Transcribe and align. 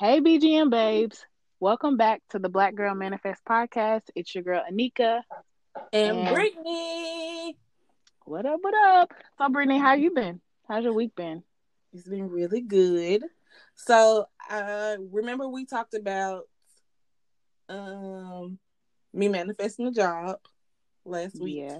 Hey, 0.00 0.18
BGM 0.22 0.70
babes. 0.70 1.26
Welcome 1.60 1.98
back 1.98 2.22
to 2.30 2.38
the 2.38 2.48
Black 2.48 2.74
Girl 2.74 2.94
Manifest 2.94 3.44
podcast. 3.44 4.00
It's 4.14 4.34
your 4.34 4.42
girl, 4.42 4.64
Anika. 4.66 5.20
And, 5.92 6.20
And- 6.20 6.34
Brittany. 6.34 7.58
What 8.24 8.46
up, 8.46 8.60
what 8.62 8.72
up? 8.72 9.12
So, 9.36 9.50
Brittany, 9.50 9.78
how 9.78 9.92
you 9.92 10.12
been? 10.12 10.40
How's 10.66 10.84
your 10.84 10.94
week 10.94 11.14
been? 11.14 11.42
It's 11.92 12.08
been 12.08 12.30
really 12.30 12.62
good. 12.62 13.24
So, 13.74 14.24
uh, 14.48 14.96
remember 15.12 15.46
we 15.46 15.66
talked 15.66 15.92
about 15.92 16.44
um 17.68 18.58
me 19.12 19.28
manifesting 19.28 19.86
a 19.86 19.92
job 19.92 20.38
last 21.04 21.38
week, 21.38 21.70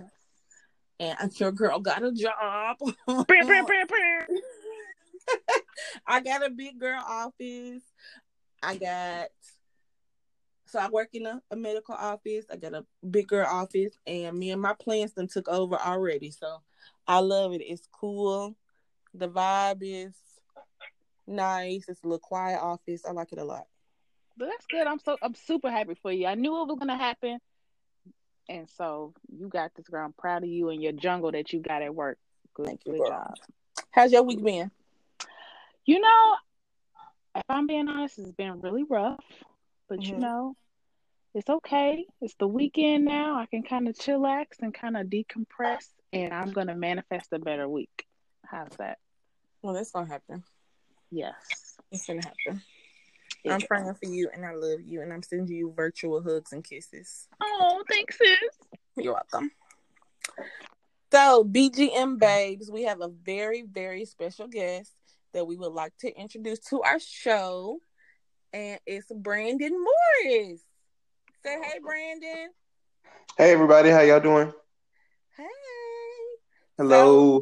and 0.98 1.40
your 1.40 1.52
girl 1.52 1.80
got 1.80 2.04
a 2.04 2.12
job. 2.12 2.76
I 6.06 6.20
got 6.20 6.46
a 6.46 6.50
big 6.50 6.78
girl 6.78 7.02
office. 7.06 7.82
I 8.62 8.76
got 8.76 9.28
so 10.70 10.78
I 10.78 10.88
work 10.88 11.08
in 11.14 11.26
a, 11.26 11.42
a 11.50 11.56
medical 11.56 11.96
office. 11.96 12.44
I 12.50 12.56
got 12.56 12.74
a 12.74 12.84
big 13.10 13.26
girl 13.26 13.46
office, 13.46 13.98
and 14.06 14.38
me 14.38 14.52
and 14.52 14.62
my 14.62 14.74
plants 14.74 15.14
done 15.14 15.26
took 15.26 15.48
over 15.48 15.76
already. 15.76 16.30
So 16.30 16.58
I 17.08 17.18
love 17.18 17.52
it. 17.52 17.62
It's 17.62 17.88
cool. 17.92 18.54
The 19.14 19.28
vibe 19.28 19.78
is 19.82 20.14
nice. 21.26 21.88
It's 21.88 22.02
a 22.04 22.06
little 22.06 22.20
quiet 22.20 22.60
office. 22.60 23.04
I 23.04 23.10
like 23.10 23.32
it 23.32 23.38
a 23.38 23.44
lot. 23.44 23.66
But 24.36 24.46
that's 24.46 24.66
good. 24.66 24.86
I'm 24.86 25.00
so 25.00 25.16
I'm 25.22 25.34
super 25.34 25.70
happy 25.70 25.96
for 26.00 26.12
you. 26.12 26.26
I 26.26 26.36
knew 26.36 26.62
it 26.62 26.68
was 26.68 26.78
gonna 26.78 26.96
happen. 26.96 27.38
And 28.48 28.68
so 28.68 29.12
you 29.28 29.48
got 29.48 29.74
this 29.74 29.88
girl. 29.88 30.04
I'm 30.04 30.12
proud 30.12 30.44
of 30.44 30.48
you 30.48 30.70
and 30.70 30.82
your 30.82 30.92
jungle 30.92 31.32
that 31.32 31.52
you 31.52 31.60
got 31.60 31.82
at 31.82 31.94
work. 31.94 32.18
Good, 32.54 32.66
Thank 32.66 32.86
you, 32.86 32.92
good 32.92 32.98
girl. 32.98 33.08
job. 33.08 33.34
How's 33.90 34.12
your 34.12 34.22
week 34.22 34.42
been? 34.42 34.70
You 35.86 36.00
know, 36.00 36.36
if 37.36 37.42
I'm 37.48 37.66
being 37.66 37.88
honest, 37.88 38.18
it's 38.18 38.32
been 38.32 38.60
really 38.60 38.84
rough. 38.84 39.24
But 39.88 40.02
you 40.02 40.14
Mhm. 40.14 40.20
know, 40.20 40.56
it's 41.34 41.48
okay. 41.48 42.06
It's 42.20 42.34
the 42.34 42.46
weekend 42.46 43.04
now. 43.04 43.36
I 43.38 43.46
can 43.46 43.62
kind 43.62 43.88
of 43.88 43.96
chillax 43.96 44.60
and 44.60 44.72
kind 44.72 44.96
of 44.96 45.08
decompress, 45.08 45.88
and 46.12 46.32
I'm 46.32 46.52
gonna 46.52 46.76
manifest 46.76 47.32
a 47.32 47.38
better 47.38 47.68
week. 47.68 48.06
How's 48.44 48.76
that? 48.78 48.98
Well, 49.62 49.74
that's 49.74 49.90
gonna 49.90 50.06
happen. 50.06 50.44
Yes. 51.10 51.76
It's 51.90 52.06
gonna 52.06 52.22
happen. 52.22 52.62
Yeah. 53.42 53.54
I'm 53.54 53.62
praying 53.62 53.94
for 53.94 54.06
you, 54.06 54.28
and 54.32 54.44
I 54.44 54.54
love 54.54 54.80
you, 54.82 55.00
and 55.02 55.12
I'm 55.12 55.22
sending 55.22 55.56
you 55.56 55.72
virtual 55.72 56.22
hugs 56.22 56.52
and 56.52 56.62
kisses. 56.62 57.28
Oh, 57.40 57.82
thanks, 57.88 58.18
sis. 58.18 58.38
You're 58.96 59.14
welcome. 59.14 59.50
So, 61.10 61.42
BGM 61.42 62.18
babes, 62.18 62.70
we 62.70 62.82
have 62.82 63.00
a 63.00 63.08
very, 63.08 63.62
very 63.62 64.04
special 64.04 64.46
guest 64.46 64.94
that 65.32 65.46
we 65.46 65.56
would 65.56 65.72
like 65.72 65.96
to 66.00 66.12
introduce 66.14 66.58
to 66.70 66.82
our 66.82 66.98
show, 66.98 67.78
and 68.52 68.78
it's 68.86 69.10
Brandon 69.14 69.72
Morris. 69.72 70.62
Say 71.42 71.58
hey, 71.62 71.78
Brandon. 71.82 72.50
Hey 73.38 73.52
everybody, 73.52 73.90
how 73.90 74.00
y'all 74.00 74.20
doing? 74.20 74.52
Hey. 75.36 75.44
Hello. 76.76 77.40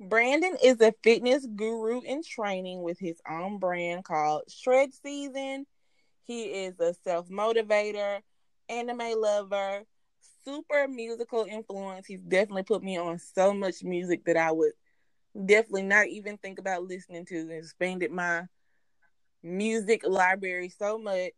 Brandon 0.00 0.56
is 0.62 0.80
a 0.80 0.94
fitness 1.02 1.44
guru 1.56 2.00
in 2.02 2.22
training 2.22 2.82
with 2.82 2.98
his 3.00 3.20
own 3.28 3.58
brand 3.58 4.04
called 4.04 4.42
Shred 4.48 4.90
Season. 5.02 5.66
He 6.22 6.44
is 6.44 6.78
a 6.78 6.94
self 7.02 7.28
motivator, 7.28 8.20
anime 8.68 9.20
lover, 9.20 9.82
super 10.44 10.86
musical 10.86 11.46
influence. 11.50 12.06
He's 12.06 12.22
definitely 12.22 12.62
put 12.62 12.82
me 12.82 12.96
on 12.96 13.18
so 13.18 13.52
much 13.52 13.82
music 13.82 14.24
that 14.26 14.36
I 14.36 14.52
would 14.52 14.72
definitely 15.34 15.82
not 15.82 16.06
even 16.08 16.36
think 16.38 16.58
about 16.58 16.84
listening 16.84 17.24
to. 17.26 17.38
and 17.38 17.52
Expanded 17.52 18.10
my 18.10 18.42
music 19.42 20.02
library 20.06 20.68
so 20.68 20.98
much. 20.98 21.32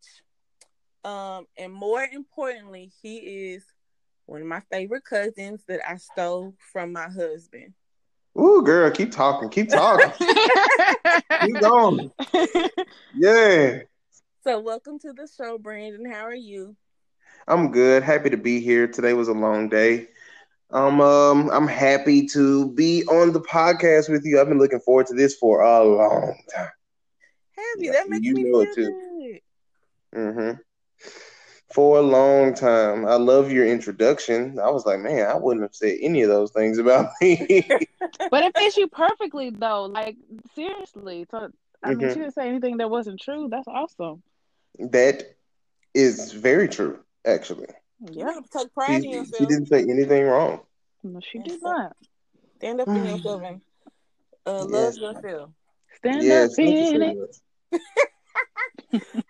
Um, 1.05 1.47
and 1.57 1.73
more 1.73 2.03
importantly, 2.03 2.91
he 3.03 3.17
is 3.53 3.65
one 4.27 4.43
of 4.43 4.47
my 4.47 4.61
favorite 4.71 5.05
cousins 5.05 5.63
that 5.67 5.81
I 5.89 5.97
stole 5.97 6.55
from 6.73 6.93
my 6.93 7.09
husband. 7.09 7.75
Ooh, 8.39 8.63
girl, 8.63 8.91
keep 8.91 9.11
talking, 9.11 9.49
keep 9.49 9.71
talking, 9.71 10.13
keep 11.43 11.61
going. 11.61 12.11
Yeah, 13.15 13.81
So, 14.45 14.61
welcome 14.61 14.99
to 15.01 15.13
the 15.13 15.29
show, 15.37 15.59
Brandon. 15.59 16.11
How 16.11 16.23
are 16.25 16.35
you? 16.35 16.77
I'm 17.49 17.73
good. 17.73 18.03
Happy 18.03 18.31
to 18.31 18.37
be 18.37 18.61
here. 18.61 18.87
Today 18.87 19.15
was 19.15 19.29
a 19.29 19.33
long 19.33 19.69
day. 19.69 20.09
Um, 20.73 21.01
um, 21.01 21.51
I'm 21.51 21.67
happy 21.69 22.27
to 22.29 22.73
be 22.73 23.05
on 23.05 23.33
the 23.33 23.41
podcast 23.41 24.09
with 24.11 24.23
you. 24.25 24.41
I've 24.41 24.49
been 24.49 24.59
looking 24.59 24.81
forward 24.81 25.07
to 25.07 25.15
this 25.15 25.35
for 25.37 25.61
a 25.63 25.85
long 25.85 26.37
time. 26.55 26.69
Happy. 27.57 27.89
Yeah, 27.89 27.93
that 27.93 28.09
makes 28.09 28.31
you 28.31 28.33
me 28.33 28.45
know 28.45 28.61
feel 28.61 28.67
it 28.71 28.77
too. 28.77 28.95
good. 29.33 29.41
hmm 30.15 30.53
For 31.73 31.99
a 31.99 32.03
long 32.03 32.55
time. 32.55 33.07
I 33.07 33.15
love 33.17 33.51
your 33.53 33.67
introduction. 33.67 34.59
I 34.59 34.71
was 34.71 34.85
like, 34.87 35.01
man, 35.01 35.27
I 35.27 35.37
wouldn't 35.37 35.63
have 35.63 35.75
said 35.75 35.99
any 36.01 36.23
of 36.23 36.29
those 36.29 36.53
things 36.53 36.79
about 36.79 37.11
me. 37.21 37.69
But 38.31 38.45
it 38.45 38.57
fits 38.57 38.77
you 38.77 38.89
perfectly, 38.89 39.51
though. 39.51 39.85
Like 39.85 40.17
seriously. 40.55 41.27
So 41.31 41.51
I 41.83 41.93
mean, 41.93 42.09
Mhm. 42.09 42.11
she 42.11 42.21
didn't 42.21 42.35
say 42.35 42.49
anything 42.49 42.79
that 42.79 42.91
wasn't 42.91 43.21
true. 43.21 43.49
That's 43.51 43.69
awesome. 43.69 44.23
that 44.91 45.23
is 45.95 46.33
very 46.33 46.69
true, 46.69 46.99
actually. 47.27 47.69
Yeah, 48.13 48.33
take 48.57 48.73
pride 48.73 49.03
in 49.03 49.03
She, 49.03 49.11
yourself. 49.11 49.35
she 49.41 49.47
didn't 49.47 49.67
say 49.67 49.83
anything 49.83 50.25
wrong. 50.25 50.61
No, 51.03 51.21
she 51.21 51.39
did 51.39 51.63
not. 51.63 51.97
Stand 52.57 52.81
up 52.81 52.89
in 52.89 53.05
yourself 53.05 53.43
and 53.45 53.61
uh, 54.47 54.65
love 54.65 54.71
Yes. 54.71 54.97
yourself. 54.97 55.51
Stand 55.99 56.23
Yes, 56.25 56.51
up 56.53 56.57
thank 56.57 56.79
you 56.79 57.03
it. 57.73 57.81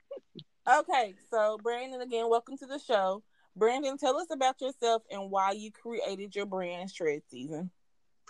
Okay, 0.70 1.14
so 1.30 1.58
Brandon, 1.58 2.00
again, 2.00 2.28
welcome 2.28 2.56
to 2.58 2.66
the 2.66 2.78
show. 2.78 3.22
Brandon, 3.56 3.96
tell 3.98 4.16
us 4.18 4.28
about 4.30 4.60
yourself 4.60 5.02
and 5.10 5.30
why 5.30 5.50
you 5.52 5.72
created 5.72 6.36
your 6.36 6.46
brand 6.46 6.90
Shred 6.90 7.22
Season. 7.28 7.70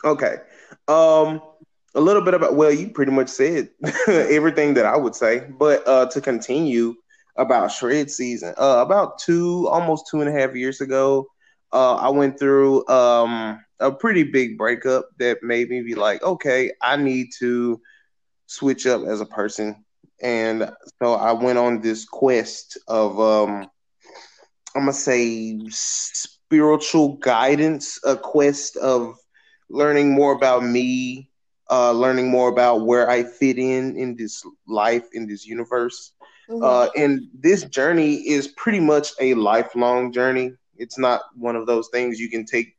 Okay. 0.04 0.36
Um, 0.88 1.42
a 1.94 2.00
little 2.00 2.22
bit 2.22 2.32
about 2.34 2.54
well, 2.54 2.72
you 2.72 2.88
pretty 2.88 3.12
much 3.12 3.28
said 3.28 3.68
everything 4.08 4.74
that 4.74 4.86
I 4.86 4.96
would 4.96 5.14
say, 5.14 5.40
but 5.40 5.86
uh, 5.86 6.06
to 6.06 6.20
continue 6.20 6.94
about 7.36 7.72
shred 7.72 8.10
season, 8.10 8.54
uh, 8.58 8.82
about 8.84 9.18
two, 9.18 9.68
almost 9.68 10.06
two 10.10 10.20
and 10.20 10.28
a 10.28 10.32
half 10.32 10.54
years 10.54 10.80
ago, 10.80 11.26
uh, 11.72 11.96
I 11.96 12.10
went 12.10 12.38
through 12.38 12.86
um 12.88 13.60
a 13.80 13.90
pretty 13.90 14.24
big 14.24 14.58
breakup 14.58 15.08
that 15.18 15.42
made 15.42 15.68
me 15.70 15.82
be 15.82 15.94
like, 15.94 16.22
okay, 16.22 16.72
I 16.82 16.96
need 16.96 17.28
to 17.38 17.80
switch 18.46 18.86
up 18.86 19.02
as 19.06 19.20
a 19.20 19.26
person, 19.26 19.84
and 20.22 20.70
so 21.02 21.14
I 21.14 21.32
went 21.32 21.58
on 21.58 21.80
this 21.80 22.04
quest 22.04 22.78
of 22.88 23.18
um, 23.20 23.66
I'm 24.74 24.82
gonna 24.82 24.92
say 24.92 25.58
spiritual 25.70 27.16
guidance, 27.16 27.98
a 28.04 28.16
quest 28.16 28.76
of 28.76 29.16
learning 29.68 30.12
more 30.14 30.32
about 30.32 30.62
me, 30.64 31.30
uh, 31.70 31.92
learning 31.92 32.28
more 32.30 32.48
about 32.48 32.86
where 32.86 33.08
I 33.08 33.24
fit 33.24 33.58
in 33.58 33.96
in 33.96 34.16
this 34.16 34.44
life, 34.66 35.04
in 35.12 35.26
this 35.26 35.46
universe. 35.46 36.12
Uh, 36.50 36.88
and 36.96 37.28
this 37.38 37.64
journey 37.64 38.14
is 38.16 38.48
pretty 38.48 38.80
much 38.80 39.12
a 39.20 39.34
lifelong 39.34 40.12
journey. 40.12 40.52
It's 40.76 40.98
not 40.98 41.22
one 41.34 41.56
of 41.56 41.66
those 41.66 41.88
things 41.92 42.18
you 42.18 42.30
can 42.30 42.44
take 42.44 42.74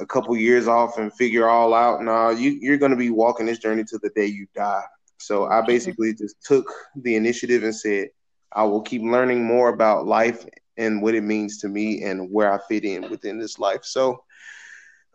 a 0.00 0.06
couple 0.06 0.36
years 0.36 0.68
off 0.68 0.98
and 0.98 1.12
figure 1.14 1.48
all 1.48 1.74
out. 1.74 2.02
No, 2.02 2.30
you, 2.30 2.50
you're 2.60 2.78
going 2.78 2.90
to 2.90 2.96
be 2.96 3.10
walking 3.10 3.46
this 3.46 3.58
journey 3.58 3.84
to 3.84 3.98
the 3.98 4.10
day 4.10 4.26
you 4.26 4.46
die. 4.54 4.82
So 5.18 5.46
I 5.46 5.62
basically 5.62 6.14
just 6.14 6.42
took 6.42 6.66
the 6.96 7.16
initiative 7.16 7.62
and 7.62 7.74
said, 7.74 8.08
I 8.52 8.64
will 8.64 8.82
keep 8.82 9.02
learning 9.02 9.44
more 9.44 9.68
about 9.68 10.06
life 10.06 10.44
and 10.76 11.02
what 11.02 11.14
it 11.14 11.22
means 11.22 11.58
to 11.58 11.68
me 11.68 12.02
and 12.02 12.30
where 12.30 12.52
I 12.52 12.58
fit 12.68 12.84
in 12.84 13.08
within 13.10 13.38
this 13.38 13.58
life. 13.58 13.84
So 13.84 14.22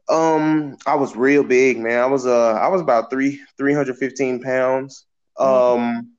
um 0.09 0.77
I 0.85 0.95
was 0.95 1.15
real 1.15 1.43
big, 1.43 1.79
man. 1.79 2.01
I 2.01 2.05
was 2.05 2.25
uh 2.25 2.53
I 2.53 2.67
was 2.67 2.81
about 2.81 3.09
three 3.09 3.41
three 3.57 3.73
hundred 3.73 3.97
fifteen 3.97 4.41
pounds. 4.41 5.05
Um 5.37 6.13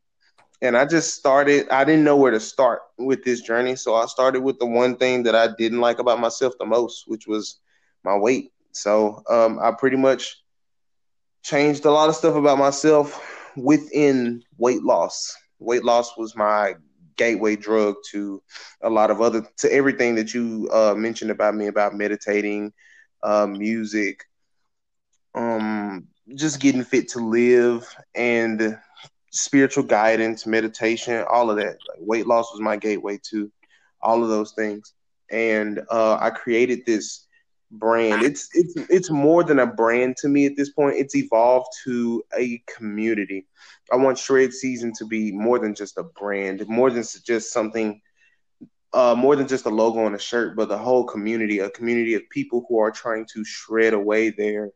and 0.63 0.77
I 0.77 0.85
just 0.85 1.15
started 1.15 1.69
I 1.71 1.85
didn't 1.85 2.05
know 2.05 2.17
where 2.17 2.31
to 2.33 2.41
start 2.41 2.83
with 2.99 3.25
this 3.25 3.41
journey. 3.41 3.77
So 3.77 3.95
I 3.95 4.07
started 4.07 4.43
with 4.43 4.59
the 4.59 4.67
one 4.67 4.97
thing 4.97 5.25
that 5.25 5.35
I 5.35 5.49
didn't 5.59 5.81
like 5.81 5.99
about 5.99 6.21
myself 6.21 6.55
the 6.59 6.67
most, 6.67 7.05
which 7.07 7.27
was 7.27 7.61
my 8.05 8.17
weight. 8.17 8.53
So 8.73 9.23
um 9.29 9.59
I 9.61 9.73
pretty 9.73 9.97
much 9.97 10.43
changed 11.43 11.85
a 11.85 11.91
lot 11.91 12.09
of 12.09 12.17
stuff 12.17 12.35
about 12.35 12.59
myself 12.59 13.21
within 13.57 14.43
weight 14.59 14.83
loss. 14.83 15.37
Weight 15.59 15.85
loss 15.85 16.17
was 16.17 16.37
my 16.37 16.75
gateway 17.17 17.57
drug 17.57 17.97
to 18.11 18.43
a 18.83 18.91
lot 18.91 19.11
of 19.11 19.21
other 19.21 19.47
to 19.59 19.73
everything 19.73 20.15
that 20.17 20.35
you 20.35 20.69
uh 20.73 20.95
mentioned 20.97 21.31
about 21.31 21.55
me 21.55 21.67
about 21.67 21.95
meditating 21.95 22.73
uh, 23.23 23.47
music, 23.47 24.25
um, 25.35 26.09
just 26.35 26.61
getting 26.61 26.85
fit 26.85 27.09
to 27.11 27.21
live, 27.21 27.87
and 28.15 28.79
spiritual 29.31 29.85
guidance, 29.85 30.47
meditation, 30.47 31.25
all 31.31 31.51
of 31.51 31.57
that. 31.57 31.79
Like 31.89 31.99
weight 31.99 32.27
loss 32.27 32.53
was 32.53 32.61
my 32.61 32.77
gateway 32.77 33.19
to 33.31 33.51
all 34.01 34.23
of 34.23 34.29
those 34.29 34.53
things, 34.53 34.95
and 35.31 35.81
uh, 35.91 36.19
I 36.21 36.31
created 36.31 36.87
this 36.87 37.27
brand. 37.71 38.23
It's 38.23 38.49
it's 38.55 38.75
it's 38.91 39.11
more 39.11 39.45
than 39.45 39.59
a 39.59 39.67
brand 39.67 40.17
to 40.19 40.29
me 40.29 40.47
at 40.47 40.57
this 40.57 40.71
point. 40.71 40.97
It's 40.97 41.15
evolved 41.15 41.69
to 41.85 42.23
a 42.37 42.63
community. 42.67 43.47
I 43.93 43.97
want 43.97 44.19
Shred 44.19 44.53
Season 44.53 44.93
to 44.99 45.07
be 45.07 45.33
more 45.33 45.59
than 45.59 45.75
just 45.75 45.99
a 45.99 46.05
brand, 46.05 46.67
more 46.69 46.91
than 46.91 47.05
just 47.25 47.53
something, 47.53 48.01
uh, 48.93 49.15
more 49.17 49.37
than 49.37 49.49
just 49.49 49.67
a 49.67 49.71
logo 49.71 50.01
on 50.01 50.15
a 50.15 50.19
shirt, 50.19 50.57
but 50.57 50.69
the 50.69 50.79
whole 50.79 51.05
community, 51.05 51.61
a 51.61 51.71
community 51.71 52.15
of 52.15 52.23
people 52.31 52.67
who 52.69 52.79
are 52.79 52.91
trying 52.91 53.27
to 53.33 53.45
shred 53.45 53.95
away 53.95 54.31
their, 54.31 54.71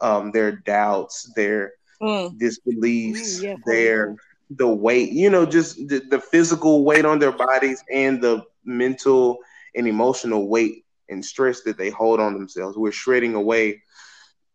um, 0.00 0.32
their 0.32 0.52
doubts, 0.52 1.32
their 1.34 1.72
mm. 2.02 2.38
disbeliefs, 2.38 3.40
mm, 3.40 3.44
yeah, 3.44 3.56
their 3.66 4.16
the 4.56 4.68
weight, 4.68 5.12
you 5.12 5.30
know, 5.30 5.46
just 5.46 5.76
the, 5.88 6.00
the 6.10 6.20
physical 6.20 6.84
weight 6.84 7.04
on 7.04 7.18
their 7.18 7.32
bodies 7.32 7.82
and 7.92 8.20
the 8.20 8.44
mental 8.64 9.38
and 9.74 9.88
emotional 9.88 10.48
weight 10.48 10.84
and 11.08 11.24
stress 11.24 11.62
that 11.62 11.78
they 11.78 11.90
hold 11.90 12.20
on 12.20 12.34
themselves. 12.34 12.76
We're 12.76 12.92
shredding 12.92 13.34
away 13.34 13.82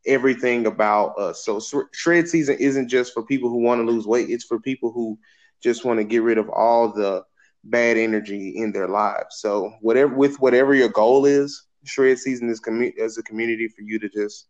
everything 0.06 0.66
about 0.66 1.18
us. 1.18 1.44
So 1.46 1.60
shred 1.94 2.28
season 2.28 2.58
isn't 2.60 2.90
just 2.90 3.14
for 3.14 3.24
people 3.24 3.50
who 3.50 3.62
want 3.62 3.80
to 3.80 3.92
lose 3.92 4.06
weight; 4.06 4.30
it's 4.30 4.46
for 4.46 4.60
people 4.60 4.92
who 4.92 5.18
just 5.62 5.86
want 5.86 6.00
to 6.00 6.04
get 6.04 6.24
rid 6.24 6.38
of 6.38 6.50
all 6.50 6.92
the 6.92 7.24
bad 7.64 7.98
energy 7.98 8.56
in 8.58 8.72
their 8.72 8.88
lives. 8.88 9.38
So 9.40 9.74
whatever 9.82 10.14
with 10.14 10.40
whatever 10.40 10.74
your 10.74 10.90
goal 10.90 11.26
is, 11.26 11.66
shred 11.86 12.20
season 12.20 12.50
is 12.50 12.62
commu- 12.62 12.98
as 13.00 13.18
a 13.18 13.24
community 13.24 13.68
for 13.68 13.82
you 13.82 14.00
to 14.00 14.10
just 14.10 14.48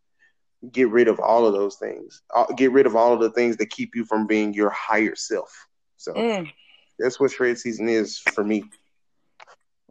get 0.72 0.90
rid 0.90 1.08
of 1.08 1.20
all 1.20 1.46
of 1.46 1.54
those 1.54 1.76
things. 1.76 2.22
Uh, 2.36 2.46
get 2.56 2.72
rid 2.72 2.86
of 2.86 2.96
all 2.96 3.14
of 3.14 3.20
the 3.20 3.32
things 3.32 3.58
that 3.58 3.70
keep 3.70 3.96
you 3.96 4.06
from 4.06 4.28
being 4.28 4.54
your 4.54 4.70
higher 4.70 5.16
self. 5.16 5.68
So 5.98 6.14
mm. 6.14 6.50
that's 6.98 7.20
what 7.20 7.32
shred 7.32 7.58
season 7.58 7.90
is 7.90 8.20
for 8.20 8.44
me. 8.44 8.66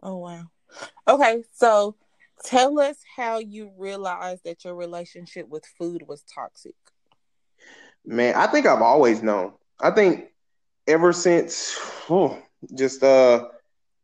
Oh 0.02 0.16
wow. 0.16 0.44
Okay, 1.08 1.42
so 1.52 1.96
tell 2.44 2.78
us 2.80 2.98
how 3.16 3.38
you 3.38 3.72
realized 3.78 4.42
that 4.44 4.64
your 4.64 4.74
relationship 4.74 5.48
with 5.48 5.64
food 5.78 6.02
was 6.06 6.22
toxic. 6.22 6.74
Man, 8.04 8.34
I 8.34 8.46
think 8.46 8.66
I've 8.66 8.82
always 8.82 9.22
known. 9.22 9.52
I 9.80 9.90
think 9.90 10.26
ever 10.86 11.12
since 11.12 11.76
oh, 12.08 12.40
just 12.74 13.02
uh 13.02 13.48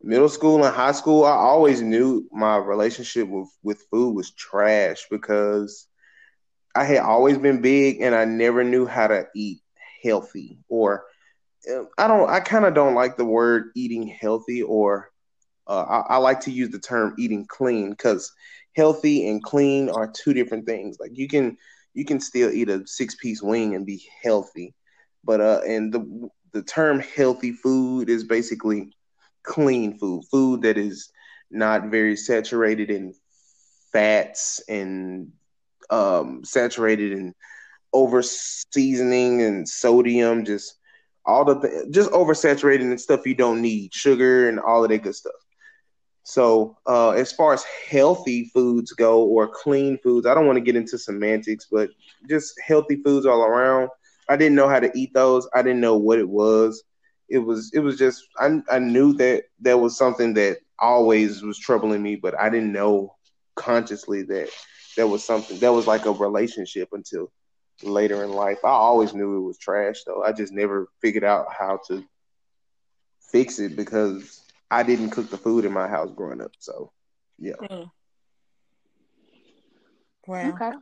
middle 0.02 0.28
school 0.28 0.64
and 0.64 0.74
high 0.74 0.92
school, 0.92 1.24
I 1.24 1.32
always 1.32 1.82
knew 1.82 2.28
my 2.32 2.56
relationship 2.56 3.28
with 3.28 3.48
with 3.62 3.82
food 3.90 4.14
was 4.14 4.30
trash 4.32 5.06
because 5.10 5.86
I 6.74 6.84
had 6.84 6.98
always 6.98 7.38
been 7.38 7.60
big 7.60 8.00
and 8.00 8.14
I 8.14 8.24
never 8.24 8.64
knew 8.64 8.86
how 8.86 9.06
to 9.08 9.26
eat 9.34 9.60
healthy 10.02 10.58
or 10.68 11.04
uh, 11.70 11.84
I 11.98 12.08
don't 12.08 12.28
I 12.28 12.40
kind 12.40 12.64
of 12.64 12.74
don't 12.74 12.94
like 12.94 13.16
the 13.16 13.24
word 13.24 13.70
eating 13.74 14.06
healthy 14.06 14.62
or 14.62 15.10
uh, 15.66 15.82
I, 15.82 16.14
I, 16.14 16.16
like 16.16 16.40
to 16.40 16.50
use 16.50 16.70
the 16.70 16.80
term 16.80 17.14
eating 17.18 17.46
clean 17.46 17.90
because 17.90 18.32
healthy 18.74 19.28
and 19.28 19.42
clean 19.42 19.88
are 19.90 20.10
two 20.10 20.34
different 20.34 20.66
things. 20.66 20.96
Like 20.98 21.12
you 21.14 21.28
can 21.28 21.56
you 21.94 22.04
can 22.04 22.20
still 22.20 22.50
eat 22.50 22.68
a 22.68 22.86
six 22.86 23.14
piece 23.14 23.42
wing 23.42 23.74
and 23.74 23.86
be 23.86 24.04
healthy, 24.22 24.74
but 25.24 25.40
uh, 25.40 25.60
and 25.66 25.92
the 25.92 26.30
the 26.52 26.62
term 26.62 27.00
healthy 27.00 27.52
food 27.52 28.10
is 28.10 28.24
basically 28.24 28.90
clean 29.44 29.98
food, 29.98 30.24
food 30.30 30.62
that 30.62 30.78
is 30.78 31.10
not 31.50 31.86
very 31.86 32.16
saturated 32.16 32.90
in 32.90 33.14
fats 33.92 34.60
and 34.68 35.32
um, 35.92 36.44
saturated 36.44 37.12
in 37.12 37.34
over 37.92 38.22
seasoning 38.22 39.42
and 39.42 39.68
sodium, 39.68 40.44
just 40.44 40.78
all 41.26 41.44
the 41.44 41.60
th- 41.60 41.90
just 41.90 42.10
oversaturated 42.12 42.82
and 42.82 43.00
stuff 43.00 43.26
you 43.26 43.34
don't 43.34 43.62
need, 43.62 43.94
sugar 43.94 44.48
and 44.48 44.60
all 44.60 44.84
of 44.84 44.90
that 44.90 45.02
good 45.02 45.14
stuff. 45.14 45.32
So, 46.24 46.78
uh, 46.86 47.10
as 47.10 47.32
far 47.32 47.54
as 47.54 47.64
healthy 47.88 48.50
foods 48.54 48.92
go 48.92 49.24
or 49.24 49.48
clean 49.48 49.98
foods, 49.98 50.26
I 50.26 50.34
don't 50.34 50.46
want 50.46 50.56
to 50.56 50.62
get 50.64 50.76
into 50.76 50.98
semantics, 50.98 51.68
but 51.70 51.90
just 52.28 52.60
healthy 52.66 52.96
foods 53.02 53.26
all 53.26 53.42
around. 53.42 53.90
I 54.28 54.36
didn't 54.36 54.56
know 54.56 54.68
how 54.68 54.80
to 54.80 54.90
eat 54.94 55.12
those. 55.14 55.48
I 55.54 55.62
didn't 55.62 55.80
know 55.80 55.96
what 55.96 56.18
it 56.18 56.28
was. 56.28 56.84
It 57.28 57.38
was 57.40 57.70
it 57.74 57.80
was 57.80 57.98
just 57.98 58.24
I 58.38 58.60
I 58.70 58.78
knew 58.78 59.14
that 59.14 59.44
there 59.60 59.78
was 59.78 59.96
something 59.98 60.34
that 60.34 60.58
always 60.78 61.42
was 61.42 61.58
troubling 61.58 62.02
me, 62.02 62.16
but 62.16 62.38
I 62.40 62.50
didn't 62.50 62.72
know 62.72 63.16
consciously 63.54 64.22
that 64.22 64.50
there 64.96 65.06
was 65.06 65.24
something 65.24 65.58
that 65.60 65.72
was 65.72 65.86
like 65.86 66.06
a 66.06 66.12
relationship 66.12 66.88
until 66.92 67.30
later 67.82 68.22
in 68.24 68.30
life. 68.32 68.58
I 68.64 68.70
always 68.70 69.14
knew 69.14 69.36
it 69.38 69.46
was 69.46 69.58
trash 69.58 70.04
though. 70.04 70.22
I 70.22 70.32
just 70.32 70.52
never 70.52 70.88
figured 71.00 71.24
out 71.24 71.46
how 71.52 71.80
to 71.88 72.04
fix 73.20 73.58
it 73.58 73.76
because 73.76 74.40
I 74.70 74.82
didn't 74.82 75.10
cook 75.10 75.30
the 75.30 75.38
food 75.38 75.64
in 75.64 75.72
my 75.72 75.88
house 75.88 76.10
growing 76.14 76.40
up. 76.40 76.52
So, 76.58 76.92
yeah. 77.38 77.54
Mm. 77.60 77.90
Wow. 80.26 80.50
Okay. 80.54 80.72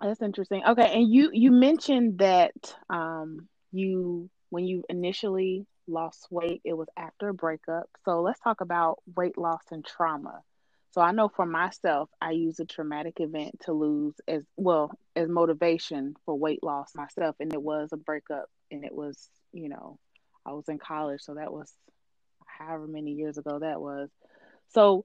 That's 0.00 0.22
interesting. 0.22 0.62
Okay, 0.66 0.90
and 0.94 1.12
you 1.12 1.30
you 1.32 1.50
mentioned 1.50 2.18
that 2.18 2.52
um 2.88 3.48
you 3.72 4.30
when 4.50 4.66
you 4.66 4.82
initially 4.88 5.66
lost 5.86 6.26
weight, 6.30 6.60
it 6.64 6.74
was 6.74 6.88
after 6.96 7.28
a 7.28 7.34
breakup. 7.34 7.88
So 8.04 8.22
let's 8.22 8.40
talk 8.40 8.60
about 8.60 8.98
weight 9.16 9.36
loss 9.36 9.62
and 9.70 9.84
trauma. 9.84 10.42
So 10.92 11.00
I 11.00 11.12
know 11.12 11.28
for 11.28 11.46
myself, 11.46 12.10
I 12.20 12.32
use 12.32 12.58
a 12.58 12.64
traumatic 12.64 13.20
event 13.20 13.60
to 13.66 13.72
lose 13.72 14.14
as 14.26 14.42
well 14.56 14.90
as 15.14 15.28
motivation 15.28 16.16
for 16.24 16.36
weight 16.36 16.62
loss 16.62 16.94
myself, 16.94 17.36
and 17.38 17.52
it 17.52 17.62
was 17.62 17.90
a 17.92 17.96
breakup, 17.96 18.46
and 18.70 18.84
it 18.84 18.94
was 18.94 19.28
you 19.52 19.68
know 19.68 19.98
I 20.44 20.52
was 20.52 20.68
in 20.68 20.78
college, 20.78 21.20
so 21.22 21.34
that 21.34 21.52
was 21.52 21.72
however 22.46 22.86
many 22.86 23.12
years 23.12 23.38
ago 23.38 23.60
that 23.60 23.80
was. 23.80 24.10
So, 24.72 25.04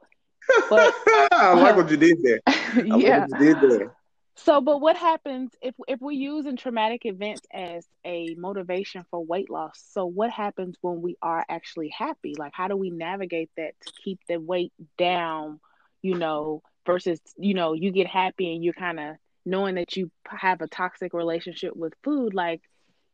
but 0.69 0.93
I 1.31 1.53
like 1.53 1.75
what 1.75 1.89
you 1.91 1.97
did 1.97 2.17
there. 2.23 2.39
yeah, 2.85 3.27
did 3.39 3.57
there. 3.61 3.95
So, 4.37 4.59
but 4.59 4.81
what 4.81 4.97
happens 4.97 5.51
if 5.61 5.75
if 5.87 6.01
we're 6.01 6.11
using 6.11 6.57
traumatic 6.57 7.05
events 7.05 7.41
as 7.53 7.85
a 8.05 8.35
motivation 8.37 9.05
for 9.09 9.23
weight 9.23 9.49
loss? 9.49 9.81
So, 9.91 10.05
what 10.05 10.29
happens 10.29 10.75
when 10.81 11.01
we 11.01 11.15
are 11.21 11.45
actually 11.47 11.89
happy? 11.89 12.35
Like, 12.37 12.53
how 12.53 12.67
do 12.67 12.75
we 12.75 12.89
navigate 12.89 13.49
that 13.55 13.79
to 13.81 13.93
keep 14.03 14.19
the 14.27 14.37
weight 14.37 14.73
down? 14.97 15.61
You 16.05 16.15
know, 16.15 16.61
versus 16.85 17.19
you 17.37 17.53
know, 17.55 17.73
you 17.73 17.91
get 17.91 18.07
happy 18.07 18.53
and 18.53 18.63
you're 18.63 18.73
kind 18.73 18.99
of 18.99 19.15
knowing 19.45 19.75
that 19.75 19.97
you 19.97 20.11
have 20.27 20.61
a 20.61 20.67
toxic 20.67 21.13
relationship 21.13 21.75
with 21.75 21.93
food. 22.03 22.33
Like, 22.33 22.61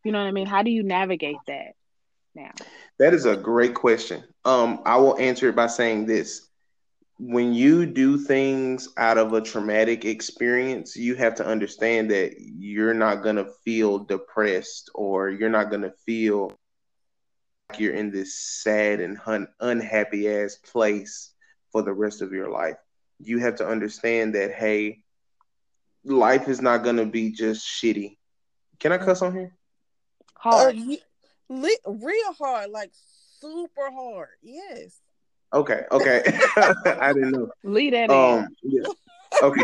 you 0.04 0.12
know 0.12 0.20
what 0.20 0.28
I 0.28 0.32
mean? 0.32 0.48
How 0.48 0.64
do 0.64 0.72
you 0.72 0.84
navigate 0.84 1.38
that? 1.48 1.74
now? 2.36 2.52
That 3.00 3.14
is 3.14 3.26
a 3.26 3.36
great 3.36 3.74
question. 3.74 4.24
Um, 4.46 4.82
I 4.86 4.98
will 4.98 5.18
answer 5.18 5.50
it 5.50 5.56
by 5.56 5.68
saying 5.68 6.06
this. 6.06 6.48
When 7.20 7.54
you 7.54 7.86
do 7.86 8.18
things 8.18 8.90
out 8.98 9.20
of 9.20 9.34
a 9.34 9.42
traumatic 9.42 10.06
experience, 10.06 10.96
you 10.96 11.16
have 11.16 11.36
to 11.36 11.46
understand 11.46 12.10
that 12.10 12.34
you're 12.40 12.96
not 12.96 13.22
going 13.22 13.36
to 13.36 13.52
feel 13.64 14.00
depressed 14.00 14.90
or 14.96 15.30
you're 15.30 15.50
not 15.50 15.70
going 15.70 15.84
to 15.84 15.94
feel 16.06 16.52
like 17.70 17.80
you're 17.80 17.94
in 17.94 18.12
this 18.12 18.36
sad 18.36 19.02
and 19.02 19.20
un- 19.28 19.48
unhappy 19.60 20.28
ass 20.30 20.56
place 20.56 21.31
for 21.72 21.82
the 21.82 21.94
rest 21.94 22.22
of 22.22 22.32
your 22.32 22.50
life. 22.50 22.78
You 23.20 23.40
have 23.40 23.56
to 23.58 23.68
understand 23.68 24.36
that, 24.36 24.52
hey, 24.52 25.02
life 26.04 26.48
is 26.48 26.62
not 26.62 26.84
going 26.84 26.98
to 26.98 27.06
be 27.06 27.32
just 27.32 27.68
shitty. 27.68 28.18
Can 28.80 28.92
I 28.92 28.98
cuss 28.98 29.22
on 29.22 29.34
here? 29.34 29.54
Hard. 30.36 30.76
Uh, 30.76 30.96
Li- 31.50 31.78
real 31.86 32.34
hard, 32.40 32.72
like 32.72 32.92
super 33.40 33.92
hard. 33.92 34.30
Yes. 34.42 35.00
Okay. 35.54 35.82
Okay. 35.92 36.24
I 36.56 37.14
didn't 37.14 37.32
know. 37.32 37.50
Lead 37.64 37.94
that 37.94 38.10
um, 38.10 38.56
in. 38.64 38.82
Yeah. 38.82 38.88
Okay. 39.44 39.64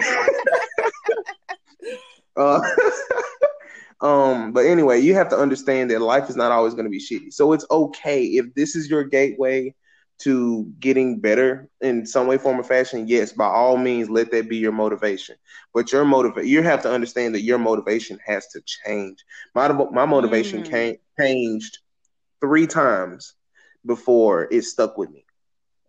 uh, 2.38 2.62
um, 4.02 4.52
but 4.52 4.66
anyway, 4.66 5.00
you 5.00 5.14
have 5.14 5.30
to 5.30 5.38
understand 5.38 5.90
that 5.92 6.02
life 6.02 6.30
is 6.30 6.36
not 6.36 6.52
always 6.52 6.74
going 6.74 6.86
to 6.86 6.92
be 6.92 7.00
shitty. 7.00 7.32
So 7.34 7.54
it's 7.54 7.66
okay 7.72 8.24
if 8.26 8.54
this 8.54 8.76
is 8.76 8.90
your 8.90 9.06
gateway 9.06 9.74
to 10.20 10.72
getting 10.80 11.20
better 11.20 11.70
in 11.82 12.06
some 12.06 12.28
way, 12.28 12.38
form, 12.38 12.60
or 12.60 12.64
fashion. 12.64 13.08
Yes, 13.08 13.34
by 13.34 13.46
all 13.46 13.78
means, 13.78 14.10
let 14.10 14.32
that 14.32 14.50
be 14.50 14.58
your 14.58 14.72
motivation. 14.72 15.36
But 15.74 15.92
your 15.92 16.06
motive, 16.06 16.46
you 16.46 16.64
have 16.64 16.82
to 16.84 16.92
understand 16.92 17.36
that 17.36 17.44
your 17.44 17.60
motivation 17.60 18.18
has 18.26 18.48
to 18.48 18.62
change. 18.62 19.24
My 19.54 19.68
my 19.68 20.06
motivation 20.06 20.64
mm. 20.64 20.70
came 20.70 20.96
changed 21.20 21.80
three 22.42 22.68
times 22.68 23.34
before 23.86 24.48
it 24.52 24.64
stuck 24.64 24.98
with 24.98 25.12
me. 25.12 25.26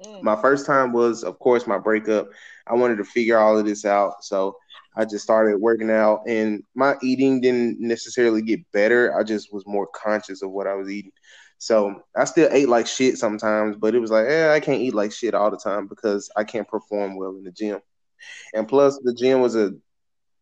Mm. 0.04 0.22
My 0.22 0.36
first 0.36 0.66
time 0.66 0.92
was, 0.92 1.24
of 1.24 1.38
course, 1.38 1.66
my 1.66 1.78
breakup. 1.78 2.28
I 2.66 2.74
wanted 2.74 2.96
to 2.96 3.04
figure 3.04 3.38
all 3.38 3.58
of 3.58 3.66
this 3.66 3.84
out. 3.84 4.24
So 4.24 4.56
I 4.96 5.04
just 5.04 5.24
started 5.24 5.60
working 5.60 5.90
out, 5.90 6.22
and 6.26 6.62
my 6.74 6.96
eating 7.02 7.40
didn't 7.40 7.80
necessarily 7.80 8.42
get 8.42 8.70
better. 8.72 9.16
I 9.18 9.22
just 9.22 9.52
was 9.52 9.64
more 9.66 9.86
conscious 9.94 10.42
of 10.42 10.50
what 10.50 10.66
I 10.66 10.74
was 10.74 10.90
eating. 10.90 11.12
So 11.58 12.02
I 12.16 12.24
still 12.24 12.48
ate 12.52 12.68
like 12.68 12.86
shit 12.86 13.18
sometimes, 13.18 13.76
but 13.76 13.94
it 13.94 13.98
was 13.98 14.10
like, 14.10 14.26
eh, 14.26 14.52
I 14.52 14.60
can't 14.60 14.80
eat 14.80 14.94
like 14.94 15.12
shit 15.12 15.34
all 15.34 15.50
the 15.50 15.56
time 15.56 15.88
because 15.88 16.30
I 16.36 16.44
can't 16.44 16.68
perform 16.68 17.16
well 17.16 17.36
in 17.36 17.44
the 17.44 17.50
gym. 17.50 17.80
And 18.54 18.68
plus, 18.68 18.98
the 19.02 19.14
gym 19.14 19.40
was 19.40 19.56
a, 19.56 19.72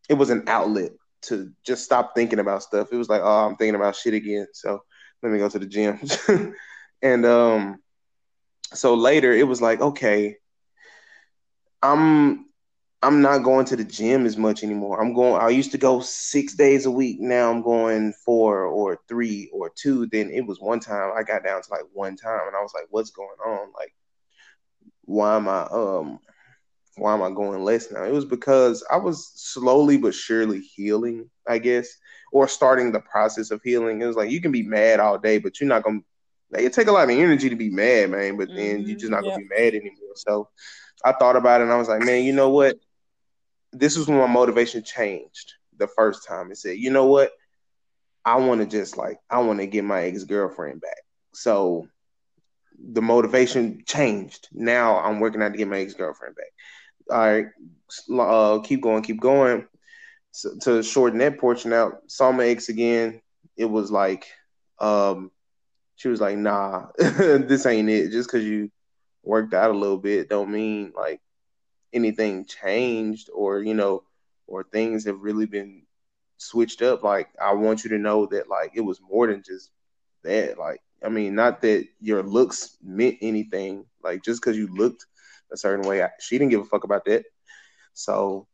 it 0.08 0.14
was 0.14 0.30
an 0.30 0.44
outlet 0.46 0.92
to 1.22 1.52
just 1.64 1.84
stop 1.84 2.14
thinking 2.14 2.38
about 2.38 2.62
stuff. 2.62 2.88
It 2.92 2.96
was 2.96 3.08
like, 3.08 3.22
oh, 3.22 3.46
I'm 3.46 3.56
thinking 3.56 3.74
about 3.74 3.96
shit 3.96 4.14
again. 4.14 4.46
So 4.52 4.82
let 5.22 5.32
me 5.32 5.38
go 5.38 5.48
to 5.48 5.58
the 5.58 5.66
gym. 5.66 6.00
and 7.02 7.24
um, 7.24 7.78
so 8.72 8.94
later 8.94 9.32
it 9.32 9.46
was 9.46 9.62
like, 9.62 9.80
okay, 9.80 10.36
I'm 11.82 12.46
I'm 13.02 13.20
not 13.22 13.44
going 13.44 13.66
to 13.66 13.76
the 13.76 13.84
gym 13.84 14.26
as 14.26 14.36
much 14.36 14.62
anymore. 14.64 15.00
I'm 15.00 15.12
going. 15.14 15.40
I 15.40 15.50
used 15.50 15.72
to 15.72 15.78
go 15.78 16.00
six 16.00 16.54
days 16.54 16.86
a 16.86 16.90
week. 16.90 17.18
Now 17.20 17.50
I'm 17.50 17.62
going 17.62 18.12
four 18.24 18.64
or 18.64 18.98
three 19.08 19.50
or 19.52 19.70
two. 19.74 20.06
Then 20.06 20.30
it 20.30 20.46
was 20.46 20.60
one 20.60 20.80
time 20.80 21.12
I 21.16 21.22
got 21.22 21.44
down 21.44 21.62
to 21.62 21.70
like 21.70 21.84
one 21.92 22.16
time, 22.16 22.46
and 22.46 22.56
I 22.56 22.60
was 22.62 22.72
like, 22.74 22.86
"What's 22.90 23.10
going 23.10 23.38
on? 23.46 23.68
Like, 23.78 23.92
why 25.04 25.36
am 25.36 25.48
I 25.48 25.62
um, 25.70 26.18
why 26.96 27.14
am 27.14 27.22
I 27.22 27.30
going 27.30 27.62
less 27.64 27.90
now?" 27.90 28.04
It 28.04 28.12
was 28.12 28.24
because 28.24 28.84
I 28.90 28.96
was 28.96 29.30
slowly 29.34 29.96
but 29.98 30.14
surely 30.14 30.60
healing, 30.60 31.30
I 31.48 31.58
guess, 31.58 31.88
or 32.32 32.48
starting 32.48 32.92
the 32.92 33.00
process 33.00 33.50
of 33.50 33.60
healing. 33.62 34.00
It 34.00 34.06
was 34.06 34.16
like 34.16 34.30
you 34.30 34.40
can 34.40 34.52
be 34.52 34.62
mad 34.62 35.00
all 35.00 35.18
day, 35.18 35.38
but 35.38 35.60
you're 35.60 35.68
not 35.68 35.82
gonna. 35.82 36.00
Like, 36.50 36.62
it 36.62 36.72
take 36.72 36.88
a 36.88 36.92
lot 36.92 37.10
of 37.10 37.16
energy 37.16 37.48
to 37.50 37.56
be 37.56 37.70
mad, 37.70 38.10
man. 38.10 38.36
But 38.36 38.50
then 38.54 38.84
Mhm, 38.84 38.86
you're 38.86 38.98
just 38.98 39.12
not 39.12 39.22
gonna 39.22 39.34
yep. 39.34 39.36
be 39.36 39.48
mad 39.48 39.74
anymore. 39.74 40.14
So 40.16 40.48
I 41.04 41.12
thought 41.12 41.36
about 41.36 41.60
it, 41.60 41.64
and 41.64 41.72
I 41.72 41.76
was 41.76 41.88
like, 41.88 42.02
man, 42.02 42.24
you 42.24 42.32
know 42.32 42.50
what? 42.50 42.76
This 43.78 43.96
is 43.96 44.08
when 44.08 44.18
my 44.18 44.26
motivation 44.26 44.82
changed 44.82 45.54
the 45.76 45.86
first 45.86 46.26
time. 46.26 46.50
It 46.50 46.58
said, 46.58 46.78
you 46.78 46.90
know 46.90 47.06
what? 47.06 47.32
I 48.24 48.36
want 48.36 48.60
to 48.60 48.66
just 48.66 48.96
like 48.96 49.18
I 49.30 49.38
want 49.38 49.60
to 49.60 49.66
get 49.66 49.84
my 49.84 50.02
ex 50.02 50.24
girlfriend 50.24 50.80
back. 50.80 50.98
So 51.32 51.86
the 52.92 53.02
motivation 53.02 53.82
changed. 53.86 54.48
Now 54.52 54.98
I'm 54.98 55.20
working 55.20 55.42
out 55.42 55.52
to 55.52 55.58
get 55.58 55.68
my 55.68 55.78
ex 55.78 55.94
girlfriend 55.94 56.34
back. 56.34 56.46
All 57.08 57.18
right, 57.18 57.46
uh, 58.20 58.58
keep 58.60 58.82
going, 58.82 59.02
keep 59.02 59.20
going. 59.20 59.66
So, 60.32 60.56
to 60.62 60.82
shorten 60.82 61.18
that 61.20 61.38
portion 61.38 61.72
out, 61.72 61.98
saw 62.08 62.32
my 62.32 62.46
ex 62.46 62.68
again. 62.68 63.22
It 63.56 63.66
was 63.66 63.92
like, 63.92 64.26
um, 64.80 65.30
she 65.94 66.08
was 66.08 66.20
like, 66.20 66.36
"Nah, 66.36 66.86
this 66.98 67.64
ain't 67.64 67.88
it. 67.88 68.10
Just 68.10 68.28
because 68.28 68.44
you 68.44 68.70
worked 69.22 69.54
out 69.54 69.70
a 69.70 69.78
little 69.78 69.98
bit, 69.98 70.28
don't 70.28 70.50
mean 70.50 70.92
like 70.96 71.20
anything 71.96 72.46
changed 72.46 73.30
or 73.34 73.62
you 73.62 73.74
know 73.74 74.04
or 74.46 74.64
things 74.64 75.06
have 75.06 75.20
really 75.20 75.46
been 75.46 75.82
switched 76.38 76.82
up 76.82 77.02
like 77.02 77.28
i 77.42 77.52
want 77.52 77.84
you 77.84 77.90
to 77.90 77.98
know 77.98 78.26
that 78.26 78.48
like 78.48 78.72
it 78.76 78.82
was 78.82 79.00
more 79.00 79.26
than 79.26 79.42
just 79.44 79.70
that 80.24 80.58
like 80.58 80.80
i 81.04 81.08
mean 81.08 81.34
not 81.34 81.62
that 81.62 81.86
your 82.00 82.22
looks 82.22 82.78
meant 82.82 83.16
anything 83.22 83.84
like 84.04 84.22
just 84.22 84.40
because 84.40 84.56
you 84.56 84.68
looked 84.68 85.06
a 85.52 85.56
certain 85.56 85.86
way 85.88 86.02
I, 86.02 86.10
she 86.20 86.38
didn't 86.38 86.50
give 86.52 86.60
a 86.60 86.64
fuck 86.64 86.84
about 86.84 87.04
that 87.06 87.24
so 87.94 88.46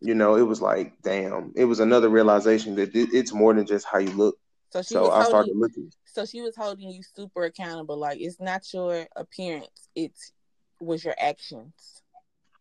you 0.00 0.14
know 0.14 0.36
it 0.36 0.42
was 0.42 0.60
like 0.62 1.00
damn 1.02 1.52
it 1.56 1.64
was 1.64 1.80
another 1.80 2.08
realization 2.08 2.76
that 2.76 2.94
it, 2.94 3.10
it's 3.12 3.32
more 3.32 3.54
than 3.54 3.66
just 3.66 3.86
how 3.86 3.98
you 3.98 4.10
look 4.12 4.36
So 4.70 4.82
she 4.82 4.94
so 4.94 5.02
was 5.02 5.26
i 5.26 5.28
started 5.28 5.56
looking 5.56 5.90
So 6.06 6.26
she 6.26 6.40
was 6.42 6.56
holding 6.56 6.90
you 6.90 7.02
super 7.02 7.44
accountable. 7.44 7.96
Like 7.96 8.20
it's 8.20 8.40
not 8.40 8.62
your 8.72 9.06
appearance; 9.16 9.88
it's 9.94 10.32
was 10.80 11.04
your 11.04 11.14
actions. 11.18 11.99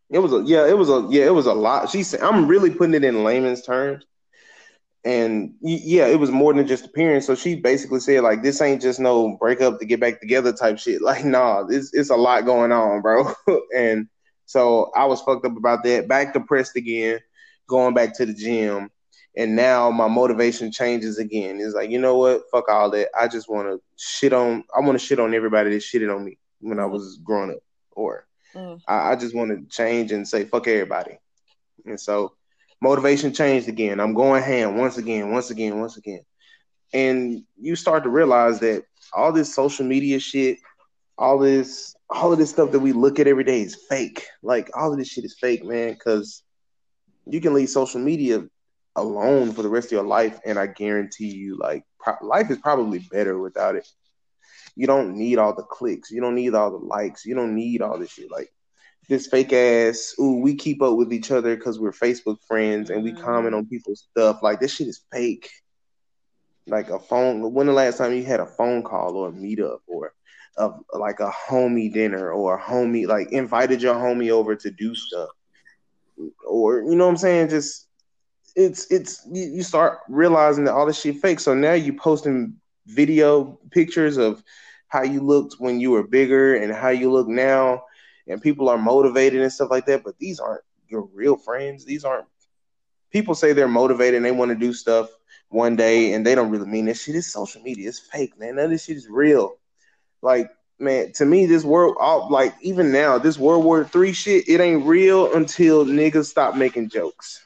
It 0.10 0.20
was 0.20 0.34
a 0.34 0.42
yeah 0.46 0.68
it 0.68 0.78
was 0.78 0.90
a 0.90 1.08
yeah 1.10 1.26
it 1.26 1.34
was 1.34 1.46
a 1.46 1.54
lot 1.54 1.90
she 1.90 2.04
said 2.04 2.22
i'm 2.22 2.48
really 2.48 2.70
putting 2.70 2.96
it 2.96 3.04
in 3.04 3.24
layman's 3.24 3.62
terms 3.62 4.06
and 5.06 5.54
yeah, 5.62 6.08
it 6.08 6.20
was 6.20 6.32
more 6.32 6.54
than 6.54 6.68
just 6.68 6.86
appearance. 6.86 7.26
So 7.26 7.36
she 7.36 7.56
basically 7.56 8.00
said 8.00 8.22
like, 8.24 8.44
this 8.44 8.62
ain't 8.62 8.82
just 8.82 9.00
no 9.00 9.38
breakup 9.38 9.80
to 9.80 9.86
get 9.86 10.00
back 10.00 10.20
together 10.20 10.52
type 10.52 10.78
shit. 10.78 11.02
Like, 11.10 11.26
nah, 11.26 11.66
it's 11.68 11.94
it's 11.94 12.10
a 12.10 12.16
lot 12.16 12.46
going 12.46 12.72
on, 12.72 13.02
bro. 13.02 13.34
and 13.76 14.08
so 14.46 14.92
I 14.96 15.06
was 15.06 15.22
fucked 15.22 15.46
up 15.46 15.58
about 15.58 15.84
that. 15.84 16.08
Back 16.08 16.34
depressed 16.34 16.76
again, 16.76 17.20
going 17.68 17.94
back 17.94 18.16
to 18.18 18.26
the 18.26 18.34
gym, 18.34 18.92
and 19.38 19.56
now 19.56 19.90
my 19.90 20.08
motivation 20.08 20.72
changes 20.72 21.18
again. 21.18 21.60
It's 21.60 21.74
like, 21.74 21.90
you 21.90 22.00
know 22.00 22.18
what? 22.18 22.44
Fuck 22.52 22.70
all 22.70 22.92
that. 22.92 23.10
I 23.20 23.28
just 23.28 23.50
want 23.50 23.70
to 23.70 23.82
shit 23.98 24.34
on. 24.34 24.64
I 24.76 24.82
want 24.82 25.00
to 25.00 25.06
shit 25.06 25.20
on 25.20 25.34
everybody 25.34 25.72
that 25.72 25.82
shitted 25.82 26.14
on 26.14 26.26
me 26.26 26.38
when 26.60 26.80
I 26.80 26.86
was 26.86 27.20
growing 27.24 27.52
up, 27.52 27.64
or 27.92 28.28
Mm. 28.56 28.82
I, 28.88 29.12
I 29.12 29.16
just 29.16 29.36
want 29.36 29.52
to 29.52 29.76
change 29.76 30.12
and 30.12 30.28
say 30.28 30.46
fuck 30.46 30.68
everybody. 30.68 31.18
And 31.86 32.00
so 32.00 32.34
motivation 32.82 33.34
changed 33.34 33.68
again. 33.68 34.00
I'm 34.00 34.14
going 34.14 34.44
ham 34.44 34.78
once 34.78 34.98
again, 34.98 35.32
once 35.32 35.50
again, 35.50 35.80
once 35.80 35.98
again. 35.98 36.22
And 36.94 37.44
you 37.60 37.76
start 37.76 38.04
to 38.04 38.10
realize 38.10 38.60
that 38.62 38.84
all 39.14 39.32
this 39.32 39.54
social 39.54 39.86
media 39.86 40.20
shit, 40.20 40.58
all 41.18 41.38
this, 41.38 41.96
all 42.10 42.32
of 42.32 42.40
this 42.40 42.50
stuff 42.50 42.72
that 42.72 42.80
we 42.80 42.92
look 42.92 43.20
at 43.20 43.28
every 43.28 43.44
day 43.44 43.62
is 43.62 43.76
fake. 43.90 44.26
Like 44.42 44.70
all 44.76 44.92
of 44.92 44.98
this 44.98 45.10
shit 45.10 45.26
is 45.26 45.38
fake, 45.40 45.64
man. 45.64 45.94
Because 45.94 46.44
you 47.28 47.40
can 47.42 47.54
leave 47.54 47.70
social 47.70 48.00
media 48.02 48.48
alone 48.96 49.52
for 49.52 49.62
the 49.62 49.70
rest 49.70 49.88
of 49.88 49.92
your 49.94 50.04
life, 50.04 50.40
and 50.46 50.58
I 50.58 50.68
guarantee 50.68 51.30
you, 51.30 51.58
like 51.58 51.84
pro- 52.00 52.26
life 52.26 52.50
is 52.50 52.58
probably 52.58 53.00
better 53.00 53.40
without 53.40 53.76
it. 53.76 53.88
You 54.76 54.88
don't 54.88 55.16
need 55.16 55.38
all 55.38 55.56
the 55.56 55.64
clicks. 55.64 56.12
You 56.12 56.22
don't 56.22 56.36
need 56.36 56.56
all 56.56 56.72
the 56.72 56.86
likes. 56.86 57.26
You 57.26 57.36
don't 57.36 57.56
need 57.56 57.82
all 57.82 57.98
this 57.98 58.12
shit. 58.12 58.32
Like 58.32 58.52
this 59.08 59.28
fake 59.28 59.54
ass. 59.54 60.16
Ooh, 60.20 60.40
we 60.42 60.56
keep 60.56 60.82
up 60.82 60.96
with 60.96 61.12
each 61.12 61.32
other 61.32 61.56
because 61.56 61.80
we're 61.80 61.92
Facebook 61.92 62.38
friends 62.48 62.90
and 62.90 63.04
we 63.04 63.12
comment 63.12 63.56
on 63.56 63.64
mm-hmm. 63.64 63.70
people's 63.70 64.08
stuff. 64.12 64.42
Like 64.42 64.60
this 64.60 64.76
shit 64.76 64.88
is 64.88 65.02
fake. 65.12 65.50
Like 66.68 66.90
a 66.90 67.00
phone. 67.00 67.54
When 67.54 67.68
the 67.68 67.74
last 67.74 67.98
time 67.98 68.14
you 68.14 68.24
had 68.24 68.40
a 68.40 68.46
phone 68.46 68.84
call 68.84 69.16
or 69.16 69.30
a 69.30 69.32
meetup 69.32 69.80
or 69.88 70.14
a, 70.58 70.72
like 70.94 71.20
a 71.20 71.32
homie 71.32 71.92
dinner 71.92 72.32
or 72.32 72.58
a 72.58 72.62
homie 72.62 73.08
like 73.08 73.32
invited 73.32 73.82
your 73.82 73.96
homie 73.96 74.30
over 74.30 74.56
to 74.56 74.70
do 74.70 74.94
stuff 74.94 75.30
or 76.46 76.82
you 76.82 76.96
know 76.96 77.06
what 77.06 77.12
I'm 77.12 77.18
saying? 77.18 77.50
Just 77.50 77.88
it's 78.56 78.92
it's 78.92 79.26
you, 79.32 79.44
you 79.44 79.64
start 79.64 80.00
realizing 80.10 80.66
that 80.66 80.74
all 80.74 80.86
this 80.86 81.00
shit 81.00 81.18
fake. 81.18 81.40
So 81.40 81.54
now 81.54 81.74
you 81.74 81.94
posting 81.94 82.56
video 82.90 83.60
pictures 83.72 84.18
of 84.18 84.44
how 84.88 85.04
you 85.04 85.22
looked 85.22 85.56
when 85.60 85.80
you 85.80 85.92
were 85.92 86.04
bigger 86.04 86.56
and 86.56 86.74
how 86.74 86.90
you 86.90 87.12
look 87.12 87.28
now, 87.28 87.84
and 88.28 88.42
people 88.42 88.70
are 88.70 88.78
motivated 88.78 89.42
and 89.42 89.52
stuff 89.52 89.70
like 89.72 89.86
that. 89.86 90.04
But 90.04 90.18
these 90.18 90.40
aren't 90.40 90.64
your 90.88 91.08
real 91.14 91.38
friends. 91.38 91.86
These 91.86 92.04
aren't 92.04 92.26
people 93.12 93.36
say 93.36 93.54
they're 93.54 93.68
motivated 93.68 94.16
and 94.16 94.26
they 94.26 94.32
want 94.32 94.50
to 94.50 94.56
do 94.56 94.74
stuff 94.74 95.10
one 95.50 95.76
day 95.76 96.14
and 96.14 96.26
they 96.26 96.36
don't 96.36 96.52
really 96.52 96.68
mean 96.68 96.86
that 96.86 96.98
shit. 96.98 97.16
It's 97.16 97.28
social 97.28 97.62
media. 97.62 97.90
It's 97.90 98.00
fake, 98.00 98.40
man. 98.40 98.56
None 98.56 98.66
of 98.66 98.72
this 98.72 98.86
shit 98.86 98.98
is 98.98 99.08
real. 99.10 99.58
Like, 100.22 100.50
man, 100.80 101.12
to 101.14 101.26
me, 101.26 101.46
this 101.46 101.64
world, 101.64 101.98
all, 102.00 102.30
like 102.30 102.56
even 102.62 102.92
now, 102.92 103.18
this 103.18 103.38
World 103.38 103.64
War 103.64 103.84
Three 103.84 104.14
shit, 104.14 104.48
it 104.48 104.60
ain't 104.60 104.86
real 104.86 105.34
until 105.34 105.86
niggas 105.86 106.26
stop 106.26 106.56
making 106.56 106.90
jokes. 106.90 107.44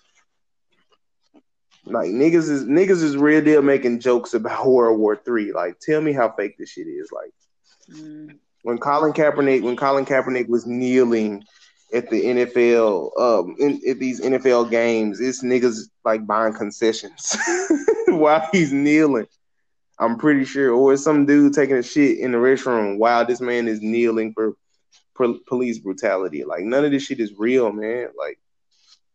Like 1.86 2.12
niggas 2.12 2.50
is 2.50 2.66
niggas 2.66 3.04
is 3.04 3.18
real 3.18 3.44
deal 3.44 3.62
making 3.62 4.00
jokes 4.00 4.34
about 4.34 4.66
World 4.68 5.00
War 5.00 5.16
Three. 5.16 5.52
Like, 5.52 5.80
tell 5.80 6.02
me 6.02 6.14
how 6.14 6.32
fake 6.32 6.58
this 6.58 6.70
shit 6.70 6.88
is. 6.88 7.12
Like 7.12 7.32
Mm. 7.92 8.38
when 8.62 8.78
Colin 8.78 9.12
Kaepernick, 9.12 9.62
when 9.62 9.76
Colin 9.76 10.06
Kaepernick 10.06 10.48
was 10.48 10.66
kneeling 10.66 11.44
at 11.94 12.10
the 12.10 12.24
NFL, 12.24 13.12
um, 13.20 13.56
in, 13.60 13.82
at 13.90 14.00
these 14.00 14.22
NFL 14.22 14.70
games, 14.72 15.20
it's 15.20 15.44
niggas 15.44 15.90
like 16.06 16.26
buying 16.26 16.54
concessions 16.54 17.36
while 18.08 18.48
he's 18.54 18.72
kneeling. 18.72 19.28
I'm 20.00 20.18
pretty 20.18 20.46
sure, 20.46 20.72
or 20.72 20.94
it's 20.94 21.04
some 21.04 21.26
dude 21.26 21.54
taking 21.54 21.76
a 21.76 21.84
shit 21.84 22.20
in 22.20 22.32
the 22.32 22.38
restroom 22.38 22.98
while 22.98 23.26
this 23.26 23.42
man 23.42 23.68
is 23.68 23.82
kneeling 23.82 24.32
for, 24.34 24.54
for 25.14 25.34
police 25.46 25.80
brutality. 25.80 26.46
Like 26.46 26.64
none 26.64 26.86
of 26.86 26.92
this 26.92 27.04
shit 27.04 27.20
is 27.20 27.34
real, 27.38 27.72
man. 27.74 28.08
Like 28.18 28.40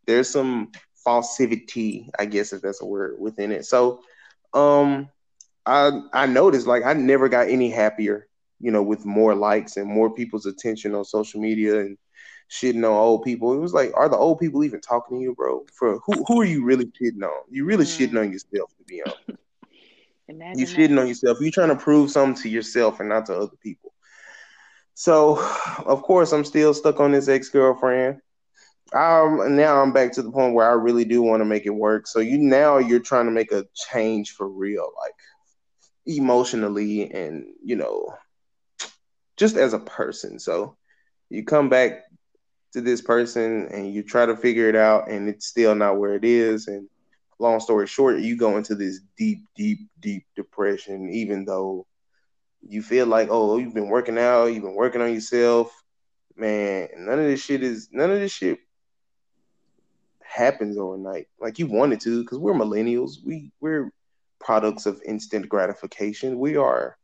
there's 0.06 0.28
some 0.28 0.70
falsivity, 1.08 2.08
I 2.18 2.26
guess 2.26 2.52
if 2.52 2.62
that's 2.62 2.82
a 2.82 2.86
word 2.86 3.16
within 3.18 3.52
it. 3.52 3.64
So, 3.66 4.00
um, 4.54 5.08
I 5.66 6.00
I 6.12 6.26
noticed 6.26 6.66
like 6.66 6.84
I 6.84 6.92
never 6.92 7.28
got 7.28 7.48
any 7.48 7.70
happier, 7.70 8.28
you 8.60 8.70
know, 8.70 8.82
with 8.82 9.04
more 9.04 9.34
likes 9.34 9.76
and 9.76 9.86
more 9.90 10.10
people's 10.14 10.46
attention 10.46 10.94
on 10.94 11.04
social 11.04 11.40
media 11.40 11.80
and 11.80 11.98
shitting 12.50 12.78
on 12.78 12.84
old 12.84 13.22
people. 13.24 13.52
It 13.52 13.58
was 13.58 13.74
like, 13.74 13.92
are 13.94 14.08
the 14.08 14.16
old 14.16 14.38
people 14.38 14.64
even 14.64 14.80
talking 14.80 15.18
to 15.18 15.22
you, 15.22 15.34
bro? 15.34 15.64
For 15.74 15.98
who 16.06 16.24
who 16.26 16.40
are 16.40 16.44
you 16.44 16.64
really 16.64 16.86
shitting 16.86 17.22
on? 17.22 17.42
You 17.50 17.64
really 17.64 17.84
Mm. 17.84 17.98
shitting 17.98 18.20
on 18.20 18.32
yourself, 18.32 18.70
to 18.78 18.84
be 18.86 19.02
honest. 19.02 19.20
Imagine 20.28 20.58
You 20.58 20.66
that. 20.66 20.76
shitting 20.76 21.00
on 21.00 21.08
yourself. 21.08 21.38
You're 21.40 21.50
trying 21.50 21.68
to 21.68 21.76
prove 21.76 22.10
something 22.10 22.42
to 22.42 22.48
yourself 22.48 23.00
and 23.00 23.08
not 23.08 23.26
to 23.26 23.36
other 23.36 23.56
people. 23.62 23.92
So, 24.94 25.38
of 25.86 26.02
course, 26.02 26.32
I'm 26.32 26.44
still 26.44 26.72
stuck 26.74 27.00
on 27.00 27.12
this 27.12 27.28
ex 27.28 27.48
girlfriend. 27.50 28.20
Um, 28.94 29.56
now 29.56 29.82
I'm 29.82 29.92
back 29.92 30.12
to 30.12 30.22
the 30.22 30.30
point 30.30 30.54
where 30.54 30.68
I 30.68 30.72
really 30.72 31.04
do 31.04 31.20
want 31.20 31.40
to 31.42 31.44
make 31.44 31.66
it 31.66 31.70
work. 31.70 32.06
So 32.06 32.20
you 32.20 32.38
now 32.38 32.78
you're 32.78 33.00
trying 33.00 33.26
to 33.26 33.30
make 33.30 33.52
a 33.52 33.66
change 33.74 34.32
for 34.32 34.48
real, 34.48 34.90
like 35.02 35.14
emotionally 36.06 37.10
and 37.12 37.44
you 37.62 37.76
know, 37.76 38.14
just 39.36 39.56
as 39.56 39.74
a 39.74 39.78
person. 39.78 40.38
So 40.38 40.76
you 41.28 41.44
come 41.44 41.68
back 41.68 42.04
to 42.72 42.80
this 42.80 43.02
person 43.02 43.68
and 43.70 43.92
you 43.92 44.02
try 44.02 44.24
to 44.24 44.36
figure 44.36 44.68
it 44.68 44.76
out, 44.76 45.10
and 45.10 45.28
it's 45.28 45.46
still 45.46 45.74
not 45.74 45.98
where 45.98 46.14
it 46.14 46.24
is. 46.24 46.66
And 46.66 46.88
long 47.38 47.60
story 47.60 47.86
short, 47.86 48.20
you 48.20 48.36
go 48.36 48.56
into 48.56 48.74
this 48.74 49.00
deep, 49.18 49.40
deep, 49.54 49.80
deep 50.00 50.24
depression, 50.34 51.10
even 51.10 51.44
though 51.44 51.86
you 52.62 52.82
feel 52.82 53.06
like, 53.06 53.28
oh, 53.30 53.58
you've 53.58 53.74
been 53.74 53.88
working 53.88 54.18
out, 54.18 54.46
you've 54.46 54.64
been 54.64 54.74
working 54.74 55.02
on 55.02 55.12
yourself. 55.12 55.70
Man, 56.36 56.88
none 56.96 57.18
of 57.18 57.26
this 57.26 57.44
shit 57.44 57.62
is 57.62 57.88
none 57.92 58.10
of 58.10 58.20
this 58.20 58.32
shit 58.32 58.60
happens 60.28 60.76
overnight. 60.78 61.26
Like 61.40 61.58
you 61.58 61.66
wanted 61.66 62.00
to, 62.02 62.22
because 62.22 62.38
we're 62.38 62.54
millennials. 62.54 63.16
We 63.24 63.50
we're 63.60 63.90
products 64.40 64.86
of 64.86 65.02
instant 65.04 65.48
gratification. 65.48 66.38
We 66.38 66.56
are 66.56 66.96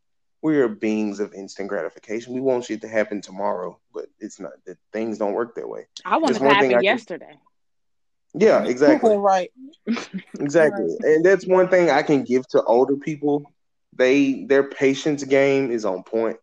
we 0.43 0.59
are 0.59 0.69
beings 0.69 1.21
of 1.21 1.33
instant 1.33 1.69
gratification. 1.69 2.35
We 2.35 2.41
want 2.41 2.65
shit 2.65 2.83
to 2.83 2.89
happen 2.89 3.21
tomorrow, 3.23 3.81
but 3.93 4.07
it's 4.21 4.39
not 4.39 4.53
that 4.67 4.77
things 4.93 5.19
don't 5.19 5.33
work 5.33 5.55
that 5.55 5.69
way. 5.69 5.87
I 6.05 6.19
want 6.19 6.37
it 6.37 6.39
to 6.39 6.45
happen 6.45 6.71
I 6.71 6.75
can- 6.75 6.83
yesterday. 6.85 7.39
Yeah, 8.37 8.65
exactly. 8.65 9.17
right. 9.17 9.51
Exactly. 10.41 10.97
And 11.03 11.25
that's 11.25 11.47
one 11.47 11.69
thing 11.69 11.91
I 11.91 12.03
can 12.03 12.25
give 12.25 12.47
to 12.49 12.63
older 12.65 12.97
people. 12.97 13.45
They 13.97 14.45
their 14.45 14.65
patience 14.65 15.23
game 15.23 15.71
is 15.71 15.85
on 15.85 16.03
point. 16.03 16.39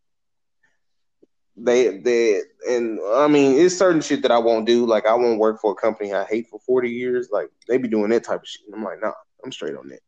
They 1.63 1.97
they 1.97 2.41
and 2.67 2.99
I 3.13 3.27
mean 3.27 3.59
it's 3.59 3.77
certain 3.77 4.01
shit 4.01 4.21
that 4.23 4.31
I 4.31 4.39
won't 4.39 4.65
do. 4.65 4.85
Like 4.85 5.05
I 5.05 5.13
won't 5.13 5.39
work 5.39 5.61
for 5.61 5.71
a 5.71 5.75
company 5.75 6.13
I 6.13 6.23
hate 6.25 6.47
for 6.47 6.59
40 6.59 6.89
years. 6.89 7.29
Like 7.31 7.49
they 7.67 7.77
be 7.77 7.87
doing 7.87 8.09
that 8.09 8.23
type 8.23 8.41
of 8.41 8.47
shit. 8.47 8.65
I'm 8.73 8.83
like, 8.83 9.01
nah, 9.01 9.13
I'm 9.43 9.51
straight 9.51 9.75
on 9.75 9.87
that. 9.89 9.99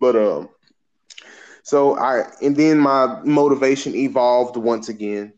But 0.00 0.16
um 0.16 0.48
so 1.62 1.98
I 1.98 2.24
and 2.42 2.56
then 2.56 2.78
my 2.78 3.20
motivation 3.24 3.94
evolved 3.94 4.56
once 4.56 4.88
again 4.88 5.32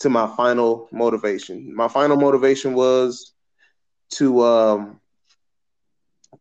to 0.00 0.10
my 0.10 0.26
final 0.36 0.88
motivation. 0.92 1.74
My 1.74 1.88
final 1.88 2.16
motivation 2.16 2.74
was 2.74 3.32
to 4.10 4.44
um 4.44 5.00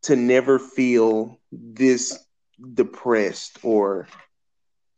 to 0.03 0.15
never 0.15 0.59
feel 0.59 1.39
this 1.51 2.17
depressed 2.73 3.59
or 3.63 4.07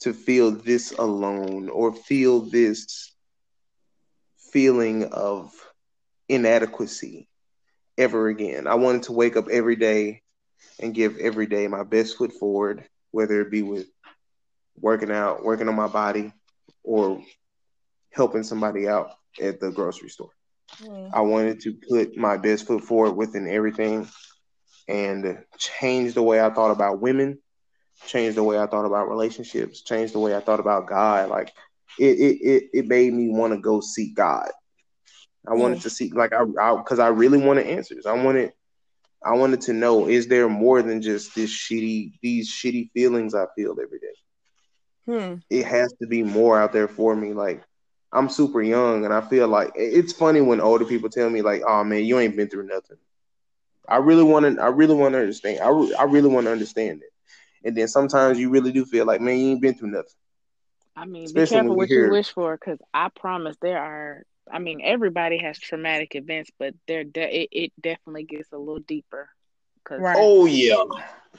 to 0.02 0.14
feel 0.14 0.52
this 0.52 0.92
alone 0.92 1.70
or 1.70 1.94
feel 1.94 2.42
this 2.42 3.12
feeling 4.52 5.06
of 5.06 5.52
inadequacy 6.30 7.28
ever 7.98 8.28
again. 8.28 8.68
I 8.68 8.76
wanted 8.76 9.04
to 9.04 9.14
wake 9.14 9.36
up 9.36 9.48
every 9.50 9.76
day 9.76 10.22
and 10.80 10.94
give 10.94 11.18
every 11.18 11.48
day 11.48 11.68
my 11.68 11.84
best 11.84 12.18
foot 12.18 12.34
forward, 12.34 12.86
whether 13.12 13.42
it 13.42 13.52
be 13.52 13.62
with 13.62 13.88
working 14.80 15.12
out, 15.12 15.44
working 15.44 15.68
on 15.68 15.76
my 15.76 15.88
body, 15.88 16.34
or 16.84 17.22
helping 18.12 18.44
somebody 18.44 18.88
out 18.88 19.12
at 19.42 19.60
the 19.60 19.72
grocery 19.72 20.10
store. 20.10 20.32
Mm. 20.82 21.12
I 21.14 21.22
wanted 21.22 21.62
to 21.62 21.74
put 21.90 22.18
my 22.18 22.38
best 22.38 22.68
foot 22.68 22.84
forward 22.84 23.12
within 23.12 23.48
everything 23.48 24.08
and 24.88 25.44
change 25.58 26.14
the 26.14 26.24
way 26.24 26.42
I 26.42 26.50
thought 26.50 26.72
about 26.72 27.02
women, 27.02 27.40
change 28.08 28.36
the 28.36 28.44
way 28.44 28.60
I 28.60 28.68
thought 28.68 28.86
about 28.86 29.10
relationships, 29.10 29.82
change 29.82 30.12
the 30.12 30.20
way 30.20 30.36
I 30.36 30.40
thought 30.40 30.60
about 30.60 30.88
God. 30.88 31.30
Like 31.30 31.52
it 32.00 32.20
it 32.20 32.38
it, 32.42 32.64
it 32.74 32.88
made 32.88 33.14
me 33.14 33.30
want 33.30 33.54
to 33.54 33.60
go 33.60 33.82
seek 33.82 34.16
God. 34.16 34.50
I 35.48 35.54
wanted 35.54 35.80
Mm. 35.80 35.84
to 35.84 35.90
seek 35.90 36.16
like 36.16 36.34
I 36.34 36.44
because 36.76 37.00
I, 37.00 37.08
really 37.08 37.40
wanted 37.40 37.66
answers. 37.68 38.06
I 38.06 38.14
wanted 38.14 38.54
I 39.24 39.34
wanted 39.36 39.62
to 39.62 39.74
know 39.74 40.08
is 40.08 40.28
there 40.28 40.48
more 40.50 40.82
than 40.82 41.02
just 41.02 41.36
this 41.36 41.52
shitty 41.52 42.14
these 42.22 42.50
shitty 42.50 42.92
feelings 42.92 43.34
I 43.36 43.46
feel 43.56 43.76
every 43.82 44.00
day. 44.00 44.08
Hmm. 45.08 45.36
It 45.50 45.66
has 45.66 45.94
to 46.02 46.08
be 46.08 46.24
more 46.24 46.60
out 46.60 46.74
there 46.74 46.88
for 46.88 47.16
me. 47.16 47.34
Like 47.34 47.64
I'm 48.14 48.30
super 48.30 48.62
young 48.62 49.06
and 49.06 49.14
I 49.14 49.22
feel 49.22 49.48
like 49.48 49.72
it's 49.76 50.14
funny 50.14 50.42
when 50.42 50.62
older 50.62 50.86
people 50.86 51.10
tell 51.10 51.30
me 51.30 51.42
like, 51.42 51.64
"Oh 51.68 51.84
man, 51.84 52.04
you 52.06 52.20
ain't 52.20 52.36
been 52.36 52.50
through 52.50 52.68
nothing." 52.68 52.98
I 53.88 53.98
really 53.98 54.24
want 54.24 54.56
to. 54.56 54.62
I 54.62 54.68
really 54.68 54.96
want 54.96 55.14
to 55.14 55.20
understand. 55.20 55.60
I, 55.60 55.70
re- 55.70 55.94
I 55.96 56.04
really 56.04 56.30
want 56.30 56.46
to 56.46 56.52
understand 56.52 57.02
it. 57.02 57.10
And 57.64 57.76
then 57.76 57.88
sometimes 57.88 58.40
you 58.40 58.50
really 58.50 58.72
do 58.72 58.86
feel 58.86 59.06
like, 59.06 59.22
man, 59.22 59.38
you 59.38 59.52
ain't 59.52 59.62
been 59.62 59.76
through 59.76 59.92
nothing. 59.92 60.16
I 60.96 61.06
mean, 61.06 61.26
Especially 61.26 61.42
be 61.42 61.50
careful 61.62 61.76
what 61.76 61.90
hear- 61.90 62.06
you 62.06 62.12
wish 62.12 62.30
for, 62.32 62.58
because 62.58 62.80
I 62.94 63.10
promise 63.10 63.56
there 63.62 63.80
are. 63.80 64.24
I 64.52 64.60
mean, 64.60 64.82
everybody 64.84 65.38
has 65.38 65.58
traumatic 65.58 66.16
events, 66.16 66.52
but 66.60 66.74
there 66.88 67.04
de- 67.04 67.44
it, 67.44 67.50
it 67.52 67.74
definitely 67.80 68.24
gets 68.24 68.52
a 68.52 68.58
little 68.58 68.80
deeper. 68.80 69.30
Cause 69.84 70.00
Right. 70.02 70.18
Oh 70.20 70.46
yeah, 70.46 70.84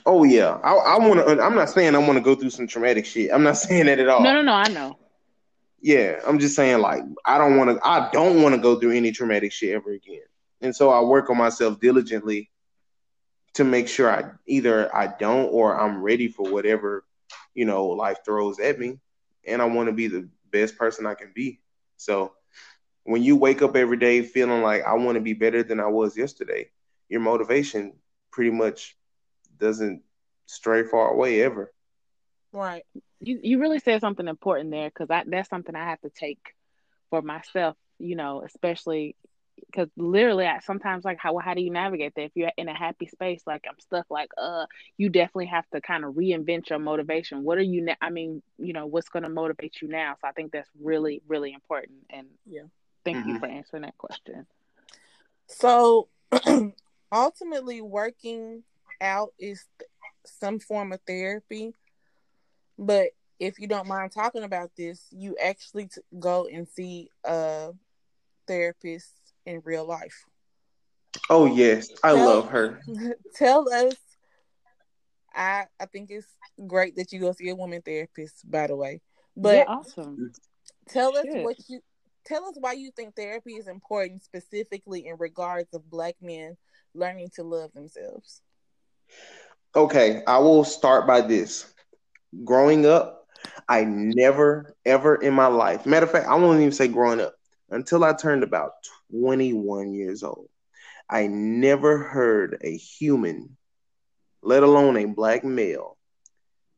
oh 0.05 0.23
yeah. 0.23 0.59
I, 0.63 0.73
I 0.73 0.97
want 0.97 1.19
to. 1.19 1.25
Uh, 1.25 1.45
I'm 1.45 1.55
not 1.55 1.69
saying 1.69 1.95
I 1.95 1.99
want 1.99 2.15
to 2.15 2.21
go 2.21 2.35
through 2.35 2.49
some 2.49 2.67
traumatic 2.67 3.05
shit. 3.05 3.31
I'm 3.31 3.43
not 3.43 3.57
saying 3.57 3.85
that 3.85 3.99
at 3.99 4.07
all. 4.07 4.23
no, 4.23 4.33
no, 4.33 4.41
no, 4.41 4.53
I 4.53 4.67
know. 4.69 4.97
Yeah, 5.81 6.19
I'm 6.25 6.39
just 6.39 6.55
saying 6.55 6.79
like 6.79 7.03
I 7.25 7.37
don't 7.37 7.57
want 7.57 7.69
to. 7.69 7.87
I 7.87 8.09
don't 8.11 8.41
want 8.41 8.55
to 8.55 8.61
go 8.61 8.79
through 8.79 8.91
any 8.91 9.11
traumatic 9.11 9.51
shit 9.51 9.75
ever 9.75 9.91
again. 9.91 10.21
And 10.61 10.75
so 10.75 10.89
I 10.89 11.01
work 11.01 11.29
on 11.29 11.37
myself 11.37 11.79
diligently 11.79 12.49
to 13.53 13.63
make 13.63 13.87
sure 13.87 14.09
I 14.09 14.31
either 14.47 14.93
I 14.95 15.07
don't 15.07 15.47
or 15.47 15.79
I'm 15.79 16.01
ready 16.01 16.27
for 16.29 16.49
whatever 16.49 17.05
you 17.53 17.65
know 17.65 17.87
life 17.87 18.17
throws 18.25 18.59
at 18.59 18.79
me. 18.79 18.97
And 19.45 19.61
I 19.61 19.65
want 19.65 19.87
to 19.89 19.93
be 19.93 20.07
the 20.07 20.29
best 20.51 20.77
person 20.77 21.05
I 21.05 21.13
can 21.15 21.31
be. 21.33 21.61
So 21.97 22.33
when 23.03 23.23
you 23.23 23.35
wake 23.35 23.61
up 23.61 23.75
every 23.75 23.97
day 23.97 24.21
feeling 24.21 24.61
like 24.61 24.83
I 24.83 24.93
want 24.93 25.15
to 25.15 25.21
be 25.21 25.33
better 25.33 25.63
than 25.63 25.79
I 25.79 25.87
was 25.87 26.17
yesterday, 26.17 26.69
your 27.09 27.21
motivation 27.21 27.93
pretty 28.31 28.51
much 28.51 28.97
doesn't 29.57 30.03
stray 30.45 30.83
far 30.83 31.09
away 31.09 31.41
ever. 31.41 31.73
Right. 32.51 32.83
You 33.19 33.39
you 33.41 33.59
really 33.59 33.79
said 33.79 34.01
something 34.01 34.27
important 34.27 34.71
there, 34.71 34.89
because 34.89 35.09
I 35.09 35.23
that's 35.25 35.49
something 35.49 35.75
I 35.75 35.89
have 35.89 36.01
to 36.01 36.09
take 36.09 36.39
for 37.09 37.21
myself. 37.21 37.75
You 37.99 38.15
know, 38.15 38.43
especially 38.45 39.15
because 39.65 39.89
literally, 39.97 40.45
I, 40.45 40.59
sometimes 40.59 41.03
like 41.05 41.17
how 41.19 41.37
how 41.37 41.53
do 41.53 41.61
you 41.61 41.71
navigate 41.71 42.13
that 42.15 42.23
if 42.23 42.31
you're 42.35 42.51
in 42.57 42.69
a 42.69 42.77
happy 42.77 43.07
space? 43.07 43.43
Like 43.45 43.65
I'm 43.67 43.79
stuck. 43.79 44.05
Like 44.09 44.29
uh, 44.37 44.65
you 44.97 45.09
definitely 45.09 45.47
have 45.47 45.67
to 45.73 45.81
kind 45.81 46.05
of 46.05 46.13
reinvent 46.13 46.69
your 46.69 46.79
motivation. 46.79 47.43
What 47.43 47.57
are 47.57 47.61
you? 47.63 47.81
Na- 47.81 47.95
I 48.01 48.09
mean, 48.09 48.41
you 48.57 48.73
know, 48.73 48.85
what's 48.85 49.09
going 49.09 49.23
to 49.23 49.29
motivate 49.29 49.81
you 49.81 49.87
now? 49.87 50.15
So 50.21 50.27
I 50.27 50.31
think 50.31 50.51
that's 50.51 50.69
really 50.81 51.21
really 51.27 51.53
important. 51.53 51.99
And 52.09 52.27
Yeah. 52.45 52.63
thank 53.05 53.25
you 53.27 53.33
Mhm. 53.35 53.39
for 53.39 53.45
answering 53.47 53.83
that 53.83 53.97
question. 53.97 54.45
So 55.47 56.09
ultimately, 57.11 57.81
working 57.81 58.63
out 59.01 59.33
is 59.39 59.65
some 60.25 60.59
form 60.59 60.93
of 60.93 61.01
therapy. 61.05 61.73
But 62.77 63.09
if 63.39 63.59
you 63.59 63.67
don't 63.67 63.87
mind 63.87 64.11
talking 64.11 64.43
about 64.43 64.71
this, 64.77 65.05
you 65.11 65.35
actually 65.43 65.87
t- 65.87 66.01
go 66.19 66.47
and 66.47 66.67
see 66.67 67.09
a 67.23 67.71
therapist 68.47 69.11
in 69.45 69.61
real 69.63 69.85
life. 69.85 70.25
Oh 71.29 71.45
yes, 71.45 71.89
I 72.03 72.13
Tell- 72.13 72.25
love 72.25 72.49
her. 72.49 72.81
Tell 73.35 73.71
us. 73.71 73.95
I 75.35 75.65
I 75.79 75.85
think 75.87 76.11
it's 76.11 76.27
great 76.67 76.95
that 76.97 77.11
you 77.11 77.19
go 77.19 77.31
see 77.31 77.49
a 77.49 77.55
woman 77.55 77.81
therapist. 77.81 78.49
By 78.49 78.67
the 78.67 78.75
way, 78.75 79.01
but 79.35 79.57
yeah, 79.57 79.63
awesome. 79.67 80.31
tell 80.89 81.17
us 81.17 81.25
Shit. 81.25 81.43
what 81.43 81.57
you 81.67 81.79
tell 82.25 82.45
us 82.45 82.55
why 82.59 82.73
you 82.73 82.91
think 82.95 83.15
therapy 83.15 83.53
is 83.53 83.67
important 83.67 84.23
specifically 84.23 85.07
in 85.07 85.15
regards 85.17 85.73
of 85.73 85.89
black 85.89 86.15
men 86.21 86.55
learning 86.93 87.29
to 87.35 87.43
love 87.43 87.71
themselves 87.73 88.41
Okay, 89.75 90.21
I 90.27 90.37
will 90.37 90.63
start 90.63 91.07
by 91.07 91.21
this. 91.21 91.73
Growing 92.43 92.85
up, 92.85 93.27
I 93.67 93.83
never, 93.83 94.75
ever 94.85 95.15
in 95.15 95.33
my 95.33 95.47
life, 95.47 95.85
matter 95.87 96.05
of 96.05 96.11
fact, 96.11 96.27
I 96.27 96.35
won't 96.35 96.59
even 96.59 96.71
say 96.71 96.87
growing 96.87 97.19
up, 97.19 97.33
until 97.71 98.03
I 98.03 98.13
turned 98.13 98.43
about 98.43 98.73
21 99.13 99.93
years 99.93 100.23
old, 100.23 100.49
I 101.09 101.27
never 101.27 101.99
heard 101.99 102.57
a 102.61 102.75
human, 102.75 103.57
let 104.41 104.63
alone 104.63 104.97
a 104.97 105.05
black 105.05 105.43
male, 105.43 105.97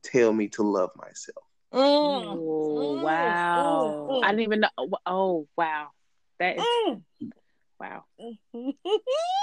tell 0.03 0.33
me 0.33 0.49
to 0.49 0.63
love 0.63 0.89
myself. 0.95 1.45
Oh 1.71 3.01
wow! 3.01 4.07
mm, 4.09 4.23
I 4.23 4.31
didn't 4.31 4.41
even 4.41 4.59
know. 4.61 4.69
Oh 5.05 5.47
wow, 5.57 5.89
that 6.39 6.57
is 6.57 6.63
mm, 6.63 7.01
wow. 7.79 8.03
mm. 8.21 8.37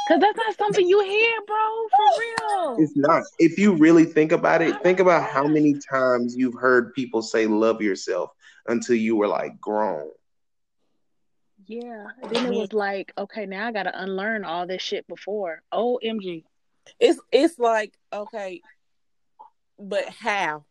Cause 0.08 0.20
that's 0.20 0.36
not 0.36 0.56
something 0.56 0.86
you 0.86 1.00
hear, 1.02 1.38
bro. 1.46 1.88
For 1.96 2.20
real. 2.20 2.76
It's 2.80 2.96
not. 2.96 3.22
If 3.38 3.58
you 3.58 3.74
really 3.74 4.04
think 4.04 4.32
about 4.32 4.62
it, 4.62 4.82
think 4.82 5.00
about 5.00 5.28
how 5.28 5.46
many 5.46 5.76
times 5.90 6.34
you've 6.36 6.58
heard 6.58 6.94
people 6.94 7.22
say 7.22 7.46
love 7.46 7.80
yourself 7.82 8.30
until 8.66 8.96
you 8.96 9.16
were 9.16 9.28
like 9.28 9.60
grown. 9.60 10.10
Yeah. 11.66 12.06
Then 12.30 12.46
it 12.46 12.54
was 12.54 12.72
like, 12.72 13.12
okay, 13.16 13.46
now 13.46 13.68
I 13.68 13.72
gotta 13.72 14.02
unlearn 14.02 14.44
all 14.44 14.66
this 14.66 14.82
shit 14.82 15.06
before. 15.08 15.62
OMG. 15.72 16.44
it's 16.98 17.20
it's 17.30 17.58
like 17.58 17.94
okay 18.12 18.60
but 19.78 20.08
how 20.08 20.64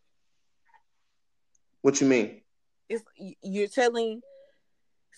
What 1.82 2.02
you 2.02 2.08
mean? 2.08 2.42
it's 2.90 3.04
you're 3.42 3.68
telling 3.68 4.22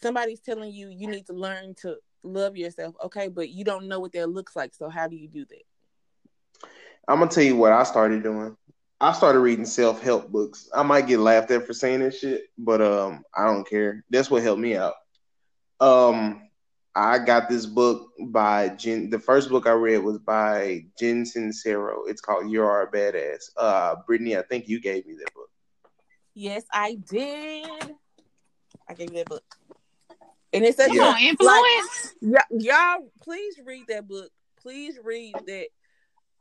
somebody's 0.02 0.40
telling 0.40 0.72
you 0.72 0.90
you 0.90 1.08
need 1.08 1.26
to 1.26 1.34
learn 1.34 1.74
to 1.82 1.96
love 2.24 2.56
yourself 2.56 2.94
okay 3.04 3.28
but 3.28 3.50
you 3.50 3.64
don't 3.66 3.88
know 3.88 4.00
what 4.00 4.12
that 4.14 4.30
looks 4.30 4.56
like 4.56 4.74
so 4.76 4.88
how 4.90 5.08
do 5.08 5.16
you 5.16 5.28
do 5.28 5.46
that 5.46 5.64
I'm 7.08 7.20
gonna 7.20 7.32
tell 7.32 7.44
you 7.44 7.58
what 7.58 7.74
I 7.74 7.84
started 7.84 8.24
doing. 8.24 8.56
I 9.02 9.12
started 9.12 9.40
reading 9.40 9.66
self 9.66 10.02
help 10.02 10.30
books. 10.32 10.70
I 10.74 10.84
might 10.84 11.06
get 11.08 11.20
laughed 11.20 11.52
at 11.52 11.68
for 11.68 11.74
saying 11.74 12.00
this 12.00 12.20
shit, 12.20 12.44
but 12.58 12.82
um, 12.82 13.24
I 13.36 13.46
don't 13.46 13.68
care. 13.68 14.06
That's 14.10 14.32
what 14.32 14.42
helped 14.44 14.62
me 14.62 14.78
out. 14.78 14.94
Um, 15.84 16.50
I 16.96 17.18
got 17.20 17.50
this 17.50 17.66
book 17.66 18.12
by 18.28 18.70
Jen. 18.70 19.10
The 19.10 19.20
first 19.20 19.50
book 19.50 19.68
I 19.68 19.72
read 19.72 19.98
was 19.98 20.20
by 20.20 20.86
Jen 20.98 21.24
Sincero. 21.26 22.08
It's 22.08 22.22
called 22.22 22.50
"You 22.50 22.64
Are 22.64 22.84
a 22.84 22.92
Badass." 22.92 23.50
Uh, 23.58 23.96
Brittany, 24.08 24.38
I 24.38 24.44
think 24.44 24.68
you 24.70 24.80
gave 24.80 25.06
me 25.06 25.16
that 25.16 25.34
book. 25.34 25.50
yes 26.36 26.64
i 26.74 26.96
did 26.96 27.92
i 28.90 28.94
gave 28.96 29.12
you 29.12 29.18
that 29.18 29.30
book 29.30 29.44
and 30.52 30.64
it's 30.66 30.78
such 30.78 30.92
Yeah. 30.92 31.02
a 31.02 31.06
Come 31.06 31.14
on, 31.14 31.22
influence. 31.22 32.16
Y- 32.22 32.58
y'all 32.60 33.12
please 33.22 33.60
read 33.64 33.86
that 33.90 34.08
book 34.08 34.32
please 34.60 34.98
read 35.04 35.36
that 35.46 35.68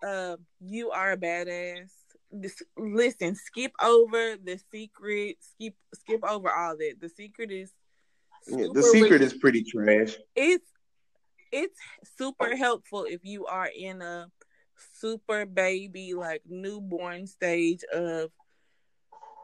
uh, 0.07 0.37
you 0.61 0.90
are 0.92 1.12
a 1.12 1.16
badass 1.18 1.90
this, 2.31 2.62
listen 2.78 3.35
skip 3.35 3.72
over 3.83 4.37
the 4.42 4.59
secret 4.70 5.37
skip 5.40 5.74
skip 5.94 6.24
over 6.24 6.50
all 6.50 6.74
that 6.78 6.94
the 7.00 7.11
secret 7.11 7.50
is 7.50 7.70
Yeah, 8.46 8.66
the 8.72 8.83
secret 8.83 9.12
legit. 9.12 9.22
is 9.22 9.35
pretty 9.35 9.62
trash. 9.62 10.16
it's 10.35 10.68
it's 11.52 11.78
super 12.18 12.57
helpful 12.57 13.05
if 13.09 13.24
you 13.24 13.46
are 13.46 13.70
in 13.76 14.02
a 14.02 14.26
super 14.94 15.46
baby 15.46 16.14
like 16.14 16.42
newborn 16.46 17.26
stage 17.26 17.85
of 17.92 18.31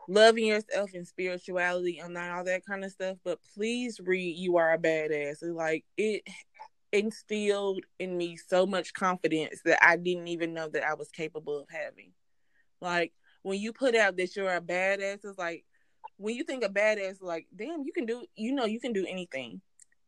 loving 0.08 0.46
yourself 0.46 0.90
and 0.94 1.06
spirituality 1.06 1.98
and 1.98 2.16
all 2.16 2.42
that 2.42 2.64
kind 2.64 2.84
of 2.84 2.90
stuff 2.90 3.18
but 3.24 3.38
please 3.54 4.00
read 4.02 4.36
you 4.36 4.56
are 4.56 4.72
a 4.72 4.78
badass 4.78 5.36
like 5.42 5.84
it 5.98 6.22
instilled 6.92 7.84
in 7.98 8.16
me 8.16 8.36
so 8.36 8.66
much 8.66 8.94
confidence 8.94 9.60
that 9.66 9.78
i 9.84 9.96
didn't 9.96 10.28
even 10.28 10.54
know 10.54 10.68
that 10.68 10.82
i 10.82 10.94
was 10.94 11.10
capable 11.10 11.60
of 11.60 11.66
having 11.68 12.10
like 12.80 13.12
when 13.42 13.60
you 13.60 13.72
put 13.72 13.94
out 13.94 14.16
that 14.16 14.34
you're 14.34 14.54
a 14.54 14.62
badass 14.62 15.24
it's 15.24 15.38
like 15.38 15.64
when 16.18 16.34
you 16.36 16.44
think 16.44 16.62
of 16.62 16.72
badass 16.72 17.22
like 17.22 17.46
damn 17.56 17.82
you 17.84 17.92
can 17.92 18.06
do 18.06 18.24
you 18.36 18.52
know 18.52 18.64
you 18.64 18.80
can 18.80 18.92
do 18.92 19.06
anything 19.08 19.60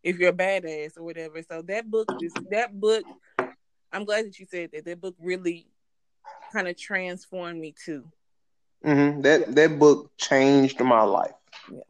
if 0.03 0.19
you're 0.19 0.31
a 0.31 0.33
badass 0.33 0.97
or 0.97 1.03
whatever 1.03 1.43
so 1.43 1.63
that 1.63 1.91
book 1.91 2.09
is 2.23 2.33
that 2.51 2.79
book 2.79 3.05
i'm 3.93 4.05
glad 4.05 4.27
that 4.27 4.39
you 4.39 4.47
said 4.51 4.71
that 4.73 4.85
that 4.85 5.01
book 5.01 5.15
really 5.21 5.67
kind 6.53 6.69
of 6.69 6.77
transformed 6.77 7.61
me 7.61 7.75
too 7.85 8.05
Mm-hmm. 8.85 9.21
That 9.23 9.55
that 9.55 9.79
book 9.79 10.11
changed 10.17 10.81
my 10.81 11.03
life. 11.03 11.33
Yeah. 11.71 11.81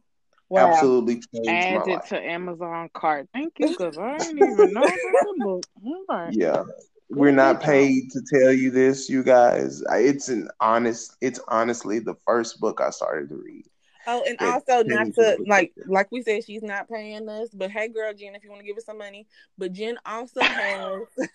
Wow. 0.49 0.73
Absolutely 0.73 1.15
changed 1.15 1.49
Add 1.49 1.87
my 1.87 1.93
it 1.93 1.95
life. 1.95 2.09
to 2.09 2.21
Amazon 2.21 2.89
cart. 2.93 3.29
Thank 3.33 3.53
you, 3.59 3.69
because 3.69 3.97
I 3.97 4.17
didn't 4.17 4.37
even 4.37 4.73
know 4.73 4.81
about 4.81 4.91
the 4.91 5.35
book. 5.37 5.65
Right. 6.09 6.33
Yeah. 6.33 6.63
We're 7.09 7.31
not 7.31 7.61
paid 7.61 8.09
to 8.11 8.21
tell 8.33 8.53
you 8.53 8.71
this, 8.71 9.09
you 9.09 9.21
guys. 9.21 9.83
It's 9.91 10.29
an 10.29 10.49
honest. 10.61 11.17
It's 11.21 11.39
honestly 11.49 11.99
the 11.99 12.15
first 12.25 12.59
book 12.59 12.79
I 12.81 12.89
started 12.89 13.29
to 13.29 13.35
read. 13.35 13.65
Oh, 14.07 14.23
and 14.27 14.39
also 14.39 14.83
not 14.83 15.13
to 15.13 15.37
like 15.47 15.73
like 15.85 16.11
we 16.11 16.21
said, 16.23 16.43
she's 16.43 16.63
not 16.63 16.89
paying 16.89 17.29
us. 17.29 17.49
But 17.53 17.71
hey, 17.71 17.87
girl, 17.87 18.13
Jen, 18.13 18.35
if 18.35 18.43
you 18.43 18.49
want 18.49 18.61
to 18.61 18.67
give 18.67 18.77
us 18.77 18.85
some 18.85 18.97
money, 18.97 19.27
but 19.57 19.73
Jen 19.73 19.97
also 20.05 20.41
has 20.41 21.01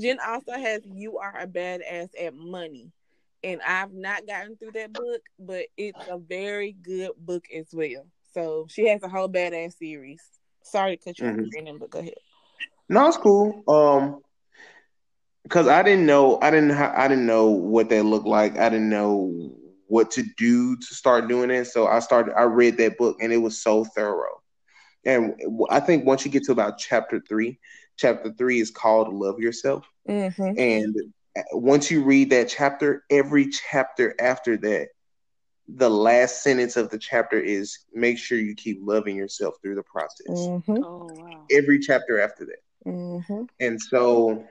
Jen 0.00 0.18
also 0.26 0.52
has 0.52 0.82
you 0.84 1.18
are 1.18 1.38
a 1.38 1.46
badass 1.46 2.08
at 2.18 2.34
money 2.34 2.92
and 3.42 3.60
I've 3.66 3.92
not 3.92 4.26
gotten 4.26 4.56
through 4.56 4.72
that 4.72 4.92
book, 4.92 5.22
but 5.38 5.66
it's 5.76 5.98
a 6.08 6.18
very 6.18 6.72
good 6.72 7.12
book 7.18 7.44
as 7.54 7.68
well. 7.72 8.06
So 8.32 8.66
she 8.68 8.88
has 8.88 9.02
a 9.02 9.08
whole 9.08 9.28
badass 9.28 9.78
series. 9.78 10.20
Sorry 10.62 10.96
to 10.96 11.04
cut 11.04 11.18
you 11.18 11.26
mm-hmm. 11.26 11.44
off, 11.44 11.50
Brandon, 11.50 11.78
but 11.78 11.90
go 11.90 11.98
ahead. 12.00 12.14
No, 12.88 13.08
it's 13.08 13.16
cool. 13.16 13.62
Um, 13.66 14.20
because 15.42 15.66
I 15.66 15.82
didn't 15.82 16.06
know, 16.06 16.38
I 16.40 16.50
didn't, 16.50 16.70
ha- 16.70 16.94
I 16.94 17.08
didn't 17.08 17.26
know 17.26 17.48
what 17.48 17.88
they 17.88 18.02
looked 18.02 18.26
like. 18.26 18.58
I 18.58 18.68
didn't 18.68 18.90
know 18.90 19.52
what 19.90 20.12
to 20.12 20.22
do 20.36 20.76
to 20.76 20.94
start 20.94 21.28
doing 21.28 21.50
it. 21.50 21.64
So 21.66 21.86
I 21.86 21.98
started. 21.98 22.34
I 22.38 22.44
read 22.44 22.76
that 22.78 22.96
book, 22.96 23.16
and 23.20 23.32
it 23.32 23.38
was 23.38 23.60
so 23.60 23.84
thorough. 23.84 24.40
And 25.04 25.34
I 25.68 25.80
think 25.80 26.06
once 26.06 26.24
you 26.24 26.30
get 26.30 26.44
to 26.44 26.52
about 26.52 26.78
chapter 26.78 27.20
three, 27.28 27.58
chapter 27.96 28.32
three 28.32 28.60
is 28.60 28.70
called 28.70 29.12
"Love 29.12 29.40
Yourself," 29.40 29.84
mm-hmm. 30.08 30.58
and 30.58 30.96
once 31.52 31.90
you 31.90 32.04
read 32.04 32.30
that 32.30 32.48
chapter, 32.48 33.04
every 33.10 33.48
chapter 33.48 34.14
after 34.20 34.56
that, 34.58 34.88
the 35.68 35.90
last 35.90 36.42
sentence 36.42 36.76
of 36.76 36.90
the 36.90 36.98
chapter 36.98 37.38
is 37.38 37.80
make 37.92 38.18
sure 38.18 38.38
you 38.38 38.54
keep 38.54 38.78
loving 38.82 39.16
yourself 39.16 39.54
through 39.60 39.74
the 39.74 39.82
process. 39.82 40.28
Mm-hmm. 40.28 40.84
Oh, 40.84 41.08
wow. 41.12 41.46
Every 41.50 41.80
chapter 41.80 42.20
after 42.20 42.46
that. 42.46 42.90
Mm-hmm. 42.90 43.42
And 43.58 43.80
so 43.80 44.44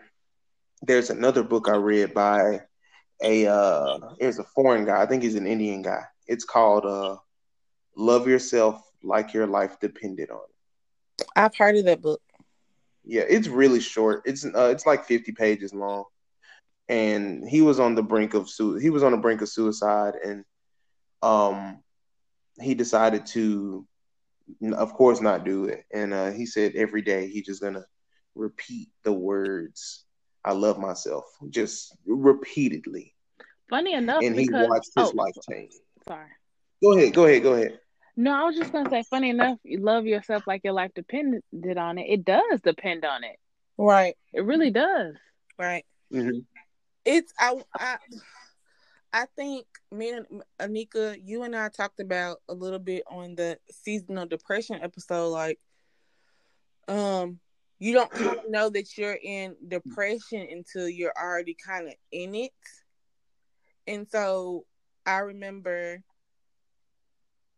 there's 0.81 1.09
another 1.09 1.43
book 1.43 1.67
I 1.69 1.75
read 1.75 2.13
by 2.13 2.61
a 3.23 3.47
uh 3.47 3.99
there's 4.19 4.39
a 4.39 4.43
foreign 4.43 4.85
guy, 4.85 5.01
I 5.01 5.05
think 5.05 5.23
he's 5.23 5.35
an 5.35 5.47
Indian 5.47 5.81
guy. 5.81 6.03
It's 6.27 6.45
called 6.45 6.85
uh 6.85 7.17
Love 7.95 8.27
Yourself 8.27 8.81
Like 9.03 9.33
Your 9.33 9.47
Life 9.47 9.79
Depended 9.79 10.29
on 10.29 10.37
It. 10.37 10.55
I've 11.35 11.55
heard 11.55 11.75
of 11.77 11.85
that 11.85 12.01
book. 12.01 12.21
Yeah, 13.05 13.23
it's 13.27 13.47
really 13.47 13.79
short. 13.79 14.23
It's 14.25 14.45
uh 14.45 14.69
it's 14.71 14.85
like 14.85 15.05
50 15.05 15.31
pages 15.31 15.73
long 15.73 16.05
and 16.89 17.47
he 17.47 17.61
was 17.61 17.79
on 17.79 17.95
the 17.95 18.03
brink 18.03 18.33
of 18.33 18.49
su- 18.49 18.75
he 18.75 18.89
was 18.89 19.03
on 19.03 19.11
the 19.11 19.17
brink 19.17 19.41
of 19.41 19.49
suicide 19.49 20.13
and 20.23 20.43
um 21.21 21.79
he 22.61 22.73
decided 22.75 23.25
to 23.27 23.85
of 24.75 24.93
course 24.93 25.21
not 25.21 25.45
do 25.45 25.65
it 25.65 25.83
and 25.93 26.13
uh, 26.13 26.31
he 26.31 26.45
said 26.45 26.73
every 26.75 27.01
day 27.01 27.27
he's 27.27 27.45
just 27.45 27.61
gonna 27.61 27.83
repeat 28.35 28.89
the 29.03 29.13
words 29.13 30.05
i 30.45 30.51
love 30.51 30.79
myself 30.79 31.25
just 31.49 31.95
repeatedly. 32.05 33.15
Funny 33.69 33.93
enough 33.93 34.23
and 34.23 34.35
because, 34.35 34.61
he 34.61 34.69
watched 34.69 34.91
his 34.95 35.09
oh, 35.09 35.11
life 35.13 35.35
change. 35.49 35.73
sorry. 36.07 36.29
Go 36.81 36.97
ahead 36.97 37.13
go 37.13 37.25
ahead 37.25 37.43
go 37.43 37.53
ahead. 37.53 37.79
No 38.15 38.31
i 38.33 38.43
was 38.43 38.55
just 38.55 38.71
gonna 38.71 38.89
say 38.89 39.03
funny 39.09 39.29
enough 39.29 39.59
you 39.63 39.79
love 39.79 40.05
yourself 40.05 40.47
like 40.47 40.61
your 40.63 40.73
life 40.73 40.91
depended 40.95 41.77
on 41.77 41.97
it. 41.97 42.07
It 42.09 42.25
does 42.25 42.61
depend 42.61 43.05
on 43.05 43.23
it. 43.23 43.37
Right. 43.77 44.15
It 44.33 44.41
really 44.41 44.71
does. 44.71 45.15
Right. 45.57 45.85
Mm-hmm. 46.13 46.39
It's 47.05 47.33
I, 47.39 47.61
I 47.73 47.97
I 49.11 49.25
think 49.35 49.65
me 49.91 50.11
and 50.11 50.43
Anika, 50.59 51.19
you 51.23 51.43
and 51.43 51.55
I 51.55 51.69
talked 51.69 51.99
about 51.99 52.37
a 52.47 52.53
little 52.53 52.79
bit 52.79 53.03
on 53.09 53.35
the 53.35 53.57
seasonal 53.71 54.27
depression 54.27 54.79
episode. 54.81 55.29
Like, 55.29 55.59
um, 56.87 57.39
you 57.79 57.93
don't 57.93 58.49
know 58.49 58.69
that 58.69 58.97
you're 58.97 59.17
in 59.21 59.55
depression 59.67 60.47
until 60.51 60.87
you're 60.87 61.13
already 61.17 61.55
kind 61.65 61.87
of 61.87 61.93
in 62.11 62.35
it. 62.35 62.51
And 63.87 64.07
so 64.09 64.65
I 65.05 65.19
remember, 65.19 66.03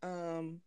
um, 0.02 0.60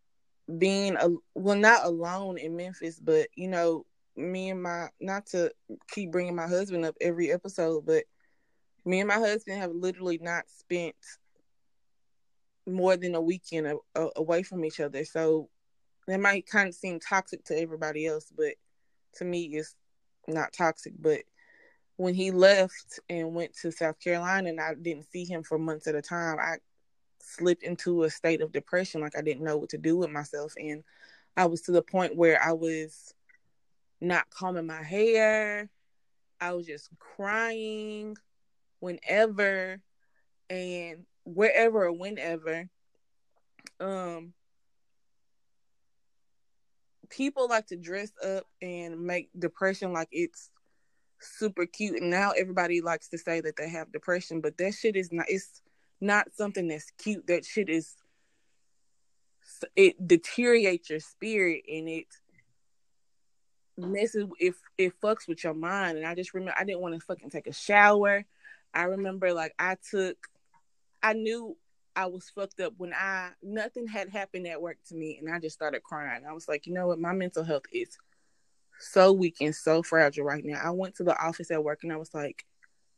being 0.58 0.96
a 0.96 1.10
well, 1.34 1.56
not 1.56 1.86
alone 1.86 2.38
in 2.38 2.56
Memphis, 2.56 3.00
but 3.00 3.28
you 3.36 3.48
know, 3.48 3.86
me 4.16 4.50
and 4.50 4.62
my 4.62 4.90
not 5.00 5.26
to 5.28 5.52
keep 5.90 6.12
bringing 6.12 6.36
my 6.36 6.48
husband 6.48 6.86
up 6.86 6.96
every 7.02 7.32
episode, 7.32 7.86
but 7.86 8.04
me 8.86 9.00
and 9.00 9.08
my 9.08 9.16
husband 9.16 9.60
have 9.60 9.72
literally 9.72 10.20
not 10.22 10.44
spent 10.48 10.96
more 12.68 12.98
than 12.98 13.16
a 13.16 13.22
weekend 13.22 13.68
a, 13.68 13.78
a, 13.96 14.10
away 14.18 14.44
from 14.44 14.64
each 14.66 14.80
other. 14.80 15.04
So 15.06 15.50
that 16.08 16.20
might 16.20 16.48
kind 16.48 16.70
of 16.70 16.76
seem 16.76 17.00
toxic 17.00 17.44
to 17.46 17.60
everybody 17.60 18.06
else, 18.06 18.32
but 18.36 18.54
to 19.16 19.26
me, 19.26 19.56
is 19.56 19.76
not 20.28 20.54
toxic. 20.54 20.94
But 21.00 21.22
when 21.98 22.14
he 22.14 22.32
left 22.32 23.00
and 23.10 23.34
went 23.34 23.56
to 23.62 23.72
South 23.72 24.00
Carolina 24.00 24.50
and 24.50 24.60
I 24.60 24.74
didn't 24.74 25.10
see 25.12 25.26
him 25.26 25.44
for 25.44 25.58
months 25.58 25.88
at 25.88 25.96
a 25.96 26.02
time, 26.02 26.38
I 26.40 26.58
slipped 27.22 27.64
into 27.64 28.04
a 28.04 28.10
state 28.10 28.42
of 28.42 28.52
depression. 28.52 29.02
Like 29.02 29.18
I 29.18 29.22
didn't 29.22 29.44
know 29.44 29.58
what 29.58 29.70
to 29.70 29.78
do 29.78 29.98
with 29.98 30.10
myself. 30.10 30.54
And 30.58 30.84
I 31.38 31.46
was 31.46 31.62
to 31.64 31.72
the 31.72 31.82
point 31.82 32.16
where 32.16 32.42
I 32.42 32.54
was 32.54 33.14
not 34.02 34.30
combing 34.30 34.68
my 34.68 34.84
hair. 34.84 35.70
I 36.40 36.54
was 36.54 36.66
just 36.66 36.90
crying 37.00 38.18
whenever 38.80 39.82
and 40.50 41.06
wherever 41.24 41.86
or 41.86 41.92
whenever 41.92 42.70
um 43.80 44.34
people 47.10 47.48
like 47.48 47.68
to 47.68 47.76
dress 47.76 48.12
up 48.24 48.46
and 48.62 49.02
make 49.02 49.30
depression 49.38 49.94
like 49.94 50.10
it's 50.12 50.50
super 51.20 51.66
cute 51.66 52.00
and 52.00 52.10
now 52.10 52.32
everybody 52.32 52.82
likes 52.82 53.10
to 53.10 53.18
say 53.18 53.42
that 53.42 53.56
they 53.56 53.70
have 53.70 53.92
depression 53.92 54.42
but 54.42 54.58
that 54.58 54.74
shit 54.74 54.96
is 54.96 55.12
not 55.12 55.26
it's 55.30 55.62
not 56.02 56.28
something 56.36 56.68
that's 56.68 56.92
cute. 56.98 57.28
That 57.28 57.46
shit 57.46 57.70
is 57.70 57.96
it 59.76 60.08
deteriorates 60.08 60.90
your 60.90 61.00
spirit 61.00 61.64
and 61.72 61.88
it 61.88 62.08
messes 63.78 64.26
if 64.40 64.56
it, 64.78 64.86
it 64.86 65.02
fucks 65.02 65.28
with 65.28 65.44
your 65.44 65.54
mind 65.54 65.98
and 65.98 66.08
i 66.08 66.16
just 66.16 66.34
remember 66.34 66.56
i 66.58 66.64
didn't 66.64 66.82
want 66.82 66.96
to 66.96 67.00
fucking 67.02 67.30
take 67.30 67.48
a 67.48 67.54
shower. 67.54 68.26
I 68.74 68.84
remember 68.84 69.34
like 69.34 69.54
I 69.58 69.78
took, 69.90 70.18
I 71.02 71.14
knew 71.14 71.56
I 71.96 72.08
was 72.08 72.30
fucked 72.30 72.60
up 72.60 72.74
when 72.78 72.94
I 72.94 73.30
nothing 73.42 73.88
had 73.88 74.10
happened 74.10 74.48
at 74.48 74.62
work 74.62 74.78
to 74.90 74.96
me, 74.96 75.18
and 75.18 75.34
I 75.34 75.40
just 75.40 75.56
started 75.56 75.84
crying. 75.84 76.24
I 76.28 76.34
was 76.34 76.48
like, 76.48 76.68
you 76.68 76.74
know 76.74 76.88
what, 76.88 77.00
my 77.00 77.14
mental 77.14 77.44
health 77.44 77.64
is 77.72 77.98
so 78.80 79.14
weak 79.14 79.38
and 79.42 79.56
so 79.56 79.82
fragile 79.82 80.26
right 80.26 80.44
now. 80.44 80.60
I 80.64 80.72
went 80.72 80.96
to 80.96 81.04
the 81.04 81.18
office 81.18 81.52
at 81.52 81.64
work 81.64 81.84
and 81.84 81.94
I 81.94 81.98
was 81.98 82.14
like, 82.14 82.46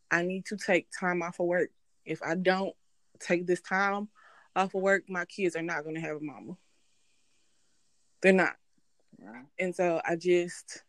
I 0.10 0.24
need 0.24 0.46
to 0.46 0.58
take 0.58 0.88
time 0.98 1.22
off 1.22 1.40
of 1.40 1.46
work. 1.46 1.70
If 2.04 2.22
I 2.24 2.36
don't 2.36 2.74
take 3.20 3.46
this 3.46 3.62
time 3.62 4.10
off 4.56 4.74
of 4.74 4.82
work, 4.82 5.04
my 5.08 5.26
kids 5.26 5.56
are 5.56 5.62
not 5.62 5.84
going 5.84 5.96
to 5.96 6.02
have 6.02 6.18
a 6.18 6.22
mama. 6.22 6.58
They're 8.22 8.34
not. 8.34 8.56
And 9.60 9.76
so 9.76 10.02
I 10.04 10.16
just 10.16 10.84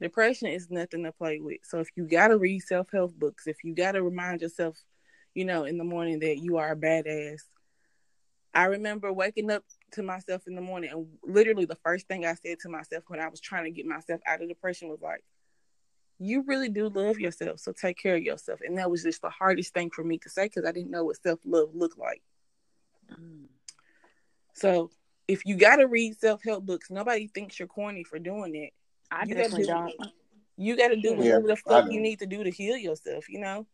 Depression 0.00 0.48
is 0.48 0.70
nothing 0.70 1.04
to 1.04 1.12
play 1.12 1.40
with. 1.40 1.58
So 1.62 1.78
if 1.80 1.88
you 1.94 2.06
gotta 2.06 2.38
read 2.38 2.60
self 2.60 2.90
help 2.90 3.14
books, 3.18 3.46
if 3.46 3.62
you 3.62 3.74
gotta 3.74 4.02
remind 4.02 4.40
yourself, 4.40 4.82
you 5.34 5.44
know, 5.44 5.64
in 5.64 5.78
the 5.78 5.84
morning 5.84 6.20
that 6.20 6.38
you 6.38 6.58
are 6.58 6.72
a 6.72 6.76
badass. 6.76 7.40
I 8.52 8.64
remember 8.64 9.12
waking 9.12 9.50
up 9.50 9.62
to 9.92 10.02
myself 10.02 10.42
in 10.48 10.56
the 10.56 10.60
morning 10.60 10.90
and 10.90 11.06
literally 11.22 11.66
the 11.66 11.76
first 11.76 12.08
thing 12.08 12.26
I 12.26 12.34
said 12.34 12.58
to 12.60 12.68
myself 12.68 13.04
when 13.06 13.20
I 13.20 13.28
was 13.28 13.40
trying 13.40 13.64
to 13.64 13.70
get 13.70 13.86
myself 13.86 14.20
out 14.26 14.42
of 14.42 14.48
depression 14.48 14.88
was 14.88 15.00
like, 15.00 15.22
you 16.18 16.42
really 16.46 16.68
do 16.68 16.88
love 16.88 17.18
yourself, 17.18 17.60
so 17.60 17.72
take 17.72 17.96
care 17.96 18.16
of 18.16 18.22
yourself. 18.22 18.60
And 18.62 18.76
that 18.76 18.90
was 18.90 19.02
just 19.02 19.22
the 19.22 19.30
hardest 19.30 19.72
thing 19.72 19.90
for 19.90 20.04
me 20.04 20.18
to 20.18 20.28
say 20.28 20.46
because 20.46 20.66
I 20.66 20.72
didn't 20.72 20.90
know 20.90 21.04
what 21.04 21.22
self 21.22 21.40
love 21.46 21.70
looked 21.74 21.98
like. 21.98 22.22
Mm. 23.10 23.46
So 24.52 24.90
if 25.26 25.46
you 25.46 25.56
got 25.56 25.76
to 25.76 25.86
read 25.86 26.18
self 26.18 26.42
help 26.44 26.66
books, 26.66 26.90
nobody 26.90 27.26
thinks 27.28 27.58
you're 27.58 27.68
corny 27.68 28.04
for 28.04 28.18
doing 28.18 28.54
it. 28.54 28.72
I 29.10 29.24
you 29.24 29.34
definitely 29.34 29.66
don't. 29.66 29.94
You 30.58 30.76
got 30.76 30.88
to 30.88 30.96
do 30.96 31.12
Yeah, 31.12 31.16
whatever 31.16 31.46
the 31.46 31.56
fuck 31.56 31.90
you 31.90 32.00
need 32.00 32.18
to 32.18 32.26
do 32.26 32.44
to 32.44 32.50
heal 32.50 32.76
yourself. 32.76 33.28
You 33.30 33.40
know, 33.40 33.66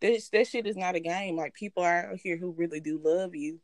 this 0.00 0.28
that 0.30 0.46
shit 0.46 0.66
is 0.66 0.76
not 0.76 0.96
a 0.96 1.00
game. 1.00 1.36
Like 1.36 1.54
people 1.54 1.82
are 1.82 2.10
out 2.12 2.18
here 2.22 2.36
who 2.36 2.52
really 2.52 2.80
do 2.80 3.00
love 3.02 3.34
you 3.34 3.58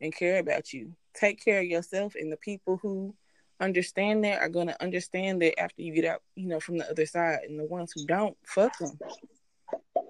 and 0.00 0.14
care 0.14 0.38
about 0.38 0.72
you. 0.72 0.92
Take 1.14 1.44
care 1.44 1.60
of 1.60 1.66
yourself, 1.66 2.14
and 2.14 2.30
the 2.30 2.36
people 2.36 2.78
who 2.80 3.14
understand 3.60 4.24
that 4.24 4.40
are 4.40 4.48
gonna 4.48 4.76
understand 4.80 5.42
that 5.42 5.58
after 5.58 5.82
you 5.82 5.92
get 5.92 6.04
out, 6.04 6.22
you 6.36 6.46
know, 6.46 6.60
from 6.60 6.78
the 6.78 6.88
other 6.88 7.06
side. 7.06 7.40
And 7.48 7.58
the 7.58 7.64
ones 7.64 7.92
who 7.94 8.06
don't, 8.06 8.36
fuck 8.46 8.76
them. 8.78 8.98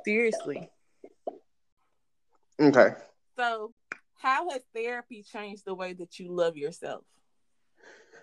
Seriously. 0.04 0.70
Okay. 2.60 2.90
So, 3.36 3.72
how 4.16 4.50
has 4.50 4.62
therapy 4.74 5.22
changed 5.22 5.64
the 5.64 5.74
way 5.74 5.92
that 5.94 6.18
you 6.18 6.32
love 6.32 6.56
yourself? 6.56 7.04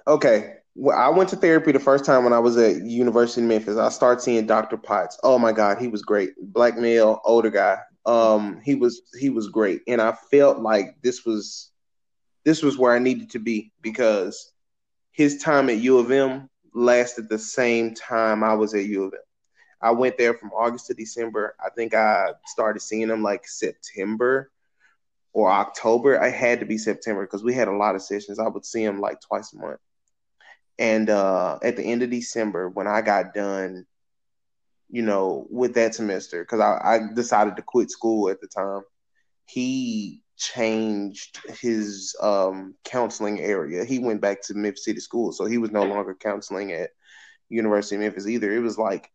Okay. 0.07 0.55
Well, 0.75 0.97
I 0.97 1.09
went 1.09 1.29
to 1.29 1.35
therapy 1.37 1.71
the 1.71 1.79
first 1.79 2.05
time 2.05 2.23
when 2.23 2.33
I 2.33 2.39
was 2.39 2.57
at 2.57 2.83
University 2.83 3.41
of 3.41 3.47
Memphis. 3.47 3.77
I 3.77 3.89
started 3.89 4.21
seeing 4.21 4.45
Dr. 4.45 4.77
Potts. 4.77 5.17
Oh 5.23 5.39
my 5.39 5.53
God, 5.53 5.77
he 5.79 5.87
was 5.87 6.01
great. 6.01 6.31
Black 6.41 6.77
male, 6.77 7.21
older 7.23 7.49
guy. 7.49 7.77
Um, 8.05 8.59
he 8.63 8.75
was 8.75 9.01
he 9.17 9.29
was 9.29 9.47
great. 9.47 9.81
And 9.87 10.01
I 10.01 10.11
felt 10.29 10.59
like 10.59 11.01
this 11.01 11.25
was 11.25 11.71
this 12.43 12.61
was 12.61 12.77
where 12.77 12.93
I 12.93 12.99
needed 12.99 13.31
to 13.31 13.39
be 13.39 13.71
because 13.81 14.51
his 15.11 15.41
time 15.41 15.69
at 15.69 15.77
U 15.77 15.97
of 15.97 16.11
M 16.11 16.49
lasted 16.73 17.29
the 17.29 17.39
same 17.39 17.95
time 17.95 18.43
I 18.43 18.53
was 18.53 18.73
at 18.73 18.85
U 18.85 19.05
of 19.05 19.13
M. 19.13 19.19
I 19.81 19.91
went 19.91 20.17
there 20.17 20.33
from 20.33 20.51
August 20.51 20.87
to 20.87 20.93
December. 20.93 21.55
I 21.63 21.69
think 21.69 21.93
I 21.93 22.31
started 22.47 22.81
seeing 22.81 23.09
him 23.09 23.23
like 23.23 23.47
September 23.47 24.51
or 25.31 25.49
October. 25.49 26.21
I 26.21 26.29
had 26.29 26.59
to 26.59 26.65
be 26.65 26.77
September 26.77 27.25
because 27.25 27.43
we 27.43 27.53
had 27.53 27.69
a 27.69 27.75
lot 27.75 27.95
of 27.95 28.01
sessions. 28.01 28.39
I 28.39 28.47
would 28.47 28.65
see 28.65 28.83
him 28.83 28.99
like 28.99 29.21
twice 29.21 29.53
a 29.53 29.57
month. 29.57 29.79
And 30.77 31.09
uh, 31.09 31.59
at 31.63 31.77
the 31.77 31.83
end 31.83 32.03
of 32.03 32.09
December, 32.09 32.69
when 32.69 32.87
I 32.87 33.01
got 33.01 33.33
done, 33.33 33.85
you 34.89 35.01
know, 35.01 35.47
with 35.49 35.73
that 35.75 35.95
semester, 35.95 36.43
because 36.43 36.59
I, 36.59 36.79
I 36.83 37.13
decided 37.13 37.55
to 37.55 37.61
quit 37.61 37.91
school 37.91 38.29
at 38.29 38.41
the 38.41 38.47
time, 38.47 38.81
he 39.45 40.21
changed 40.37 41.39
his 41.61 42.15
um, 42.21 42.75
counseling 42.83 43.39
area. 43.39 43.85
He 43.85 43.99
went 43.99 44.21
back 44.21 44.41
to 44.43 44.53
Memphis 44.53 44.85
City 44.85 44.99
School, 44.99 45.31
so 45.31 45.45
he 45.45 45.57
was 45.57 45.71
no 45.71 45.83
longer 45.83 46.13
counseling 46.13 46.73
at 46.73 46.91
University 47.49 47.95
of 47.95 48.01
Memphis 48.01 48.27
either. 48.27 48.51
It 48.51 48.59
was 48.59 48.77
like 48.77 49.09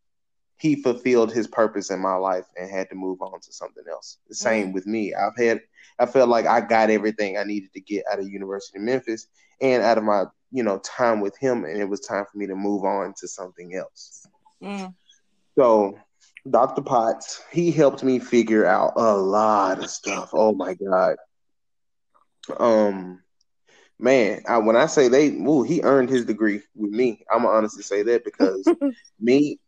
he 0.59 0.83
fulfilled 0.83 1.33
his 1.33 1.46
purpose 1.46 1.90
in 1.90 2.01
my 2.01 2.14
life 2.14 2.46
and 2.57 2.70
had 2.70 2.88
to 2.90 2.94
move 2.94 3.20
on 3.23 3.40
to 3.40 3.53
something 3.53 3.85
else. 3.90 4.18
The 4.29 4.35
same 4.35 4.73
with 4.73 4.87
me. 4.87 5.14
I've 5.14 5.37
had 5.37 5.61
I 5.99 6.07
felt 6.07 6.31
like 6.31 6.46
I 6.46 6.61
got 6.62 6.90
everything 6.90 7.37
I 7.37 7.44
needed 7.44 7.73
to 7.75 7.81
get 7.81 8.05
out 8.11 8.18
of 8.18 8.29
University 8.29 8.79
of 8.79 8.85
Memphis 8.85 9.27
and 9.61 9.83
out 9.83 9.99
of 9.99 10.05
my, 10.05 10.25
you 10.50 10.62
know, 10.62 10.78
time 10.78 11.20
with 11.20 11.36
him 11.38 11.64
and 11.64 11.80
it 11.80 11.88
was 11.88 12.00
time 12.00 12.24
for 12.30 12.38
me 12.38 12.46
to 12.46 12.54
move 12.54 12.84
on 12.84 13.14
to 13.18 13.28
something 13.28 13.74
else. 13.74 14.26
Mm. 14.62 14.94
So 15.58 15.98
Dr. 16.48 16.82
Potts, 16.82 17.42
he 17.52 17.70
helped 17.70 18.02
me 18.02 18.18
figure 18.18 18.66
out 18.66 18.94
a 18.96 19.14
lot 19.14 19.82
of 19.82 19.90
stuff. 19.90 20.30
Oh 20.32 20.52
my 20.52 20.74
God. 20.74 21.16
Um 22.58 23.22
man, 23.98 24.42
I, 24.48 24.58
when 24.58 24.76
I 24.76 24.86
say 24.86 25.08
they, 25.08 25.28
ooh, 25.28 25.62
he 25.62 25.82
earned 25.82 26.08
his 26.08 26.24
degree 26.24 26.62
with 26.74 26.90
me. 26.90 27.24
I'm 27.30 27.42
gonna 27.42 27.54
honestly 27.54 27.82
say 27.82 28.02
that 28.04 28.24
because 28.24 28.66
me, 29.20 29.60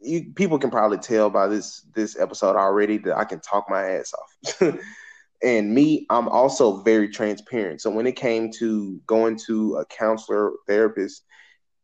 you 0.00 0.32
people 0.34 0.58
can 0.58 0.70
probably 0.70 0.98
tell 0.98 1.30
by 1.30 1.46
this 1.46 1.80
this 1.94 2.18
episode 2.18 2.56
already 2.56 2.98
that 2.98 3.16
I 3.16 3.24
can 3.24 3.40
talk 3.40 3.70
my 3.70 3.82
ass 3.82 4.12
off. 4.12 4.60
and 5.42 5.74
me, 5.74 6.06
I'm 6.10 6.28
also 6.28 6.82
very 6.82 7.08
transparent. 7.08 7.80
So 7.80 7.90
when 7.90 8.06
it 8.06 8.16
came 8.16 8.50
to 8.52 9.00
going 9.06 9.36
to 9.46 9.76
a 9.76 9.86
counselor 9.86 10.52
therapist, 10.68 11.24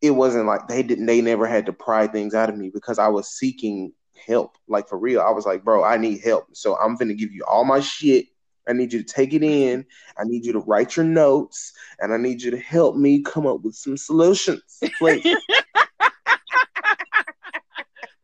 it 0.00 0.12
wasn't 0.12 0.46
like 0.46 0.68
they 0.68 0.82
didn't 0.82 1.06
they 1.06 1.20
never 1.20 1.46
had 1.46 1.66
to 1.66 1.72
pry 1.72 2.06
things 2.06 2.34
out 2.34 2.48
of 2.48 2.56
me 2.56 2.70
because 2.72 2.98
I 2.98 3.08
was 3.08 3.36
seeking 3.36 3.92
help. 4.26 4.56
Like 4.68 4.88
for 4.88 4.98
real. 4.98 5.20
I 5.20 5.30
was 5.30 5.44
like, 5.44 5.64
bro, 5.64 5.82
I 5.82 5.96
need 5.96 6.20
help. 6.20 6.46
So 6.52 6.76
I'm 6.76 6.96
gonna 6.96 7.14
give 7.14 7.32
you 7.32 7.44
all 7.48 7.64
my 7.64 7.80
shit. 7.80 8.26
I 8.68 8.74
need 8.74 8.92
you 8.92 9.02
to 9.02 9.12
take 9.12 9.32
it 9.32 9.42
in. 9.42 9.84
I 10.18 10.24
need 10.24 10.44
you 10.44 10.52
to 10.52 10.60
write 10.60 10.96
your 10.96 11.06
notes, 11.06 11.72
and 12.00 12.12
I 12.12 12.18
need 12.18 12.42
you 12.42 12.50
to 12.50 12.58
help 12.58 12.96
me 12.96 13.22
come 13.22 13.46
up 13.46 13.62
with 13.62 13.74
some 13.74 13.96
solutions. 13.96 14.78
Please. 14.98 15.24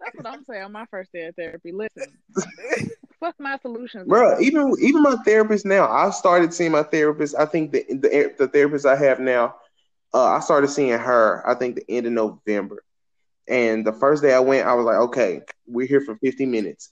That's 0.01 0.17
what 0.17 0.27
I'm 0.27 0.45
saying 0.45 0.65
on 0.65 0.73
my 0.73 0.85
first 0.91 1.13
day 1.13 1.27
of 1.27 1.35
therapy. 1.35 1.73
Listen, 1.73 2.19
what's 3.25 3.41
my 3.41 3.59
solutions? 3.63 4.07
Bro, 4.07 4.41
even 4.41 4.75
even 4.81 5.03
my 5.03 5.17
therapist 5.25 5.65
now, 5.65 5.91
I 5.91 6.11
started 6.11 6.53
seeing 6.53 6.73
my 6.73 6.83
therapist. 6.83 7.35
I 7.37 7.47
think 7.47 7.73
the 7.73 7.85
the, 7.89 8.35
the 8.39 8.49
therapist 8.49 8.85
I 8.85 8.97
have 8.97 9.19
now, 9.19 9.55
uh, 10.13 10.25
I 10.25 10.41
started 10.41 10.69
seeing 10.69 10.99
her. 10.99 11.43
I 11.49 11.55
think 11.55 11.77
the 11.77 11.85
end 11.89 12.07
of 12.07 12.13
November, 12.13 12.85
and 13.49 13.85
the 13.85 13.95
first 13.95 14.23
day 14.23 14.35
I 14.35 14.41
went, 14.41 14.67
I 14.67 14.75
was 14.75 14.85
like, 14.85 14.97
okay, 15.09 15.41
we're 15.67 15.87
here 15.87 16.03
for 16.03 16.17
50 16.17 16.45
minutes. 16.45 16.91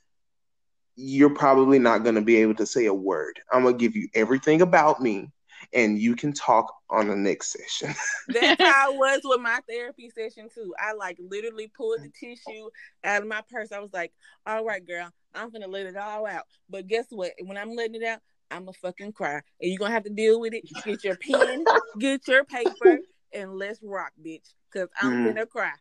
You're 0.96 1.34
probably 1.34 1.78
not 1.78 2.02
gonna 2.02 2.22
be 2.22 2.36
able 2.36 2.54
to 2.54 2.66
say 2.66 2.86
a 2.86 2.94
word. 2.94 3.38
I'm 3.52 3.64
gonna 3.64 3.76
give 3.76 3.94
you 3.94 4.08
everything 4.14 4.62
about 4.62 5.02
me, 5.02 5.30
and 5.74 5.98
you 5.98 6.14
can 6.16 6.32
talk 6.32 6.72
on 6.90 7.08
the 7.08 7.16
next 7.16 7.52
session. 7.52 7.94
That's 8.28 8.62
how 8.62 8.92
it 8.92 8.96
was 8.98 9.20
with 9.24 9.40
my 9.40 9.60
therapy 9.68 10.10
session 10.10 10.48
too. 10.54 10.74
I 10.78 10.92
like 10.92 11.18
literally 11.20 11.68
pulled 11.76 12.00
the 12.02 12.10
tissue 12.10 12.68
out 13.04 13.22
of 13.22 13.28
my 13.28 13.42
purse. 13.50 13.72
I 13.72 13.78
was 13.80 13.92
like, 13.92 14.12
"All 14.46 14.64
right, 14.64 14.84
girl, 14.86 15.10
I'm 15.34 15.50
gonna 15.50 15.68
let 15.68 15.86
it 15.86 15.96
all 15.96 16.26
out." 16.26 16.44
But 16.68 16.86
guess 16.86 17.06
what? 17.10 17.32
When 17.42 17.56
I'm 17.56 17.74
letting 17.74 17.96
it 17.96 18.04
out, 18.04 18.20
I'm 18.50 18.68
a 18.68 18.72
fucking 18.74 19.12
cry, 19.12 19.34
and 19.34 19.42
you're 19.60 19.78
gonna 19.78 19.92
have 19.94 20.04
to 20.04 20.10
deal 20.10 20.40
with 20.40 20.54
it. 20.54 20.64
Get 20.84 21.04
your 21.04 21.16
pen, 21.16 21.64
get 21.98 22.26
your 22.28 22.44
paper, 22.44 22.98
and 23.32 23.56
let's 23.56 23.80
rock, 23.82 24.12
bitch. 24.24 24.54
Cause 24.72 24.88
I'm 25.00 25.12
Mhm. 25.12 25.24
gonna 25.26 25.46
cry. 25.46 25.72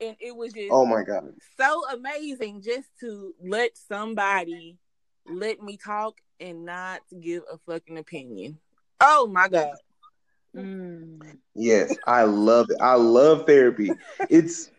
And 0.00 0.16
it 0.20 0.34
was 0.34 0.52
just 0.52 0.70
oh 0.70 0.84
my 0.84 1.02
god. 1.04 1.32
so 1.56 1.84
amazing 1.90 2.60
just 2.60 2.88
to 3.00 3.34
let 3.40 3.76
somebody 3.76 4.76
let 5.26 5.60
me 5.62 5.76
talk 5.76 6.18
and 6.40 6.64
not 6.64 7.00
give 7.20 7.44
a 7.52 7.56
fucking 7.58 7.98
opinion. 7.98 8.58
Oh 9.02 9.26
my 9.26 9.48
god. 9.48 9.74
Mm. 10.56 11.20
Yes, 11.54 11.98
I 12.06 12.22
love 12.24 12.66
it. 12.70 12.78
I 12.80 12.94
love 12.94 13.46
therapy. 13.46 13.98
It's, 14.30 14.70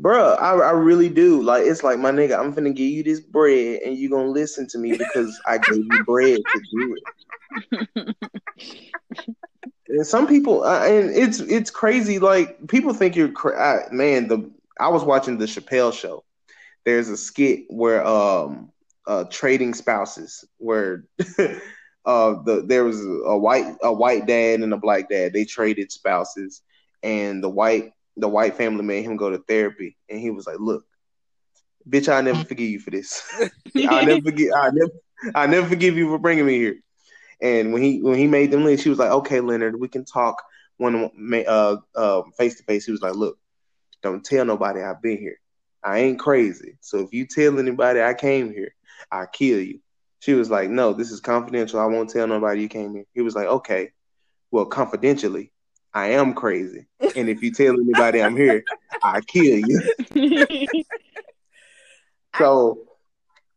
bruh, 0.00 0.38
I, 0.40 0.52
I 0.54 0.70
really 0.72 1.08
do. 1.08 1.42
Like, 1.42 1.64
it's 1.66 1.82
like, 1.82 1.98
my 1.98 2.10
nigga, 2.10 2.38
I'm 2.38 2.54
finna 2.54 2.74
give 2.74 2.90
you 2.90 3.02
this 3.02 3.20
bread 3.20 3.80
and 3.82 3.96
you 3.96 4.10
gonna 4.10 4.30
listen 4.30 4.66
to 4.68 4.78
me 4.78 4.94
because 4.96 5.40
I 5.46 5.58
gave 5.58 5.84
you 5.86 6.04
bread 6.06 6.38
to 6.52 6.60
do 6.70 6.96
it. 6.96 7.04
And 9.88 10.06
some 10.06 10.26
people, 10.26 10.64
uh, 10.64 10.84
and 10.86 11.10
it's 11.14 11.40
it's 11.40 11.70
crazy. 11.70 12.18
Like, 12.18 12.66
people 12.68 12.94
think 12.94 13.16
you're, 13.16 13.30
cra- 13.32 13.60
I, 13.88 13.92
man, 13.92 14.28
the 14.28 14.50
I 14.80 14.88
was 14.88 15.04
watching 15.04 15.38
the 15.38 15.46
Chappelle 15.46 15.92
show. 15.92 16.24
There's 16.84 17.08
a 17.08 17.16
skit 17.16 17.64
where, 17.68 18.04
um, 18.06 18.72
uh, 19.06 19.24
trading 19.24 19.74
spouses, 19.74 20.44
where 20.58 21.04
uh 22.04 22.34
the 22.42 22.62
there 22.66 22.84
was 22.84 23.00
a 23.00 23.36
white 23.36 23.76
a 23.82 23.92
white 23.92 24.26
dad 24.26 24.60
and 24.60 24.72
a 24.72 24.76
black 24.76 25.08
dad. 25.08 25.32
They 25.32 25.44
traded 25.44 25.92
spouses 25.92 26.62
and 27.02 27.42
the 27.42 27.48
white 27.48 27.92
the 28.16 28.28
white 28.28 28.56
family 28.56 28.84
made 28.84 29.04
him 29.04 29.16
go 29.16 29.30
to 29.30 29.38
therapy. 29.38 29.96
And 30.08 30.20
he 30.20 30.30
was 30.30 30.46
like 30.46 30.58
look 30.58 30.84
bitch 31.88 32.12
i 32.12 32.20
never 32.20 32.44
forgive 32.44 32.68
you 32.68 32.78
for 32.80 32.90
this. 32.90 33.22
I 33.88 34.02
never 34.02 34.20
forgive 34.24 34.50
i 34.56 34.70
never 34.72 34.92
i 35.34 35.46
never 35.46 35.68
forgive 35.68 35.96
you 35.96 36.08
for 36.08 36.18
bringing 36.18 36.46
me 36.46 36.58
here. 36.58 36.76
And 37.40 37.72
when 37.72 37.82
he 37.82 38.02
when 38.02 38.18
he 38.18 38.26
made 38.26 38.50
them 38.50 38.64
leave 38.64 38.80
she 38.80 38.90
was 38.90 38.98
like 38.98 39.10
okay 39.10 39.40
leonard 39.40 39.78
we 39.78 39.88
can 39.88 40.04
talk 40.04 40.42
one 40.78 41.10
uh 41.46 41.76
uh 41.94 42.22
face 42.36 42.56
to 42.56 42.64
face 42.64 42.84
he 42.84 42.92
was 42.92 43.02
like 43.02 43.14
look 43.14 43.38
don't 44.02 44.24
tell 44.24 44.44
nobody 44.44 44.82
i've 44.82 45.02
been 45.02 45.18
here. 45.18 45.38
I 45.84 45.98
ain't 45.98 46.18
crazy. 46.18 46.76
So 46.80 46.98
if 46.98 47.12
you 47.12 47.26
tell 47.26 47.58
anybody 47.58 48.02
i 48.02 48.14
came 48.14 48.52
here 48.52 48.74
i'll 49.10 49.26
kill 49.26 49.60
you 49.60 49.80
she 50.22 50.34
was 50.34 50.48
like, 50.50 50.70
No, 50.70 50.92
this 50.92 51.10
is 51.10 51.20
confidential. 51.20 51.80
I 51.80 51.86
won't 51.86 52.08
tell 52.08 52.28
nobody 52.28 52.62
you 52.62 52.68
came 52.68 52.94
here. 52.94 53.04
He 53.12 53.22
was 53.22 53.34
like, 53.34 53.46
Okay, 53.46 53.90
well, 54.52 54.66
confidentially, 54.66 55.52
I 55.92 56.10
am 56.10 56.32
crazy. 56.32 56.86
And 57.16 57.28
if 57.28 57.42
you 57.42 57.50
tell 57.50 57.74
anybody 57.74 58.22
I'm 58.22 58.36
here, 58.36 58.62
I 59.02 59.20
kill 59.20 59.58
you. 59.58 59.82
So 62.38 62.86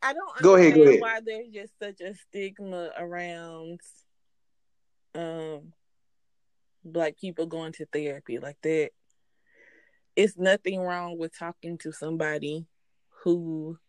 I 0.03 0.11
don't 0.11 0.41
Go 0.41 0.55
ahead, 0.55 0.75
go 0.75 0.83
ahead. 0.83 0.99
why 0.99 1.21
there's 1.25 1.47
just 1.47 1.71
such 1.81 2.01
a 2.01 2.13
stigma 2.13 2.91
around 2.97 3.79
um 5.15 5.71
black 6.83 7.17
people 7.17 7.45
going 7.45 7.71
to 7.73 7.85
therapy 7.85 8.37
like 8.37 8.57
that. 8.63 8.89
It's 10.17 10.37
nothing 10.37 10.81
wrong 10.81 11.17
with 11.17 11.37
talking 11.39 11.77
to 11.79 11.93
somebody 11.93 12.65
who 13.23 13.79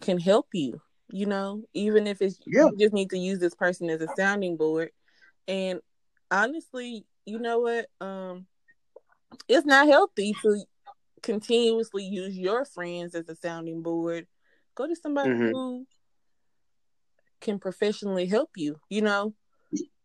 can 0.00 0.18
help 0.20 0.46
you, 0.52 0.80
you 1.12 1.26
know, 1.26 1.62
even 1.74 2.06
if 2.06 2.22
it's 2.22 2.40
Yeah. 2.46 2.66
you 2.66 2.76
just 2.78 2.94
need 2.94 3.10
to 3.10 3.18
use 3.18 3.38
this 3.38 3.54
person 3.54 3.90
as 3.90 4.00
a 4.00 4.08
sounding 4.08 4.56
board. 4.56 4.90
And 5.48 5.80
honestly, 6.30 7.04
you 7.26 7.38
know 7.38 7.60
what? 7.60 7.86
Um 8.00 8.46
it's 9.48 9.66
not 9.66 9.86
healthy 9.86 10.34
to 10.42 10.64
continuously 11.22 12.04
use 12.04 12.36
your 12.36 12.64
friends 12.64 13.14
as 13.14 13.28
a 13.28 13.36
sounding 13.36 13.82
board. 13.82 14.26
Go 14.74 14.86
to 14.86 14.96
somebody 14.96 15.30
Mhm. 15.30 15.52
who 15.52 15.86
can 17.40 17.58
professionally 17.58 18.26
help 18.26 18.50
you, 18.56 18.78
you 18.88 19.02
know? 19.02 19.34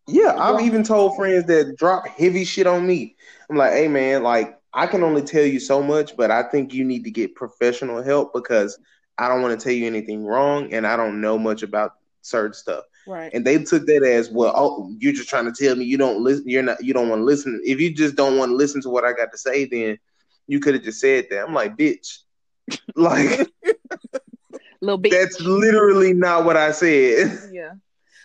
Yeah, 0.08 0.36
I've 0.38 0.62
even 0.62 0.84
told 0.84 1.16
friends 1.16 1.46
that 1.46 1.76
drop 1.78 2.08
heavy 2.08 2.44
shit 2.44 2.68
on 2.68 2.86
me. 2.86 3.16
I'm 3.50 3.58
like, 3.58 3.74
hey 3.74 3.88
man, 3.88 4.22
like 4.24 4.60
I 4.74 4.86
can 4.88 5.04
only 5.04 5.24
tell 5.24 5.44
you 5.44 5.60
so 5.60 5.82
much, 5.82 6.16
but 6.16 6.30
I 6.30 6.44
think 6.44 6.74
you 6.74 6.84
need 6.84 7.04
to 7.06 7.12
get 7.12 7.36
professional 7.36 8.04
help 8.04 8.34
because 8.34 8.78
I 9.18 9.28
don't 9.30 9.42
want 9.42 9.58
to 9.60 9.64
tell 9.64 9.74
you 9.74 9.88
anything 9.88 10.26
wrong 10.26 10.74
and 10.74 10.86
I 10.86 10.98
don't 10.98 11.22
know 11.22 11.38
much 11.38 11.64
about 11.64 11.94
certain 12.22 12.54
stuff. 12.54 12.84
Right. 13.08 13.32
And 13.34 13.46
they 13.46 13.64
took 13.64 13.86
that 13.86 14.04
as 14.04 14.30
well. 14.30 14.54
Oh, 14.56 14.94
you're 15.00 15.14
just 15.14 15.30
trying 15.30 15.46
to 15.46 15.52
tell 15.52 15.76
me 15.76 15.86
you 15.86 15.98
don't 15.98 16.22
listen. 16.22 16.50
You're 16.50 16.64
not. 16.64 16.84
You 16.84 16.94
don't 16.94 17.08
want 17.08 17.22
to 17.22 17.24
listen. 17.26 17.62
If 17.64 17.80
you 17.80 17.94
just 17.94 18.16
don't 18.16 18.38
want 18.38 18.50
to 18.50 18.56
listen 18.56 18.82
to 18.82 18.90
what 18.90 19.06
I 19.06 19.14
got 19.14 19.32
to 19.32 19.38
say, 19.38 19.66
then 19.66 20.00
you 20.48 20.60
could 20.60 20.74
have 20.74 20.84
just 20.84 21.00
said 21.00 21.28
that. 21.30 21.44
I'm 21.46 21.54
like, 21.54 21.78
bitch, 21.78 22.20
like, 22.96 23.48
little 24.82 24.98
bit. 24.98 25.12
That's 25.12 25.40
literally 25.40 26.14
not 26.14 26.46
what 26.46 26.58
I 26.58 26.72
said. 26.72 27.40
Yeah. 27.54 27.74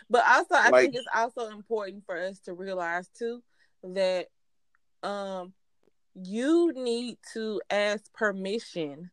But 0.09 0.25
also, 0.29 0.55
I 0.55 0.71
Like- 0.71 0.83
think 0.87 0.95
it's 0.97 1.07
also 1.15 1.49
important 1.49 2.05
for 2.05 2.17
us 2.17 2.41
to 2.41 2.53
realize 2.55 3.09
too 3.17 3.43
that 3.85 4.27
um 5.03 5.53
you 6.15 6.73
need 6.75 7.17
to 7.33 7.61
ask 7.71 8.13
permission 8.13 9.11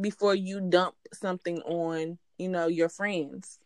before 0.00 0.34
you 0.34 0.60
dump 0.60 0.94
something 1.12 1.60
on 1.62 2.18
you 2.38 2.48
know 2.48 2.66
your 2.68 2.88
friends. 2.88 3.58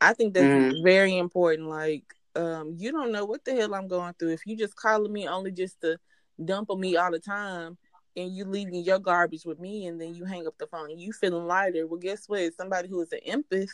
I 0.00 0.12
think 0.14 0.34
that's 0.34 0.54
Mhm. 0.54 0.82
very 0.82 1.16
important. 1.16 1.68
Like, 1.68 2.14
um, 2.34 2.74
you 2.76 2.92
don't 2.92 3.12
know 3.12 3.24
what 3.24 3.44
the 3.44 3.54
hell 3.54 3.74
I'm 3.74 3.88
going 3.88 4.14
through. 4.14 4.30
If 4.30 4.46
you 4.46 4.56
just 4.56 4.76
calling 4.76 5.12
me 5.12 5.26
only 5.28 5.52
just 5.52 5.80
to 5.82 5.98
dump 6.44 6.70
on 6.70 6.80
me 6.80 6.96
all 6.96 7.10
the 7.10 7.18
time, 7.18 7.78
and 8.16 8.34
you 8.34 8.44
leaving 8.44 8.82
your 8.82 8.98
garbage 8.98 9.44
with 9.44 9.58
me, 9.58 9.86
and 9.86 10.00
then 10.00 10.14
you 10.14 10.24
hang 10.24 10.46
up 10.46 10.56
the 10.58 10.66
phone, 10.66 10.90
and 10.90 11.00
you 11.00 11.12
feeling 11.12 11.46
lighter. 11.46 11.86
Well, 11.86 11.98
guess 12.00 12.28
what? 12.28 12.54
Somebody 12.54 12.88
who 12.88 13.00
is 13.02 13.12
an 13.12 13.20
empath, 13.28 13.70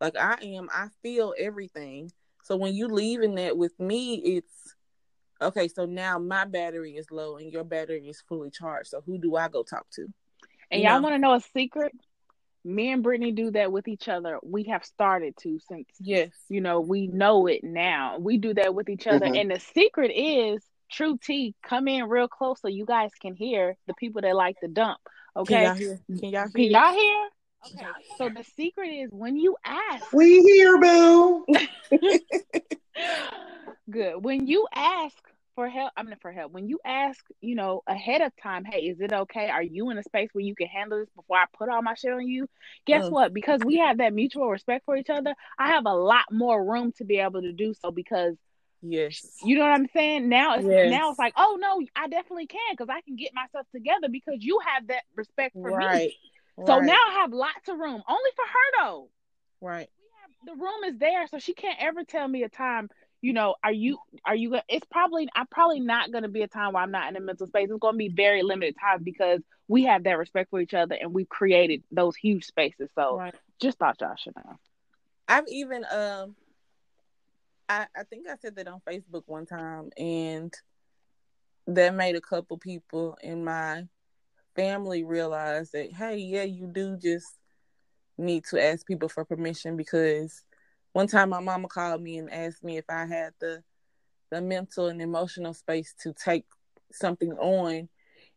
like 0.00 0.16
I 0.16 0.34
am, 0.42 0.68
I 0.72 0.88
feel 1.02 1.34
everything. 1.38 2.12
So 2.42 2.56
when 2.56 2.74
you 2.74 2.88
leaving 2.88 3.34
that 3.36 3.56
with 3.56 3.78
me, 3.78 4.16
it's 4.16 4.74
okay. 5.40 5.68
So 5.68 5.86
now 5.86 6.18
my 6.18 6.44
battery 6.44 6.96
is 6.96 7.10
low, 7.10 7.36
and 7.36 7.52
your 7.52 7.64
battery 7.64 8.08
is 8.08 8.20
fully 8.20 8.50
charged. 8.50 8.88
So 8.88 9.02
who 9.02 9.18
do 9.18 9.36
I 9.36 9.48
go 9.48 9.62
talk 9.62 9.88
to? 9.92 10.08
And 10.70 10.82
You 10.82 10.88
y'all 10.88 10.98
know. 10.98 11.02
want 11.02 11.14
to 11.14 11.18
know 11.18 11.34
a 11.34 11.40
secret? 11.40 11.92
Me 12.64 12.92
and 12.92 13.02
Brittany 13.02 13.32
do 13.32 13.50
that 13.52 13.72
with 13.72 13.88
each 13.88 14.06
other. 14.08 14.38
We 14.42 14.64
have 14.64 14.84
started 14.84 15.34
to 15.38 15.58
since 15.60 15.88
Yes. 15.98 16.30
you 16.48 16.60
know 16.60 16.80
we 16.80 17.06
know 17.06 17.46
it 17.46 17.64
now. 17.64 18.18
We 18.18 18.36
do 18.36 18.52
that 18.54 18.74
with 18.74 18.88
each 18.90 19.06
other, 19.06 19.26
Mhm. 19.26 19.40
and 19.40 19.50
the 19.50 19.60
secret 19.60 20.10
is 20.14 20.62
True 20.90 21.16
T. 21.18 21.54
Come 21.62 21.88
in 21.88 22.08
real 22.08 22.28
close 22.28 22.60
so 22.60 22.68
you 22.68 22.84
guys 22.84 23.12
can 23.14 23.34
hear 23.34 23.76
the 23.86 23.94
people 23.94 24.20
that 24.22 24.34
like 24.36 24.58
to 24.60 24.68
dump. 24.68 25.00
Okay. 25.36 25.54
Can 25.54 25.56
Okay, 25.56 25.64
y'all 25.66 25.74
hear? 25.74 26.00
Can 26.20 26.30
y'all 26.30 26.48
can 26.48 26.60
hear? 26.60 26.70
y'all 26.72 26.92
hear? 26.92 27.28
Okay, 27.66 27.86
so 28.18 28.28
the 28.28 28.44
secret 28.56 28.88
is 28.88 29.10
when 29.12 29.36
you 29.36 29.56
ask. 29.64 30.12
We 30.12 30.40
here, 30.42 30.78
boo. 30.78 31.46
Good. 33.90 34.22
When 34.24 34.46
you 34.46 34.66
ask 34.74 35.16
for 35.54 35.68
help, 35.68 35.92
i'm 35.96 36.06
mean 36.06 36.16
for 36.20 36.32
help. 36.32 36.52
When 36.52 36.68
you 36.68 36.78
ask, 36.84 37.24
you 37.40 37.54
know, 37.54 37.82
ahead 37.86 38.20
of 38.20 38.32
time, 38.42 38.64
hey, 38.64 38.80
is 38.80 39.00
it 39.00 39.12
okay? 39.12 39.48
Are 39.48 39.62
you 39.62 39.90
in 39.90 39.98
a 39.98 40.02
space 40.02 40.28
where 40.32 40.44
you 40.44 40.54
can 40.54 40.68
handle 40.68 40.98
this 40.98 41.10
before 41.16 41.36
I 41.38 41.44
put 41.56 41.68
all 41.68 41.82
my 41.82 41.94
shit 41.94 42.12
on 42.12 42.26
you? 42.26 42.48
Guess 42.86 43.04
Mm. 43.04 43.12
what? 43.12 43.34
Because 43.34 43.60
we 43.62 43.78
have 43.78 43.98
that 43.98 44.12
mutual 44.12 44.48
respect 44.50 44.84
for 44.84 44.96
each 44.96 45.10
other, 45.10 45.34
I 45.58 45.68
have 45.68 45.86
a 45.86 45.94
lot 45.94 46.26
more 46.30 46.64
room 46.64 46.92
to 46.98 47.04
be 47.04 47.18
able 47.18 47.42
to 47.42 47.52
do 47.52 47.74
so 47.74 47.90
because 47.90 48.36
Yes. 48.82 49.26
you 49.44 49.56
know 49.56 49.62
what 49.62 49.72
I'm 49.72 49.88
saying? 49.94 50.28
Now 50.28 50.56
it's 50.56 50.66
Yes. 50.66 50.90
now 50.90 51.10
it's 51.10 51.18
like, 51.18 51.34
oh 51.36 51.58
no, 51.60 51.84
I 51.94 52.08
definitely 52.08 52.46
can 52.46 52.60
because 52.72 52.88
I 52.88 53.00
can 53.02 53.16
get 53.16 53.34
myself 53.34 53.66
together 53.74 54.08
because 54.10 54.36
you 54.38 54.60
have 54.66 54.86
that 54.88 55.02
respect 55.14 55.54
for 55.60 55.70
me. 55.70 55.74
Right. 55.76 56.12
So 56.66 56.76
Right. 56.76 56.86
now 56.86 56.92
I 56.92 57.12
have 57.22 57.32
lots 57.32 57.68
of 57.68 57.78
room. 57.78 58.02
Only 58.06 58.30
for 58.36 58.44
her 58.44 58.84
though 58.84 59.08
Right. 59.62 59.88
the 60.44 60.54
room 60.54 60.84
is 60.86 60.98
there, 60.98 61.26
so 61.26 61.38
she 61.38 61.54
can't 61.54 61.78
ever 61.80 62.04
tell 62.04 62.26
me 62.26 62.42
a 62.42 62.48
time. 62.48 62.88
You 63.22 63.32
know, 63.34 63.54
are 63.62 63.72
you 63.72 63.98
are 64.24 64.34
you? 64.34 64.50
go- 64.50 64.62
It's 64.68 64.86
probably 64.90 65.28
I'm 65.34 65.46
probably 65.46 65.80
not 65.80 66.10
going 66.10 66.22
to 66.22 66.28
be 66.28 66.42
a 66.42 66.48
time 66.48 66.72
where 66.72 66.82
I'm 66.82 66.90
not 66.90 67.08
in 67.10 67.16
a 67.16 67.20
mental 67.20 67.46
space. 67.46 67.68
It's 67.70 67.78
going 67.78 67.94
to 67.94 67.98
be 67.98 68.08
very 68.08 68.42
limited 68.42 68.76
times 68.80 69.02
because 69.04 69.40
we 69.68 69.84
have 69.84 70.04
that 70.04 70.16
respect 70.18 70.50
for 70.50 70.60
each 70.60 70.74
other 70.74 70.96
and 71.00 71.12
we've 71.12 71.28
created 71.28 71.82
those 71.90 72.16
huge 72.16 72.46
spaces. 72.46 72.88
So 72.94 73.16
Right. 73.18 73.34
just 73.60 73.78
thought 73.78 74.00
y'all 74.00 74.16
should 74.16 74.34
know. 74.36 74.58
I've 75.28 75.46
even 75.48 75.84
um 75.92 76.34
I 77.68 77.86
I 77.96 78.04
think 78.04 78.26
I 78.28 78.36
said 78.40 78.56
that 78.56 78.68
on 78.68 78.80
Facebook 78.88 79.22
one 79.26 79.46
time 79.46 79.90
and 79.96 80.52
that 81.66 81.94
made 81.94 82.16
a 82.16 82.20
couple 82.20 82.58
people 82.58 83.16
in 83.22 83.44
my 83.44 83.84
family 84.56 85.04
realize 85.04 85.70
that 85.72 85.92
hey, 85.92 86.16
yeah, 86.16 86.42
you 86.42 86.66
do 86.66 86.96
just 86.96 87.26
need 88.18 88.44
to 88.50 88.62
ask 88.62 88.86
people 88.86 89.08
for 89.08 89.24
permission 89.24 89.76
because 89.76 90.42
one 90.92 91.06
time 91.06 91.30
my 91.30 91.40
mama 91.40 91.68
called 91.68 92.02
me 92.02 92.18
and 92.18 92.32
asked 92.32 92.64
me 92.64 92.76
if 92.76 92.84
I 92.88 93.06
had 93.06 93.32
the 93.40 93.62
the 94.30 94.40
mental 94.40 94.86
and 94.86 95.02
emotional 95.02 95.54
space 95.54 95.94
to 96.02 96.12
take 96.12 96.44
something 96.92 97.32
on 97.32 97.88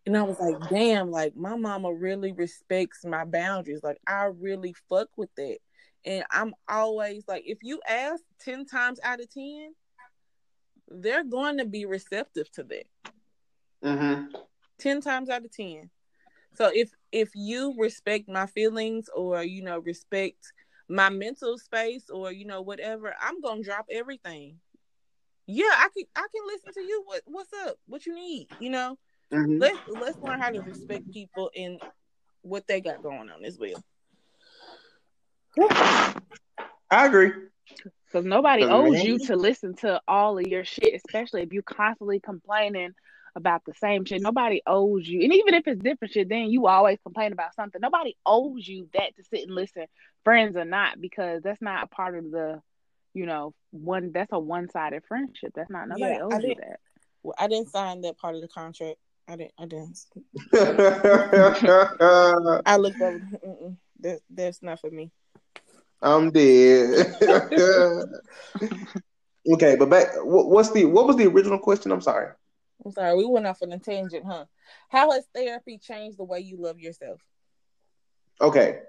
and 0.06 0.18
I 0.18 0.24
was 0.24 0.38
like, 0.40 0.70
damn, 0.70 1.12
like 1.12 1.36
my 1.36 1.56
mama 1.56 1.94
really 1.94 2.34
respects 2.34 3.06
my 3.06 3.24
boundaries. 3.24 3.82
Like 3.84 4.00
I 4.06 4.26
really 4.38 4.76
fuck 4.90 5.08
with 5.16 5.34
that. 5.36 5.58
And 6.06 6.26
I'm 6.30 6.54
always 6.68 7.24
like, 7.28 7.44
if 7.46 7.60
you 7.62 7.80
ask 7.88 8.22
10 8.42 8.66
times 8.66 9.00
out 9.02 9.22
of 9.22 9.34
10, 9.34 9.74
they're 10.90 11.24
going 11.24 11.58
to 11.60 11.66
be 11.66 11.86
receptive 11.86 12.52
to 12.52 12.64
that. 12.64 12.86
Mm-hmm. 13.84 14.36
10 14.80 15.02
times 15.02 15.30
out 15.30 15.46
of 15.46 15.52
10. 15.52 15.90
So 16.56 16.70
if 16.74 16.92
if 17.12 17.30
you 17.34 17.74
respect 17.80 18.28
my 18.28 18.46
feelings 18.46 19.10
or 19.16 19.44
you 19.44 19.64
know 19.64 19.80
respect 19.80 20.52
my 20.94 21.10
mental 21.10 21.58
space 21.58 22.10
or 22.10 22.32
you 22.32 22.46
know 22.46 22.62
whatever, 22.62 23.16
I'm 23.20 23.42
going 23.42 23.64
to 23.64 23.70
drop 23.70 23.88
everything. 23.92 24.60
Yeah, 25.48 25.66
I 25.66 25.90
can 25.96 26.06
I 26.16 26.22
can 26.22 26.48
listen 26.48 26.74
to 26.74 26.82
you. 26.82 27.04
What 27.06 27.22
what's 27.26 27.52
up? 27.66 27.78
What 27.88 28.06
you 28.06 28.14
need, 28.14 28.48
you 28.60 28.70
know? 28.70 28.98
Mm-hmm. 29.34 29.58
Let's 29.58 29.80
let's 29.88 30.22
learn 30.22 30.40
how 30.40 30.52
to 30.52 30.62
respect 30.62 31.12
people 31.12 31.50
and 31.58 31.82
what 32.44 32.68
they 32.68 32.80
got 32.80 33.02
going 33.02 33.30
on 33.30 33.44
as 33.44 33.58
well. 33.58 33.84
I 36.92 37.08
agree. 37.08 37.32
Because 38.06 38.26
nobody 38.26 38.64
owes 38.64 39.04
you 39.04 39.18
to 39.26 39.36
listen 39.36 39.76
to 39.78 40.00
all 40.08 40.38
of 40.38 40.46
your 40.46 40.64
shit, 40.64 40.94
especially 40.94 41.42
if 41.42 41.52
you 41.52 41.64
constantly 41.64 42.20
complaining 42.20 42.94
about 43.36 43.64
the 43.66 43.74
same 43.76 44.06
shit. 44.06 44.22
Nobody 44.22 44.62
owes 44.68 45.08
you, 45.08 45.22
and 45.24 45.34
even 45.34 45.54
if 45.54 45.68
it's 45.68 45.82
different 45.82 46.14
shit, 46.14 46.30
then 46.30 46.50
you 46.52 46.68
always 46.68 47.00
complain 47.04 47.32
about 47.34 47.56
something. 47.56 47.82
Nobody 47.82 48.16
owes 48.26 48.68
you 48.68 48.90
that 48.94 49.16
to 49.16 49.24
sit 49.24 49.44
and 49.48 49.56
listen, 49.56 49.86
friends 50.24 50.56
or 50.56 50.66
not, 50.66 51.02
because 51.02 51.42
that's 51.44 51.62
not 51.62 51.84
a 51.84 51.88
part 51.88 52.18
of 52.18 52.32
the, 52.32 52.62
you 53.14 53.26
know, 53.26 53.54
one. 53.72 54.12
That's 54.14 54.32
a 54.32 54.40
one-sided 54.40 55.04
friendship. 55.08 55.52
That's 55.56 55.70
not 55.70 55.88
nobody 55.88 56.14
Yeah, 56.14 56.20
I 56.20 56.24
owes 56.24 56.44
you 56.44 56.56
did- 56.56 56.58
that. 56.60 56.80
Well, 57.24 57.36
I 57.40 57.48
didn't 57.48 57.70
sign 57.72 58.02
that 58.02 58.18
part 58.18 58.36
of 58.36 58.42
the 58.42 58.50
contract. 58.50 58.98
I 59.30 59.38
didn't. 59.38 59.54
I 59.58 59.66
didn't. 59.66 59.98
I 62.66 62.76
looked 62.78 63.02
over. 63.02 63.22
That 64.02 64.20
that's 64.30 64.62
not 64.62 64.82
for 64.82 64.92
me. 64.92 65.10
I'm 66.02 66.32
dead. 66.32 67.16
okay, 69.54 69.76
but 69.78 69.90
back. 69.90 70.08
What, 70.18 70.50
what's 70.50 70.72
the 70.72 70.84
what 70.86 71.08
was 71.08 71.16
the 71.16 71.28
original 71.28 71.60
question? 71.60 71.92
I'm 71.94 72.02
sorry. 72.02 72.28
I'm 72.86 72.92
sorry, 72.92 73.16
we 73.16 73.26
went 73.26 73.48
off 73.48 73.62
on 73.62 73.72
a 73.72 73.80
tangent, 73.80 74.26
huh? 74.26 74.46
How 74.90 75.12
has 75.12 75.28
therapy 75.34 75.78
changed 75.78 76.18
the 76.18 76.24
way 76.24 76.40
you 76.40 76.58
love 76.58 76.80
yourself? 76.80 77.22
Okay. 78.42 78.80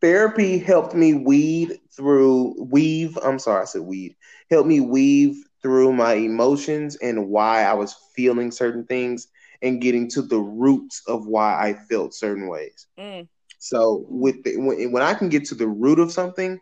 Therapy 0.00 0.58
helped 0.58 0.94
me 0.94 1.14
weed 1.14 1.78
through 1.96 2.54
weave. 2.70 3.18
I'm 3.22 3.38
sorry, 3.38 3.62
I 3.62 3.64
said 3.64 3.82
weed. 3.82 4.16
Helped 4.50 4.68
me 4.68 4.80
weave 4.80 5.36
through 5.62 5.92
my 5.92 6.14
emotions 6.14 6.96
and 6.96 7.28
why 7.28 7.62
I 7.64 7.74
was 7.74 7.96
feeling 8.14 8.50
certain 8.50 8.84
things 8.86 9.28
and 9.62 9.80
getting 9.80 10.08
to 10.10 10.22
the 10.22 10.38
roots 10.38 11.02
of 11.06 11.26
why 11.26 11.54
I 11.68 11.74
felt 11.88 12.14
certain 12.14 12.48
ways. 12.48 12.86
Mm, 12.98 13.28
So 13.58 14.06
with 14.08 14.42
the, 14.44 14.56
when, 14.56 14.92
when 14.92 15.02
I 15.02 15.14
can 15.14 15.28
get 15.28 15.46
to 15.46 15.54
the 15.54 15.68
root 15.68 15.98
of 15.98 16.12
something, 16.12 16.60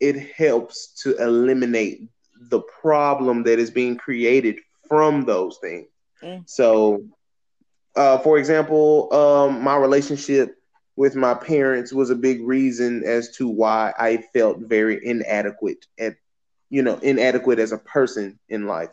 it 0.00 0.16
helps 0.36 1.02
to 1.02 1.16
eliminate 1.16 2.08
the 2.50 2.60
problem 2.80 3.44
that 3.44 3.58
is 3.58 3.70
being 3.70 3.96
created 3.96 4.58
from 4.88 5.24
those 5.24 5.58
things. 5.60 5.88
Mm. 6.22 6.46
So, 6.46 7.04
uh, 7.96 8.18
for 8.18 8.38
example, 8.38 9.12
um, 9.12 9.62
my 9.62 9.76
relationship 9.76 10.56
with 10.96 11.16
my 11.16 11.34
parents 11.34 11.92
was 11.92 12.10
a 12.10 12.16
big 12.16 12.42
reason 12.46 13.02
as 13.04 13.30
to 13.36 13.48
why 13.48 13.92
I 13.98 14.18
felt 14.32 14.58
very 14.58 15.00
inadequate 15.04 15.86
at, 15.98 16.14
you 16.70 16.82
know, 16.82 16.96
inadequate 16.96 17.58
as 17.58 17.72
a 17.72 17.78
person 17.78 18.38
in 18.48 18.66
life. 18.66 18.90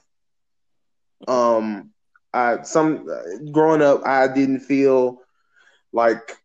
Um, 1.27 1.91
I 2.33 2.61
some 2.63 3.05
growing 3.51 3.81
up, 3.81 4.01
I 4.05 4.27
didn't 4.27 4.61
feel 4.61 5.19
like 5.93 6.37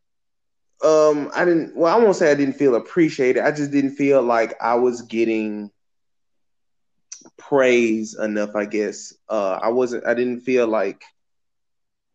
um 0.85 1.31
I 1.35 1.45
didn't 1.45 1.77
well 1.77 1.95
I 1.95 2.03
won't 2.03 2.17
say 2.17 2.31
I 2.31 2.35
didn't 2.35 2.57
feel 2.57 2.75
appreciated. 2.75 3.43
I 3.43 3.53
just 3.53 3.71
didn't 3.71 3.97
feel 3.97 4.23
like 4.23 4.55
I 4.61 4.75
was 4.75 5.03
getting 5.03 5.71
praise 7.37 8.15
enough, 8.19 8.55
I 8.55 8.67
guess. 8.67 9.15
Uh 9.29 9.59
I 9.63 9.69
wasn't 9.69 10.07
I 10.07 10.15
didn't 10.15 10.41
feel 10.41 10.67
like 10.67 11.03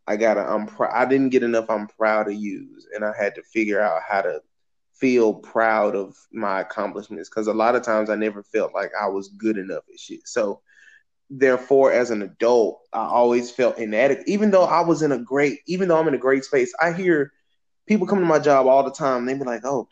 I 0.08 0.18
got 0.18 0.38
a 0.38 0.42
I'm 0.42 0.68
pr- 0.68 0.94
I 0.94 1.06
didn't 1.06 1.30
get 1.30 1.44
enough 1.44 1.70
I'm 1.70 1.88
proud 1.88 2.26
to 2.26 2.34
use 2.34 2.88
and 2.94 3.04
I 3.06 3.14
had 3.18 3.36
to 3.36 3.44
figure 3.44 3.82
out 3.82 4.02
how 4.08 4.22
to 4.22 4.42
feel 4.96 5.34
proud 5.34 5.96
of 5.96 6.16
my 6.32 6.62
accomplishments 6.62 7.30
because 7.30 7.48
a 7.48 7.54
lot 7.54 7.76
of 7.76 7.84
times 7.84 8.10
I 8.10 8.16
never 8.16 8.44
felt 8.44 8.74
like 8.74 8.92
I 9.00 9.08
was 9.08 9.30
good 9.30 9.58
enough 9.58 9.84
at 9.92 10.00
shit. 10.00 10.28
So 10.28 10.62
therefore 11.30 11.92
as 11.92 12.10
an 12.10 12.24
adult 12.24 12.80
i 12.92 13.06
always 13.06 13.52
felt 13.52 13.78
inadequate 13.78 14.28
even 14.28 14.50
though 14.50 14.64
i 14.64 14.82
was 14.82 15.04
in 15.04 15.12
a 15.12 15.20
great 15.20 15.60
even 15.68 15.88
though 15.88 16.00
i'm 16.00 16.08
in 16.08 16.16
a 16.16 16.20
great 16.20 16.44
space 16.44 16.74
i 16.82 16.92
hear 16.92 17.32
people 17.88 18.08
come 18.08 18.20
to 18.20 18.26
my 18.26 18.40
job 18.40 18.66
all 18.66 18.84
the 18.84 18.92
time 18.92 19.26
they 19.26 19.34
be 19.36 19.44
like 19.44 19.64
oh 19.64 19.88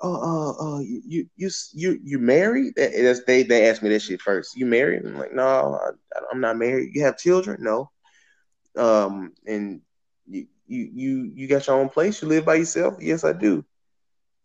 oh 0.00 0.14
uh 0.14 0.76
uh 0.76 0.78
you 0.80 1.26
you 1.36 1.50
you 1.72 2.00
you 2.02 2.18
married? 2.18 2.74
That's 2.76 3.24
they 3.24 3.42
they 3.42 3.68
ask 3.68 3.82
me 3.82 3.90
that 3.90 4.02
shit 4.02 4.20
first. 4.20 4.56
You 4.56 4.66
married? 4.66 5.04
I'm 5.04 5.18
like 5.18 5.32
no 5.32 5.78
I, 5.82 6.20
i'm 6.32 6.40
not 6.40 6.56
married. 6.56 6.94
You 6.94 7.02
have 7.02 7.18
children? 7.18 7.58
No. 7.60 7.90
Um 8.76 9.32
and 9.46 9.80
you 10.26 10.46
you 10.66 10.90
you 10.92 11.32
you 11.34 11.48
got 11.48 11.66
your 11.66 11.76
own 11.76 11.88
place? 11.88 12.22
You 12.22 12.28
live 12.28 12.44
by 12.44 12.56
yourself? 12.56 12.94
Yes 13.00 13.24
i 13.24 13.32
do. 13.32 13.64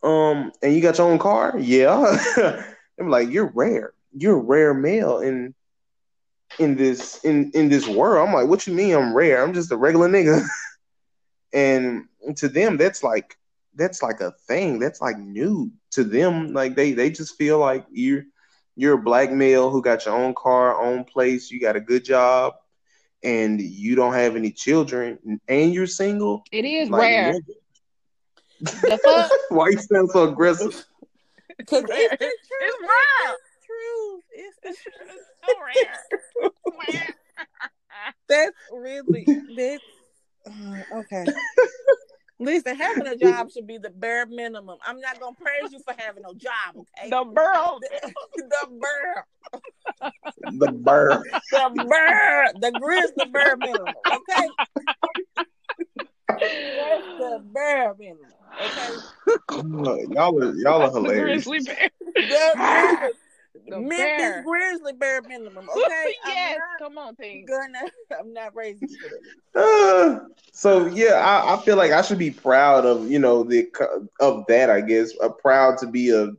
Um 0.04 0.52
and 0.62 0.74
you 0.74 0.82
got 0.82 0.98
your 0.98 1.12
own 1.12 1.20
car? 1.20 1.56
Yeah. 1.58 2.24
I'm 3.00 3.10
like 3.10 3.30
you're 3.30 3.52
rare. 3.54 3.94
You're 4.14 4.38
a 4.38 4.44
rare 4.44 4.74
male 4.74 5.20
and 5.20 5.54
in 6.58 6.76
this 6.76 7.24
in 7.24 7.52
in 7.54 7.70
this 7.70 7.88
world. 7.88 8.28
I'm 8.28 8.34
like, 8.34 8.48
what 8.48 8.66
you 8.66 8.74
mean 8.74 8.96
I'm 8.96 9.14
rare? 9.16 9.44
I'm 9.44 9.54
just 9.54 9.72
a 9.72 9.78
regular 9.78 10.10
nigga. 10.10 10.44
and 11.54 12.06
to 12.38 12.48
them, 12.48 12.78
that's 12.78 13.04
like 13.04 13.38
that's 13.76 14.02
like 14.02 14.22
a 14.22 14.32
thing. 14.48 14.80
That's 14.80 15.02
like 15.02 15.18
new 15.18 15.72
to 15.92 16.04
them. 16.04 16.54
Like 16.54 16.76
they 16.76 16.94
they 16.94 17.10
just 17.10 17.38
feel 17.38 17.60
like 17.60 17.86
you're 17.92 18.24
you're 18.76 18.94
a 18.94 19.02
black 19.02 19.32
male 19.32 19.70
who 19.70 19.82
got 19.82 20.06
your 20.06 20.16
own 20.16 20.34
car, 20.36 20.82
own 20.82 21.04
place, 21.04 21.52
you 21.52 21.60
got 21.60 21.76
a 21.76 21.82
good 21.82 22.06
job, 22.06 22.54
and 23.24 23.60
you 23.60 23.96
don't 23.96 24.14
have 24.14 24.36
any 24.36 24.52
children, 24.52 25.40
and 25.48 25.74
you're 25.74 25.88
single. 25.88 26.44
It 26.52 26.66
is 26.66 26.90
like, 26.90 27.02
rare. 27.02 27.34
The? 28.62 29.30
Why 29.50 29.70
you 29.70 29.80
sound 29.80 30.10
so 30.12 30.30
aggressive? 30.30 30.86
Because 31.58 31.84
it's, 31.90 32.16
it's 32.22 32.78
rare 32.82 33.36
truth. 33.66 34.24
It's 34.32 34.58
the 34.64 34.70
truth. 34.70 35.22
So 35.46 35.54
rare. 35.66 37.08
that's 38.30 38.58
really 38.72 39.28
that's 39.56 39.84
uh, 40.48 41.00
okay. 41.00 41.26
Listen, 42.42 42.76
having 42.78 43.06
a 43.06 43.18
job 43.18 43.52
should 43.52 43.68
be 43.68 43.78
the 43.78 43.90
bare 43.90 44.26
minimum. 44.26 44.78
I'm 44.86 45.02
not 45.02 45.20
gonna 45.20 45.36
praise 45.36 45.74
you 45.74 45.80
for 45.80 45.94
having 45.98 46.24
no 46.24 46.34
job, 46.34 46.76
okay? 46.76 47.10
The 47.10 47.26
burl. 47.26 47.80
The, 48.02 48.44
the 48.48 48.68
burl. 48.80 50.12
The 50.52 50.72
burr. 50.72 51.24
The 51.52 51.86
burr. 51.86 52.54
The 52.62 52.72
grizz 52.80 53.12
the 53.18 53.26
bare 53.26 53.58
minimum, 53.58 53.94
okay? 54.08 54.48
That's 56.28 57.08
the 57.20 57.44
bare 57.54 57.96
minimum, 58.00 58.32
okay? 58.64 60.14
y'all 60.14 60.42
are 60.42 60.56
y'all 60.56 60.82
are 60.84 60.92
hilarious. 60.92 61.46
Grizzly 61.46 61.74
bear. 61.74 61.90
The 62.16 63.12
Memphis 63.68 63.98
bear. 63.98 64.44
Grizzly 64.44 64.94
Bear 64.94 65.22
minimum. 65.22 65.68
Okay. 65.86 66.16
yes, 66.26 66.60
come 66.80 66.98
on, 66.98 67.16
thing. 67.16 67.46
Gonna, 67.46 67.80
I'm 68.20 68.34
not 68.34 68.56
raising 68.56 68.90
uh, 69.56 70.20
so 70.54 70.88
yeah, 70.88 71.14
I, 71.14 71.56
I, 71.56 71.62
feel 71.62 71.78
like 71.78 71.92
I 71.92 72.02
should 72.02 72.18
be 72.18 72.32
proud 72.32 72.86
of 72.86 73.10
you 73.10 73.20
know 73.20 73.44
the 73.44 73.68
of 74.20 74.46
that. 74.48 74.70
I 74.70 74.82
guess 74.82 75.12
uh, 75.22 75.30
proud 75.30 75.78
to 75.80 75.88
be 75.88 76.10
a 76.10 76.32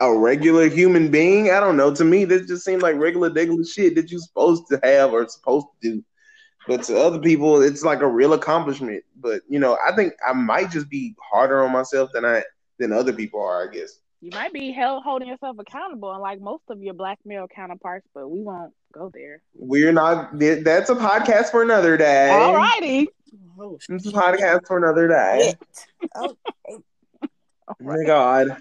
a 0.00 0.16
regular 0.16 0.68
human 0.68 1.10
being. 1.10 1.50
I 1.50 1.60
don't 1.60 1.76
know. 1.76 1.94
To 1.94 2.04
me, 2.04 2.24
this 2.24 2.46
just 2.46 2.64
seems 2.64 2.82
like 2.82 2.96
regular, 2.96 3.32
regular 3.32 3.64
shit 3.64 3.94
that 3.96 4.10
you're 4.10 4.20
supposed 4.20 4.64
to 4.68 4.80
have 4.82 5.12
or 5.12 5.26
supposed 5.28 5.66
to 5.82 5.90
do. 5.90 6.04
But 6.66 6.82
to 6.84 7.00
other 7.00 7.18
people, 7.18 7.62
it's 7.62 7.82
like 7.82 8.00
a 8.00 8.06
real 8.06 8.34
accomplishment. 8.34 9.02
But 9.16 9.42
you 9.48 9.58
know, 9.58 9.78
I 9.86 9.94
think 9.96 10.12
I 10.26 10.32
might 10.32 10.70
just 10.70 10.88
be 10.88 11.14
harder 11.20 11.64
on 11.64 11.72
myself 11.72 12.10
than 12.12 12.24
I 12.24 12.42
than 12.78 12.92
other 12.92 13.12
people 13.12 13.40
are. 13.40 13.68
I 13.68 13.72
guess 13.72 14.00
you 14.20 14.30
might 14.32 14.52
be 14.52 14.72
held 14.72 15.04
holding 15.04 15.28
yourself 15.28 15.56
accountable, 15.58 16.12
unlike 16.12 16.40
most 16.40 16.64
of 16.68 16.82
your 16.82 16.94
black 16.94 17.18
male 17.24 17.46
counterparts, 17.46 18.06
but 18.14 18.28
we 18.28 18.42
won't 18.42 18.72
go 18.92 19.10
there. 19.12 19.42
We're 19.54 19.92
not. 19.92 20.38
That's 20.38 20.90
a 20.90 20.94
podcast 20.94 21.50
for 21.50 21.62
another 21.62 21.96
day. 21.96 22.30
All 22.30 22.54
righty. 22.54 23.08
Oh, 23.60 23.78
this 23.88 24.06
is 24.06 24.12
a 24.12 24.16
podcast 24.16 24.66
for 24.66 24.78
another 24.78 25.08
day. 25.08 25.54
oh, 26.16 26.36
oh 27.22 27.74
my 27.80 28.02
god. 28.04 28.56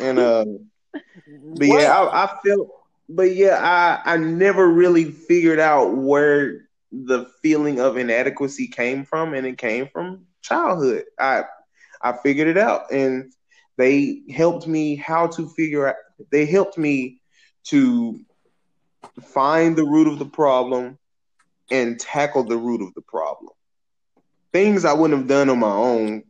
And 0.00 0.18
uh, 0.18 0.44
but 0.92 1.66
yeah, 1.66 1.92
I, 1.92 2.24
I 2.24 2.38
feel. 2.42 2.70
But 3.08 3.34
yeah, 3.34 3.58
I 3.62 4.14
I 4.14 4.16
never 4.16 4.66
really 4.68 5.04
figured 5.04 5.60
out 5.60 5.96
where 5.96 6.68
the 6.90 7.26
feeling 7.42 7.80
of 7.80 7.96
inadequacy 7.96 8.68
came 8.68 9.04
from, 9.04 9.34
and 9.34 9.46
it 9.46 9.58
came 9.58 9.88
from 9.88 10.26
childhood. 10.42 11.04
I 11.18 11.44
I 12.00 12.12
figured 12.12 12.48
it 12.48 12.58
out, 12.58 12.90
and 12.90 13.32
they 13.76 14.22
helped 14.30 14.66
me 14.66 14.96
how 14.96 15.26
to 15.28 15.48
figure 15.48 15.88
out, 15.88 15.96
they 16.30 16.46
helped 16.46 16.78
me 16.78 17.20
to 17.64 18.20
find 19.22 19.76
the 19.76 19.84
root 19.84 20.06
of 20.06 20.18
the 20.18 20.26
problem 20.26 20.98
and 21.70 21.98
tackle 21.98 22.44
the 22.44 22.56
root 22.56 22.82
of 22.82 22.94
the 22.94 23.02
problem. 23.02 23.52
Things 24.52 24.84
I 24.84 24.92
wouldn't 24.92 25.18
have 25.18 25.28
done 25.28 25.50
on 25.50 25.58
my 25.58 25.72
own, 25.72 26.22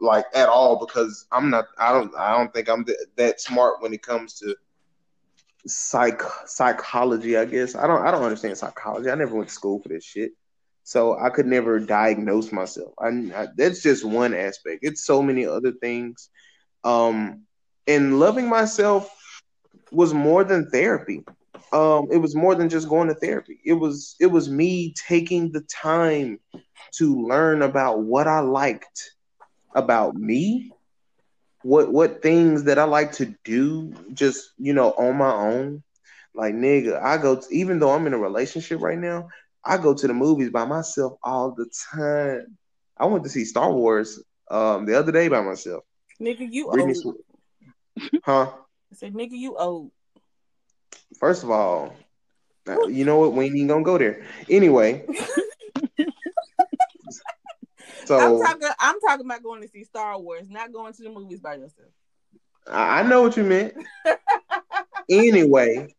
like 0.00 0.26
at 0.34 0.48
all, 0.48 0.78
because 0.78 1.26
I'm 1.32 1.50
not. 1.50 1.66
I 1.78 1.92
don't. 1.92 2.14
I 2.16 2.36
don't 2.36 2.54
think 2.54 2.68
I'm 2.68 2.84
th- 2.84 2.98
that 3.16 3.40
smart 3.40 3.82
when 3.82 3.92
it 3.92 4.02
comes 4.02 4.34
to 4.34 4.54
psych 5.66 6.22
psychology. 6.46 7.36
I 7.36 7.44
guess 7.44 7.74
I 7.74 7.88
don't. 7.88 8.06
I 8.06 8.12
don't 8.12 8.22
understand 8.22 8.56
psychology. 8.56 9.10
I 9.10 9.16
never 9.16 9.34
went 9.34 9.48
to 9.48 9.54
school 9.54 9.80
for 9.80 9.88
this 9.88 10.04
shit, 10.04 10.30
so 10.84 11.18
I 11.18 11.30
could 11.30 11.46
never 11.46 11.80
diagnose 11.80 12.52
myself. 12.52 12.92
I, 13.00 13.08
I 13.08 13.48
that's 13.56 13.82
just 13.82 14.04
one 14.04 14.32
aspect. 14.32 14.80
It's 14.82 15.04
so 15.04 15.20
many 15.20 15.44
other 15.44 15.72
things 15.72 16.30
um, 16.84 17.42
and 17.86 18.18
loving 18.18 18.48
myself 18.48 19.10
was 19.90 20.14
more 20.14 20.44
than 20.44 20.70
therapy. 20.70 21.24
Um, 21.72 22.08
it 22.10 22.18
was 22.18 22.34
more 22.34 22.54
than 22.54 22.68
just 22.68 22.88
going 22.88 23.08
to 23.08 23.14
therapy. 23.14 23.58
It 23.64 23.74
was 23.74 24.16
it 24.20 24.26
was 24.26 24.48
me 24.48 24.94
taking 25.08 25.52
the 25.52 25.62
time 25.62 26.38
to 26.96 27.26
learn 27.26 27.62
about 27.62 28.00
what 28.02 28.26
I 28.28 28.40
liked 28.40 29.10
about 29.74 30.14
me, 30.14 30.72
what 31.62 31.92
what 31.92 32.22
things 32.22 32.64
that 32.64 32.78
I 32.78 32.84
like 32.84 33.12
to 33.12 33.34
do, 33.44 33.92
just 34.12 34.50
you 34.58 34.72
know, 34.72 34.92
on 34.92 35.16
my 35.16 35.32
own. 35.32 35.82
Like 36.34 36.54
nigga, 36.54 37.00
I 37.02 37.18
go 37.18 37.36
to, 37.36 37.46
even 37.50 37.78
though 37.78 37.90
I'm 37.90 38.06
in 38.06 38.14
a 38.14 38.18
relationship 38.18 38.80
right 38.80 38.98
now, 38.98 39.28
I 39.64 39.76
go 39.78 39.94
to 39.94 40.06
the 40.06 40.14
movies 40.14 40.50
by 40.50 40.64
myself 40.64 41.14
all 41.22 41.52
the 41.56 41.66
time. 41.92 42.56
I 42.98 43.06
went 43.06 43.24
to 43.24 43.30
see 43.30 43.44
Star 43.44 43.72
Wars 43.72 44.22
um, 44.50 44.86
the 44.86 44.98
other 44.98 45.12
day 45.12 45.28
by 45.28 45.42
myself. 45.42 45.84
Nigga, 46.22 46.46
you 46.50 46.70
Brittany 46.70 46.94
old. 47.04 47.16
Huh? 48.22 48.52
I 48.92 48.94
said, 48.94 49.12
nigga, 49.12 49.32
you 49.32 49.56
old. 49.56 49.90
First 51.18 51.42
of 51.42 51.50
all, 51.50 51.96
you 52.88 53.04
know 53.04 53.18
what? 53.18 53.32
We 53.32 53.46
ain't 53.46 53.56
even 53.56 53.66
gonna 53.66 53.82
go 53.82 53.98
there. 53.98 54.24
Anyway. 54.48 55.04
so 58.04 58.18
I'm 58.18 58.38
talking 58.40 58.68
I'm 58.78 59.00
talking 59.00 59.26
about 59.26 59.42
going 59.42 59.62
to 59.62 59.68
see 59.68 59.82
Star 59.84 60.16
Wars, 60.18 60.48
not 60.48 60.72
going 60.72 60.92
to 60.92 61.02
the 61.02 61.10
movies 61.10 61.40
by 61.40 61.54
yourself. 61.54 61.88
I 62.68 63.02
know 63.02 63.22
what 63.22 63.36
you 63.36 63.42
meant. 63.42 63.74
anyway, 65.10 65.92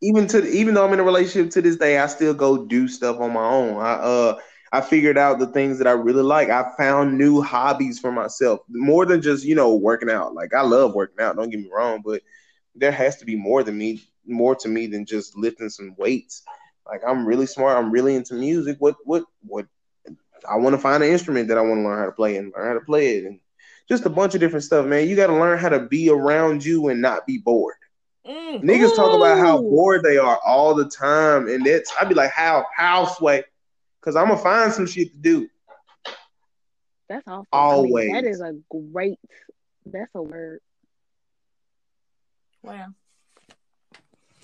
even 0.00 0.28
to 0.28 0.48
even 0.48 0.74
though 0.74 0.86
I'm 0.86 0.92
in 0.92 1.00
a 1.00 1.04
relationship 1.04 1.50
to 1.52 1.62
this 1.62 1.76
day, 1.76 1.98
I 1.98 2.06
still 2.06 2.34
go 2.34 2.64
do 2.64 2.86
stuff 2.86 3.18
on 3.18 3.32
my 3.32 3.44
own. 3.44 3.76
I 3.78 3.94
uh 3.94 4.38
I 4.72 4.80
figured 4.80 5.16
out 5.16 5.38
the 5.38 5.46
things 5.46 5.78
that 5.78 5.86
I 5.86 5.92
really 5.92 6.22
like. 6.22 6.50
I 6.50 6.70
found 6.76 7.16
new 7.16 7.40
hobbies 7.40 7.98
for 7.98 8.12
myself, 8.12 8.60
more 8.68 9.06
than 9.06 9.22
just 9.22 9.44
you 9.44 9.54
know 9.54 9.74
working 9.74 10.10
out. 10.10 10.34
Like 10.34 10.54
I 10.54 10.62
love 10.62 10.94
working 10.94 11.20
out. 11.20 11.36
Don't 11.36 11.50
get 11.50 11.60
me 11.60 11.70
wrong, 11.72 12.02
but 12.04 12.22
there 12.74 12.92
has 12.92 13.16
to 13.18 13.24
be 13.24 13.36
more 13.36 13.62
than 13.62 13.78
me, 13.78 14.02
more 14.26 14.54
to 14.56 14.68
me 14.68 14.86
than 14.86 15.06
just 15.06 15.36
lifting 15.36 15.70
some 15.70 15.94
weights. 15.96 16.42
Like 16.86 17.02
I'm 17.06 17.26
really 17.26 17.46
smart. 17.46 17.78
I'm 17.78 17.90
really 17.90 18.14
into 18.14 18.34
music. 18.34 18.76
What 18.78 18.96
what 19.04 19.24
what? 19.42 19.66
I 20.48 20.56
want 20.56 20.74
to 20.74 20.80
find 20.80 21.02
an 21.02 21.10
instrument 21.10 21.48
that 21.48 21.58
I 21.58 21.62
want 21.62 21.78
to 21.78 21.82
learn 21.82 21.98
how 21.98 22.06
to 22.06 22.12
play 22.12 22.36
and 22.36 22.52
learn 22.56 22.68
how 22.68 22.74
to 22.74 22.84
play 22.84 23.16
it, 23.16 23.24
and 23.24 23.40
just 23.88 24.04
a 24.06 24.10
bunch 24.10 24.34
of 24.34 24.40
different 24.40 24.64
stuff, 24.64 24.86
man. 24.86 25.08
You 25.08 25.16
got 25.16 25.28
to 25.28 25.34
learn 25.34 25.58
how 25.58 25.70
to 25.70 25.80
be 25.80 26.10
around 26.10 26.64
you 26.64 26.88
and 26.88 27.00
not 27.00 27.26
be 27.26 27.38
bored. 27.38 27.76
Mm. 28.26 28.62
Niggas 28.62 28.92
Ooh. 28.92 28.96
talk 28.96 29.16
about 29.16 29.38
how 29.38 29.58
bored 29.58 30.02
they 30.02 30.18
are 30.18 30.38
all 30.46 30.74
the 30.74 30.88
time, 30.88 31.48
and 31.48 31.64
that's 31.64 31.90
I'd 31.98 32.08
be 32.08 32.14
like, 32.14 32.30
how 32.30 32.66
how 32.76 33.06
sway 33.06 33.44
because 34.08 34.16
I'm 34.16 34.28
gonna 34.28 34.40
find 34.40 34.72
some 34.72 34.86
shit 34.86 35.12
to 35.12 35.18
do. 35.18 35.50
That's 37.10 37.28
awesome. 37.28 37.44
Always. 37.52 38.08
I 38.08 38.12
mean, 38.14 38.24
that 38.24 38.30
is 38.30 38.40
a 38.40 38.54
great. 38.70 39.18
That's 39.84 40.10
a 40.14 40.22
word. 40.22 40.60
Wow. 42.62 42.86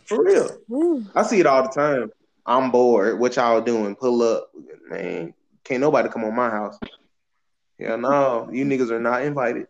For 0.04 0.22
real. 0.22 0.50
Ooh. 0.70 1.06
I 1.14 1.22
see 1.22 1.40
it 1.40 1.46
all 1.46 1.62
the 1.62 1.70
time. 1.70 2.12
I'm 2.44 2.70
bored. 2.70 3.18
What 3.18 3.36
y'all 3.36 3.62
doing? 3.62 3.96
Pull 3.96 4.20
up, 4.20 4.50
man. 4.90 5.32
Can't 5.64 5.80
nobody 5.80 6.10
come 6.10 6.24
on 6.24 6.36
my 6.36 6.50
house. 6.50 6.78
Hell 7.80 7.96
no, 7.96 8.50
you 8.52 8.66
niggas 8.66 8.90
are 8.90 9.00
not 9.00 9.22
invited. 9.22 9.66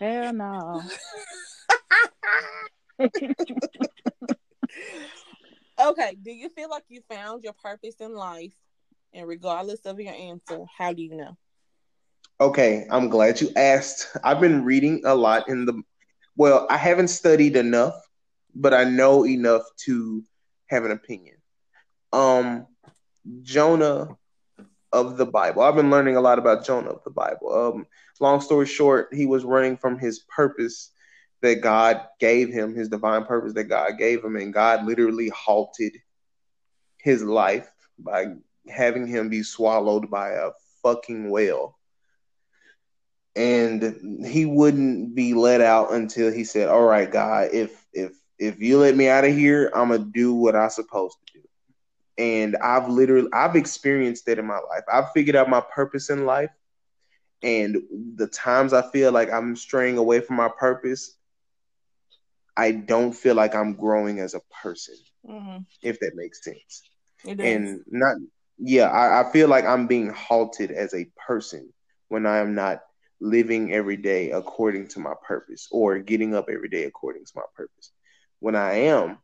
Hell 0.00 0.32
no. 0.32 0.82
okay, 5.78 6.16
do 6.22 6.32
you 6.32 6.48
feel 6.56 6.70
like 6.70 6.84
you 6.88 7.02
found 7.10 7.44
your 7.44 7.52
purpose 7.52 7.96
in 8.00 8.14
life 8.14 8.54
and 9.14 9.28
regardless 9.28 9.80
of 9.86 10.00
your 10.00 10.14
answer, 10.14 10.64
how 10.76 10.92
do 10.92 11.02
you 11.02 11.16
know? 11.16 11.36
Okay, 12.40 12.86
I'm 12.90 13.08
glad 13.08 13.40
you 13.40 13.50
asked. 13.56 14.08
I've 14.24 14.40
been 14.40 14.64
reading 14.64 15.02
a 15.04 15.14
lot 15.14 15.48
in 15.48 15.64
the 15.66 15.82
well, 16.36 16.66
I 16.68 16.76
haven't 16.76 17.08
studied 17.08 17.56
enough, 17.56 17.94
but 18.54 18.74
I 18.74 18.84
know 18.84 19.24
enough 19.24 19.62
to 19.84 20.22
have 20.66 20.84
an 20.84 20.90
opinion. 20.90 21.36
Um 22.12 22.66
Jonah 23.42 24.16
of 24.92 25.16
the 25.16 25.26
Bible. 25.26 25.62
I've 25.62 25.76
been 25.76 25.90
learning 25.90 26.16
a 26.16 26.20
lot 26.20 26.38
about 26.38 26.66
Jonah 26.66 26.90
of 26.90 27.04
the 27.04 27.10
Bible. 27.10 27.54
Um 27.54 27.86
long 28.20 28.40
story 28.40 28.66
short, 28.66 29.08
he 29.12 29.26
was 29.26 29.44
running 29.44 29.76
from 29.76 29.98
his 29.98 30.20
purpose 30.34 30.90
that 31.42 31.60
God 31.60 32.00
gave 32.20 32.48
him, 32.48 32.74
his 32.74 32.88
divine 32.88 33.24
purpose 33.26 33.52
that 33.54 33.64
God 33.64 33.98
gave 33.98 34.24
him, 34.24 34.36
and 34.36 34.52
God 34.52 34.84
literally 34.86 35.28
halted 35.28 35.92
his 36.98 37.22
life 37.22 37.70
by 37.98 38.26
having 38.68 39.06
him 39.06 39.28
be 39.28 39.42
swallowed 39.42 40.10
by 40.10 40.30
a 40.30 40.50
fucking 40.82 41.30
whale. 41.30 41.78
And 43.36 44.24
he 44.26 44.44
wouldn't 44.46 45.14
be 45.14 45.34
let 45.34 45.60
out 45.60 45.92
until 45.92 46.32
he 46.32 46.44
said, 46.44 46.68
"All 46.68 46.84
right, 46.84 47.10
God, 47.10 47.50
if 47.52 47.86
if 47.92 48.12
if 48.38 48.60
you 48.60 48.78
let 48.78 48.96
me 48.96 49.08
out 49.08 49.24
of 49.24 49.32
here, 49.34 49.70
I'm 49.74 49.88
gonna 49.90 50.04
do 50.12 50.34
what 50.34 50.54
I'm 50.56 50.70
supposed 50.70 51.18
to 51.20 51.38
do." 51.40 51.44
And 52.18 52.56
I've 52.56 52.88
literally 52.88 53.28
I've 53.32 53.56
experienced 53.56 54.26
that 54.26 54.38
in 54.38 54.46
my 54.46 54.58
life. 54.70 54.84
I've 54.92 55.10
figured 55.12 55.36
out 55.36 55.48
my 55.48 55.62
purpose 55.74 56.10
in 56.10 56.26
life, 56.26 56.50
and 57.42 57.76
the 58.16 58.26
times 58.28 58.72
I 58.72 58.82
feel 58.90 59.12
like 59.12 59.32
I'm 59.32 59.56
straying 59.56 59.98
away 59.98 60.20
from 60.20 60.36
my 60.36 60.48
purpose, 60.58 61.16
I 62.56 62.72
don't 62.72 63.12
feel 63.12 63.34
like 63.34 63.54
I'm 63.54 63.74
growing 63.74 64.18
as 64.20 64.34
a 64.34 64.40
person, 64.62 64.94
Mm-hmm. 65.28 65.58
if 65.82 65.98
that 66.00 66.12
makes 66.14 66.42
sense. 66.44 66.84
And 67.42 67.80
not, 67.88 68.16
yeah, 68.58 68.88
I, 68.88 69.20
I 69.20 69.32
feel 69.32 69.48
like 69.48 69.64
I'm 69.64 69.86
being 69.86 70.10
halted 70.10 70.70
as 70.70 70.94
a 70.94 71.06
person 71.26 71.72
when 72.08 72.26
I 72.26 72.38
am 72.38 72.54
not 72.54 72.80
living 73.20 73.72
every 73.72 73.96
day 73.96 74.30
according 74.30 74.88
to 74.88 75.00
my 75.00 75.14
purpose 75.26 75.68
or 75.70 75.98
getting 75.98 76.34
up 76.34 76.46
every 76.50 76.68
day 76.68 76.84
according 76.84 77.24
to 77.24 77.32
my 77.36 77.42
purpose. 77.56 77.90
When 78.40 78.54
I 78.54 78.74
am, 78.74 79.18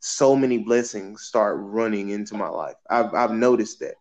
so 0.00 0.36
many 0.36 0.58
blessings 0.58 1.22
start 1.22 1.56
running 1.58 2.10
into 2.10 2.34
my 2.34 2.48
life. 2.48 2.76
I've 2.90 3.12
I've 3.14 3.32
noticed 3.32 3.80
that. 3.80 3.94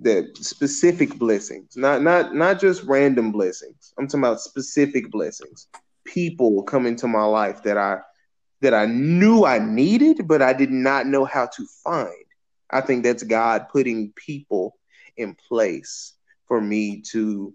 That 0.00 0.36
specific 0.36 1.14
blessings, 1.18 1.74
not 1.74 2.02
not 2.02 2.34
not 2.34 2.60
just 2.60 2.82
random 2.82 3.32
blessings. 3.32 3.94
I'm 3.98 4.06
talking 4.06 4.20
about 4.20 4.42
specific 4.42 5.10
blessings. 5.10 5.68
People 6.04 6.64
come 6.64 6.84
into 6.84 7.08
my 7.08 7.24
life 7.24 7.62
that 7.62 7.78
I 7.78 8.00
that 8.60 8.74
I 8.74 8.84
knew 8.84 9.46
I 9.46 9.58
needed, 9.58 10.28
but 10.28 10.42
I 10.42 10.52
did 10.52 10.70
not 10.70 11.06
know 11.06 11.24
how 11.24 11.46
to 11.46 11.66
find. 11.82 12.25
I 12.70 12.80
think 12.80 13.04
that's 13.04 13.22
God 13.22 13.68
putting 13.70 14.12
people 14.12 14.76
in 15.16 15.36
place 15.48 16.14
for 16.48 16.60
me 16.60 17.02
to 17.12 17.54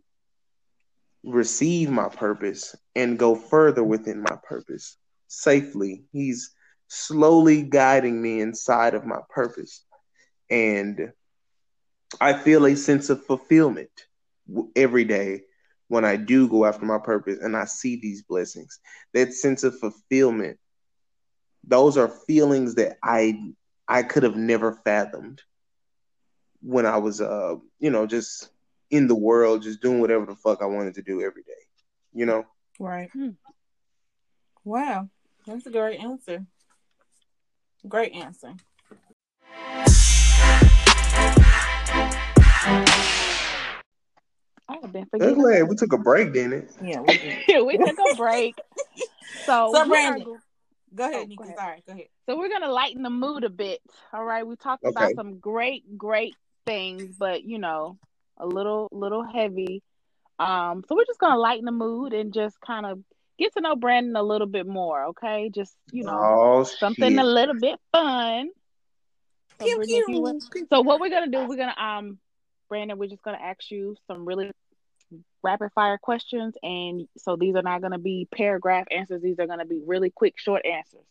receive 1.23 1.89
my 1.89 2.09
purpose 2.09 2.75
and 2.95 3.19
go 3.19 3.35
further 3.35 3.83
within 3.83 4.21
my 4.21 4.37
purpose 4.43 4.97
safely. 5.27 6.03
He's 6.11 6.53
slowly 6.87 7.63
guiding 7.63 8.21
me 8.21 8.41
inside 8.41 8.95
of 8.95 9.05
my 9.05 9.19
purpose. 9.29 9.85
And 10.49 11.11
I 12.19 12.33
feel 12.33 12.65
a 12.65 12.75
sense 12.75 13.09
of 13.09 13.23
fulfillment 13.25 13.91
every 14.75 15.05
day 15.05 15.43
when 15.87 16.03
I 16.03 16.15
do 16.17 16.47
go 16.49 16.65
after 16.65 16.85
my 16.85 16.97
purpose 16.97 17.39
and 17.41 17.55
I 17.55 17.65
see 17.65 17.97
these 17.97 18.23
blessings. 18.23 18.79
That 19.13 19.33
sense 19.33 19.63
of 19.63 19.77
fulfillment, 19.79 20.57
those 21.63 21.97
are 21.97 22.09
feelings 22.27 22.75
that 22.75 22.97
I 23.03 23.39
I 23.91 24.03
could 24.03 24.23
have 24.23 24.37
never 24.37 24.71
fathomed 24.71 25.41
when 26.61 26.85
I 26.85 26.97
was 26.97 27.19
uh, 27.19 27.55
you 27.77 27.89
know, 27.89 28.07
just 28.07 28.49
in 28.89 29.07
the 29.07 29.15
world, 29.15 29.63
just 29.63 29.81
doing 29.81 29.99
whatever 29.99 30.25
the 30.25 30.35
fuck 30.35 30.61
I 30.61 30.65
wanted 30.65 30.93
to 30.95 31.01
do 31.01 31.21
every 31.21 31.43
day. 31.43 31.51
You 32.13 32.25
know? 32.25 32.45
Right. 32.79 33.09
Hmm. 33.11 33.31
Wow. 34.63 35.09
That's 35.45 35.65
a 35.65 35.71
great 35.71 35.99
answer. 35.99 36.45
Great 37.85 38.13
answer. 38.13 38.53
I 44.69 44.77
have 44.81 44.93
been 44.93 45.05
forgetting. 45.07 45.35
glad 45.35 45.67
we 45.67 45.75
took 45.75 45.91
a 45.91 45.97
break, 45.97 46.31
didn't 46.31 46.53
it? 46.53 46.71
Yeah, 46.81 47.01
we 47.01 47.17
did. 47.17 47.65
we 47.65 47.77
took 47.77 47.97
a 48.13 48.15
break. 48.15 48.55
So, 49.45 49.71
So, 49.71 49.83
we 49.85 49.95
are 49.95 50.17
Brandon, 50.17 50.39
go- 50.95 51.03
Go 51.03 51.09
ahead, 51.09 51.15
Oh, 51.15 51.27
Nikki. 51.27 51.35
go 51.35 51.43
ahead. 51.45 51.57
Sorry, 51.57 51.83
go 51.87 51.93
ahead. 51.93 52.07
so 52.27 52.37
we're 52.37 52.49
gonna 52.49 52.71
lighten 52.71 53.01
the 53.03 53.09
mood 53.09 53.43
a 53.43 53.49
bit. 53.49 53.79
All 54.13 54.23
right. 54.23 54.45
We 54.45 54.55
talked 54.55 54.83
Okay. 54.83 54.91
about 54.91 55.15
some 55.15 55.39
great, 55.39 55.97
great 55.97 56.35
things, 56.65 57.15
but 57.17 57.43
you 57.43 57.57
know, 57.59 57.97
a 58.37 58.45
little 58.45 58.87
little 58.91 59.23
heavy. 59.23 59.81
Um, 60.39 60.83
so 60.87 60.95
we're 60.95 61.05
just 61.05 61.19
gonna 61.19 61.37
lighten 61.39 61.65
the 61.65 61.71
mood 61.71 62.13
and 62.13 62.33
just 62.33 62.59
kind 62.61 62.85
of 62.85 62.99
get 63.37 63.53
to 63.53 63.61
know 63.61 63.75
Brandon 63.75 64.15
a 64.15 64.23
little 64.23 64.47
bit 64.47 64.67
more, 64.67 65.05
okay? 65.07 65.49
Just 65.53 65.75
you 65.91 66.03
know, 66.03 66.19
Oh 66.19 66.63
something 66.63 67.11
shit. 67.11 67.19
a 67.19 67.23
little 67.23 67.55
bit 67.59 67.79
fun. 67.91 68.49
So, 69.59 69.65
Pew, 69.67 69.75
Brittany, 69.77 69.97
if 69.99 70.05
pew. 70.07 70.67
so 70.71 70.81
what 70.81 70.99
we're 70.99 71.09
gonna 71.09 71.27
do, 71.31 71.47
we're 71.47 71.57
gonna 71.57 71.75
um 71.79 72.19
Brandon, 72.69 72.97
we're 72.97 73.09
just 73.09 73.21
gonna 73.21 73.37
ask 73.41 73.69
you 73.69 73.95
some 74.07 74.25
really 74.25 74.49
rapid 75.43 75.71
fire 75.73 75.97
questions 75.97 76.55
and 76.63 77.07
so 77.17 77.35
these 77.35 77.55
are 77.55 77.61
not 77.61 77.81
gonna 77.81 77.99
be 77.99 78.27
paragraph 78.35 78.87
answers, 78.91 79.21
these 79.21 79.39
are 79.39 79.47
gonna 79.47 79.65
be 79.65 79.81
really 79.85 80.09
quick, 80.09 80.35
short 80.37 80.65
answers. 80.65 81.05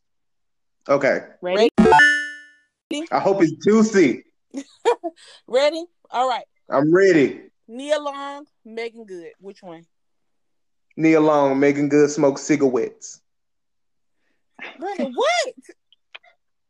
Okay. 0.88 1.20
Ready? 1.40 1.70
I 3.12 3.20
hope 3.20 3.42
it's 3.42 3.52
juicy. 3.64 4.24
Ready? 5.46 5.84
All 6.10 6.28
right. 6.28 6.44
I'm 6.68 6.92
ready. 6.94 7.42
Nia 7.68 8.00
Long, 8.00 8.46
Meagan 8.64 9.04
Good. 9.04 9.32
Which 9.40 9.62
one? 9.62 9.84
Nia 10.96 11.20
Long, 11.20 11.58
Meagan 11.60 11.88
Good 11.88 12.10
smoke 12.10 12.38
cigarettes. 12.38 13.20
Brandon, 14.78 15.12
what? 15.14 15.54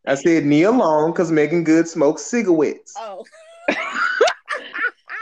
I 0.06 0.14
said 0.14 0.44
Nia 0.44 0.70
Long 0.70 1.12
because 1.12 1.30
Meagan 1.32 1.64
Good 1.64 1.88
smokes 1.88 2.22
cigarettes. 2.22 2.94
Oh, 2.98 3.24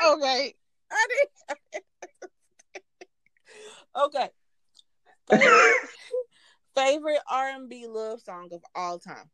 Okay. 0.07 0.55
I 0.91 1.07
didn't. 1.09 1.85
Okay. 4.07 4.29
Favorite, 5.31 5.75
favorite 6.75 7.21
R&B 7.31 7.87
love 7.89 8.21
song 8.21 8.49
of 8.53 8.63
all 8.75 8.99
time. 8.99 9.29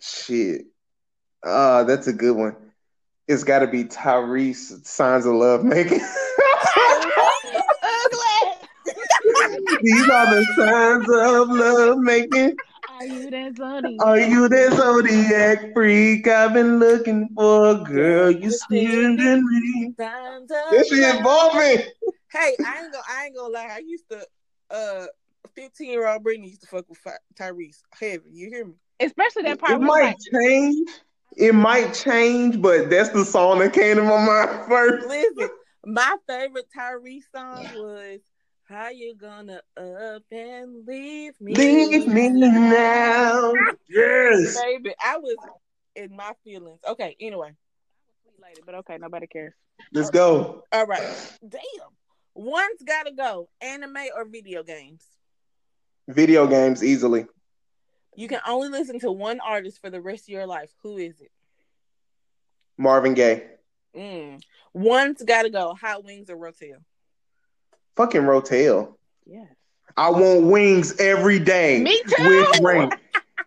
Shit. 0.00 0.62
Uh, 1.44 1.84
that's 1.84 2.06
a 2.06 2.12
good 2.12 2.36
one. 2.36 2.56
It's 3.26 3.44
got 3.44 3.58
to 3.58 3.66
be 3.66 3.84
Tyrese, 3.84 4.86
Signs 4.86 5.26
of 5.26 5.34
Love 5.34 5.64
Making. 5.64 6.00
These 9.82 10.08
are 10.08 10.34
the 10.34 10.44
signs 10.56 11.08
of 11.08 11.48
love 11.50 11.98
making. 11.98 12.56
Are 12.90 13.06
you 13.06 13.30
that 13.30 13.56
zodiac? 13.56 14.06
Are 14.06 14.18
you 14.18 14.48
that 14.48 14.72
zodiac 14.72 15.72
freak? 15.72 16.26
I've 16.26 16.52
been 16.52 16.78
looking 16.80 17.28
for 17.34 17.70
a 17.70 17.74
girl. 17.84 18.30
You 18.30 18.50
scaring 18.50 19.16
me. 19.16 19.94
Signs 19.98 20.50
of 20.50 20.70
This 20.70 20.88
shit 20.88 21.00
love. 21.00 21.16
involving. 21.18 21.78
Hey, 22.32 22.56
I 22.64 22.82
ain't 22.82 22.92
gonna, 22.92 23.04
I 23.08 23.24
ain't 23.26 23.36
gonna 23.36 23.52
lie. 23.52 23.70
I 23.72 23.78
used 23.78 24.04
to, 24.10 24.26
uh, 24.70 25.06
fifteen 25.54 25.90
year 25.90 26.06
old 26.06 26.22
Brittany 26.22 26.48
used 26.48 26.62
to 26.62 26.66
fuck 26.66 26.88
with 26.88 26.98
Fi- 26.98 27.18
Tyrese. 27.38 27.80
Heavy, 27.98 28.30
you 28.30 28.48
hear 28.50 28.64
me? 28.66 28.74
Especially 29.00 29.42
that 29.42 29.58
part 29.58 29.74
It 29.74 29.80
might 29.80 30.02
like, 30.02 30.16
change. 30.32 30.88
It 31.36 31.54
might 31.54 31.94
change, 31.94 32.60
but 32.60 32.90
that's 32.90 33.10
the 33.10 33.24
song 33.24 33.60
that 33.60 33.72
came 33.72 33.96
to 33.96 34.02
my 34.02 34.24
mind 34.24 34.64
first. 34.68 35.06
Listen, 35.06 35.48
my 35.84 36.16
favorite 36.26 36.66
Tyrese 36.76 37.22
song 37.34 37.64
was 37.74 38.20
"How 38.64 38.88
You 38.88 39.14
Gonna 39.16 39.60
Up 39.76 40.22
and 40.30 40.86
Leave 40.86 41.34
Me." 41.40 41.54
Leave 41.54 42.08
me 42.08 42.28
now. 42.28 43.54
Yes. 43.88 44.54
baby. 44.54 44.94
I 45.02 45.18
was 45.18 45.36
in 45.94 46.14
my 46.14 46.32
feelings. 46.44 46.80
Okay, 46.86 47.16
anyway, 47.20 47.52
lady, 48.42 48.60
but 48.64 48.74
okay, 48.76 48.98
nobody 48.98 49.26
cares. 49.26 49.54
Let's 49.92 50.10
go. 50.10 50.64
all 50.72 50.86
right. 50.86 51.02
Damn, 51.40 51.60
one's 52.38 52.82
gotta 52.86 53.12
go. 53.12 53.48
Anime 53.60 53.96
or 54.16 54.24
video 54.24 54.62
games. 54.62 55.04
Video 56.06 56.46
games 56.46 56.82
easily. 56.82 57.26
You 58.16 58.28
can 58.28 58.40
only 58.46 58.68
listen 58.68 58.98
to 59.00 59.12
one 59.12 59.40
artist 59.40 59.80
for 59.80 59.90
the 59.90 60.00
rest 60.00 60.24
of 60.24 60.28
your 60.30 60.46
life. 60.46 60.70
Who 60.82 60.96
is 60.96 61.20
it? 61.20 61.30
Marvin 62.76 63.14
Gaye. 63.14 63.44
Mm. 63.96 64.40
One's 64.72 65.22
gotta 65.22 65.50
go. 65.50 65.74
Hot 65.74 66.04
Wings 66.04 66.30
or 66.30 66.36
Rotel. 66.36 66.78
Fucking 67.96 68.22
Rotel. 68.22 68.94
Yes. 69.26 69.48
I 69.96 70.10
want 70.10 70.46
wings 70.46 70.98
every 71.00 71.40
day. 71.40 71.80
Me 71.80 72.00
too. 72.16 72.24
With 72.24 72.60
ranch. 72.60 72.94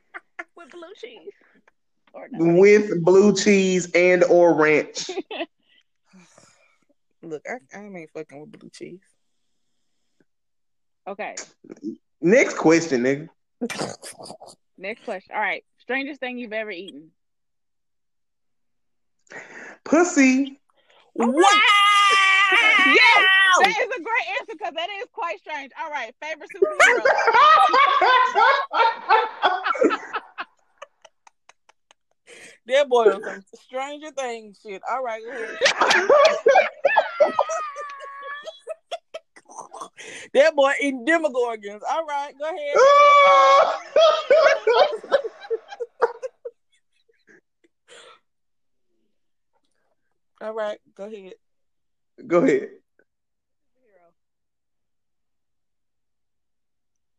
With 0.56 0.70
blue 0.70 0.94
cheese. 0.98 1.32
Or 2.14 2.28
with 2.32 3.04
blue 3.06 3.34
cheese 3.34 3.90
and 3.96 4.26
or 4.26 4.54
ranch. 4.54 5.10
Look, 7.24 7.44
I, 7.48 7.78
I 7.78 7.84
ain't 7.84 8.10
fucking 8.14 8.40
with 8.40 8.60
blue 8.60 8.70
cheese. 8.70 9.00
Okay. 11.08 11.36
Next 12.20 12.58
question, 12.58 13.04
nigga. 13.04 13.30
Next 14.78 15.04
question. 15.04 15.36
All 15.36 15.42
right. 15.42 15.64
Strangest 15.80 16.20
thing 16.20 16.38
you've 16.38 16.54
ever 16.54 16.72
eaten. 16.72 17.12
Pussy. 19.84 20.58
Wow! 21.14 21.34
Yes, 22.86 23.26
that 23.60 23.76
is 23.82 23.90
a 23.98 24.02
great 24.02 24.28
answer 24.40 24.54
because 24.54 24.74
that 24.76 24.88
is 25.02 25.08
quite 25.12 25.38
strange. 25.40 25.74
All 25.82 25.92
right, 25.92 26.16
favorite 26.22 26.50
superhero. 26.56 27.04
that 32.68 32.88
boy 32.88 33.12
on 33.12 33.22
some 33.22 33.44
Stranger 33.56 34.12
Things 34.12 34.60
shit. 34.64 34.82
All 34.90 35.04
right, 35.04 35.22
go 35.26 35.32
ahead. 35.32 35.58
That 40.34 40.56
boy 40.56 40.72
eating 40.82 41.06
demogorgons. 41.06 41.82
All 41.90 42.06
right, 42.06 42.34
go 42.38 42.46
ahead. 42.46 42.76
All 50.42 50.54
right, 50.54 50.80
go 50.96 51.06
ahead. 51.06 51.34
Go 52.26 52.44
ahead. 52.44 52.70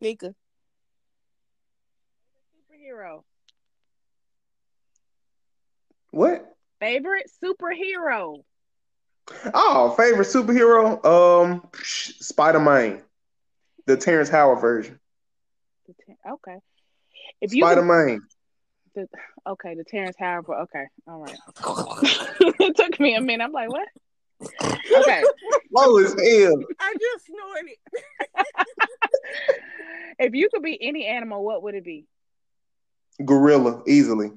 Nika. 0.00 0.34
Superhero. 2.50 3.22
What? 6.10 6.56
Favorite 6.80 7.30
superhero. 7.42 8.42
Oh, 9.54 9.94
favorite 9.96 10.26
superhero? 10.26 11.04
Um, 11.04 11.68
Spider 11.74 12.60
Man, 12.60 13.02
the 13.86 13.96
Terrence 13.96 14.28
Howard 14.28 14.60
version. 14.60 14.98
Okay. 16.28 16.56
If 17.40 17.54
you 17.54 17.62
Spider 17.62 17.82
Man. 17.82 18.22
the, 18.94 19.08
okay, 19.46 19.74
the 19.74 19.84
Terrence 19.84 20.16
Howard. 20.18 20.44
Okay, 20.48 20.84
all 21.08 21.20
right. 21.20 21.38
it 22.60 22.76
took 22.76 22.98
me 23.00 23.14
a 23.14 23.20
minute. 23.20 23.44
I'm 23.44 23.52
like, 23.52 23.70
what? 23.70 23.88
Okay. 24.42 25.22
Low 25.74 25.98
as 25.98 26.12
hell. 26.12 26.62
I 26.80 26.94
just 27.00 27.26
snorted. 27.26 27.76
if 30.18 30.34
you 30.34 30.48
could 30.52 30.62
be 30.62 30.78
any 30.80 31.06
animal, 31.06 31.44
what 31.44 31.62
would 31.62 31.74
it 31.74 31.84
be? 31.84 32.06
Gorilla, 33.24 33.82
easily. 33.86 34.32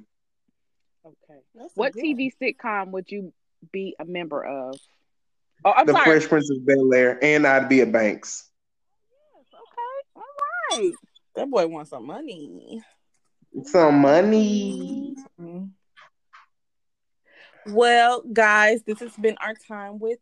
Okay. 1.05 1.39
That's 1.55 1.75
What 1.75 1.93
good 1.93 2.03
TV 2.03 2.31
sitcom 2.41 2.91
would 2.91 3.11
you 3.11 3.33
be 3.71 3.95
a 3.99 4.05
member 4.05 4.43
of? 4.43 4.79
Oh, 5.63 5.73
I'm 5.75 5.85
the 5.85 5.93
sorry. 5.93 6.05
Fresh 6.05 6.29
Prince 6.29 6.49
of 6.51 6.65
Bel 6.65 6.93
Air, 6.93 7.17
and 7.23 7.47
I'd 7.47 7.69
be 7.69 7.81
a 7.81 7.85
Banks. 7.85 8.49
Yes, 9.37 9.47
Okay. 9.53 9.91
All 10.15 10.79
right. 10.79 10.93
That 11.35 11.49
boy 11.49 11.67
wants 11.67 11.89
some 11.89 12.05
money. 12.05 12.81
Some 13.63 13.99
money. 13.99 15.15
Mm-hmm. 15.39 15.65
Well, 17.73 18.21
guys, 18.31 18.83
this 18.83 18.99
has 18.99 19.15
been 19.15 19.37
our 19.41 19.55
time 19.67 19.97
with 19.99 20.19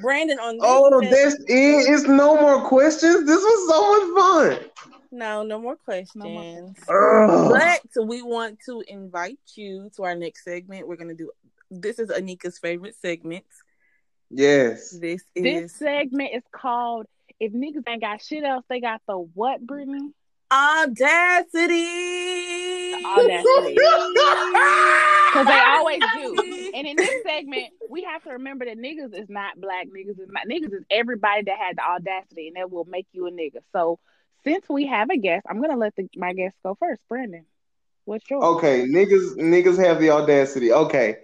Brandon 0.00 0.38
on. 0.38 0.58
Oh, 0.60 1.00
this 1.00 1.10
that's 1.10 1.34
it. 1.44 1.44
It's 1.48 2.04
no 2.04 2.40
more 2.40 2.62
questions. 2.68 3.26
This 3.26 3.40
was 3.40 3.68
so 3.68 3.92
much 3.92 4.60
fun. 4.60 4.70
no, 5.10 5.42
no 5.42 5.58
more 5.58 5.76
questions. 5.76 6.14
No 6.14 6.28
more 6.28 6.74
But 6.86 8.06
we 8.06 8.22
want 8.22 8.58
to 8.66 8.82
invite 8.86 9.38
you 9.54 9.90
to 9.96 10.04
our 10.04 10.14
next 10.14 10.44
segment. 10.44 10.86
We're 10.86 10.96
gonna 10.96 11.14
do 11.14 11.30
this 11.70 11.98
is 11.98 12.10
Anika's 12.10 12.58
favorite 12.58 12.94
segment. 13.00 13.44
Yes. 14.30 14.90
This 14.90 15.22
This 15.34 15.72
segment 15.72 16.30
is 16.34 16.42
called 16.50 17.06
"If 17.38 17.52
Niggas 17.52 17.84
Ain't 17.88 18.00
Got 18.00 18.22
Shit 18.22 18.44
Else, 18.44 18.64
They 18.68 18.80
Got 18.80 19.02
the 19.06 19.16
What?" 19.18 19.64
Brittany. 19.64 20.12
Audacity. 20.52 21.86
Audacity. 23.04 23.76
Because 25.36 25.48
they 25.48 25.60
always 25.60 26.00
do. 26.14 26.70
And 26.72 26.86
in 26.86 26.96
this 26.96 27.22
segment, 27.22 27.66
we 27.90 28.02
have 28.04 28.22
to 28.24 28.30
remember 28.30 28.64
that 28.64 28.78
niggas 28.78 29.14
is 29.14 29.28
not 29.28 29.60
black. 29.60 29.86
Niggas 29.88 30.18
is 30.18 30.28
not 30.30 30.46
niggas 30.48 30.72
is 30.72 30.84
everybody 30.90 31.42
that 31.42 31.58
had 31.58 31.76
the 31.76 31.82
audacity, 31.82 32.48
and 32.48 32.56
that 32.56 32.70
will 32.70 32.86
make 32.86 33.06
you 33.12 33.26
a 33.26 33.30
nigga. 33.30 33.58
So 33.72 33.98
since 34.44 34.66
we 34.68 34.86
have 34.86 35.10
a 35.10 35.18
guest, 35.18 35.44
I'm 35.46 35.60
gonna 35.60 35.76
let 35.76 35.94
the, 35.96 36.08
my 36.16 36.32
guest 36.32 36.56
go 36.62 36.74
first. 36.74 37.02
Brandon, 37.08 37.44
what's 38.06 38.24
yours? 38.30 38.44
Okay, 38.44 38.86
niggas, 38.86 39.36
niggas 39.36 39.78
have 39.84 40.00
the 40.00 40.10
audacity. 40.10 40.72
Okay. 40.72 41.18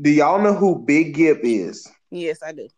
Do 0.00 0.10
y'all 0.10 0.40
know 0.40 0.54
who 0.54 0.78
Big 0.78 1.14
Gip 1.14 1.40
is? 1.42 1.90
Yes, 2.10 2.42
I 2.42 2.52
do. 2.52 2.68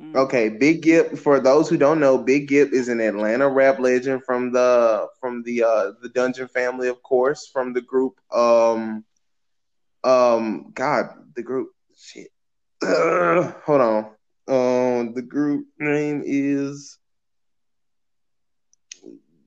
Mm. 0.00 0.14
Okay, 0.16 0.48
Big 0.48 0.82
Gip. 0.82 1.16
For 1.18 1.40
those 1.40 1.68
who 1.68 1.76
don't 1.76 2.00
know, 2.00 2.18
Big 2.18 2.48
Gip 2.48 2.72
is 2.72 2.88
an 2.88 3.00
Atlanta 3.00 3.48
rap 3.48 3.78
legend 3.78 4.22
from 4.24 4.52
the 4.52 5.08
from 5.20 5.42
the 5.44 5.62
uh 5.64 5.92
the 6.02 6.08
Dungeon 6.08 6.48
family, 6.48 6.88
of 6.88 7.02
course, 7.02 7.48
from 7.52 7.72
the 7.72 7.80
group 7.80 8.14
um 8.32 9.04
um 10.04 10.70
God, 10.74 11.06
the 11.34 11.42
group 11.42 11.70
shit. 11.96 12.28
Hold 12.82 13.80
on. 13.80 14.04
Um 14.48 15.14
the 15.14 15.22
group 15.22 15.66
name 15.78 16.22
is 16.24 16.98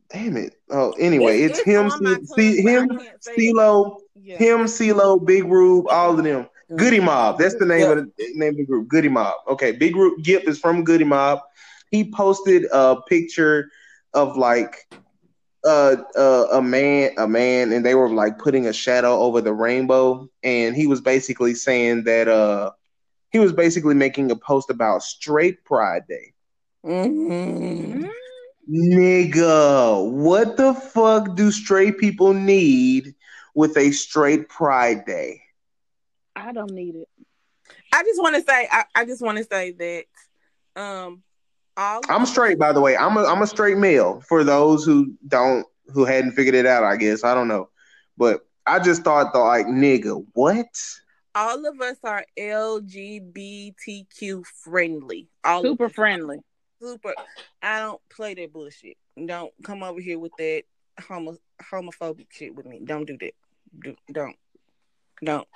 Damn 0.10 0.36
it. 0.36 0.56
Oh, 0.70 0.92
anyway, 1.00 1.40
It's- 1.40 1.60
it's, 1.60 1.60
it's 1.60 1.68
him, 1.68 2.26
C- 2.26 2.68
I 2.68 2.72
him, 2.72 2.90
can't 2.90 3.24
say 3.24 3.32
it. 3.36 3.56
CeeLo, 3.56 4.00
Yeah. 4.16 4.38
him, 4.38 4.60
CeeLo, 4.66 5.26
Big 5.26 5.46
Rube, 5.46 5.88
all 5.88 6.18
of 6.20 6.24
them. 6.26 6.48
Goodie 6.76 7.00
Mob. 7.00 7.38
That's 7.40 7.56
the 7.56 7.66
name 7.66 7.90
Yeah. 7.90 7.92
of 7.92 7.98
the 7.98 8.12
name 8.36 8.52
of 8.52 8.58
the 8.58 8.66
group. 8.66 8.88
Goodie 8.88 9.10
Mob. 9.10 9.34
Okay, 9.50 9.72
Big 9.72 9.94
Group 9.94 10.24
Gip 10.24 10.48
is 10.48 10.60
from 10.60 10.84
Goody 10.84 11.04
Mob. 11.06 11.40
He 11.92 12.10
posted 12.12 12.66
a 12.72 12.98
picture 13.08 13.70
of 14.14 14.38
like 14.38 14.88
uh, 15.66 15.96
uh 16.18 16.48
a 16.54 16.62
man 16.62 17.12
a 17.18 17.28
man 17.28 17.72
and 17.72 17.86
they 17.86 17.96
were 17.96 18.10
like 18.10 18.38
putting 18.40 18.68
a 18.68 18.74
shadow 18.74 19.20
over 19.20 19.42
the 19.42 19.54
rainbow 19.54 20.28
and 20.44 20.76
he 20.76 20.88
was 20.88 21.02
basically 21.02 21.54
saying 21.54 22.04
that 22.04 22.28
uh 22.28 22.72
he 23.32 23.40
was 23.40 23.52
basically 23.54 23.96
making 23.96 24.32
a 24.32 24.36
post 24.36 24.70
about 24.70 25.04
straight 25.04 25.64
pride 25.66 26.04
day. 26.08 26.34
Mhm. 26.84 28.06
Mm. 28.06 28.10
Nigga, 28.70 30.10
what 30.12 30.58
the 30.58 30.74
fuck 30.74 31.36
do 31.36 31.52
straight 31.52 31.98
people 31.98 32.34
need 32.34 33.16
with 33.54 33.78
a 33.78 33.92
straight 33.92 34.50
pride 34.50 35.06
day? 35.06 35.42
I 36.42 36.52
don't 36.52 36.72
need 36.72 36.96
it. 36.96 37.08
I 37.94 38.04
just 38.04 38.22
want 38.22 38.36
to 38.36 38.42
say, 38.42 38.68
I, 38.72 38.84
I 38.96 39.06
just 39.06 39.22
want 39.22 39.38
to 39.38 39.44
say 39.44 39.72
that, 39.72 40.82
um, 40.82 41.22
all 41.78 42.02
I'm 42.10 42.26
straight, 42.26 42.60
by 42.60 42.74
the 42.74 42.82
way. 42.82 42.98
I'm 42.98 43.16
a 43.16 43.24
I'm 43.24 43.42
a 43.42 43.48
straight 43.48 43.78
male. 43.78 44.22
For 44.28 44.44
those 44.44 44.84
who 44.84 45.14
don't 45.28 45.66
who 45.94 46.04
hadn't 46.04 46.34
figured 46.34 46.56
it 46.56 46.66
out, 46.66 46.84
I 46.84 46.98
guess 46.98 47.24
I 47.24 47.34
don't 47.34 47.48
know, 47.48 47.70
but 48.18 48.46
I 48.66 48.80
just 48.80 49.04
thought, 49.04 49.32
though, 49.34 49.46
like, 49.46 49.68
nigga, 49.68 50.26
what? 50.34 50.68
all 51.34 51.66
of 51.66 51.80
us 51.80 51.96
are 52.04 52.26
LGBTQ 52.38 54.46
friendly. 54.46 55.30
All 55.44 55.62
Super 55.62 55.86
of 55.86 55.94
friendly. 55.94 56.40
super. 56.82 57.14
I 57.62 57.80
don't 57.80 58.02
play 58.10 58.34
that 58.34 58.52
bullshit. 58.52 58.98
Don't 59.26 59.54
come 59.64 59.84
over 59.84 60.02
here 60.02 60.20
with 60.20 60.34
that 60.38 60.64
homo 61.00 61.38
homophobic 61.62 62.28
shit 62.32 62.56
with 62.56 62.66
me. 62.66 62.82
Don't 62.84 63.06
do 63.06 63.18
that. 63.20 63.34
Do, 63.80 63.96
don't. 64.12 64.36
Don't. 65.24 65.48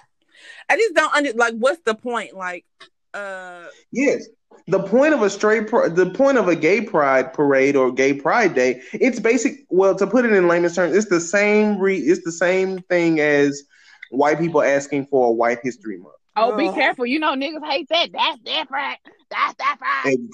I 0.69 0.77
just 0.77 0.95
don't 0.95 1.13
under 1.13 1.33
like. 1.33 1.55
What's 1.55 1.81
the 1.85 1.95
point? 1.95 2.35
Like, 2.35 2.65
uh, 3.13 3.65
Yes. 3.91 4.27
The 4.67 4.81
point 4.81 5.13
of 5.13 5.21
a 5.21 5.29
straight, 5.29 5.67
pr- 5.67 5.89
the 5.89 6.09
point 6.09 6.37
of 6.37 6.47
a 6.47 6.55
gay 6.55 6.81
pride 6.81 7.33
parade 7.33 7.75
or 7.75 7.91
gay 7.91 8.13
pride 8.13 8.55
day, 8.55 8.81
it's 8.93 9.19
basic. 9.19 9.65
Well, 9.69 9.95
to 9.95 10.07
put 10.07 10.25
it 10.25 10.31
in 10.31 10.47
layman's 10.47 10.75
terms, 10.75 10.95
it's 10.95 11.09
the 11.09 11.19
same. 11.19 11.77
Re, 11.77 11.97
it's 11.97 12.23
the 12.23 12.31
same 12.31 12.79
thing 12.83 13.19
as 13.19 13.63
white 14.09 14.39
people 14.39 14.61
asking 14.63 15.07
for 15.07 15.27
a 15.27 15.31
White 15.31 15.59
History 15.61 15.97
Month. 15.97 16.15
Oh, 16.35 16.57
be 16.57 16.69
careful. 16.69 17.05
You 17.05 17.19
know 17.19 17.35
niggas 17.35 17.63
hate 17.65 17.87
that. 17.89 18.09
That's 18.11 18.39
different. 18.39 18.97
That's 19.29 19.55
different. 19.55 20.31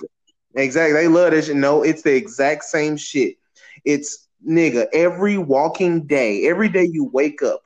Exactly. 0.55 0.93
They 0.93 1.07
love 1.07 1.31
this. 1.31 1.49
No, 1.49 1.83
it's 1.83 2.01
the 2.01 2.15
exact 2.15 2.63
same 2.63 2.97
shit. 2.97 3.35
It's 3.85 4.27
nigga, 4.47 4.87
every 4.93 5.37
walking 5.37 6.07
day, 6.07 6.47
every 6.47 6.69
day 6.69 6.89
you 6.91 7.05
wake 7.05 7.41
up 7.43 7.61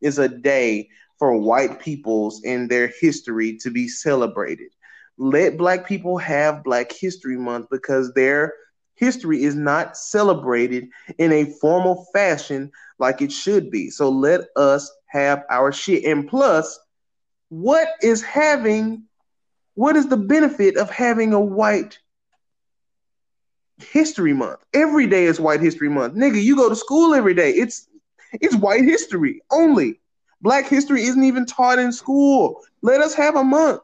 is 0.00 0.18
a 0.18 0.28
day 0.28 0.88
for 1.18 1.38
white 1.38 1.80
peoples 1.80 2.42
and 2.44 2.70
their 2.70 2.92
history 3.00 3.56
to 3.58 3.70
be 3.70 3.88
celebrated. 3.88 4.68
Let 5.18 5.56
black 5.56 5.86
people 5.86 6.18
have 6.18 6.64
Black 6.64 6.92
History 6.92 7.38
Month 7.38 7.68
because 7.70 8.12
their 8.12 8.52
history 8.96 9.44
is 9.44 9.54
not 9.54 9.96
celebrated 9.96 10.88
in 11.18 11.32
a 11.32 11.52
formal 11.60 12.06
fashion 12.12 12.70
like 12.98 13.22
it 13.22 13.32
should 13.32 13.70
be. 13.70 13.90
So 13.90 14.10
let 14.10 14.42
us 14.56 14.90
have 15.06 15.44
our 15.50 15.72
shit. 15.72 16.04
And 16.04 16.28
plus, 16.28 16.78
what 17.48 17.88
is 18.02 18.22
having 18.22 19.04
what 19.74 19.94
is 19.94 20.08
the 20.08 20.16
benefit 20.16 20.78
of 20.78 20.90
having 20.90 21.34
a 21.34 21.40
white 21.40 21.98
history 23.76 24.32
month? 24.32 24.58
Every 24.72 25.06
day 25.06 25.26
is 25.26 25.38
white 25.38 25.60
history 25.60 25.90
month. 25.90 26.14
Nigga, 26.14 26.42
you 26.42 26.56
go 26.56 26.70
to 26.70 26.76
school 26.76 27.14
every 27.14 27.34
day. 27.34 27.50
It's 27.50 27.88
it's 28.32 28.56
white 28.56 28.84
history 28.84 29.42
only. 29.50 30.00
Black 30.46 30.68
history 30.68 31.02
isn't 31.02 31.24
even 31.24 31.44
taught 31.44 31.80
in 31.80 31.92
school. 31.92 32.62
Let 32.82 33.02
us 33.02 33.14
have 33.16 33.36
a 33.36 33.44
month. 33.44 33.82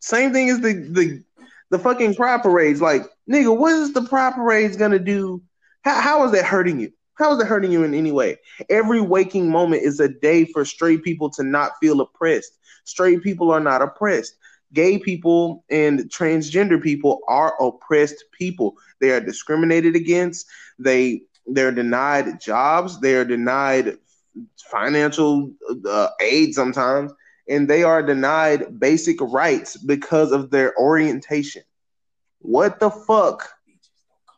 Same 0.00 0.32
thing 0.34 0.50
as 0.50 0.60
the 0.60 0.74
the 0.74 1.24
the 1.70 1.78
fucking 1.78 2.16
pride 2.16 2.42
parades. 2.42 2.82
Like, 2.82 3.02
nigga, 3.30 3.56
what 3.56 3.74
is 3.74 3.94
the 3.94 4.02
pride 4.02 4.34
parades 4.34 4.76
gonna 4.76 5.00
do? 5.00 5.42
How, 5.84 6.00
how 6.00 6.24
is 6.26 6.32
that 6.32 6.44
hurting 6.44 6.80
you? 6.80 6.92
How 7.14 7.32
is 7.32 7.38
that 7.38 7.46
hurting 7.46 7.72
you 7.72 7.84
in 7.84 7.94
any 7.94 8.12
way? 8.12 8.38
Every 8.70 9.00
waking 9.00 9.50
moment 9.50 9.82
is 9.84 10.00
a 10.00 10.08
day 10.08 10.44
for 10.44 10.66
straight 10.66 11.02
people 11.04 11.30
to 11.32 11.44
not 11.44 11.72
feel 11.80 12.02
oppressed. 12.02 12.58
Straight 12.84 13.22
people 13.22 13.50
are 13.52 13.60
not 13.60 13.82
oppressed. 13.82 14.36
gay 14.74 14.98
people 14.98 15.64
and 15.70 16.00
transgender 16.10 16.82
people 16.82 17.20
are 17.28 17.54
oppressed 17.62 18.24
people. 18.32 18.76
They 19.00 19.12
are 19.12 19.20
discriminated 19.20 19.96
against. 19.96 20.46
They 20.78 21.22
they're 21.46 21.72
denied 21.72 22.40
jobs. 22.40 23.00
They 23.00 23.14
are 23.14 23.24
denied 23.24 23.98
financial 24.70 25.50
uh, 25.88 26.08
aid 26.20 26.54
sometimes, 26.54 27.12
and 27.48 27.68
they 27.68 27.82
are 27.82 28.02
denied 28.02 28.78
basic 28.80 29.20
rights 29.20 29.76
because 29.76 30.32
of 30.32 30.50
their 30.50 30.76
orientation. 30.78 31.62
What 32.40 32.80
the 32.80 32.90
fuck? 32.90 33.48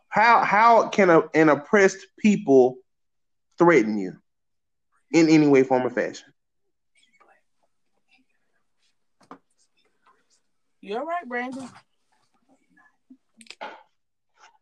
How 0.09 0.43
how 0.45 0.89
can 0.89 1.11
a, 1.11 1.23
an 1.35 1.49
oppressed 1.49 2.07
people 2.19 2.79
threaten 3.59 3.99
you 3.99 4.15
in 5.13 5.29
any 5.29 5.47
way, 5.47 5.63
form, 5.63 5.87
or 5.87 5.91
fashion? 5.91 6.33
You're 10.81 11.05
right, 11.05 11.29
Brandon. 11.29 11.69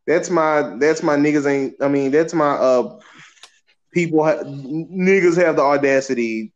That's 0.06 0.30
my 0.30 0.76
that's 0.78 1.02
my 1.02 1.16
niggas 1.16 1.46
ain't. 1.46 1.74
I 1.80 1.88
mean, 1.88 2.10
that's 2.10 2.34
my 2.34 2.50
uh 2.50 2.98
people 3.94 4.24
ha- 4.24 4.42
niggas 4.44 5.36
have 5.36 5.56
the 5.56 5.62
audacity 5.62 6.52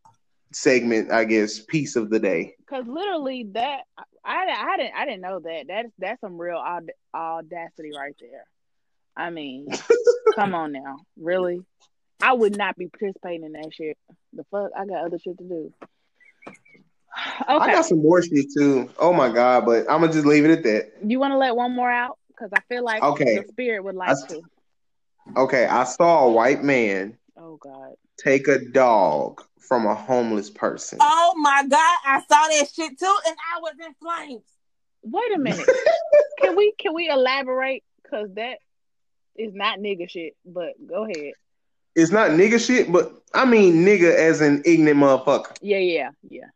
segment. 0.53 1.11
I 1.13 1.25
guess 1.25 1.61
piece 1.61 1.97
of 1.97 2.11
the 2.11 2.19
day. 2.19 2.55
Because 2.59 2.87
literally 2.87 3.47
that 3.55 3.81
I, 4.25 4.47
I 4.75 4.77
didn't 4.77 4.95
I 4.95 5.05
didn't 5.07 5.21
know 5.23 5.41
that. 5.41 5.65
That's 5.69 5.89
that's 5.99 6.21
some 6.21 6.37
real 6.39 6.57
aud- 6.59 6.93
audacity 7.15 7.91
right 7.97 8.15
there. 8.21 8.45
I 9.17 9.31
mean, 9.31 9.69
come 10.35 10.55
on 10.55 10.73
now, 10.73 10.99
really? 11.17 11.61
I 12.21 12.33
would 12.33 12.57
not 12.57 12.77
be 12.77 12.89
participating 12.89 13.45
in 13.45 13.53
that 13.53 13.71
shit. 13.73 13.97
The 14.33 14.45
fuck, 14.51 14.71
I 14.77 14.85
got 14.87 15.05
other 15.07 15.19
shit 15.19 15.39
to 15.39 15.45
do. 15.45 15.73
Okay. 16.47 16.57
I 17.49 17.73
got 17.73 17.85
some 17.85 18.03
more 18.03 18.23
shit 18.23 18.47
too. 18.57 18.91
Oh 18.99 19.13
my 19.13 19.29
god! 19.33 19.65
But 19.65 19.91
I'm 19.91 20.01
gonna 20.01 20.13
just 20.13 20.27
leave 20.27 20.45
it 20.45 20.51
at 20.51 20.63
that. 20.65 20.93
you 21.07 21.19
want 21.21 21.33
to 21.33 21.39
let 21.39 21.55
one 21.57 21.75
more 21.75 21.91
out? 21.91 22.19
Because 22.29 22.51
I 22.55 22.61
feel 22.69 22.85
like 22.85 23.03
Okay. 23.03 23.39
the 23.39 23.45
spirit 23.49 23.83
would 23.85 23.95
like 23.97 24.11
I- 24.11 24.27
to. 24.35 24.43
Okay, 25.37 25.67
I 25.67 25.85
saw 25.85 26.25
a 26.27 26.31
white 26.33 26.63
man 26.65 27.19
Oh 27.39 27.57
God. 27.63 27.95
take 28.19 28.49
a 28.49 28.59
dog 28.59 29.43
from 29.61 29.87
a 29.87 29.95
homeless 29.95 30.51
person. 30.51 30.99
Oh 31.01 31.35
my 31.37 31.65
god, 31.69 31.97
I 32.05 32.21
saw 32.29 32.49
that 32.49 32.67
shit 32.75 32.99
too, 32.99 33.17
and 33.27 33.37
I 33.55 33.61
was 33.61 33.75
in 33.85 33.95
flames. 34.03 34.43
Wait 35.03 35.35
a 35.35 35.39
minute. 35.39 35.67
can 36.41 36.57
we 36.57 36.73
can 36.79 36.95
we 36.95 37.09
elaborate? 37.09 37.85
Because 38.03 38.29
that 38.35 38.59
is 39.37 39.55
not 39.55 39.79
nigga 39.79 40.09
shit. 40.11 40.35
But 40.45 40.75
go 40.87 41.05
ahead. 41.05 41.35
It's 41.95 42.11
not 42.11 42.31
nigga 42.31 42.65
shit, 42.65 42.91
but 42.91 43.13
I 43.35 43.45
mean 43.45 43.85
nigga 43.85 44.15
as 44.15 44.41
an 44.41 44.63
ignorant 44.65 45.01
motherfucker. 45.01 45.57
Yeah, 45.61 45.79
yeah, 45.79 46.11
yeah. 46.29 46.47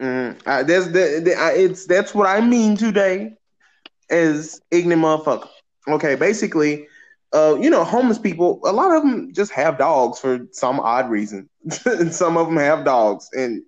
Mm, 0.00 0.40
I, 0.46 0.62
that's 0.64 0.86
the, 0.86 1.20
the 1.24 1.34
I, 1.38 1.52
it's 1.52 1.86
that's 1.86 2.14
what 2.14 2.28
I 2.28 2.40
mean 2.40 2.76
today 2.76 3.34
as 4.10 4.60
ignorant 4.70 5.02
motherfucker. 5.02 5.48
Okay, 5.88 6.14
basically, 6.14 6.88
uh, 7.34 7.56
you 7.60 7.68
know, 7.68 7.84
homeless 7.84 8.18
people. 8.18 8.60
A 8.64 8.72
lot 8.72 8.94
of 8.94 9.02
them 9.02 9.32
just 9.34 9.50
have 9.52 9.76
dogs 9.78 10.18
for 10.20 10.46
some 10.52 10.78
odd 10.80 11.10
reason. 11.10 11.48
and 11.84 12.14
some 12.14 12.36
of 12.36 12.46
them 12.46 12.56
have 12.56 12.84
dogs, 12.84 13.28
and 13.32 13.62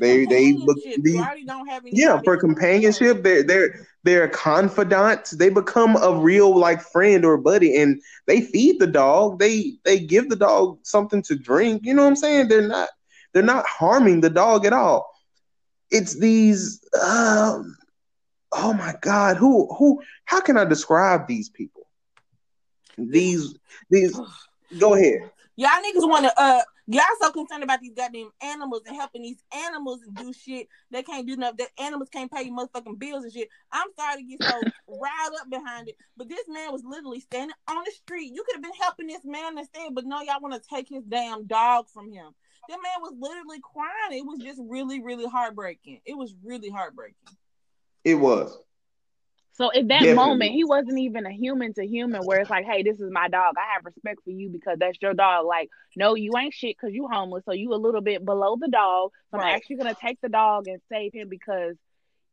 They- 0.00 0.24
they 0.26 0.52
look- 0.54 0.76
these- 0.98 1.14
you 1.14 1.20
already 1.20 1.44
don't 1.44 1.66
have 1.68 1.82
any. 1.84 1.96
yeah, 1.96 2.20
for 2.24 2.36
companionship, 2.36 3.22
they're 3.22 3.42
they're 3.42 3.86
they're 4.04 4.28
confidants. 4.28 5.30
They 5.32 5.48
become 5.48 5.96
a 5.96 6.14
real 6.16 6.56
like 6.56 6.80
friend 6.80 7.24
or 7.24 7.36
buddy, 7.38 7.76
and 7.80 8.00
they 8.26 8.40
feed 8.40 8.78
the 8.80 8.86
dog. 8.86 9.38
They 9.38 9.74
they 9.84 9.98
give 10.00 10.28
the 10.28 10.36
dog 10.36 10.78
something 10.82 11.22
to 11.22 11.36
drink. 11.36 11.82
You 11.84 11.94
know 11.94 12.02
what 12.02 12.08
I'm 12.08 12.16
saying? 12.16 12.48
They're 12.48 12.66
not 12.66 12.88
they're 13.32 13.42
not 13.42 13.66
harming 13.66 14.20
the 14.20 14.30
dog 14.30 14.66
at 14.66 14.72
all. 14.72 15.08
It's 15.90 16.18
these. 16.18 16.80
Um, 17.02 17.76
oh 18.52 18.72
my 18.74 18.94
God, 19.00 19.36
who 19.36 19.72
who? 19.76 20.02
How 20.24 20.40
can 20.40 20.56
I 20.56 20.64
describe 20.64 21.26
these 21.28 21.48
people? 21.48 21.81
These 22.98 23.54
these. 23.90 24.18
Go 24.78 24.94
ahead. 24.94 25.30
Y'all 25.56 25.70
niggas 25.70 26.08
want 26.08 26.24
to 26.24 26.32
uh 26.40 26.62
y'all 26.86 27.04
so 27.20 27.30
concerned 27.30 27.62
about 27.62 27.80
these 27.80 27.92
goddamn 27.94 28.30
animals 28.42 28.82
and 28.86 28.96
helping 28.96 29.22
these 29.22 29.42
animals 29.54 30.00
and 30.02 30.16
do 30.16 30.32
shit. 30.32 30.68
They 30.90 31.02
can't 31.02 31.26
do 31.26 31.36
nothing. 31.36 31.66
The 31.76 31.82
animals 31.82 32.08
can't 32.10 32.32
pay 32.32 32.44
you 32.44 32.52
motherfucking 32.52 32.98
bills 32.98 33.24
and 33.24 33.32
shit. 33.32 33.48
I'm 33.70 33.88
sorry 33.98 34.22
to 34.22 34.28
get 34.28 34.40
so 34.42 34.62
riled 34.88 35.34
up 35.40 35.50
behind 35.50 35.88
it, 35.88 35.96
but 36.16 36.28
this 36.28 36.44
man 36.48 36.72
was 36.72 36.82
literally 36.84 37.20
standing 37.20 37.54
on 37.68 37.84
the 37.84 37.92
street. 37.92 38.32
You 38.32 38.44
could 38.44 38.56
have 38.56 38.62
been 38.62 38.80
helping 38.80 39.08
this 39.08 39.24
man 39.24 39.58
instead, 39.58 39.94
but 39.94 40.04
no, 40.04 40.22
y'all 40.22 40.40
want 40.40 40.54
to 40.54 40.68
take 40.68 40.88
his 40.88 41.04
damn 41.04 41.46
dog 41.46 41.86
from 41.92 42.10
him. 42.10 42.32
That 42.68 42.78
man 42.82 43.00
was 43.00 43.14
literally 43.18 43.60
crying. 43.60 44.18
It 44.18 44.24
was 44.24 44.38
just 44.40 44.60
really, 44.64 45.02
really 45.02 45.26
heartbreaking. 45.26 46.00
It 46.06 46.16
was 46.16 46.34
really 46.44 46.70
heartbreaking. 46.70 47.16
It 48.04 48.14
was. 48.14 48.56
So 49.62 49.70
in 49.70 49.86
that 49.88 50.00
Definitely. 50.00 50.14
moment, 50.16 50.52
he 50.54 50.64
wasn't 50.64 50.98
even 50.98 51.24
a 51.24 51.30
human 51.30 51.72
to 51.74 51.86
human 51.86 52.22
where 52.22 52.40
it's 52.40 52.50
like, 52.50 52.64
hey, 52.64 52.82
this 52.82 52.98
is 52.98 53.12
my 53.12 53.28
dog. 53.28 53.54
I 53.56 53.74
have 53.74 53.84
respect 53.84 54.18
for 54.24 54.30
you 54.30 54.48
because 54.48 54.76
that's 54.80 54.98
your 55.00 55.14
dog. 55.14 55.46
Like, 55.46 55.70
no, 55.94 56.16
you 56.16 56.36
ain't 56.36 56.52
shit 56.52 56.76
because 56.76 56.92
you 56.92 57.06
homeless. 57.06 57.44
So 57.44 57.52
you 57.52 57.72
a 57.72 57.76
little 57.76 58.00
bit 58.00 58.24
below 58.24 58.56
the 58.60 58.66
dog. 58.66 59.12
So 59.30 59.38
I'm 59.38 59.54
actually 59.54 59.76
gonna 59.76 59.94
take 59.94 60.20
the 60.20 60.28
dog 60.28 60.66
and 60.66 60.80
save 60.90 61.12
him 61.12 61.28
because 61.28 61.76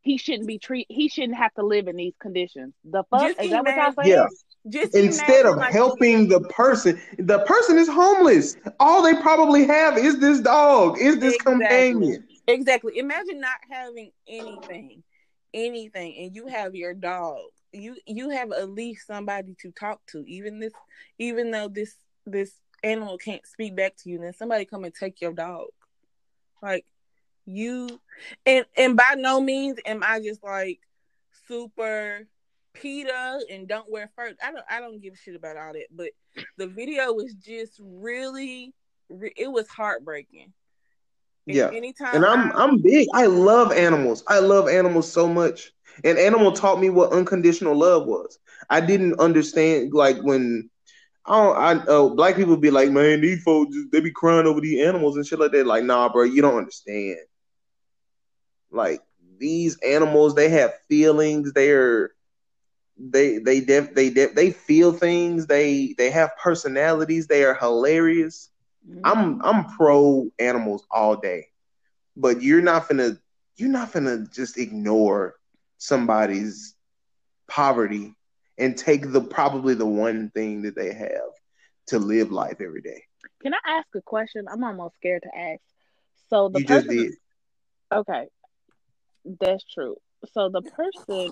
he 0.02 0.18
shouldn't 0.18 0.48
be 0.48 0.58
treat 0.58 0.88
he 0.90 1.08
shouldn't 1.08 1.38
have 1.38 1.54
to 1.54 1.64
live 1.64 1.88
in 1.88 1.98
these 1.98 2.16
conditions. 2.20 2.74
The 2.84 3.04
fuck? 3.12 3.22
Just 3.22 3.40
is 3.44 3.52
that 3.52 3.64
what 3.64 3.76
y'all 3.76 3.94
saying? 3.94 4.10
Yeah. 4.10 4.28
Just 4.68 4.96
Instead 4.96 5.46
of 5.46 5.58
like, 5.58 5.72
helping 5.72 6.30
the 6.30 6.40
person, 6.42 7.00
the 7.20 7.40
person 7.40 7.78
is 7.78 7.88
homeless. 7.88 8.58
All 8.80 9.04
they 9.04 9.14
probably 9.22 9.68
have 9.68 10.00
is 10.00 10.20
this 10.20 10.40
dog, 10.40 10.98
is 11.00 11.20
this 11.20 11.36
Exactly. 11.36 11.54
companion. 11.54 12.28
Exactly. 12.48 12.98
Imagine 12.98 13.40
not 13.40 13.58
having 13.70 14.12
anything, 14.28 15.04
anything, 15.54 16.16
and 16.20 16.36
you 16.36 16.48
have 16.48 16.76
your 16.76 16.94
dog. 16.94 17.42
You 17.72 17.98
you 18.06 18.30
have 18.30 18.52
at 18.52 18.70
least 18.70 19.08
somebody 19.08 19.56
to 19.62 19.72
talk 19.72 20.02
to. 20.08 20.24
Even 20.28 20.60
this, 20.60 20.74
even 21.18 21.52
though 21.52 21.68
this 21.68 21.96
this 22.26 22.52
animal 22.84 23.18
can't 23.18 23.46
speak 23.46 23.76
back 23.76 23.96
to 23.98 24.10
you, 24.10 24.20
then 24.20 24.34
somebody 24.34 24.66
come 24.66 24.84
and 24.84 24.94
take 24.94 25.22
your 25.22 25.34
dog. 25.34 25.68
Like 26.62 26.86
you, 27.46 28.00
and 28.46 28.66
and 28.78 28.98
by 28.98 29.16
no 29.18 29.40
means 29.40 29.80
am 29.86 30.04
I 30.04 30.20
just 30.20 30.44
like 30.44 30.80
super 31.48 32.28
PETA 32.74 33.42
and 33.52 33.68
don't 33.68 33.92
wear 33.92 34.10
fur. 34.16 34.34
I 34.44 34.52
don't 34.52 34.66
I 34.70 34.80
don't 34.80 35.02
give 35.02 35.14
a 35.14 35.18
shit 35.18 35.36
about 35.36 35.58
all 35.58 35.74
that. 35.74 35.88
But 35.92 36.12
the 36.58 36.68
video 36.68 37.14
was 37.14 37.34
just 37.34 37.80
really, 37.84 38.74
re- 39.10 39.34
it 39.36 39.52
was 39.52 39.68
heartbreaking. 39.68 40.54
Yeah. 41.56 41.70
Anytime 41.70 42.16
And 42.16 42.26
I'm 42.26 42.52
I- 42.52 42.64
I'm 42.64 42.78
big. 42.78 43.08
I 43.14 43.26
love 43.26 43.72
animals. 43.72 44.24
I 44.28 44.40
love 44.40 44.68
animals 44.68 45.12
so 45.12 45.28
much. 45.28 45.72
And 46.04 46.18
animal 46.18 46.52
taught 46.52 46.80
me 46.80 46.90
what 46.90 47.12
unconditional 47.12 47.76
love 47.76 48.06
was. 48.08 48.40
I 48.70 48.82
didn't 48.82 49.20
understand 49.20 49.94
like 49.94 50.18
when 50.22 50.70
I 51.26 51.42
don't 51.42 51.58
I 51.58 51.92
uh, 51.92 52.10
black 52.10 52.36
people 52.36 52.56
be 52.58 52.72
like, 52.72 52.92
man, 52.92 53.22
these 53.22 53.44
folks 53.44 53.76
just- 53.76 53.92
they 53.92 54.00
be 54.00 54.12
crying 54.12 54.48
over 54.48 54.62
these 54.62 54.86
animals 54.86 55.16
and 55.18 55.26
shit 55.26 55.40
like 55.40 55.52
that. 55.52 55.66
Like, 55.68 55.84
nah, 55.84 56.10
bro, 56.10 56.24
you 56.24 56.42
don't 56.42 56.58
understand. 56.58 57.18
Like 58.72 59.02
these 59.38 59.78
animals, 59.82 60.36
they 60.36 60.50
have 60.50 60.74
feelings. 60.88 61.54
They're 61.54 62.12
they 62.98 63.40
they 63.40 63.62
def, 63.62 63.94
they 63.96 64.10
def, 64.10 64.36
they 64.36 64.52
feel 64.52 64.92
things. 64.94 65.48
They 65.48 65.96
they 65.98 66.12
have 66.12 66.32
personalities. 66.42 67.28
They 67.28 67.44
are 67.44 67.56
hilarious. 67.56 68.50
I'm 69.04 69.36
mm-hmm. 69.36 69.42
I'm 69.44 69.66
pro 69.66 70.30
animals 70.40 70.86
all 70.92 71.16
day, 71.16 71.48
but 72.16 72.42
you're 72.42 72.62
not 72.62 72.88
gonna 72.88 73.18
you're 73.56 73.70
not 73.70 73.92
gonna 73.92 74.26
just 74.34 74.58
ignore 74.58 75.36
somebody's 75.78 76.76
poverty 77.48 78.16
and 78.58 78.78
take 78.78 79.12
the 79.12 79.22
probably 79.22 79.74
the 79.74 79.86
one 79.86 80.30
thing 80.32 80.64
that 80.64 80.76
they 80.76 80.94
have 80.94 81.32
to 81.88 82.00
live 82.00 82.32
life 82.32 82.62
every 82.62 82.82
day. 82.82 83.04
Can 83.42 83.54
I 83.54 83.78
ask 83.78 83.88
a 83.96 84.02
question? 84.02 84.46
I'm 84.52 84.64
almost 84.64 84.96
scared 84.96 85.24
to 85.24 85.38
ask. 85.38 85.62
So 86.30 86.50
the 86.50 86.60
you 86.60 86.66
just 86.66 86.88
did. 86.88 87.14
Okay. 87.92 88.28
That's 89.40 89.64
true. 89.74 89.98
So 90.34 90.50
the 90.50 90.62
person 90.62 91.32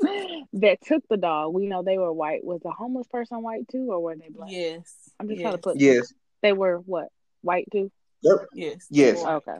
that 0.54 0.78
took 0.82 1.02
the 1.08 1.16
dog, 1.16 1.54
we 1.54 1.66
know 1.66 1.82
they 1.82 1.98
were 1.98 2.12
white. 2.12 2.44
Was 2.44 2.60
the 2.62 2.70
homeless 2.70 3.06
person 3.08 3.42
white 3.42 3.68
too, 3.68 3.88
or 3.90 4.00
were 4.00 4.16
they 4.16 4.28
black? 4.28 4.50
yes, 4.50 4.94
I'm 5.18 5.28
just 5.28 5.40
yes, 5.40 5.44
trying 5.44 5.54
to 5.54 5.62
put. 5.62 5.80
Yes. 5.80 6.12
They 6.44 6.52
were 6.52 6.76
what? 6.76 7.08
White 7.40 7.66
too. 7.72 7.90
Yep. 8.20 8.36
yes, 8.52 8.86
Yes. 8.90 9.24
Okay. 9.24 9.56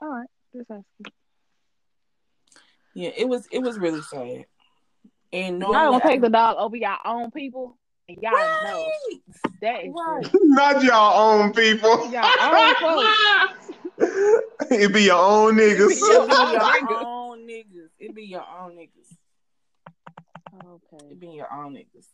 All 0.00 0.08
right. 0.08 0.28
Just 0.54 0.70
asking. 0.70 1.12
yeah. 2.94 3.10
It 3.16 3.28
was 3.28 3.48
it 3.50 3.58
was 3.58 3.76
really 3.76 4.02
sad. 4.02 4.44
And 5.32 5.60
Y'all 5.60 5.72
normally 5.72 5.98
gonna 5.98 6.10
take 6.12 6.20
the 6.20 6.28
dog 6.30 6.56
over 6.60 6.76
y'all 6.76 6.98
own 7.04 7.32
people, 7.32 7.76
and 8.08 8.18
y'all 8.22 8.32
know 8.62 8.88
that 9.62 9.84
is 9.84 9.92
Right. 9.92 10.26
Not 10.44 10.84
y'all 10.84 11.40
own 11.40 11.52
people. 11.52 12.08
Y'all 12.12 12.30
own 12.40 12.74
folks. 12.76 13.74
it 14.70 14.94
be 14.94 15.02
your 15.02 15.18
own 15.18 15.56
niggas. 15.56 15.88
It 15.90 16.28
be 16.28 16.36
your 16.54 16.60
Niggas. 16.60 17.04
own 17.04 17.48
niggas. 17.48 17.88
It 17.98 18.14
be 18.14 18.22
your 18.26 18.44
own 18.60 18.76
niggas. 18.76 19.16
Okay. 20.64 21.06
It 21.10 21.18
be 21.18 21.30
your 21.30 21.52
own 21.52 21.74
niggas. 21.74 22.06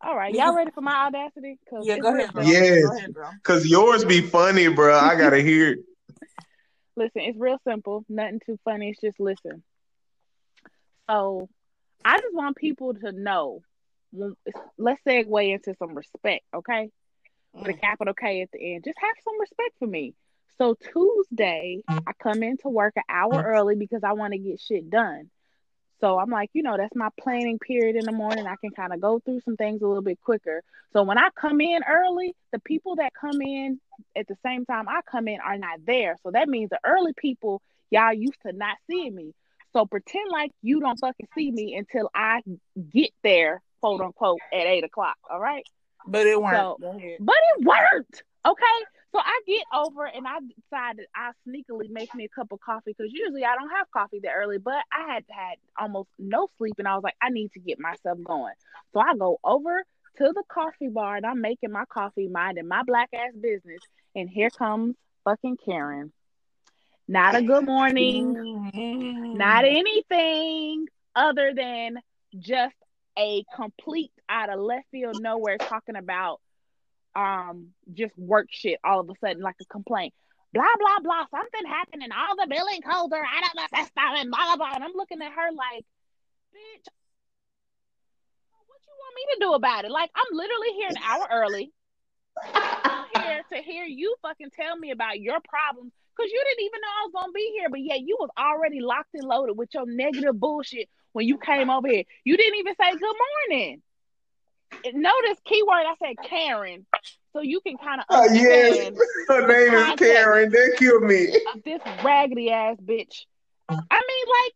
All 0.00 0.16
right. 0.16 0.32
Y'all 0.34 0.54
ready 0.54 0.70
for 0.70 0.80
my 0.80 1.06
audacity? 1.06 1.58
'Cause 1.68 1.86
Yeah, 1.86 1.98
go 1.98 2.14
ahead, 2.14 2.32
bro. 2.32 2.44
Yes. 2.44 2.82
Go 2.82 2.92
ahead, 2.96 3.12
bro. 3.14 3.30
Cause 3.42 3.66
yours 3.66 4.04
be 4.04 4.20
funny, 4.20 4.68
bro. 4.68 4.96
I 4.96 5.16
gotta 5.16 5.40
hear 5.40 5.72
it. 5.72 5.78
Listen, 6.96 7.22
it's 7.22 7.38
real 7.38 7.58
simple. 7.64 8.04
Nothing 8.08 8.40
too 8.44 8.58
funny. 8.64 8.90
It's 8.90 9.00
just 9.00 9.18
listen. 9.20 9.62
So, 11.08 11.48
I 12.04 12.18
just 12.20 12.34
want 12.34 12.56
people 12.56 12.94
to 12.94 13.12
know. 13.12 13.62
Let's 14.12 15.02
segue 15.04 15.52
into 15.52 15.74
some 15.78 15.94
respect, 15.94 16.44
okay? 16.54 16.90
With 17.52 17.70
a 17.70 17.74
Mm. 17.74 17.80
capital 17.80 18.14
K 18.14 18.42
at 18.42 18.50
the 18.52 18.74
end. 18.74 18.84
Just 18.84 18.98
have 18.98 19.16
some 19.24 19.38
respect 19.40 19.78
for 19.78 19.86
me. 19.86 20.14
So 20.56 20.74
Tuesday, 20.74 21.82
I 21.88 22.12
come 22.18 22.42
into 22.42 22.68
work 22.68 22.94
an 22.96 23.04
hour 23.08 23.42
early 23.42 23.76
because 23.76 24.02
I 24.02 24.12
want 24.12 24.32
to 24.32 24.38
get 24.38 24.60
shit 24.60 24.90
done. 24.90 25.30
So 26.00 26.18
I'm 26.18 26.30
like, 26.30 26.50
you 26.52 26.62
know, 26.62 26.76
that's 26.76 26.94
my 26.94 27.08
planning 27.20 27.58
period 27.58 27.96
in 27.96 28.04
the 28.06 28.12
morning. 28.12 28.46
I 28.46 28.54
can 28.56 28.70
kind 28.70 28.92
of 28.92 29.00
go 29.00 29.18
through 29.20 29.40
some 29.44 29.56
things 29.56 29.82
a 29.82 29.86
little 29.86 30.02
bit 30.02 30.18
quicker. 30.22 30.62
So 30.92 31.02
when 31.02 31.18
I 31.18 31.28
come 31.34 31.60
in 31.60 31.80
early, 31.88 32.34
the 32.52 32.60
people 32.60 32.96
that 32.96 33.12
come 33.20 33.40
in 33.42 33.80
at 34.16 34.28
the 34.28 34.36
same 34.44 34.64
time 34.64 34.88
I 34.88 35.00
come 35.10 35.26
in 35.28 35.40
are 35.40 35.58
not 35.58 35.80
there. 35.86 36.16
So 36.22 36.30
that 36.30 36.48
means 36.48 36.70
the 36.70 36.78
early 36.84 37.12
people, 37.16 37.62
y'all 37.90 38.12
used 38.12 38.40
to 38.46 38.52
not 38.52 38.76
seeing 38.88 39.14
me. 39.14 39.34
So 39.72 39.86
pretend 39.86 40.30
like 40.30 40.52
you 40.62 40.80
don't 40.80 40.98
fucking 40.98 41.26
see 41.34 41.50
me 41.50 41.74
until 41.76 42.08
I 42.14 42.42
get 42.90 43.10
there, 43.22 43.60
quote 43.80 44.00
unquote, 44.00 44.38
at 44.52 44.66
eight 44.66 44.84
o'clock. 44.84 45.16
All 45.30 45.40
right. 45.40 45.64
But 46.06 46.26
it 46.26 46.40
weren't. 46.40 46.56
So- 46.56 46.78
But 47.20 47.36
it 47.58 47.66
worked. 47.66 48.22
Okay. 48.46 48.64
So 49.12 49.18
I 49.18 49.40
get 49.46 49.64
over 49.74 50.04
and 50.04 50.26
I 50.26 50.38
decided 50.40 51.06
I 51.14 51.30
sneakily 51.46 51.88
make 51.90 52.14
me 52.14 52.24
a 52.24 52.28
cup 52.28 52.52
of 52.52 52.60
coffee 52.60 52.94
because 52.96 53.10
usually 53.12 53.44
I 53.44 53.54
don't 53.54 53.70
have 53.70 53.90
coffee 53.90 54.20
that 54.22 54.32
early, 54.36 54.58
but 54.58 54.84
I 54.92 55.14
had 55.14 55.24
had 55.30 55.56
almost 55.78 56.08
no 56.18 56.48
sleep 56.58 56.74
and 56.78 56.86
I 56.86 56.94
was 56.94 57.02
like, 57.02 57.16
I 57.22 57.30
need 57.30 57.52
to 57.52 57.60
get 57.60 57.80
myself 57.80 58.18
going. 58.22 58.52
So 58.92 59.00
I 59.00 59.14
go 59.16 59.38
over 59.42 59.82
to 60.18 60.24
the 60.24 60.42
coffee 60.48 60.88
bar 60.88 61.16
and 61.16 61.24
I'm 61.24 61.40
making 61.40 61.72
my 61.72 61.84
coffee, 61.86 62.28
minding 62.28 62.68
my 62.68 62.82
black 62.82 63.08
ass 63.14 63.32
business. 63.40 63.80
And 64.14 64.28
here 64.28 64.50
comes 64.50 64.94
fucking 65.24 65.56
Karen. 65.64 66.12
Not 67.10 67.34
a 67.34 67.42
good 67.42 67.64
morning, 67.64 68.34
not 68.34 69.64
mm-hmm. 69.64 69.64
anything 69.64 70.86
other 71.16 71.54
than 71.54 71.98
just 72.38 72.76
a 73.18 73.44
complete 73.56 74.12
out 74.28 74.50
of 74.50 74.60
left 74.60 74.86
field 74.90 75.16
nowhere 75.20 75.56
talking 75.56 75.96
about 75.96 76.40
um 77.18 77.68
just 77.92 78.16
work 78.16 78.46
shit 78.50 78.78
all 78.84 79.00
of 79.00 79.10
a 79.10 79.14
sudden 79.20 79.42
like 79.42 79.56
a 79.60 79.64
complaint 79.64 80.14
blah 80.52 80.76
blah 80.78 81.00
blah 81.02 81.24
something 81.30 81.66
happened 81.66 82.02
and 82.02 82.12
all 82.12 82.36
the 82.36 82.46
billing 82.48 82.80
codes 82.80 83.12
are 83.12 83.26
out 83.26 83.44
of 83.44 83.52
the 83.54 83.76
system 83.76 84.10
and 84.16 84.30
blah 84.30 84.46
blah 84.46 84.56
blah 84.56 84.72
and 84.74 84.84
i'm 84.84 84.94
looking 84.94 85.20
at 85.20 85.32
her 85.32 85.50
like 85.52 85.84
bitch 86.54 86.86
what 88.66 88.80
you 88.86 88.94
want 89.02 89.14
me 89.16 89.22
to 89.34 89.38
do 89.40 89.52
about 89.54 89.84
it 89.84 89.90
like 89.90 90.10
i'm 90.14 90.36
literally 90.36 90.72
here 90.78 90.88
an 90.90 91.02
hour 91.02 91.26
early 91.32 91.72
I'm 92.54 93.04
here 93.22 93.42
to 93.52 93.56
hear 93.62 93.84
you 93.84 94.14
fucking 94.22 94.50
tell 94.50 94.76
me 94.76 94.90
about 94.90 95.20
your 95.20 95.38
problems 95.48 95.92
because 96.16 96.30
you 96.30 96.42
didn't 96.48 96.66
even 96.66 96.80
know 96.80 96.88
I 96.88 97.04
was 97.04 97.12
gonna 97.14 97.32
be 97.32 97.52
here, 97.58 97.68
but 97.70 97.80
yeah, 97.80 97.96
you 97.96 98.16
was 98.18 98.30
already 98.38 98.80
locked 98.80 99.14
and 99.14 99.24
loaded 99.24 99.56
with 99.56 99.70
your 99.74 99.86
negative 99.86 100.38
bullshit 100.38 100.88
when 101.12 101.26
you 101.26 101.38
came 101.38 101.70
over 101.70 101.88
here. 101.88 102.04
You 102.24 102.36
didn't 102.36 102.58
even 102.58 102.74
say 102.80 102.90
good 102.92 103.16
morning. 103.48 103.82
Notice 104.92 105.38
keyword 105.44 105.84
I 105.86 105.94
said 106.00 106.16
Karen, 106.28 106.86
so 107.32 107.40
you 107.40 107.60
can 107.60 107.76
kind 107.78 108.00
of 108.00 108.06
Oh, 108.10 108.32
yes. 108.32 108.92
Her 109.28 109.46
name 109.46 109.74
is 109.74 109.98
Karen. 109.98 110.50
They 110.50 110.70
killed 110.76 111.02
me. 111.02 111.26
this 111.64 111.80
raggedy 112.04 112.50
ass 112.50 112.76
bitch. 112.84 113.24
I 113.68 113.74
mean, 113.74 113.82
like 113.90 114.54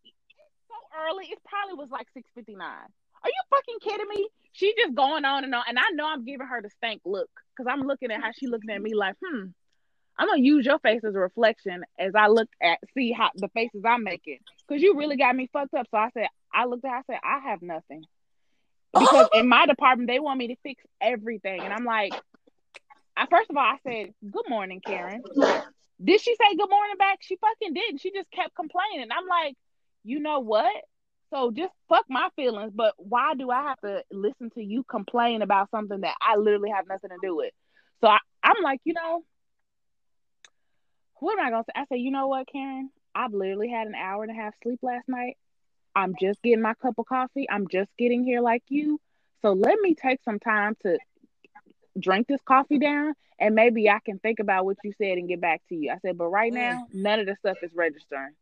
so 0.68 0.74
early. 1.06 1.26
It 1.26 1.38
probably 1.44 1.74
was 1.74 1.88
like 1.90 2.06
six 2.14 2.28
fifty 2.34 2.54
nine. 2.54 2.88
Are 3.24 3.28
you 3.28 3.42
fucking 3.50 3.78
kidding 3.82 4.08
me? 4.08 4.28
She 4.52 4.74
just 4.76 4.94
going 4.94 5.24
on 5.24 5.44
and 5.44 5.54
on, 5.54 5.64
and 5.68 5.78
I 5.78 5.90
know 5.92 6.06
I'm 6.06 6.24
giving 6.24 6.46
her 6.46 6.60
the 6.62 6.70
stank 6.70 7.02
look 7.04 7.30
because 7.56 7.70
I'm 7.70 7.86
looking 7.86 8.10
at 8.10 8.22
how 8.22 8.30
she 8.32 8.46
looking 8.46 8.70
at 8.70 8.82
me 8.82 8.94
like, 8.94 9.16
hmm. 9.24 9.46
I'm 10.18 10.28
gonna 10.28 10.42
use 10.42 10.66
your 10.66 10.78
face 10.78 11.02
as 11.04 11.14
a 11.14 11.18
reflection 11.18 11.84
as 11.98 12.14
I 12.14 12.26
look 12.28 12.48
at 12.62 12.78
see 12.94 13.12
how 13.12 13.30
the 13.34 13.48
faces 13.48 13.82
I'm 13.86 14.04
making 14.04 14.38
because 14.68 14.82
you 14.82 14.96
really 14.96 15.16
got 15.16 15.34
me 15.34 15.48
fucked 15.52 15.74
up. 15.74 15.86
So 15.90 15.96
I 15.96 16.10
said, 16.12 16.26
I 16.52 16.66
looked 16.66 16.84
at, 16.84 16.90
her, 16.90 16.96
I 16.96 17.02
said, 17.06 17.18
I 17.24 17.50
have 17.50 17.62
nothing 17.62 18.04
because 18.92 19.28
in 19.34 19.48
my 19.48 19.66
department 19.66 20.08
they 20.08 20.20
want 20.20 20.38
me 20.38 20.48
to 20.48 20.56
fix 20.62 20.82
everything, 21.00 21.60
and 21.60 21.72
I'm 21.72 21.84
like, 21.84 22.12
I 23.16 23.26
first 23.26 23.50
of 23.50 23.56
all 23.56 23.62
I 23.62 23.76
said, 23.86 24.14
good 24.30 24.48
morning, 24.48 24.80
Karen. 24.84 25.22
Did 26.02 26.20
she 26.20 26.34
say 26.34 26.56
good 26.56 26.70
morning 26.70 26.96
back? 26.98 27.18
She 27.20 27.36
fucking 27.36 27.74
didn't. 27.74 28.00
She 28.00 28.10
just 28.10 28.30
kept 28.32 28.56
complaining. 28.56 29.08
I'm 29.12 29.28
like, 29.28 29.56
you 30.02 30.18
know 30.18 30.40
what? 30.40 30.72
So 31.32 31.50
just 31.50 31.72
fuck 31.88 32.04
my 32.08 32.28
feelings, 32.36 32.72
but 32.74 32.94
why 32.98 33.34
do 33.34 33.50
I 33.50 33.62
have 33.62 33.80
to 33.80 34.02
listen 34.10 34.50
to 34.50 34.62
you 34.62 34.84
complain 34.84 35.40
about 35.42 35.70
something 35.70 36.00
that 36.00 36.16
I 36.20 36.36
literally 36.36 36.70
have 36.70 36.86
nothing 36.86 37.10
to 37.10 37.16
do 37.22 37.36
with? 37.36 37.52
So 38.00 38.08
I, 38.08 38.18
I'm 38.42 38.62
like, 38.62 38.80
you 38.84 38.94
know, 38.94 39.24
what 41.20 41.38
am 41.38 41.46
I 41.46 41.50
gonna 41.50 41.64
say? 41.64 41.80
I 41.80 41.84
say, 41.86 41.98
you 41.98 42.10
know 42.10 42.26
what, 42.26 42.48
Karen? 42.50 42.90
I've 43.14 43.32
literally 43.32 43.70
had 43.70 43.86
an 43.86 43.94
hour 43.94 44.24
and 44.24 44.32
a 44.32 44.34
half 44.34 44.54
sleep 44.62 44.80
last 44.82 45.08
night. 45.08 45.36
I'm 45.94 46.14
just 46.20 46.42
getting 46.42 46.62
my 46.62 46.74
cup 46.74 46.94
of 46.98 47.06
coffee. 47.06 47.48
I'm 47.50 47.68
just 47.68 47.90
getting 47.98 48.24
here 48.24 48.40
like 48.40 48.62
you. 48.68 49.00
So 49.42 49.52
let 49.52 49.78
me 49.80 49.94
take 49.94 50.22
some 50.24 50.38
time 50.38 50.76
to 50.82 50.98
drink 51.98 52.26
this 52.28 52.40
coffee 52.42 52.78
down 52.78 53.14
and 53.38 53.54
maybe 53.54 53.90
I 53.90 53.98
can 54.04 54.18
think 54.18 54.38
about 54.38 54.64
what 54.64 54.78
you 54.84 54.92
said 54.98 55.18
and 55.18 55.28
get 55.28 55.40
back 55.40 55.62
to 55.68 55.74
you. 55.74 55.90
I 55.90 55.98
said, 55.98 56.16
but 56.16 56.28
right 56.28 56.52
Mm. 56.52 56.56
now, 56.56 56.86
none 56.92 57.20
of 57.20 57.26
the 57.26 57.36
stuff 57.36 57.58
is 57.62 57.74
registering. 57.74 58.34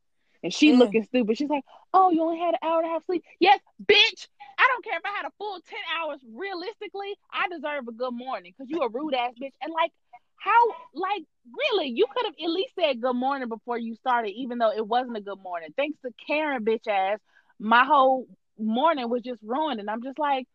And 0.42 0.52
she 0.52 0.72
Mm. 0.72 0.78
looking 0.78 1.04
stupid. 1.04 1.36
She's 1.36 1.50
like, 1.50 1.64
Oh, 1.92 2.10
you 2.10 2.22
only 2.22 2.38
had 2.38 2.54
an 2.54 2.60
hour 2.62 2.78
and 2.80 2.86
a 2.86 2.92
half 2.92 3.04
sleep? 3.04 3.24
Yes, 3.40 3.60
bitch. 3.84 4.28
I 4.58 4.66
don't 4.68 4.84
care 4.84 4.96
if 4.98 5.04
I 5.04 5.10
had 5.10 5.26
a 5.26 5.32
full 5.38 5.58
10 5.60 5.78
hours. 5.98 6.20
Realistically, 6.32 7.16
I 7.32 7.48
deserve 7.48 7.88
a 7.88 7.92
good 7.92 8.12
morning 8.12 8.52
because 8.56 8.70
you 8.70 8.80
a 8.82 8.88
rude 8.88 9.14
ass 9.14 9.32
bitch. 9.40 9.54
And 9.62 9.72
like, 9.72 9.90
how, 10.36 10.74
like, 10.94 11.24
really, 11.72 11.88
you 11.88 12.06
could 12.10 12.26
have 12.26 12.34
at 12.42 12.50
least 12.50 12.74
said 12.74 13.00
good 13.00 13.16
morning 13.16 13.48
before 13.48 13.78
you 13.78 13.94
started, 13.96 14.30
even 14.30 14.58
though 14.58 14.70
it 14.70 14.86
wasn't 14.86 15.16
a 15.16 15.20
good 15.20 15.40
morning. 15.40 15.70
Thanks 15.76 15.98
to 16.02 16.12
Karen, 16.26 16.64
bitch 16.64 16.86
ass, 16.88 17.18
my 17.60 17.84
whole 17.84 18.26
morning 18.58 19.08
was 19.08 19.22
just 19.22 19.40
ruined. 19.42 19.80
And 19.80 19.90
I'm 19.90 20.02
just 20.02 20.18
like, 20.18 20.46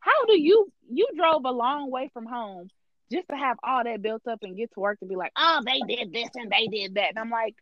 how 0.00 0.26
do 0.26 0.40
you, 0.40 0.72
you 0.90 1.08
drove 1.16 1.44
a 1.44 1.50
long 1.50 1.90
way 1.90 2.10
from 2.12 2.26
home 2.26 2.68
just 3.12 3.28
to 3.28 3.36
have 3.36 3.58
all 3.62 3.84
that 3.84 4.02
built 4.02 4.26
up 4.26 4.40
and 4.42 4.56
get 4.56 4.72
to 4.74 4.80
work 4.80 5.00
to 5.00 5.06
be 5.06 5.16
like, 5.16 5.32
oh, 5.36 5.62
they 5.64 5.80
did 5.80 6.12
this 6.12 6.30
and 6.34 6.50
they 6.50 6.68
did 6.68 6.94
that. 6.94 7.10
And 7.10 7.18
I'm 7.18 7.30
like, 7.30 7.54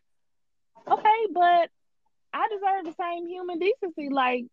okay, 0.89 1.27
but 1.33 1.69
I 2.33 2.47
deserve 2.49 2.85
the 2.85 2.95
same 3.03 3.27
human 3.27 3.59
decency. 3.59 4.09
Like, 4.09 4.45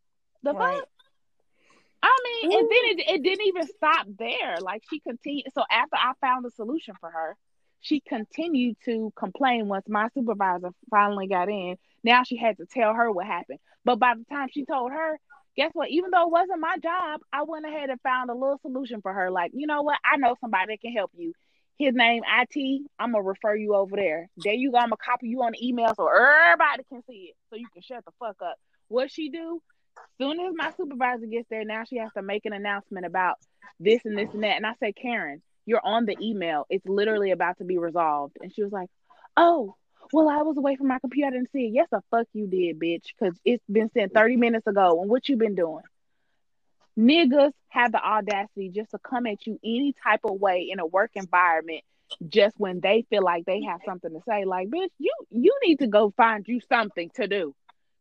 the 0.43 0.55
Right. 0.55 0.81
fuck? 0.81 0.89
I 2.03 2.17
mean, 2.25 2.59
and 2.59 2.71
then 2.71 2.79
it, 2.85 3.11
it 3.17 3.23
didn't 3.23 3.47
even 3.47 3.67
stop 3.67 4.07
there. 4.19 4.57
Like 4.61 4.83
she 4.89 5.01
continued. 5.01 5.47
So 5.55 5.63
after 5.71 5.97
I 5.97 6.13
found 6.21 6.47
a 6.47 6.51
solution 6.51 6.95
for 6.99 7.11
her, 7.11 7.37
she 7.81 8.01
continued 8.01 8.77
to 8.87 9.13
complain 9.17 9.69
once 9.69 9.87
my 9.89 10.09
supervisor 10.15 10.71
finally 10.91 11.27
got 11.27 11.49
in. 11.49 11.77
Now 12.03 12.23
she 12.25 12.37
had 12.37 12.57
to 12.59 12.67
tell 12.67 12.95
her 12.95 13.11
what 13.13 13.27
happened. 13.27 13.59
But 13.85 13.99
by 13.99 14.15
the 14.17 14.25
time 14.35 14.49
she 14.53 14.65
told 14.65 14.93
her, 14.93 15.19
guess 15.57 15.71
what? 15.73 15.91
Even 15.91 16.11
though 16.11 16.25
it 16.25 16.31
wasn't 16.31 16.61
my 16.61 16.77
job, 16.83 17.21
I 17.33 17.43
went 17.43 17.67
ahead 17.67 17.91
and 17.91 18.01
found 18.03 18.31
a 18.31 18.35
little 18.35 18.59
solution 18.63 19.01
for 19.03 19.13
her. 19.13 19.31
Like, 19.31 19.53
you 19.55 19.67
know 19.67 19.83
what? 19.83 19.99
I 20.05 20.17
know 20.17 20.37
somebody 20.41 20.75
that 20.75 20.81
can 20.81 20.93
help 20.93 21.11
you. 21.17 21.33
His 21.79 21.95
name 21.95 22.23
IT. 22.27 22.83
I'm 22.99 23.13
gonna 23.13 23.25
refer 23.25 23.57
you 23.57 23.75
over 23.75 23.97
there. 23.97 24.29
There 24.37 24.53
you 24.53 24.71
go. 24.71 24.79
I'm 24.79 24.91
gonna 24.91 24.97
copy 24.97 25.29
you 25.29 25.43
on 25.43 25.53
the 25.53 25.67
email 25.67 25.95
so 25.97 26.09
everybody 26.09 26.85
can 26.91 27.03
see 27.09 27.31
it, 27.31 27.37
so 27.49 27.57
you 27.57 27.69
can 27.73 27.83
shut 27.83 28.05
the 28.05 28.13
fuck 28.19 28.37
up. 28.43 28.57
What 28.89 29.11
she 29.11 29.31
do? 29.31 29.63
Soon 30.19 30.41
as 30.41 30.53
my 30.55 30.73
supervisor 30.77 31.27
gets 31.27 31.49
there, 31.49 31.65
now 31.65 31.85
she 31.85 31.97
has 31.97 32.11
to 32.17 32.23
make 32.23 32.45
an 32.45 32.53
announcement 32.53 33.07
about 33.07 33.37
this 33.79 34.03
and 34.05 34.17
this 34.17 34.29
and 34.35 34.43
that. 34.43 34.57
And 34.57 34.67
I 34.67 34.75
say, 34.79 34.93
Karen, 34.93 35.41
you're 35.65 35.85
on 35.85 36.05
the 36.05 36.17
email. 36.21 36.67
It's 36.69 36.87
literally 36.87 37.31
about 37.31 37.59
to 37.59 37.65
be 37.65 37.79
resolved. 37.79 38.37
And 38.43 38.53
she 38.55 38.63
was 38.63 38.73
like, 38.73 38.91
Oh, 39.37 39.77
well, 40.13 40.29
I 40.29 40.43
was 40.43 40.57
away 40.57 40.77
from 40.77 40.89
my 40.89 40.99
computer. 40.99 41.29
I 41.29 41.31
didn't 41.31 41.53
see 41.53 41.67
it. 41.67 41.73
Yes, 41.73 41.89
the 41.91 42.03
fuck 42.11 42.27
you 42.33 42.47
did, 42.47 42.79
bitch. 42.79 43.07
Because 43.19 43.39
it's 43.45 43.65
been 43.71 43.91
sent 43.93 44.13
30 44.15 44.37
minutes 44.37 44.67
ago. 44.67 45.01
And 45.01 45.11
what 45.11 45.29
you 45.29 45.37
been 45.37 45.55
doing? 45.55 45.85
Niggas 46.99 47.53
have 47.69 47.93
the 47.93 48.05
audacity 48.05 48.69
just 48.71 48.91
to 48.91 48.99
come 48.99 49.27
at 49.27 49.47
you 49.47 49.59
any 49.65 49.95
type 50.05 50.21
of 50.25 50.41
way 50.41 50.69
in 50.71 50.81
a 50.81 50.87
work 50.87 51.13
environment 51.15 51.83
just 52.29 52.59
when 52.59 52.81
they 52.81 53.07
feel 53.09 53.23
like 53.23 53.45
they 53.45 53.63
have 53.63 53.81
something 53.85 54.13
to 54.13 54.21
say. 54.29 54.45
Like, 54.45 54.69
bitch, 54.69 54.91
you 54.99 55.13
you 55.31 55.57
need 55.65 55.79
to 55.79 55.87
go 55.87 56.13
find 56.17 56.47
you 56.47 56.61
something 56.69 57.11
to 57.15 57.29
do. 57.29 57.55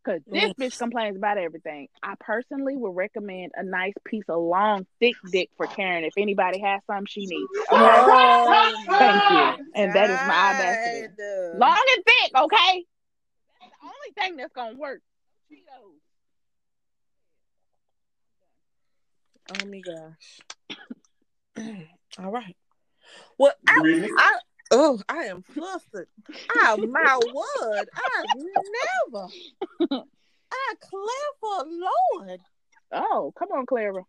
Cause 0.06 0.22
this 0.26 0.54
Mm. 0.54 0.56
bitch 0.56 0.78
complains 0.78 1.18
about 1.18 1.38
everything. 1.38 1.90
I 2.02 2.16
personally 2.20 2.76
would 2.78 2.96
recommend 2.96 3.52
a 3.56 3.64
nice 3.64 3.94
piece 4.06 4.24
of 4.30 4.42
long, 4.42 4.88
thick 5.00 5.16
dick 5.30 5.50
for 5.58 5.68
Karen 5.68 6.06
if 6.06 6.14
anybody 6.18 6.60
has 6.62 6.82
something 6.88 7.06
she 7.06 7.26
needs. 7.26 7.50
Okay? 7.70 7.78
Oh, 7.78 8.86
Thank 8.98 9.30
you. 9.30 9.66
And 9.76 9.94
that 9.94 10.10
is 10.10 10.20
my 10.26 10.54
audacity. 10.54 11.08
Long 11.58 11.84
and 11.96 12.06
thick, 12.06 12.32
okay? 12.36 12.86
That's 13.60 13.72
the 13.72 13.86
only 13.86 14.12
thing 14.16 14.38
that's 14.38 14.54
gonna 14.54 14.78
work. 14.78 15.02
Oh 19.52 19.66
my 19.66 19.82
gosh. 19.82 20.40
All 22.20 22.32
right. 22.32 22.56
Well, 23.38 23.54
I, 23.68 23.80
Brittany? 23.82 24.12
I 24.18 24.38
oh, 24.72 25.00
I 25.10 25.26
am 25.26 25.44
flustered. 25.44 26.08
I 26.50 26.76
my 26.76 27.20
word. 27.34 27.90
I 27.96 28.26
never. 29.12 29.28
I 30.52 30.74
clever 30.82 31.70
Lord. 31.70 32.40
Oh, 32.92 33.34
come 33.38 33.50
on, 33.50 33.66
Clara. 33.66 34.04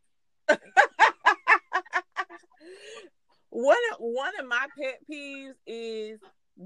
one 3.50 3.76
of, 3.92 3.98
one 3.98 4.32
of 4.38 4.46
my 4.46 4.66
pet 4.78 4.98
peeves 5.10 5.54
is 5.66 6.18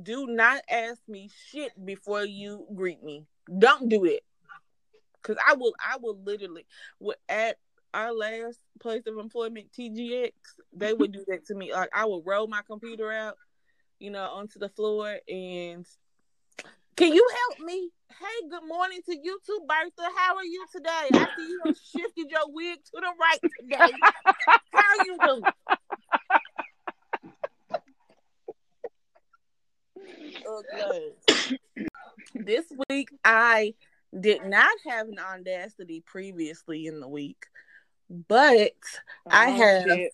do 0.03 0.27
not 0.27 0.63
ask 0.71 1.01
me 1.09 1.31
shit 1.51 1.73
before 1.85 2.25
you 2.25 2.67
greet 2.75 3.03
me. 3.03 3.27
Don't 3.59 3.89
do 3.89 4.05
it. 4.05 4.23
Cause 5.23 5.37
I 5.47 5.55
will 5.55 5.75
I 5.81 5.97
will 5.97 6.19
literally 6.23 6.67
at 7.31 7.57
our 7.95 8.13
last 8.13 8.59
place 8.81 9.07
of 9.07 9.17
employment, 9.19 9.69
TGX, 9.73 10.33
they 10.73 10.93
would 10.93 11.13
do 11.13 11.25
that 11.29 11.47
to 11.47 11.55
me. 11.55 11.73
Like 11.73 11.89
I 11.95 12.05
would 12.05 12.25
roll 12.27 12.47
my 12.47 12.61
computer 12.67 13.11
out, 13.11 13.39
you 14.05 14.11
know, 14.11 14.25
onto 14.25 14.59
the 14.59 14.69
floor 14.69 15.17
and 15.27 15.87
can 16.95 17.13
you 17.13 17.27
help 17.49 17.67
me? 17.67 17.89
Hey, 18.11 18.49
good 18.51 18.69
morning 18.69 19.01
to 19.07 19.17
you 19.17 19.39
too, 19.45 19.61
Bertha. 19.67 20.11
How 20.15 20.37
are 20.37 20.45
you 20.45 20.65
today? 20.71 20.91
I 20.91 21.27
see 21.37 21.49
you 21.49 21.63
have 21.65 21.77
shifted 21.77 22.31
your 22.31 22.43
wig 22.49 22.79
to 22.85 23.01
the 23.01 23.13
right 23.19 23.41
today. 23.59 23.93
How 24.73 25.05
you 25.05 25.19
doing? 25.25 25.43
Oh, 30.47 30.63
okay. 30.75 31.13
this 32.35 32.67
week 32.91 33.09
I 33.25 33.73
did 34.21 34.45
not 34.45 34.77
have 34.87 35.09
an 35.09 35.19
audacity 35.19 36.03
previously 36.07 36.87
in 36.87 37.01
the 37.01 37.09
week, 37.09 37.47
but 38.29 38.73
oh, 39.27 39.31
I 39.31 39.49
have 39.49 39.89
shit. 39.89 40.13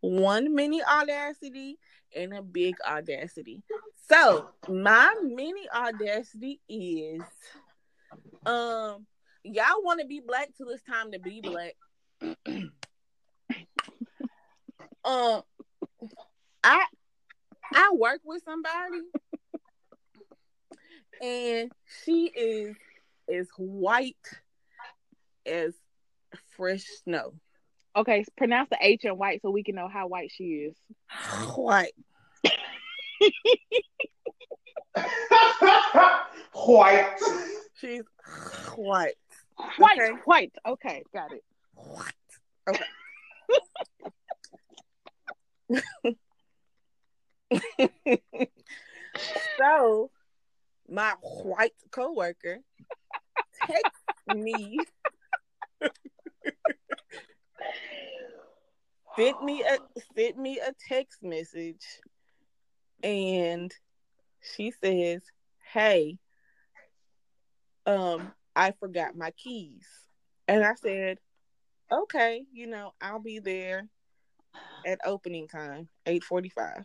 one 0.00 0.54
mini 0.54 0.82
audacity 0.84 1.78
and 2.16 2.34
a 2.34 2.42
big 2.42 2.74
audacity. 2.86 3.62
So 4.08 4.48
my 4.68 5.14
mini 5.22 5.68
audacity 5.74 6.60
is 6.68 7.22
um 8.44 9.06
y'all 9.44 9.82
want 9.82 10.00
to 10.00 10.06
be 10.06 10.20
black 10.20 10.50
till 10.56 10.68
it's 10.70 10.82
time 10.82 11.12
to 11.12 11.18
be 11.18 11.40
black. 11.40 11.74
um 15.04 15.42
I 16.64 16.84
I 17.74 17.92
work 17.94 18.20
with 18.24 18.42
somebody 18.44 19.00
and 21.22 21.72
she 22.04 22.26
is 22.26 22.76
as 23.32 23.48
white 23.56 24.16
as 25.46 25.74
fresh 26.56 26.84
snow. 27.04 27.34
Okay, 27.94 28.24
pronounce 28.36 28.70
the 28.70 28.78
H 28.80 29.04
in 29.04 29.18
white 29.18 29.42
so 29.42 29.50
we 29.50 29.62
can 29.62 29.74
know 29.74 29.88
how 29.88 30.06
white 30.06 30.30
she 30.34 30.44
is. 30.44 30.74
White. 31.56 31.92
white. 36.52 37.16
She's 37.78 38.02
white. 38.76 39.14
White. 39.76 40.00
Okay. 40.00 40.12
White. 40.24 40.52
Okay, 40.66 41.02
got 41.12 41.32
it. 41.32 41.44
White. 41.74 42.14
Okay. 42.68 42.84
so 49.58 50.10
my 50.88 51.12
white 51.20 51.74
coworker 51.90 52.58
text 53.66 53.92
me 54.34 54.78
sent 59.16 59.42
me 59.42 59.62
a 59.62 59.78
sent 60.16 60.38
me 60.38 60.58
a 60.58 60.72
text 60.88 61.22
message 61.22 61.84
and 63.02 63.72
she 64.54 64.72
says, 64.82 65.22
Hey, 65.72 66.18
um, 67.86 68.32
I 68.54 68.72
forgot 68.72 69.16
my 69.16 69.30
keys. 69.32 69.86
And 70.48 70.64
I 70.64 70.74
said, 70.74 71.18
Okay, 71.90 72.44
you 72.52 72.66
know, 72.66 72.92
I'll 73.00 73.20
be 73.20 73.38
there 73.38 73.86
at 74.84 75.00
opening 75.04 75.48
time, 75.48 75.88
845. 76.06 76.84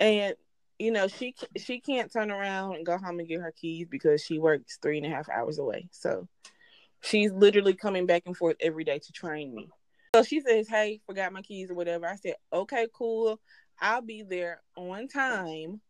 And 0.00 0.34
you 0.78 0.90
know, 0.90 1.08
she 1.08 1.34
she 1.58 1.78
can't 1.78 2.10
turn 2.10 2.30
around 2.30 2.76
and 2.76 2.86
go 2.86 2.96
home 2.96 3.18
and 3.18 3.28
get 3.28 3.40
her 3.40 3.52
keys 3.52 3.86
because 3.90 4.24
she 4.24 4.38
works 4.38 4.78
three 4.80 4.96
and 4.96 5.06
a 5.06 5.10
half 5.10 5.28
hours 5.28 5.58
away. 5.58 5.88
So 5.92 6.26
she's 7.02 7.30
literally 7.32 7.74
coming 7.74 8.06
back 8.06 8.22
and 8.24 8.34
forth 8.34 8.56
every 8.60 8.84
day 8.84 8.98
to 8.98 9.12
train 9.12 9.54
me. 9.54 9.68
So 10.14 10.22
she 10.24 10.40
says, 10.40 10.68
Hey, 10.68 11.00
forgot 11.06 11.32
my 11.32 11.42
keys 11.42 11.70
or 11.70 11.74
whatever. 11.74 12.06
I 12.06 12.16
said, 12.16 12.34
Okay, 12.52 12.86
cool. 12.92 13.40
I'll 13.80 14.02
be 14.02 14.22
there 14.22 14.60
on 14.76 15.08
time 15.08 15.80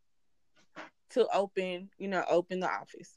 to 1.10 1.26
open, 1.34 1.90
you 1.98 2.08
know, 2.08 2.24
open 2.28 2.60
the 2.60 2.70
office. 2.70 3.16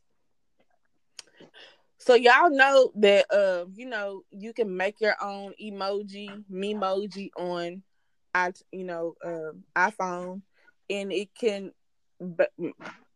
So 2.00 2.16
y'all 2.16 2.50
know 2.50 2.92
that 2.96 3.26
uh, 3.32 3.66
you 3.76 3.86
know, 3.86 4.24
you 4.32 4.54
can 4.54 4.76
make 4.76 5.00
your 5.00 5.16
own 5.22 5.54
emoji, 5.62 6.44
memoji 6.52 7.30
on 7.38 7.84
I 8.36 8.52
you 8.72 8.84
know, 8.84 9.16
uh, 9.24 9.52
iPhone 9.76 10.42
and 10.90 11.14
it 11.14 11.30
can 11.36 11.72
but 12.20 12.52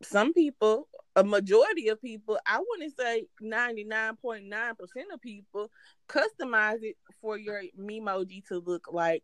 some 0.04 0.34
people 0.34 0.88
a 1.18 1.24
majority 1.24 1.90
of 1.90 2.00
people 2.00 2.38
i 2.46 2.60
wouldn't 2.60 2.96
say 2.96 3.26
99.9% 3.42 4.76
of 5.12 5.22
people 5.22 5.70
customize 6.08 6.84
it 6.84 6.96
for 7.20 7.38
your 7.38 7.64
memoji 7.78 8.46
to 8.46 8.60
look 8.60 8.88
like 8.92 9.24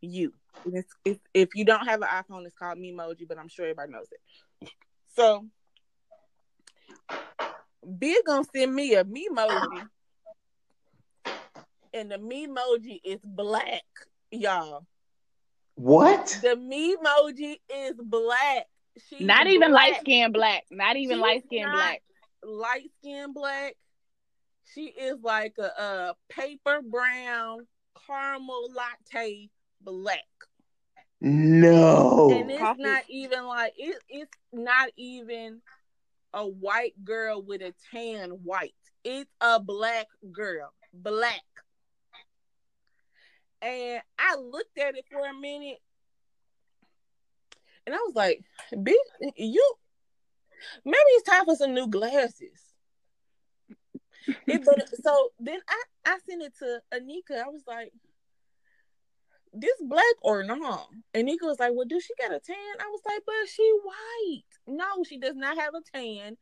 you 0.00 0.32
it's, 0.72 0.94
it's, 1.04 1.20
if 1.34 1.48
you 1.54 1.64
don't 1.64 1.86
have 1.86 2.00
an 2.02 2.08
iphone 2.08 2.46
it's 2.46 2.54
called 2.56 2.78
memoji 2.78 3.26
but 3.28 3.36
i'm 3.36 3.48
sure 3.48 3.66
everybody 3.66 3.92
knows 3.92 4.06
it 4.12 4.70
so 5.16 5.44
big 7.98 8.24
gonna 8.24 8.44
send 8.54 8.72
me 8.72 8.94
a 8.94 9.04
memoji 9.04 9.88
and 11.92 12.12
the 12.12 12.16
memoji 12.16 13.00
is 13.04 13.18
black 13.24 13.82
y'all 14.30 14.86
what? 15.78 16.40
The 16.42 16.56
me 16.56 16.96
emoji 16.96 17.60
is 17.72 17.94
black. 18.02 18.66
She's 19.08 19.20
not 19.20 19.46
even 19.46 19.72
light 19.72 20.00
skin 20.00 20.32
black. 20.32 20.64
Not 20.70 20.96
even 20.96 21.20
light 21.20 21.44
skin 21.44 21.70
black. 21.70 22.02
Light 22.42 22.90
skin 23.00 23.32
black. 23.32 23.76
She 24.74 24.86
is 24.86 25.16
like 25.22 25.54
a, 25.58 25.82
a 25.82 26.14
paper 26.28 26.80
brown 26.82 27.66
caramel 28.06 28.70
latte 28.74 29.48
black. 29.80 30.24
No. 31.20 32.30
And 32.32 32.50
it's 32.50 32.60
Coffee. 32.60 32.82
not 32.82 33.02
even 33.08 33.44
like 33.44 33.72
it, 33.76 33.96
it's 34.08 34.36
not 34.52 34.90
even 34.96 35.60
a 36.32 36.46
white 36.46 36.94
girl 37.04 37.42
with 37.42 37.62
a 37.62 37.74
tan 37.90 38.30
white. 38.30 38.74
It's 39.04 39.30
a 39.40 39.58
black 39.58 40.06
girl. 40.32 40.72
Black. 40.92 41.42
And 43.60 44.00
I 44.18 44.36
looked 44.36 44.78
at 44.78 44.96
it 44.96 45.04
for 45.10 45.26
a 45.26 45.34
minute 45.34 45.78
and 47.88 47.94
I 47.94 47.98
was 48.04 48.14
like, 48.14 48.44
"Bitch, 48.70 48.92
you 49.36 49.74
maybe 50.84 50.98
it's 50.98 51.28
time 51.28 51.46
for 51.46 51.56
some 51.56 51.72
new 51.72 51.88
glasses." 51.88 52.74
it, 54.46 54.62
but 54.62 54.88
so 55.02 55.30
then 55.40 55.58
I 55.66 55.82
I 56.04 56.18
sent 56.28 56.42
it 56.42 56.52
to 56.58 56.80
Anika. 56.92 57.42
I 57.42 57.48
was 57.48 57.62
like, 57.66 57.92
"This 59.54 59.80
black 59.80 60.04
or 60.20 60.42
not?" 60.42 60.88
And 61.14 61.26
Anika 61.26 61.44
was 61.44 61.58
like, 61.58 61.72
"Well, 61.74 61.86
do 61.86 61.98
she 61.98 62.12
got 62.20 62.36
a 62.36 62.40
tan?" 62.40 62.56
I 62.78 62.88
was 62.88 63.00
like, 63.06 63.22
"But 63.24 63.48
she 63.50 63.78
white." 63.82 64.44
No, 64.66 65.02
she 65.08 65.18
does 65.18 65.34
not 65.34 65.56
have 65.56 65.72
a 65.74 65.80
tan. 65.96 66.36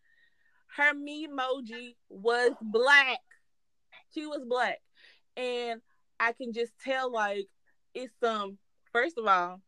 Her 0.76 0.94
me 0.94 1.28
emoji 1.28 1.94
was 2.08 2.54
black. 2.60 3.20
She 4.12 4.26
was 4.26 4.44
black, 4.44 4.80
and 5.36 5.80
I 6.18 6.32
can 6.32 6.52
just 6.52 6.72
tell 6.82 7.12
like 7.12 7.46
it's 7.94 8.20
um 8.24 8.58
first 8.92 9.16
of 9.16 9.28
all 9.28 9.60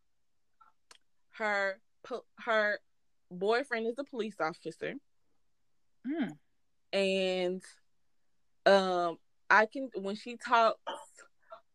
her 1.39 1.81
her 2.45 2.79
boyfriend 3.31 3.87
is 3.87 3.99
a 3.99 4.05
police 4.05 4.37
officer. 4.41 4.95
Mm. 6.07 6.39
And 6.93 7.63
um 8.67 9.19
I 9.51 9.67
can 9.67 9.91
when 9.95 10.17
she 10.17 10.37
talks 10.37 10.81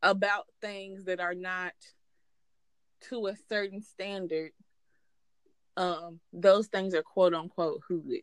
about 0.01 0.45
things 0.61 1.05
that 1.05 1.19
are 1.19 1.35
not 1.35 1.73
to 3.09 3.27
a 3.27 3.35
certain 3.49 3.81
standard, 3.81 4.51
um, 5.75 6.19
those 6.31 6.67
things 6.67 6.93
are 6.93 7.03
quote 7.03 7.33
unquote 7.33 7.81
hood. 7.87 8.21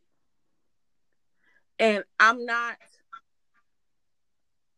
And 1.79 2.05
I'm 2.19 2.45
not 2.45 2.77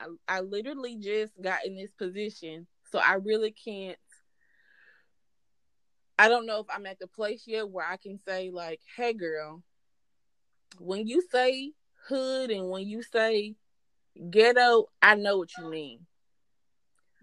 I, 0.03 0.37
I 0.37 0.41
literally 0.41 0.97
just 0.97 1.33
got 1.41 1.65
in 1.65 1.77
this 1.77 1.93
position, 1.93 2.67
so 2.91 2.99
I 2.99 3.15
really 3.15 3.53
can't. 3.53 3.99
I 6.19 6.29
don't 6.29 6.47
know 6.47 6.61
if 6.61 6.67
I'm 6.71 6.87
at 6.87 6.99
the 6.99 7.07
place 7.07 7.45
yet 7.47 7.69
where 7.69 7.87
I 7.87 7.97
can 7.97 8.19
say 8.19 8.51
like, 8.51 8.81
"Hey, 8.97 9.13
girl, 9.13 9.63
when 10.79 11.07
you 11.07 11.23
say 11.31 11.73
hood 12.09 12.51
and 12.51 12.71
when 12.71 12.87
you 12.87 13.03
say 13.03 13.55
ghetto, 14.31 14.87
I 15.01 15.15
know 15.15 15.39
what 15.39 15.51
you 15.59 15.69
mean." 15.69 16.07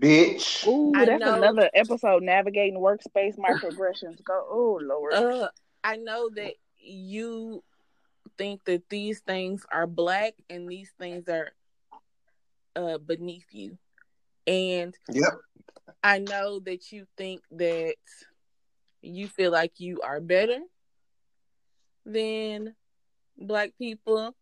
Bitch. 0.01 0.65
Ooh, 0.65 0.91
that's 0.93 1.09
another 1.09 1.69
episode. 1.73 2.23
Navigating 2.23 2.79
workspace 2.79 3.37
microaggressions. 3.37 4.23
Go, 4.23 4.45
oh 4.49 4.79
lord. 4.81 5.13
Uh, 5.13 5.49
I 5.83 5.97
know 5.97 6.29
that 6.35 6.53
you 6.79 7.63
think 8.37 8.63
that 8.65 8.87
these 8.89 9.19
things 9.19 9.65
are 9.71 9.87
black 9.87 10.33
and 10.49 10.69
these 10.69 10.91
things 10.97 11.27
are 11.27 11.51
uh, 12.75 12.97
beneath 12.97 13.45
you. 13.51 13.77
And 14.47 14.95
yep. 15.11 15.33
I 16.03 16.19
know 16.19 16.59
that 16.61 16.91
you 16.91 17.05
think 17.17 17.41
that 17.51 17.95
you 19.01 19.27
feel 19.27 19.51
like 19.51 19.79
you 19.79 20.01
are 20.01 20.19
better 20.19 20.59
than 22.05 22.75
black 23.37 23.71
people 23.77 24.35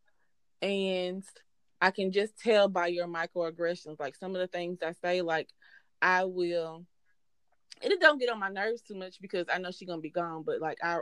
and 0.62 1.24
I 1.80 1.92
can 1.92 2.12
just 2.12 2.38
tell 2.40 2.68
by 2.68 2.88
your 2.88 3.08
microaggressions 3.08 4.00
like 4.00 4.16
some 4.16 4.36
of 4.36 4.42
the 4.42 4.48
things 4.48 4.80
I 4.84 4.94
say 5.04 5.22
like 5.22 5.50
I 6.02 6.26
will 6.26 6.86
it 7.82 8.00
don't 8.02 8.20
get 8.20 8.30
on 8.30 8.40
my 8.40 8.50
nerves 8.50 8.82
too 8.82 8.96
much 8.96 9.22
because 9.22 9.46
I 9.54 9.60
know 9.60 9.72
she's 9.72 9.88
gonna 9.88 10.02
be 10.02 10.10
gone 10.10 10.44
but 10.44 10.60
like 10.60 10.78
I 10.84 11.00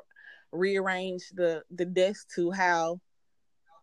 rearrange 0.51 1.29
the 1.33 1.63
the 1.71 1.85
desk 1.85 2.27
to 2.35 2.51
how 2.51 2.99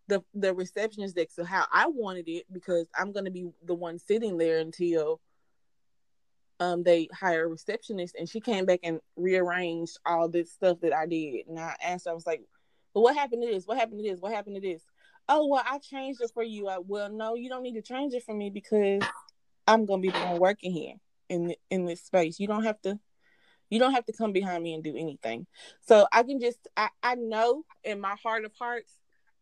the 0.08 0.22
the 0.34 0.52
receptionist 0.52 1.16
desk 1.16 1.36
to 1.36 1.44
how 1.44 1.66
I 1.72 1.86
wanted 1.86 2.28
it 2.28 2.44
because 2.52 2.86
I'm 2.98 3.12
gonna 3.12 3.30
be 3.30 3.48
the 3.64 3.74
one 3.74 3.98
sitting 3.98 4.36
there 4.36 4.58
until 4.58 5.20
um 6.62 6.82
they 6.82 7.08
hire 7.12 7.44
a 7.44 7.48
receptionist 7.48 8.14
and 8.18 8.28
she 8.28 8.40
came 8.40 8.64
back 8.64 8.80
and 8.84 9.00
rearranged 9.16 9.98
all 10.06 10.28
this 10.28 10.52
stuff 10.52 10.78
that 10.80 10.92
I 10.92 11.06
did 11.06 11.46
and 11.48 11.58
I 11.58 11.74
asked 11.82 12.04
her, 12.04 12.12
I 12.12 12.14
was 12.14 12.26
like, 12.26 12.42
but 12.94 13.00
what 13.00 13.16
happened 13.16 13.42
to 13.42 13.48
this? 13.48 13.66
What 13.66 13.78
happened 13.78 14.02
to 14.02 14.08
this? 14.08 14.20
What 14.20 14.32
happened 14.32 14.56
to 14.56 14.60
this? 14.60 14.82
Oh 15.28 15.46
well 15.46 15.64
I 15.68 15.78
changed 15.78 16.20
it 16.20 16.30
for 16.32 16.42
you. 16.42 16.68
I 16.68 16.78
well 16.78 17.10
no 17.10 17.34
you 17.34 17.48
don't 17.48 17.62
need 17.62 17.74
to 17.74 17.82
change 17.82 18.14
it 18.14 18.22
for 18.22 18.34
me 18.34 18.50
because 18.50 19.02
I'm 19.66 19.86
gonna 19.86 20.02
be 20.02 20.10
the 20.10 20.18
one 20.18 20.38
working 20.38 20.72
here 20.72 20.94
in 21.28 21.54
in 21.70 21.84
this 21.84 22.02
space. 22.02 22.38
You 22.38 22.46
don't 22.46 22.64
have 22.64 22.80
to 22.82 22.98
you 23.70 23.78
don't 23.78 23.94
have 23.94 24.04
to 24.04 24.12
come 24.12 24.32
behind 24.32 24.62
me 24.62 24.74
and 24.74 24.84
do 24.84 24.94
anything. 24.96 25.46
So 25.80 26.06
I 26.12 26.22
can 26.22 26.40
just 26.40 26.68
I, 26.76 26.90
I 27.02 27.16
know 27.16 27.64
in 27.82 28.00
my 28.00 28.14
heart 28.22 28.44
of 28.44 28.52
hearts 28.58 28.92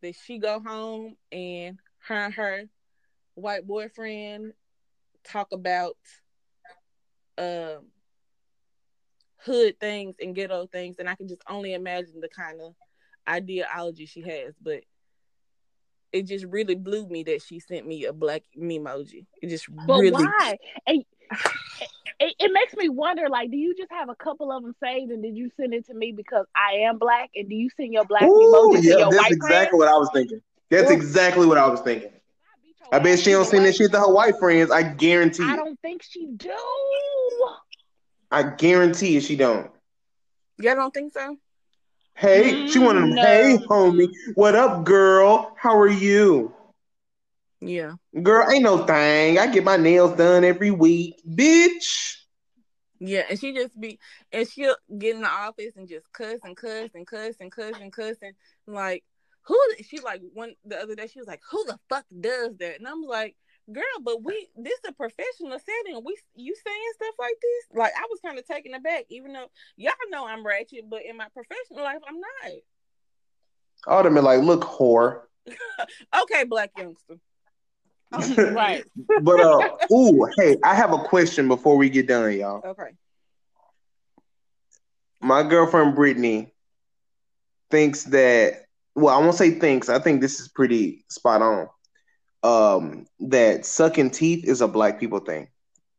that 0.01 0.15
she 0.15 0.39
go 0.39 0.59
home 0.59 1.17
and 1.31 1.77
her 2.07 2.15
and 2.15 2.33
her 2.33 2.63
white 3.35 3.67
boyfriend 3.67 4.53
talk 5.23 5.51
about 5.51 5.97
um 7.37 7.85
hood 9.37 9.79
things 9.79 10.15
and 10.21 10.35
ghetto 10.35 10.67
things 10.67 10.97
and 10.99 11.09
I 11.09 11.15
can 11.15 11.27
just 11.27 11.41
only 11.49 11.73
imagine 11.73 12.19
the 12.21 12.29
kind 12.29 12.61
of 12.61 12.75
ideology 13.27 14.05
she 14.05 14.21
has 14.21 14.53
but 14.61 14.83
it 16.11 16.27
just 16.27 16.45
really 16.45 16.75
blew 16.75 17.07
me 17.07 17.23
that 17.23 17.41
she 17.41 17.59
sent 17.59 17.87
me 17.87 18.05
a 18.05 18.13
black 18.13 18.43
emoji. 18.57 19.25
It 19.41 19.47
just 19.47 19.67
but 19.69 19.99
really 19.99 20.11
why? 20.11 20.57
And 20.85 21.03
it, 22.19 22.35
it 22.39 22.51
makes 22.51 22.73
me 22.75 22.89
wonder 22.89 23.29
like 23.29 23.49
do 23.51 23.57
you 23.57 23.75
just 23.75 23.91
have 23.91 24.09
a 24.09 24.15
couple 24.15 24.51
of 24.51 24.63
them 24.63 24.75
saved 24.83 25.11
and 25.11 25.23
did 25.23 25.37
you 25.37 25.49
send 25.57 25.73
it 25.73 25.87
to 25.87 25.93
me 25.93 26.11
because 26.11 26.45
I 26.55 26.81
am 26.87 26.97
black 26.97 27.29
and 27.35 27.49
do 27.49 27.55
you 27.55 27.69
send 27.77 27.93
your 27.93 28.05
black 28.05 28.23
Ooh, 28.23 28.71
emoji 28.73 28.81
to 28.81 28.87
yeah, 28.89 28.95
your 28.97 29.09
that's 29.09 29.15
white 29.15 29.31
exactly 29.31 29.77
friends? 29.77 29.79
what 29.79 29.87
I 29.87 29.97
was 29.97 30.09
thinking. 30.13 30.41
That's 30.69 30.91
Ooh. 30.91 30.93
exactly 30.93 31.45
what 31.45 31.57
I 31.57 31.67
was 31.67 31.81
thinking. 31.81 32.11
I 32.93 32.99
bet 32.99 33.19
she 33.19 33.31
don't 33.31 33.45
send 33.45 33.65
that 33.65 33.75
shit 33.75 33.91
to 33.91 33.99
her 33.99 34.13
white 34.13 34.37
friends. 34.37 34.69
I 34.69 34.83
guarantee 34.83 35.45
I 35.45 35.55
don't 35.55 35.79
think 35.79 36.03
she 36.03 36.25
do. 36.25 36.49
I 38.31 38.43
guarantee 38.43 39.13
you 39.13 39.21
She 39.21 39.35
don't. 39.35 39.71
Y'all 40.57 40.75
don't 40.75 40.93
think 40.93 41.13
so? 41.13 41.37
Hey, 42.15 42.67
she 42.67 42.79
wanted 42.79 43.01
them. 43.01 43.11
Mm, 43.11 43.19
Hey, 43.19 43.57
homie, 43.67 44.07
what 44.35 44.55
up, 44.55 44.83
girl? 44.85 45.53
How 45.57 45.77
are 45.77 45.87
you, 45.89 46.53
Yeah. 47.61 47.95
girl? 48.23 48.49
Ain't 48.51 48.63
no 48.63 48.85
thing. 48.85 49.37
I 49.39 49.47
get 49.47 49.63
my 49.63 49.77
nails 49.77 50.15
done 50.17 50.43
every 50.43 50.71
week, 50.71 51.15
bitch. 51.27 52.17
Yeah, 52.99 53.23
and 53.29 53.39
she 53.39 53.53
just 53.53 53.79
be 53.79 53.99
and 54.31 54.47
she'll 54.47 54.75
get 54.97 55.15
in 55.15 55.21
the 55.21 55.27
office 55.29 55.75
and 55.75 55.87
just 55.87 56.11
cuss 56.13 56.39
and 56.43 56.55
cuss 56.55 56.89
and 56.93 57.05
cuss 57.07 57.35
and 57.39 57.51
cuss 57.51 57.73
and 57.79 57.91
cuss 57.91 58.17
and 58.21 58.35
like 58.67 59.03
who 59.43 59.57
she 59.87 59.99
like 59.99 60.21
one 60.33 60.53
the 60.65 60.77
other 60.79 60.95
day 60.95 61.07
she 61.07 61.19
was 61.19 61.27
like 61.27 61.41
who 61.49 61.63
the 61.65 61.79
fuck 61.89 62.05
does 62.19 62.55
that 62.57 62.77
and 62.79 62.87
I'm 62.87 63.01
like 63.03 63.35
girl 63.71 63.83
but 64.03 64.23
we 64.23 64.47
this 64.57 64.73
is 64.73 64.89
a 64.89 64.91
professional 64.93 65.57
setting 65.59 66.03
we 66.03 66.17
you 66.35 66.55
saying 66.65 66.91
stuff 66.95 67.15
like 67.19 67.35
this 67.41 67.77
like 67.77 67.91
I 67.95 68.05
was 68.09 68.19
kind 68.23 68.37
of 68.37 68.45
taken 68.45 68.73
aback 68.73 69.05
even 69.09 69.33
though 69.33 69.47
y'all 69.77 69.93
know 70.09 70.27
I'm 70.27 70.45
ratchet 70.45 70.89
but 70.89 71.05
in 71.05 71.15
my 71.17 71.27
professional 71.33 71.83
life 71.83 72.01
I'm 72.07 72.19
not 72.19 72.53
I 73.87 73.95
would 73.95 74.05
have 74.05 74.13
been 74.13 74.23
like, 74.23 74.41
look, 74.41 74.63
whore. 74.63 75.21
okay 76.21 76.43
black 76.43 76.71
youngster 76.77 77.19
right. 78.37 78.83
But 79.21 79.39
uh, 79.39 79.69
ooh, 79.91 80.27
hey, 80.37 80.57
I 80.63 80.75
have 80.75 80.93
a 80.93 80.99
question 80.99 81.47
before 81.47 81.77
we 81.77 81.89
get 81.89 82.07
done, 82.07 82.33
y'all. 82.33 82.61
okay 82.65 82.91
My 85.21 85.43
girlfriend 85.43 85.95
Brittany 85.95 86.53
thinks 87.69 88.03
that. 88.05 88.65
Well, 88.95 89.15
I 89.15 89.19
won't 89.19 89.35
say 89.35 89.51
thinks. 89.51 89.87
I 89.87 89.99
think 89.99 90.19
this 90.19 90.41
is 90.41 90.49
pretty 90.49 91.05
spot 91.09 91.41
on. 91.41 91.69
Um, 92.43 93.05
that 93.19 93.65
sucking 93.65 94.11
teeth 94.11 94.45
is 94.45 94.61
a 94.61 94.67
black 94.67 94.99
people 94.99 95.19
thing, 95.19 95.47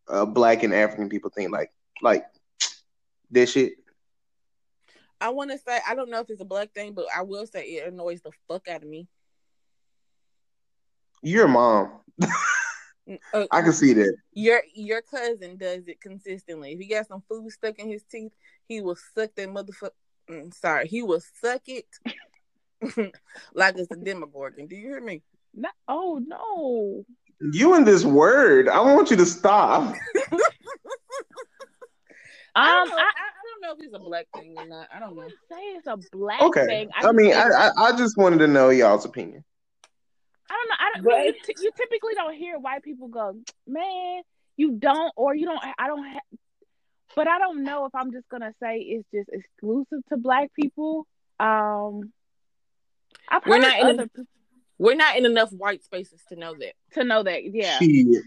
a 0.09 0.27
black 0.27 0.63
and 0.65 0.75
African 0.75 1.09
people 1.09 1.31
thing. 1.31 1.51
Like, 1.51 1.71
like 2.03 2.27
this 3.31 3.53
shit. 3.53 3.75
I 5.21 5.29
want 5.29 5.53
to 5.53 5.59
say 5.59 5.79
I 5.87 5.95
don't 5.95 6.11
know 6.11 6.19
if 6.19 6.31
it's 6.31 6.41
a 6.41 6.45
black 6.45 6.73
thing 6.75 6.95
but 6.95 7.07
I 7.17 7.23
will 7.23 7.47
say 7.47 7.65
it 7.65 7.87
annoys 7.87 8.21
the 8.23 8.33
fuck 8.49 8.67
out 8.67 8.83
of 8.83 8.89
me 8.89 9.07
Your 11.23 11.47
mom. 11.47 12.01
Uh, 13.33 13.47
I 13.53 13.63
can 13.63 13.73
see 13.73 13.93
that. 13.93 14.17
Your 14.33 14.63
your 14.75 15.03
cousin 15.03 15.57
does 15.57 15.87
it 15.87 16.01
consistently. 16.01 16.73
If 16.73 16.81
he 16.81 16.87
got 16.87 17.07
some 17.07 17.23
food 17.29 17.51
stuck 17.53 17.79
in 17.79 17.89
his 17.89 18.03
teeth, 18.03 18.33
he 18.67 18.81
will 18.81 18.97
suck 19.15 19.31
that 19.37 19.49
motherfucker. 19.49 19.91
Mm, 20.29 20.53
sorry, 20.53 20.89
he 20.89 21.03
will 21.03 21.23
suck 21.41 21.63
it 21.67 21.87
like 23.55 23.79
it's 23.79 23.93
a 23.93 23.97
demogorgon. 23.97 24.67
Do 24.67 24.75
you 24.75 24.89
hear 24.89 25.01
me? 25.01 25.23
No, 25.55 25.69
oh 25.89 26.21
no. 26.27 27.05
You 27.53 27.75
and 27.75 27.87
this 27.87 28.05
word. 28.05 28.69
I 28.69 28.81
want 28.81 29.11
you 29.11 29.17
to 29.17 29.27
stop. 29.27 29.95
I 32.55 32.69
Um, 32.83 32.89
don't, 32.89 32.91
know, 32.91 32.97
I, 32.97 33.01
I, 33.01 33.05
I 33.07 33.43
don't 33.45 33.61
know 33.63 33.73
if 33.73 33.87
it's 33.87 33.95
a 33.95 33.99
black 33.99 34.27
thing 34.37 34.55
or 34.59 34.67
not. 34.67 34.89
I 34.95 35.01
don't 35.01 35.11
know. 35.11 35.23
wouldn't 35.23 35.35
say 35.51 35.57
it's 35.77 35.87
a 35.87 35.97
black 36.17 36.41
Okay. 36.43 36.67
thing. 36.67 36.91
I 36.95 37.03
just 37.03 37.15
mean, 37.15 37.33
I, 37.35 37.49
I 37.49 37.71
I 37.89 37.97
just 37.97 38.17
wanted 38.19 38.39
to 38.41 38.47
know 38.47 38.69
y'all's 38.69 39.05
opinion. 39.07 39.43
I 40.51 40.55
don't 40.55 40.69
know. 40.69 40.75
I 40.79 40.91
don't. 40.95 41.05
But- 41.05 41.27
you, 41.27 41.55
t- 41.55 41.63
you 41.65 41.71
typically 41.77 42.15
don't 42.15 42.35
hear 42.35 42.59
white 42.59 42.83
people 42.83 43.09
go, 43.09 43.35
"Man, 43.67 44.23
you 44.57 44.73
don't," 44.73 45.13
or 45.17 45.35
you 45.35 45.47
don't. 45.47 45.61
I 45.79 45.87
don't. 45.87 46.05
Ha-. 46.05 46.37
But 47.17 47.27
I 47.29 47.39
don't 47.39 47.63
know 47.65 47.87
if 47.87 47.95
I'm 47.95 48.13
just 48.13 48.29
gonna 48.29 48.53
say 48.63 48.77
it's 48.81 49.09
just 49.15 49.31
exclusive 49.33 50.01
to 50.11 50.17
black 50.19 50.51
people. 50.55 51.07
Um, 51.41 52.13
I've 53.31 53.43
We're 53.47 53.55
heard 53.57 53.63
not 53.63 53.79
in 53.81 53.87
a- 53.87 53.91
other 53.95 54.09
pe- 54.15 54.23
We're 54.83 54.97
not 54.97 55.17
in 55.17 55.25
enough 55.25 55.53
white 55.53 55.85
spaces 55.85 56.21
to 56.31 56.37
know 56.37 56.57
that. 56.59 56.73
to 56.95 57.05
know 57.05 57.23
that. 57.23 57.45
Yeah. 57.45 57.79
Shit. 57.79 58.25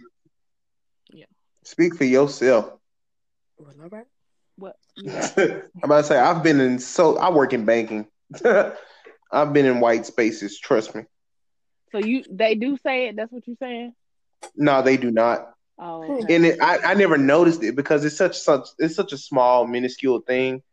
Yeah. 1.12 1.26
Speak 1.64 1.96
for 1.96 2.06
yourself. 2.06 2.72
Well, 3.58 3.74
all 3.84 3.90
right. 3.90 4.06
What? 4.56 4.78
Yeah. 4.96 5.30
I'm 5.38 5.62
about 5.84 5.98
to 5.98 6.04
say 6.06 6.18
I've 6.18 6.44
been 6.44 6.62
in 6.62 6.80
so 6.80 7.18
I 7.18 7.30
work 7.30 7.52
in 7.52 7.66
banking. 7.66 8.08
I've 8.46 9.52
been 9.52 9.66
in 9.66 9.82
white 9.82 10.06
spaces. 10.06 10.58
Trust 10.58 10.96
me. 10.96 11.04
So 11.92 11.98
you 11.98 12.24
they 12.32 12.56
do 12.56 12.78
say 12.78 13.08
it. 13.08 13.18
That's 13.18 13.34
what 13.34 13.46
you're 13.46 13.58
saying. 13.60 13.94
No, 14.56 14.82
they 14.82 14.96
do 14.96 15.12
not. 15.12 15.52
Oh. 15.78 16.04
Okay. 16.04 16.36
And 16.36 16.46
it, 16.46 16.62
I 16.62 16.78
I 16.78 16.94
never 16.94 17.18
noticed 17.18 17.64
it 17.64 17.76
because 17.76 18.06
it's 18.06 18.16
such 18.16 18.40
such 18.40 18.70
it's 18.80 18.96
such 18.96 19.12
a 19.12 19.18
small 19.18 19.68
minuscule 19.68 20.22
thing. 20.22 20.64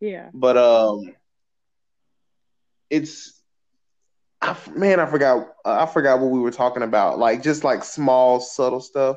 Yeah. 0.00 0.30
But 0.32 0.56
um, 0.56 1.14
it's 2.88 3.35
I 4.46 4.56
man 4.76 5.00
I 5.00 5.06
forgot 5.06 5.48
I 5.64 5.86
forgot 5.86 6.20
what 6.20 6.30
we 6.30 6.38
were 6.38 6.52
talking 6.52 6.82
about. 6.82 7.18
Like 7.18 7.42
just 7.42 7.64
like 7.64 7.82
small 7.82 8.38
subtle 8.40 8.80
stuff. 8.80 9.16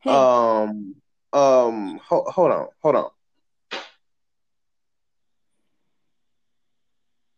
Hmm. 0.00 0.10
Um 0.10 0.94
um 1.32 2.00
ho- 2.04 2.26
hold 2.28 2.52
on 2.52 2.68
hold 2.82 2.96
on. 2.96 3.10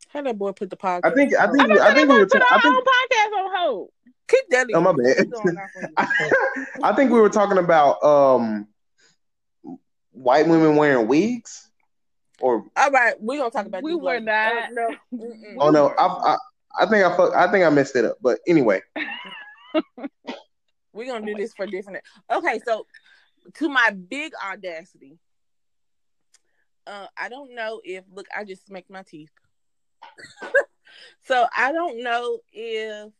How 0.08 0.22
that 0.22 0.36
boy 0.36 0.50
put 0.50 0.70
the 0.70 0.76
podcast? 0.76 1.00
I 1.04 1.10
think 1.14 1.34
I 1.36 1.46
think 1.46 1.68
we, 1.68 1.78
I 1.78 1.94
think 1.94 2.08
we 2.08 2.18
were 2.18 2.26
put 2.26 2.40
ta- 2.40 2.46
I 2.50 2.60
think 2.60 2.74
podcast 2.74 3.38
on 3.38 3.56
hold. 3.56 3.90
keep 4.26 4.44
that. 4.50 4.66
Oh, 4.74 4.80
my 4.80 4.90
bad. 4.90 4.98
What's 4.98 5.24
going 5.30 5.56
on 5.56 5.68
for 5.72 5.82
you? 5.82 6.82
I 6.82 6.92
think 6.94 7.12
we 7.12 7.20
were 7.20 7.28
talking 7.28 7.58
about 7.58 8.02
um 8.02 8.66
white 10.10 10.48
women 10.48 10.74
wearing 10.74 11.06
wigs 11.06 11.69
or 12.40 12.64
All 12.76 12.90
right, 12.90 13.14
we're 13.20 13.38
gonna 13.38 13.50
talk 13.50 13.66
about 13.66 13.82
We 13.82 13.94
were 13.94 14.14
later. 14.14 14.24
not. 14.24 14.70
Oh, 14.70 14.96
no. 15.12 15.18
Mm-mm. 15.18 15.56
oh 15.58 15.70
no 15.70 15.88
I, 15.98 16.06
I 16.06 16.36
I 16.80 16.86
think 16.86 17.04
I 17.04 17.16
fuck, 17.16 17.34
I 17.34 17.50
think 17.50 17.64
I 17.64 17.70
messed 17.70 17.96
it 17.96 18.04
up 18.04 18.16
but 18.22 18.38
anyway 18.46 18.80
We're 20.92 21.06
gonna 21.06 21.26
do 21.26 21.34
this 21.34 21.54
for 21.54 21.66
different. 21.66 22.04
Okay, 22.30 22.60
so 22.64 22.86
to 23.54 23.68
my 23.68 23.90
big 23.90 24.32
audacity, 24.44 25.18
uh, 26.86 27.06
I 27.16 27.28
don't 27.28 27.54
know 27.54 27.80
if 27.84 28.04
look, 28.12 28.26
I 28.36 28.44
just 28.44 28.66
smacked 28.66 28.90
my 28.90 29.02
teeth. 29.02 29.30
so 31.24 31.46
I 31.56 31.72
don't 31.72 32.02
know 32.02 32.40
if 32.52 33.12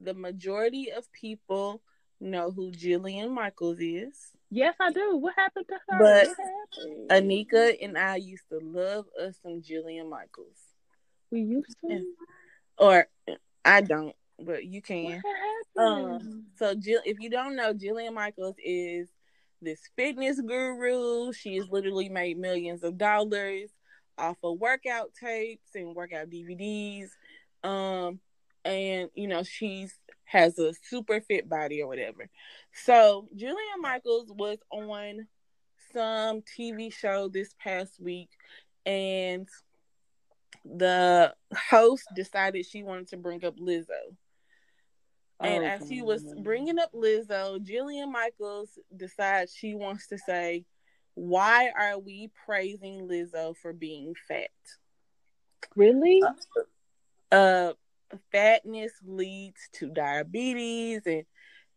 the 0.00 0.14
majority 0.14 0.90
of 0.90 1.10
people 1.12 1.82
know 2.20 2.50
who 2.50 2.72
Jillian 2.72 3.30
Michaels 3.30 3.78
is. 3.80 4.18
Yes, 4.54 4.74
I 4.78 4.92
do. 4.92 5.16
What 5.16 5.34
happened 5.34 5.64
to 5.68 5.78
her? 5.88 5.98
But 5.98 6.28
happened? 6.28 7.08
Anika 7.08 7.74
and 7.82 7.96
I 7.96 8.16
used 8.16 8.44
to 8.50 8.60
love 8.62 9.06
us 9.18 9.36
some 9.42 9.62
Jillian 9.62 10.10
Michaels, 10.10 10.58
we 11.30 11.40
used 11.40 11.74
to. 11.80 11.92
Yeah. 11.94 12.00
or 12.76 13.06
I 13.64 13.80
don't, 13.80 14.14
but 14.38 14.66
you 14.66 14.82
can. 14.82 15.22
Um. 15.78 16.44
So, 16.58 16.74
Jill, 16.74 17.00
if 17.06 17.18
you 17.18 17.30
don't 17.30 17.56
know, 17.56 17.72
Jillian 17.72 18.12
Michaels 18.12 18.56
is 18.62 19.08
this 19.62 19.80
fitness 19.96 20.38
guru. 20.38 21.32
She's 21.32 21.64
literally 21.70 22.10
made 22.10 22.36
millions 22.38 22.82
of 22.84 22.98
dollars. 22.98 23.70
off 24.18 24.36
of 24.44 24.58
workout 24.58 25.12
tapes 25.18 25.70
and 25.74 25.94
workout 25.94 26.28
DVDs. 26.28 27.08
Um, 27.64 28.20
and 28.66 29.08
you 29.14 29.28
know, 29.28 29.42
she's 29.44 29.98
has 30.32 30.58
a 30.58 30.72
super 30.88 31.20
fit 31.20 31.48
body 31.48 31.82
or 31.82 31.86
whatever. 31.86 32.28
So 32.72 33.28
Jillian 33.36 33.80
Michaels 33.80 34.32
was 34.34 34.58
on 34.70 35.26
some 35.92 36.40
TV 36.40 36.92
show 36.92 37.28
this 37.28 37.54
past 37.62 38.00
week 38.00 38.30
and 38.86 39.46
the 40.64 41.34
host 41.54 42.04
decided 42.16 42.64
she 42.64 42.82
wanted 42.82 43.08
to 43.08 43.18
bring 43.18 43.44
up 43.44 43.58
Lizzo. 43.58 44.16
And 45.38 45.64
as 45.64 45.88
he 45.88 46.02
was 46.02 46.24
bringing 46.38 46.78
up 46.78 46.92
Lizzo, 46.92 47.58
Jillian 47.58 48.12
Michaels 48.12 48.78
decides 48.96 49.52
she 49.54 49.74
wants 49.74 50.06
to 50.08 50.18
say, 50.18 50.64
Why 51.14 51.72
are 51.76 51.98
we 51.98 52.30
praising 52.46 53.08
Lizzo 53.08 53.56
for 53.56 53.72
being 53.72 54.14
fat? 54.28 54.50
Really? 55.74 56.22
Uh, 57.32 57.72
fatness 58.30 58.92
leads 59.04 59.68
to 59.74 59.88
diabetes 59.88 61.02
and 61.06 61.24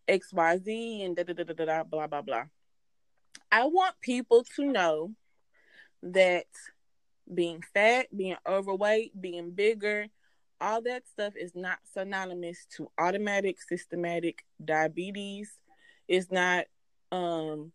XYZ 0.08 1.06
and 1.06 1.16
da 1.16 1.24
da 1.24 1.34
da 1.34 1.44
da 1.44 1.66
da 1.66 1.84
blah 1.84 2.08
blah 2.08 2.22
blah. 2.22 2.44
I 3.52 3.66
want 3.66 3.96
people 4.02 4.46
to 4.56 4.66
know 4.66 5.12
that 6.04 6.46
being 7.34 7.64
fat, 7.74 8.08
being 8.16 8.38
overweight, 8.48 9.20
being 9.20 9.52
bigger, 9.52 10.08
all 10.62 10.82
that 10.84 11.08
stuff 11.08 11.34
is 11.36 11.54
not 11.56 11.80
synonymous 11.94 12.66
to 12.78 12.90
automatic 12.98 13.62
systematic 13.62 14.46
diabetes. 14.64 15.52
It's 16.08 16.32
not 16.32 16.66
um 17.12 17.72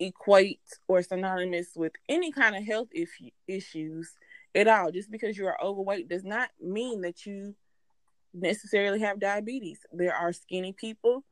equate 0.00 0.60
or 0.88 1.02
synonymous 1.02 1.68
with 1.76 1.92
any 2.08 2.32
kind 2.32 2.56
of 2.56 2.64
health 2.64 2.88
if- 2.92 3.32
issues 3.46 4.12
at 4.54 4.68
all. 4.68 4.90
Just 4.90 5.10
because 5.10 5.36
you 5.36 5.46
are 5.46 5.58
overweight 5.62 6.08
does 6.08 6.24
not 6.24 6.50
mean 6.60 7.02
that 7.02 7.26
you 7.26 7.54
necessarily 8.32 9.00
have 9.00 9.20
diabetes. 9.20 9.80
There 9.92 10.14
are 10.14 10.32
skinny 10.32 10.72
people 10.72 11.24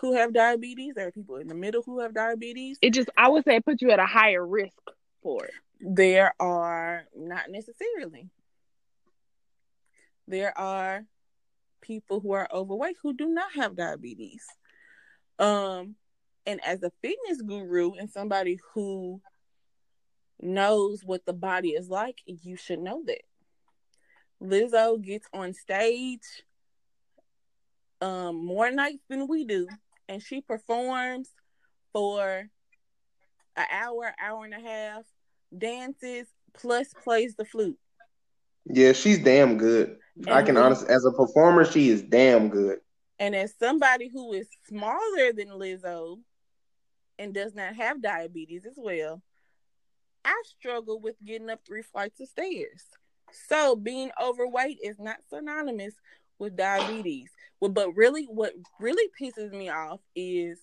who 0.00 0.14
have 0.14 0.32
diabetes. 0.32 0.94
There 0.94 1.08
are 1.08 1.12
people 1.12 1.36
in 1.36 1.48
the 1.48 1.54
middle 1.54 1.82
who 1.82 2.00
have 2.00 2.14
diabetes. 2.14 2.78
It 2.82 2.90
just, 2.90 3.10
I 3.16 3.28
would 3.28 3.44
say, 3.44 3.60
put 3.60 3.82
you 3.82 3.90
at 3.90 3.98
a 3.98 4.06
higher 4.06 4.44
risk 4.44 4.80
for 5.22 5.44
it. 5.44 5.52
There 5.80 6.34
are 6.40 7.04
not 7.16 7.50
necessarily. 7.50 8.28
There 10.28 10.56
are 10.56 11.04
people 11.80 12.20
who 12.20 12.32
are 12.32 12.48
overweight 12.52 12.96
who 13.02 13.12
do 13.12 13.26
not 13.26 13.52
have 13.54 13.76
diabetes. 13.76 14.44
Um, 15.38 15.96
and 16.46 16.60
as 16.64 16.82
a 16.82 16.92
fitness 17.02 17.42
guru 17.42 17.94
and 17.94 18.10
somebody 18.10 18.58
who 18.74 19.20
knows 20.42 21.02
what 21.04 21.24
the 21.24 21.32
body 21.32 21.70
is 21.70 21.88
like, 21.88 22.18
you 22.26 22.56
should 22.56 22.80
know 22.80 23.02
that. 23.06 23.22
Lizzo 24.42 25.00
gets 25.00 25.28
on 25.32 25.54
stage 25.54 26.42
um 28.00 28.44
more 28.44 28.70
nights 28.70 29.04
than 29.08 29.28
we 29.28 29.44
do, 29.44 29.68
and 30.08 30.20
she 30.20 30.40
performs 30.40 31.30
for 31.92 32.48
an 33.56 33.66
hour, 33.70 34.12
hour 34.20 34.44
and 34.44 34.54
a 34.54 34.60
half, 34.60 35.04
dances, 35.56 36.26
plus 36.54 36.88
plays 37.04 37.36
the 37.36 37.44
flute. 37.44 37.78
Yeah, 38.64 38.92
she's 38.92 39.18
damn 39.18 39.58
good. 39.58 39.98
I 40.28 40.42
can 40.42 40.56
honestly, 40.56 40.88
as 40.88 41.04
a 41.04 41.12
performer, 41.12 41.64
she 41.64 41.88
is 41.88 42.02
damn 42.02 42.48
good. 42.48 42.78
And 43.18 43.34
as 43.34 43.54
somebody 43.58 44.10
who 44.12 44.32
is 44.32 44.48
smaller 44.68 45.32
than 45.32 45.48
Lizzo 45.48 46.18
and 47.18 47.32
does 47.32 47.54
not 47.54 47.74
have 47.76 48.02
diabetes 48.02 48.66
as 48.66 48.74
well, 48.76 49.22
I 50.24 50.42
struggle 50.44 51.00
with 51.00 51.16
getting 51.24 51.50
up 51.50 51.60
three 51.66 51.82
flights 51.82 52.20
of 52.20 52.28
stairs. 52.28 52.84
So 53.48 53.76
being 53.76 54.10
overweight 54.22 54.78
is 54.82 54.98
not 54.98 55.16
synonymous 55.30 55.94
with 56.38 56.56
diabetes. 56.56 57.30
Well, 57.60 57.70
but 57.70 57.94
really, 57.96 58.24
what 58.24 58.52
really 58.80 59.10
pisses 59.20 59.52
me 59.52 59.68
off 59.68 60.00
is 60.14 60.58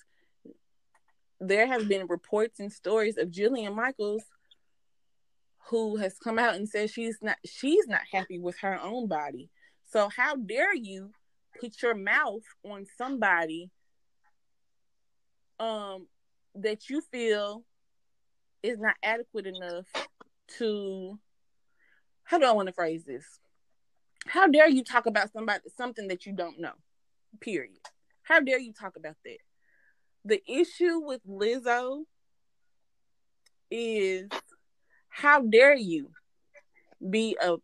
there 1.40 1.68
have 1.68 1.88
been 1.88 2.08
reports 2.08 2.60
and 2.60 2.72
stories 2.72 3.18
of 3.18 3.30
Jillian 3.30 3.76
Michaels 3.76 4.24
who 5.70 5.98
has 5.98 6.18
come 6.18 6.40
out 6.40 6.56
and 6.56 6.68
said 6.68 6.90
she's 6.90 7.18
not 7.22 7.38
she's 7.46 7.88
not 7.88 8.02
happy 8.12 8.40
with 8.40 8.58
her 8.60 8.80
own 8.82 9.08
body. 9.08 9.50
So 9.86 10.10
how 10.10 10.36
dare 10.36 10.76
you 10.76 11.12
put 11.60 11.82
your 11.82 11.96
mouth 11.96 12.42
on 12.66 12.86
somebody 12.98 13.70
um 15.60 16.08
that 16.56 16.90
you 16.90 17.02
feel 17.02 17.64
is 18.64 18.80
not 18.80 18.96
adequate 19.04 19.46
enough 19.48 19.86
to 20.58 21.18
how 22.24 22.38
do 22.38 22.46
I 22.46 22.52
want 22.52 22.68
to 22.68 22.74
phrase 22.74 23.04
this? 23.06 23.26
How 24.28 24.48
dare 24.48 24.70
you 24.70 24.84
talk 24.84 25.06
about 25.06 25.32
somebody 25.34 25.62
something 25.78 26.08
that 26.10 26.26
you 26.26 26.34
don't 26.34 26.60
know? 26.60 26.74
Period. 27.42 27.80
How 28.24 28.40
dare 28.40 28.60
you 28.60 28.74
talk 28.74 28.96
about 28.96 29.16
that? 29.26 29.38
The 30.26 30.42
issue 30.48 31.00
with 31.00 31.22
Lizzo 31.28 32.04
is 33.72 34.30
how 35.08 35.42
dare 35.42 35.76
you 35.76 36.12
be 37.08 37.38
a 37.42 37.58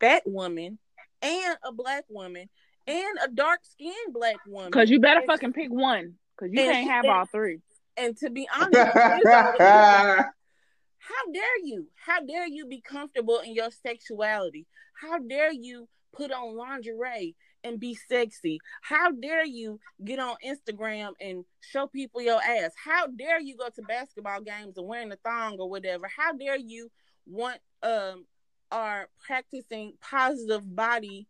fat 0.00 0.22
woman 0.26 0.78
and 1.22 1.56
a 1.62 1.72
black 1.72 2.04
woman 2.08 2.48
and 2.86 3.18
a 3.22 3.28
dark 3.28 3.60
skinned 3.62 4.12
black 4.12 4.36
woman. 4.46 4.70
Because 4.70 4.90
you 4.90 5.00
better 5.00 5.22
fucking 5.26 5.52
pick 5.52 5.70
one. 5.70 6.14
Because 6.36 6.52
you 6.52 6.60
And 6.60 6.72
can't 6.72 6.90
have 6.90 7.04
all 7.04 7.26
three. 7.26 7.60
And 7.98 8.16
to 8.18 8.30
be 8.30 8.48
honest, 8.54 8.76
how 10.98 11.32
dare 11.32 11.58
you? 11.64 11.88
How 11.94 12.20
dare 12.20 12.46
you 12.46 12.66
be 12.66 12.80
comfortable 12.80 13.38
in 13.40 13.54
your 13.54 13.70
sexuality? 13.70 14.66
How 15.00 15.18
dare 15.18 15.52
you 15.52 15.88
put 16.14 16.32
on 16.32 16.56
lingerie 16.56 17.34
and 17.64 17.80
be 17.80 17.94
sexy? 17.94 18.58
How 18.82 19.10
dare 19.10 19.44
you 19.44 19.80
get 20.04 20.18
on 20.18 20.36
Instagram 20.44 21.12
and 21.20 21.44
show 21.60 21.86
people 21.86 22.20
your 22.20 22.42
ass? 22.42 22.72
How 22.82 23.06
dare 23.06 23.40
you 23.40 23.56
go 23.56 23.68
to 23.68 23.82
basketball 23.82 24.42
games 24.42 24.76
and 24.76 24.86
wearing 24.86 25.12
a 25.12 25.16
thong 25.16 25.56
or 25.58 25.68
whatever? 25.68 26.08
How 26.14 26.32
dare 26.32 26.58
you 26.58 26.90
want 27.26 27.60
um 27.82 28.24
are 28.70 29.08
practicing 29.26 29.94
positive 30.00 30.76
body 30.76 31.26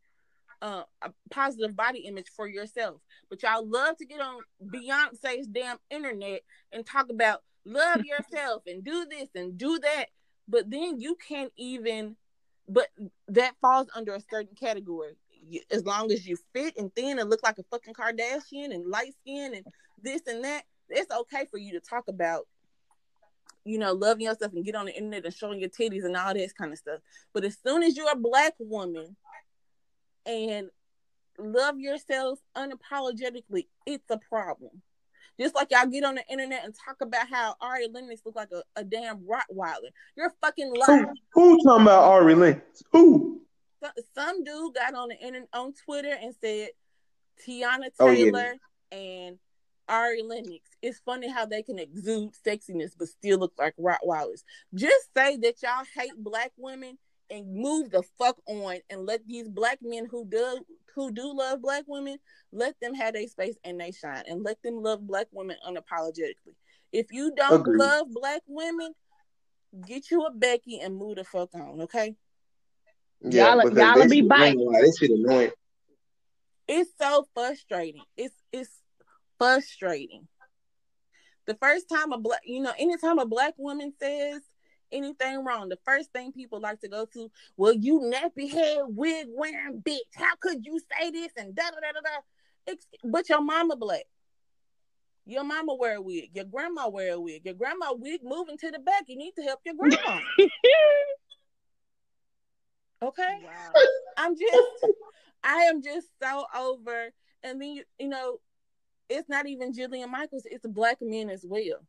uh 0.63 0.83
a 1.03 1.11
positive 1.31 1.77
body 1.77 2.01
image 2.01 2.29
for 2.35 2.47
yourself. 2.47 3.01
But 3.31 3.43
y'all 3.43 3.67
love 3.67 3.97
to 3.99 4.07
get 4.07 4.21
on 4.21 4.41
Beyonce's 4.65 5.47
damn 5.47 5.79
internet 5.91 6.43
and 6.73 6.85
talk 6.85 7.11
about 7.11 7.43
love 7.65 8.05
yourself 8.05 8.63
and 8.67 8.85
do 8.85 9.07
this 9.09 9.29
and 9.35 9.57
do 9.57 9.79
that. 9.79 10.07
But 10.49 10.71
then 10.71 11.01
you 11.01 11.17
can't 11.29 11.53
even 11.57 12.17
but 12.69 12.89
that 13.29 13.55
falls 13.61 13.89
under 13.95 14.15
a 14.15 14.21
certain 14.31 14.55
category. 14.55 15.17
As 15.71 15.85
long 15.85 16.13
as 16.13 16.27
you 16.27 16.37
fit 16.53 16.75
and 16.77 16.95
thin 16.95 17.19
and 17.19 17.31
look 17.31 17.43
like 17.43 17.59
a 17.59 17.63
fucking 17.71 17.95
Kardashian 17.95 18.75
and 18.75 18.87
light 18.87 19.15
skin 19.23 19.55
and 19.55 19.65
this 20.03 20.21
and 20.27 20.45
that, 20.45 20.65
it's 20.91 21.11
okay 21.11 21.47
for 21.51 21.59
you 21.59 21.73
to 21.73 21.81
talk 21.81 22.05
about, 22.09 22.47
you 23.65 23.79
know, 23.79 23.93
loving 23.93 24.27
yourself 24.27 24.53
and 24.53 24.65
get 24.65 24.75
on 24.75 24.87
the 24.87 24.95
internet 24.95 25.25
and 25.25 25.35
showing 25.35 25.61
your 25.61 25.71
titties 25.71 26.05
and 26.05 26.17
all 26.17 26.35
this 26.35 26.53
kind 26.53 26.73
of 26.73 26.79
stuff. 26.79 27.01
But 27.33 27.45
as 27.45 27.57
soon 27.65 27.83
as 27.83 27.97
you're 27.97 28.13
a 28.13 28.17
black 28.17 28.55
woman 28.59 29.17
and 30.29 30.69
love 31.39 31.79
yourselves 31.81 32.41
unapologetically, 32.57 33.67
it's 33.87 34.09
a 34.11 34.19
problem. 34.29 34.83
Just 35.41 35.55
like 35.55 35.69
y'all 35.71 35.87
get 35.87 36.05
on 36.05 36.17
the 36.17 36.25
internet 36.29 36.65
and 36.65 36.75
talk 36.75 36.97
about 37.01 37.29
how 37.29 37.55
Ari 37.61 37.89
Lennox 37.93 38.23
look 38.27 38.35
like 38.35 38.51
a, 38.53 38.63
a 38.75 38.85
damn 38.85 39.21
Rottweiler. 39.21 39.91
You're 40.17 40.33
fucking 40.41 40.73
who, 40.75 40.81
lying. 40.93 41.07
who 41.33 41.57
talking 41.65 41.83
about 41.83 42.03
Ari 42.05 42.35
Lennox? 42.35 42.83
Who? 42.93 43.41
So- 43.83 43.91
Some 44.15 44.43
dude 44.43 44.75
got 44.75 44.95
on 44.95 45.09
the 45.11 45.17
internet 45.19 45.49
on 45.53 45.73
Twitter 45.85 46.13
and 46.21 46.35
said 46.43 46.71
Teyana 47.47 47.91
Oh, 48.01 48.11
yeah. 48.11 48.25
Taylor 48.25 48.55
and 48.91 49.39
Ari 49.89 50.23
Lennox. 50.23 50.69
It's 50.83 50.99
funny 51.05 51.31
how 51.31 51.47
they 51.47 51.63
can 51.63 51.79
exude 51.79 52.33
sexiness 52.45 52.91
but 52.99 53.07
still 53.07 53.39
look 53.39 53.53
like 53.57 53.75
Rottweilers. 53.77 54.43
Just 54.75 55.15
say 55.17 55.37
that 55.37 55.63
y'all 55.63 55.85
hate 55.97 56.13
black 56.17 56.51
women 56.57 56.99
and 57.31 57.53
move 57.55 57.91
the 57.91 58.03
fuck 58.19 58.37
on 58.47 58.77
and 58.91 59.07
let 59.07 59.27
these 59.27 59.49
black 59.49 59.79
men 59.83 60.07
who 60.11 60.25
do 60.25 60.61
who 60.95 61.11
do 61.13 61.33
love 61.37 61.63
black 61.63 61.85
women 61.87 62.19
let 62.53 62.75
them 62.81 62.95
have 62.95 63.15
their 63.15 63.29
space 63.29 63.57
and 63.65 63.79
they 63.81 63.93
shine 63.93 64.25
and 64.27 64.43
let 64.43 64.61
them 64.63 64.83
love 64.83 65.07
black 65.07 65.27
women 65.33 65.57
unapologetically. 65.67 66.55
If 66.93 67.13
you 67.13 67.33
don't 67.37 67.61
Agreed. 67.61 67.79
love 67.79 68.07
black 68.11 68.43
women, 68.47 68.93
get 69.87 70.11
you 70.11 70.25
a 70.25 70.31
Becky 70.33 70.81
and 70.81 70.97
move 70.97 71.17
the 71.17 71.25
fuck 71.25 71.55
on, 71.55 71.83
okay? 71.83 72.17
Y'all- 73.21 73.61
y'all 73.73 74.09
be 74.09 74.23
shit- 74.23 74.33
I 74.33 74.47
ain't 74.47 74.59
gonna 74.59 74.71
lie, 74.71 74.81
This 74.81 74.99
shit 74.99 75.11
annoying. 75.11 75.53
it's 76.67 76.91
so 76.99 77.27
frustrating. 77.35 78.05
It's 78.17 78.35
it's 78.53 78.81
frustrating. 79.39 80.27
The 81.47 81.55
first 81.57 81.89
time 81.89 82.13
a 82.13 82.19
black, 82.19 82.41
you 82.45 82.61
know, 82.61 82.73
anytime 82.79 83.19
a 83.19 83.27
black 83.27 83.55
woman 83.59 83.93
says 84.01 84.43
anything 84.93 85.45
wrong, 85.45 85.69
the 85.69 85.79
first 85.85 86.13
thing 86.13 86.33
people 86.33 86.61
like 86.61 86.81
to 86.81 86.89
go 86.89 87.07
to, 87.15 87.31
well, 87.57 87.73
you 87.73 88.01
nappy 88.01 88.51
head 88.51 88.83
wig 88.89 89.27
wearing 89.31 89.83
bitch. 89.83 89.99
How 90.15 90.35
could 90.41 90.65
you 90.65 90.79
say 90.79 91.11
this 91.11 91.33
and 91.37 91.55
da 91.55 91.65
da 91.65 91.77
da 91.81 91.93
da 91.93 92.01
da? 92.01 92.75
But 93.05 93.29
your 93.29 93.41
mama 93.43 93.77
black. 93.77 94.05
Your 95.29 95.45
mama 95.45 95.75
wear 95.75 95.97
a 95.97 96.01
wig. 96.01 96.31
Your 96.33 96.47
grandma 96.47 96.89
wear 96.89 97.13
a 97.13 97.21
wig. 97.21 97.43
Your 97.45 97.55
grandma 97.55 97.93
wig 97.93 98.21
moving 98.25 98.57
to 98.59 98.71
the 98.71 98.79
back. 98.79 99.05
You 99.09 99.19
need 99.19 99.33
to 99.37 99.43
help 99.43 99.61
your 99.65 99.75
grandma. 99.75 100.21
okay. 103.03 103.39
wow. 103.45 103.83
I'm 104.17 104.35
just, 104.35 104.87
I 105.45 105.65
am 105.65 105.83
just 105.83 106.09
so 106.23 106.47
over. 106.57 107.11
And 107.43 107.61
then 107.61 107.69
you, 107.69 107.85
you 107.99 108.09
know, 108.09 108.39
it's 109.11 109.29
not 109.29 109.47
even 109.47 109.75
Jillian 109.75 110.09
Michaels. 110.11 110.45
It's 110.47 110.67
black 110.67 110.97
men 111.03 111.29
as 111.29 111.45
well. 111.47 111.81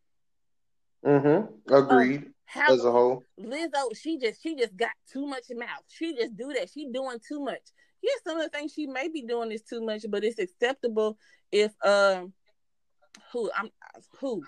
Mm-hmm. 1.06 1.74
Agreed. 1.74 2.26
How 2.50 2.74
As 2.74 2.84
a 2.84 2.92
whole. 2.92 3.24
Lizzo, 3.40 3.96
she 3.96 4.18
just 4.18 4.42
she 4.42 4.56
just 4.56 4.76
got 4.76 4.90
too 5.12 5.28
much 5.28 5.44
mouth. 5.56 5.84
She 5.88 6.16
just 6.16 6.36
do 6.36 6.52
that. 6.54 6.70
She 6.74 6.90
doing 6.92 7.20
too 7.26 7.40
much. 7.40 7.62
Yes, 8.02 8.20
some 8.26 8.38
of 8.38 8.44
the 8.44 8.50
things 8.50 8.74
she 8.74 8.88
may 8.88 9.08
be 9.08 9.22
doing 9.22 9.52
is 9.52 9.62
too 9.62 9.82
much, 9.86 10.04
but 10.10 10.24
it's 10.24 10.40
acceptable 10.40 11.18
if 11.52 11.72
um 11.86 12.34
who 13.32 13.52
I'm 13.56 13.70
who 14.20 14.44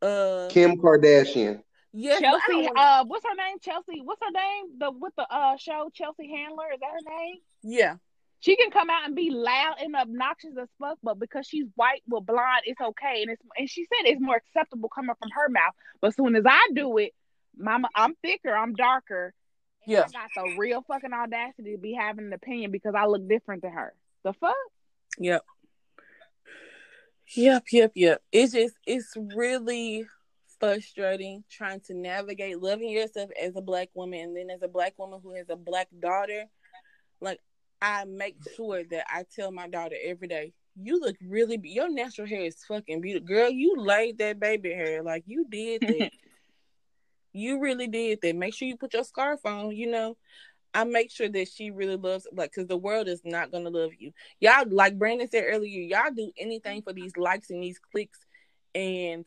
uh 0.00 0.48
Kim 0.48 0.78
Kardashian. 0.78 1.62
yes, 1.92 2.20
but 2.20 2.26
I 2.26 2.30
don't 2.30 2.40
Chelsea, 2.40 2.66
wanna- 2.68 2.80
uh, 2.80 3.04
what's 3.04 3.24
her 3.26 3.34
name? 3.34 3.56
Chelsea, 3.60 4.00
what's 4.02 4.22
her 4.22 4.30
name? 4.30 4.78
The 4.78 4.90
with 4.90 5.12
the 5.16 5.26
uh 5.30 5.56
show 5.58 5.90
Chelsea 5.92 6.28
Handler 6.34 6.72
is 6.72 6.80
that 6.80 6.90
her 6.90 7.16
name? 7.18 7.36
yeah 7.62 7.96
She 8.40 8.54
can 8.56 8.70
come 8.70 8.88
out 8.88 9.04
and 9.04 9.16
be 9.16 9.30
loud 9.30 9.76
and 9.80 9.96
obnoxious 9.96 10.52
as 10.60 10.68
fuck, 10.78 10.98
but 11.02 11.18
because 11.18 11.46
she's 11.46 11.66
white 11.74 12.02
with 12.08 12.24
blonde, 12.26 12.62
it's 12.64 12.80
okay. 12.80 13.22
And 13.22 13.30
it's 13.32 13.42
and 13.56 13.68
she 13.68 13.84
said 13.84 14.08
it's 14.08 14.20
more 14.20 14.36
acceptable 14.36 14.88
coming 14.88 15.14
from 15.18 15.30
her 15.30 15.48
mouth. 15.48 15.74
But 16.00 16.08
as 16.08 16.16
soon 16.16 16.36
as 16.36 16.44
I 16.46 16.68
do 16.72 16.98
it, 16.98 17.12
mama, 17.56 17.88
I'm 17.94 18.14
thicker, 18.22 18.54
I'm 18.54 18.74
darker. 18.74 19.34
and 19.84 19.92
Yeah. 19.92 20.04
I 20.06 20.12
got 20.12 20.30
the 20.36 20.56
real 20.56 20.82
fucking 20.86 21.12
audacity 21.12 21.72
to 21.72 21.78
be 21.78 21.94
having 21.94 22.26
an 22.26 22.32
opinion 22.32 22.70
because 22.70 22.94
I 22.96 23.06
look 23.06 23.28
different 23.28 23.62
to 23.62 23.70
her. 23.70 23.94
The 24.22 24.32
fuck? 24.34 24.54
Yep. 25.18 25.44
Yep, 27.34 27.64
yep, 27.72 27.92
yep. 27.94 28.22
It's 28.32 28.52
just 28.52 28.74
it's 28.86 29.14
really 29.34 30.06
frustrating 30.60 31.44
trying 31.50 31.80
to 31.80 31.94
navigate 31.94 32.60
loving 32.60 32.88
yourself 32.90 33.30
as 33.40 33.54
a 33.56 33.60
black 33.60 33.88
woman 33.94 34.20
and 34.20 34.36
then 34.36 34.50
as 34.50 34.62
a 34.62 34.68
black 34.68 34.94
woman 34.98 35.20
who 35.22 35.34
has 35.34 35.48
a 35.50 35.56
black 35.56 35.88
daughter. 35.98 36.44
Like 37.20 37.40
I 37.80 38.04
make 38.04 38.36
sure 38.56 38.82
that 38.84 39.04
I 39.08 39.24
tell 39.34 39.52
my 39.52 39.68
daughter 39.68 39.96
every 40.04 40.28
day, 40.28 40.52
you 40.80 41.00
look 41.00 41.16
really 41.20 41.56
be- 41.56 41.70
your 41.70 41.88
natural 41.88 42.26
hair 42.26 42.42
is 42.42 42.64
fucking 42.66 43.00
beautiful. 43.00 43.26
Girl, 43.26 43.50
you 43.50 43.76
laid 43.76 44.18
that 44.18 44.40
baby 44.40 44.70
hair. 44.70 45.02
Like 45.02 45.24
you 45.26 45.46
did 45.48 45.82
that. 45.82 46.10
you 47.32 47.60
really 47.60 47.86
did 47.88 48.20
that. 48.22 48.36
Make 48.36 48.54
sure 48.54 48.68
you 48.68 48.76
put 48.76 48.94
your 48.94 49.04
scarf 49.04 49.40
on, 49.44 49.72
you 49.72 49.90
know. 49.90 50.16
I 50.74 50.84
make 50.84 51.10
sure 51.10 51.28
that 51.28 51.48
she 51.48 51.70
really 51.70 51.96
loves 51.96 52.26
like 52.32 52.52
because 52.52 52.68
the 52.68 52.76
world 52.76 53.08
is 53.08 53.22
not 53.24 53.50
gonna 53.50 53.70
love 53.70 53.92
you. 53.98 54.12
Y'all 54.40 54.64
like 54.68 54.98
Brandon 54.98 55.28
said 55.28 55.44
earlier, 55.46 55.80
y'all 55.80 56.12
do 56.14 56.30
anything 56.38 56.82
for 56.82 56.92
these 56.92 57.16
likes 57.16 57.50
and 57.50 57.62
these 57.62 57.78
clicks 57.78 58.18
and 58.74 59.24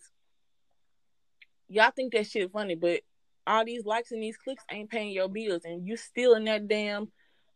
y'all 1.68 1.92
think 1.96 2.14
that 2.14 2.28
shit 2.28 2.52
funny, 2.52 2.76
but 2.76 3.02
all 3.48 3.66
these 3.66 3.86
likes 3.86 4.12
and 4.12 4.22
these 4.22 4.38
clicks 4.38 4.64
ain't 4.70 4.90
paying 4.90 5.12
your 5.12 5.28
bills 5.28 5.64
and 5.66 5.88
you 5.88 5.98
still 5.98 6.36
in 6.36 6.46
that 6.46 6.68
damn 6.68 7.12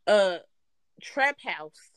uh 0.07 0.37
trap 1.01 1.37
house 1.43 1.91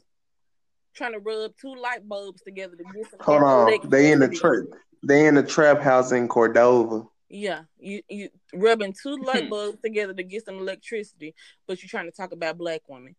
trying 0.95 1.13
to 1.13 1.19
rub 1.19 1.53
two 1.61 1.75
light 1.75 2.07
bulbs 2.07 2.43
together 2.43 2.77
to 2.77 2.85
get 2.85 3.11
some 3.11 3.21
Hold 3.21 3.43
on. 3.43 3.89
They 3.89 4.13
in 4.13 4.19
the 4.19 4.27
electricity. 4.27 4.69
trap. 4.71 4.81
They 5.03 5.27
in 5.27 5.35
the 5.37 5.43
trap 5.43 5.81
house 5.81 6.13
in 6.13 6.29
Cordova. 6.29 7.05
Yeah, 7.31 7.63
you 7.79 8.03
you 8.09 8.31
rubbing 8.55 8.95
two 9.01 9.17
light 9.23 9.49
bulbs 9.49 9.79
together 9.83 10.15
to 10.15 10.23
get 10.23 10.45
some 10.45 10.59
electricity, 10.59 11.35
but 11.67 11.81
you're 11.83 11.89
trying 11.89 12.07
to 12.07 12.17
talk 12.17 12.33
about 12.33 12.59
black 12.59 12.83
women. 12.89 13.15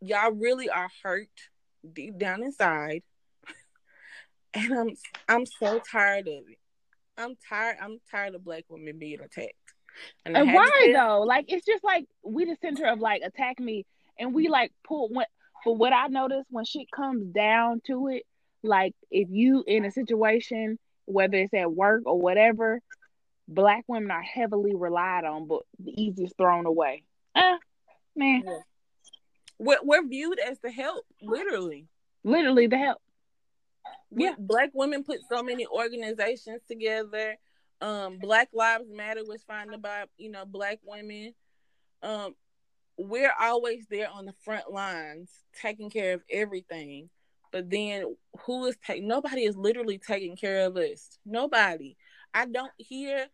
Y'all 0.00 0.32
really 0.32 0.70
are 0.70 0.88
hurt 1.02 1.28
deep 1.92 2.18
down 2.18 2.42
inside, 2.42 3.02
and 4.54 4.72
I'm 4.72 4.90
I'm 5.28 5.46
so 5.46 5.80
tired 5.80 6.28
of 6.28 6.44
it. 6.48 6.58
I'm 7.18 7.34
tired. 7.48 7.76
I'm 7.80 7.98
tired 8.10 8.34
of 8.34 8.44
black 8.44 8.64
women 8.68 8.98
being 8.98 9.20
attacked. 9.20 9.52
I 10.24 10.30
And 10.30 10.54
why 10.54 10.92
though? 10.94 11.22
Like 11.22 11.46
it's 11.48 11.66
just 11.66 11.84
like 11.84 12.06
we 12.22 12.44
the 12.44 12.56
center 12.62 12.86
of 12.86 13.00
like 13.00 13.22
attack 13.22 13.58
me, 13.58 13.84
and 14.18 14.34
we 14.34 14.48
like 14.48 14.72
pull 14.86 15.08
when 15.08 15.26
for 15.64 15.76
what 15.76 15.92
I 15.92 16.08
noticed 16.08 16.48
when 16.50 16.64
shit 16.64 16.90
comes 16.90 17.24
down 17.32 17.80
to 17.86 18.08
it. 18.08 18.24
Like 18.62 18.94
if 19.10 19.28
you 19.30 19.64
in 19.66 19.84
a 19.84 19.90
situation, 19.90 20.78
whether 21.06 21.36
it's 21.36 21.54
at 21.54 21.72
work 21.72 22.02
or 22.06 22.20
whatever, 22.20 22.80
black 23.48 23.84
women 23.88 24.10
are 24.10 24.22
heavily 24.22 24.74
relied 24.74 25.24
on, 25.24 25.46
but 25.48 25.62
the 25.78 25.90
easiest 26.00 26.36
thrown 26.36 26.66
away. 26.66 27.02
Eh, 27.34 27.56
man, 28.14 28.44
We're, 29.58 29.78
we're 29.82 30.06
viewed 30.06 30.38
as 30.38 30.58
the 30.60 30.70
help, 30.70 31.04
literally. 31.20 31.86
literally 32.24 32.66
the 32.66 32.78
help. 32.78 32.98
Yeah. 34.14 34.34
black 34.38 34.70
women 34.74 35.02
put 35.04 35.20
so 35.28 35.42
many 35.42 35.66
organizations 35.66 36.60
together. 36.68 37.36
Um, 37.80 38.18
Black 38.18 38.48
Lives 38.52 38.84
Matter 38.92 39.22
was 39.26 39.42
founded 39.42 39.82
by 39.82 40.04
you 40.16 40.30
know 40.30 40.44
black 40.44 40.78
women. 40.84 41.34
Um, 42.02 42.34
we're 42.98 43.32
always 43.40 43.86
there 43.90 44.08
on 44.10 44.26
the 44.26 44.34
front 44.44 44.70
lines, 44.70 45.30
taking 45.60 45.90
care 45.90 46.14
of 46.14 46.22
everything. 46.30 47.08
But 47.50 47.70
then, 47.70 48.16
who 48.46 48.66
is 48.66 48.76
taking? 48.84 49.06
Nobody 49.06 49.44
is 49.44 49.56
literally 49.56 49.98
taking 49.98 50.36
care 50.36 50.66
of 50.66 50.76
us. 50.76 51.18
Nobody. 51.24 51.96
I 52.32 52.46
don't 52.46 52.72
hear. 52.78 53.26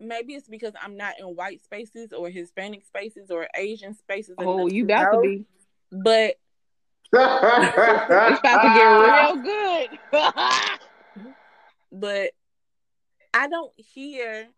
Maybe 0.00 0.34
it's 0.34 0.48
because 0.48 0.72
I'm 0.82 0.96
not 0.96 1.14
in 1.20 1.26
white 1.26 1.62
spaces 1.62 2.12
or 2.12 2.28
Hispanic 2.28 2.84
spaces 2.84 3.30
or 3.30 3.46
Asian 3.54 3.94
spaces. 3.94 4.34
Oh, 4.38 4.66
you 4.66 4.86
to 4.86 4.94
about 4.94 5.12
to 5.12 5.20
be. 5.20 5.44
But 5.90 6.36
It's 7.14 8.40
about 8.40 8.62
to 8.62 8.68
get 8.74 8.86
real 8.88 9.42
good. 9.42 11.32
but 11.92 12.30
I 13.34 13.48
don't 13.48 13.72
hear 13.76 14.48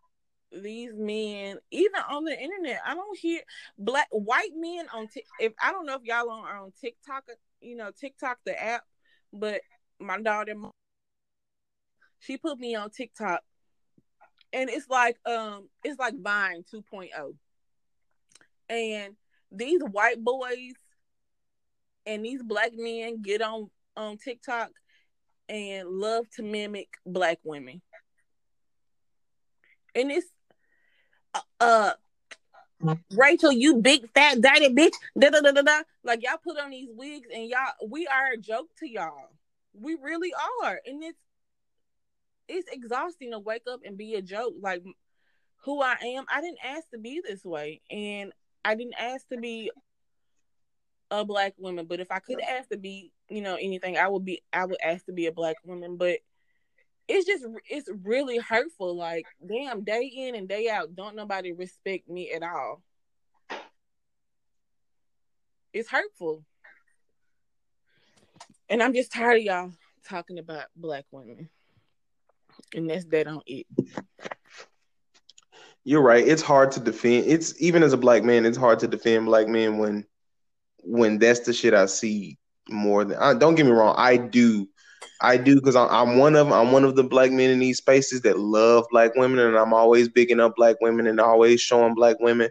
these 0.62 0.93
men 0.94 1.59
even 1.70 2.01
on 2.09 2.24
the 2.24 2.39
internet. 2.39 2.81
I 2.86 2.94
don't 2.94 3.18
hear 3.18 3.40
black 3.78 4.09
white 4.10 4.52
men 4.55 4.86
on 4.93 5.09
Tik 5.09 5.24
if 5.40 5.52
I 5.62 5.72
don't 5.72 5.86
know 5.86 5.97
if 5.97 6.05
y'all 6.05 6.31
on, 6.31 6.44
are 6.47 6.59
on 6.59 6.72
TikTok, 6.81 7.24
you 7.60 7.76
know 7.76 7.90
TikTok 7.98 8.39
the 8.44 8.60
app, 8.60 8.82
but 9.32 9.60
my 9.98 10.20
daughter 10.20 10.55
she 12.20 12.39
put 12.39 12.59
me 12.59 12.74
on 12.74 12.90
TikTok, 12.90 13.43
and 14.52 14.70
it's 14.70 14.89
like 14.89 15.18
um 15.26 15.68
it's 15.82 15.98
like 15.98 16.14
Vine 16.20 16.64
2.0, 16.72 17.35
and 18.68 19.16
these 19.51 19.81
white 19.82 20.22
boys 20.22 20.74
and 22.06 22.24
these 22.24 22.43
black 22.43 22.72
men 22.74 23.22
get 23.22 23.43
on 23.43 23.70
on 23.97 24.18
TikTok 24.18 24.70
and 25.48 25.89
love 25.89 26.28
to 26.36 26.43
mimic 26.43 26.89
black 27.06 27.39
women. 27.44 27.82
And 29.94 30.10
it's 30.10 30.26
uh, 31.35 31.40
uh 31.61 31.90
Rachel, 33.12 33.52
you 33.52 33.77
big 33.77 34.11
fat 34.12 34.40
daddy 34.40 34.69
bitch. 34.69 34.93
Da, 35.19 35.31
da, 35.31 35.40
da, 35.40 35.52
da, 35.52 35.62
da. 35.62 35.82
Like 36.02 36.23
y'all 36.23 36.39
put 36.43 36.59
on 36.59 36.70
these 36.70 36.90
wigs 36.93 37.28
and 37.32 37.48
y'all 37.48 37.89
we 37.89 38.06
are 38.06 38.32
a 38.35 38.36
joke 38.36 38.69
to 38.81 38.89
y'all. 38.89 39.31
We 39.73 39.97
really 40.01 40.32
are. 40.62 40.81
And 40.86 41.02
it's 41.02 41.19
it's 42.48 42.69
exhausting 42.70 43.31
to 43.32 43.39
wake 43.39 43.62
up 43.70 43.81
and 43.85 43.97
be 43.97 44.15
a 44.15 44.23
joke. 44.23 44.55
Like 44.61 44.82
who 45.62 45.81
I 45.81 45.97
am, 46.16 46.24
I 46.32 46.40
didn't 46.40 46.59
ask 46.62 46.89
to 46.90 46.98
be 46.98 47.23
this 47.24 47.44
way. 47.44 47.81
And 47.90 48.32
I 48.65 48.74
didn't 48.74 48.94
ask 48.98 49.27
to 49.28 49.39
be 49.39 49.70
a 51.11 51.24
black 51.24 51.55
woman. 51.59 51.86
But 51.86 52.01
if 52.01 52.11
I 52.11 52.19
could 52.19 52.40
ask 52.40 52.69
to 52.69 52.77
be, 52.77 53.12
you 53.28 53.40
know, 53.40 53.55
anything, 53.55 53.97
I 53.97 54.09
would 54.09 54.24
be 54.24 54.43
I 54.52 54.66
would 54.66 54.81
ask 54.82 55.06
to 55.06 55.12
be 55.12 55.27
a 55.27 55.32
black 55.32 55.56
woman. 55.65 55.97
But 55.97 56.19
it's 57.09 57.26
just 57.26 57.44
it's 57.68 57.89
really 58.02 58.39
hurtful. 58.39 58.97
Like, 58.97 59.26
damn, 59.47 59.85
day 59.85 60.05
in 60.05 60.35
and 60.35 60.48
day 60.48 60.68
out, 60.68 60.94
don't 60.94 61.16
nobody 61.16 61.52
respect 61.52 62.09
me 62.09 62.32
at 62.32 62.43
all. 62.43 62.82
It's 65.72 65.90
hurtful. 65.90 66.44
And 68.68 68.82
I'm 68.82 68.94
just 68.94 69.12
tired 69.12 69.39
of 69.39 69.43
y'all 69.43 69.72
talking 70.09 70.39
about 70.39 70.66
black 70.76 71.05
women. 71.10 71.48
And 72.74 72.89
that's 72.89 73.05
that 73.06 73.26
on 73.26 73.43
it. 73.47 73.66
You're 75.82 76.02
right. 76.02 76.26
It's 76.26 76.43
hard 76.43 76.72
to 76.72 76.81
defend. 76.81 77.26
It's 77.26 77.60
even 77.60 77.82
as 77.82 77.93
a 77.93 77.98
black 77.98 78.24
man, 78.24 78.47
it's 78.47 78.56
hard 78.56 78.78
to 78.81 78.89
defend 78.89 79.26
black 79.26 79.48
men 79.48 79.78
when 79.78 80.06
when 80.78 81.18
that's 81.18 81.40
the 81.40 81.52
shit 81.52 81.74
I 81.74 81.86
see 81.86 82.39
more 82.68 83.05
than. 83.05 83.18
I, 83.18 83.35
don't 83.35 83.55
get 83.55 83.66
me 83.66 83.72
wrong. 83.72 83.94
I 83.98 84.16
do, 84.16 84.68
I 85.20 85.36
do 85.36 85.56
because 85.56 85.76
I'm, 85.76 85.89
I'm 85.90 86.18
one 86.18 86.36
of 86.36 86.52
I'm 86.52 86.72
one 86.72 86.85
of 86.85 86.97
the 86.97 87.05
black 87.05 87.31
men 87.31 87.51
in 87.51 87.59
these 87.59 87.78
spaces 87.78 88.22
that 88.22 88.39
love 88.39 88.86
black 88.90 89.14
women, 89.16 89.39
and 89.39 89.56
I'm 89.56 89.72
always 89.72 90.09
bigging 90.09 90.40
up 90.40 90.56
black 90.56 90.76
women 90.81 91.06
and 91.06 91.20
always 91.20 91.60
showing 91.60 91.94
black 91.94 92.18
women. 92.20 92.51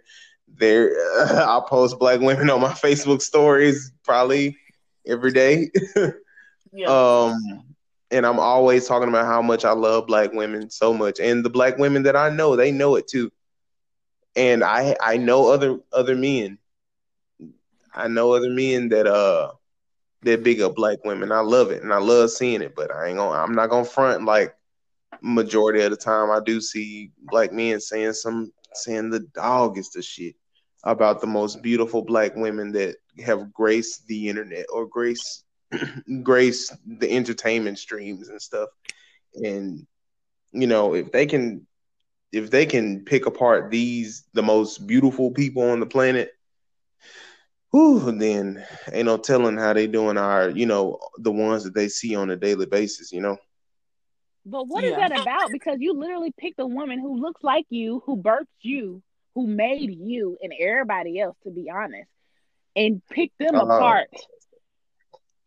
There, 0.56 0.92
I'll 1.30 1.64
post 1.64 2.00
black 2.00 2.20
women 2.20 2.50
on 2.50 2.62
my 2.62 2.74
Facebook 2.74 3.22
stories 3.22 3.92
probably 4.04 4.58
every 5.06 5.32
day. 5.32 5.72
Yeah. 6.76 6.88
Um, 6.88 7.66
and 8.10 8.26
I'm 8.26 8.40
always 8.40 8.88
talking 8.88 9.10
about 9.10 9.26
how 9.26 9.42
much 9.42 9.64
I 9.64 9.74
love 9.74 10.08
black 10.08 10.34
women 10.34 10.70
so 10.70 10.94
much, 10.94 11.20
and 11.20 11.46
the 11.46 11.50
black 11.50 11.78
women 11.78 12.04
that 12.04 12.16
I 12.16 12.30
know, 12.30 12.56
they 12.56 12.72
know 12.72 12.96
it 12.96 13.08
too. 13.08 13.32
And 14.36 14.64
I 14.64 14.96
I 15.00 15.18
know 15.18 15.52
other 15.52 15.80
other 15.92 16.16
men. 16.16 16.58
I 17.94 18.08
know 18.08 18.34
other 18.34 18.50
men 18.50 18.90
that 18.90 19.06
uh 19.06 19.52
that 20.24 20.44
big 20.44 20.62
up 20.62 20.76
black 20.76 21.04
women. 21.06 21.32
I 21.32 21.40
love 21.40 21.72
it 21.72 21.84
and 21.84 21.94
I 21.94 21.98
love 21.98 22.32
seeing 22.32 22.62
it, 22.62 22.76
but 22.76 22.94
I 22.94 23.08
ain't 23.08 23.18
gonna 23.18 23.38
I'm 23.38 23.54
not 23.54 23.70
gonna 23.70 23.86
front 23.86 24.26
like 24.26 24.56
majority 25.22 25.82
of 25.82 25.92
the 25.92 25.98
time 25.98 26.32
I 26.32 26.40
do 26.40 26.60
see 26.60 27.12
black 27.20 27.52
men 27.52 27.80
saying 27.80 28.14
some 28.14 28.52
saying 28.74 29.10
the 29.10 29.22
dog 29.34 29.78
is 29.78 29.92
the 29.92 30.02
shit 30.02 30.36
about 30.84 31.22
the 31.22 31.28
most 31.28 31.62
beautiful 31.62 32.04
black 32.04 32.36
women 32.36 32.72
that 32.74 32.96
have 33.26 33.54
graced 33.54 34.06
the 34.08 34.28
internet 34.30 34.66
or 34.72 34.86
grace 34.86 35.44
grace 36.24 36.76
the 36.86 37.10
entertainment 37.10 37.80
streams 37.80 38.30
and 38.30 38.42
stuff. 38.42 38.70
And 39.36 39.86
you 40.52 40.68
know, 40.68 40.94
if 40.94 41.12
they 41.12 41.26
can 41.26 41.66
if 42.32 42.50
they 42.50 42.66
can 42.66 43.06
pick 43.06 43.26
apart 43.26 43.72
these 43.72 44.26
the 44.34 44.44
most 44.44 44.88
beautiful 44.88 45.32
people 45.32 45.64
on 45.64 45.80
the 45.80 45.86
planet, 45.86 46.32
whew, 47.74 48.12
then 48.12 48.64
ain't 48.92 49.08
no 49.08 49.18
telling 49.18 49.58
how 49.58 49.74
they 49.74 49.88
doing 49.88 50.16
our, 50.16 50.50
you 50.50 50.68
know, 50.68 51.00
the 51.18 51.32
ones 51.32 51.64
that 51.64 51.74
they 51.74 51.90
see 51.90 52.16
on 52.16 52.30
a 52.30 52.36
daily 52.36 52.68
basis, 52.68 53.12
you 53.12 53.20
know. 53.20 53.36
But 54.46 54.68
what 54.68 54.84
yeah. 54.84 54.92
is 54.92 54.96
that 54.98 55.22
about? 55.22 55.52
Because 55.52 55.78
you 55.80 55.94
literally 55.94 56.32
picked 56.38 56.60
a 56.60 56.68
woman 56.68 57.00
who 57.00 57.20
looks 57.20 57.44
like 57.44 57.66
you, 57.70 58.04
who 58.06 58.16
birthed 58.16 58.46
you, 58.62 59.02
who 59.34 59.48
made 59.48 59.90
you 60.00 60.38
and 60.42 60.54
everybody 60.58 61.20
else, 61.20 61.36
to 61.46 61.50
be 61.50 61.72
honest, 61.72 62.10
and 62.76 63.02
pick 63.10 63.32
them 63.40 63.56
uh-huh. 63.56 63.66
apart. 63.66 64.10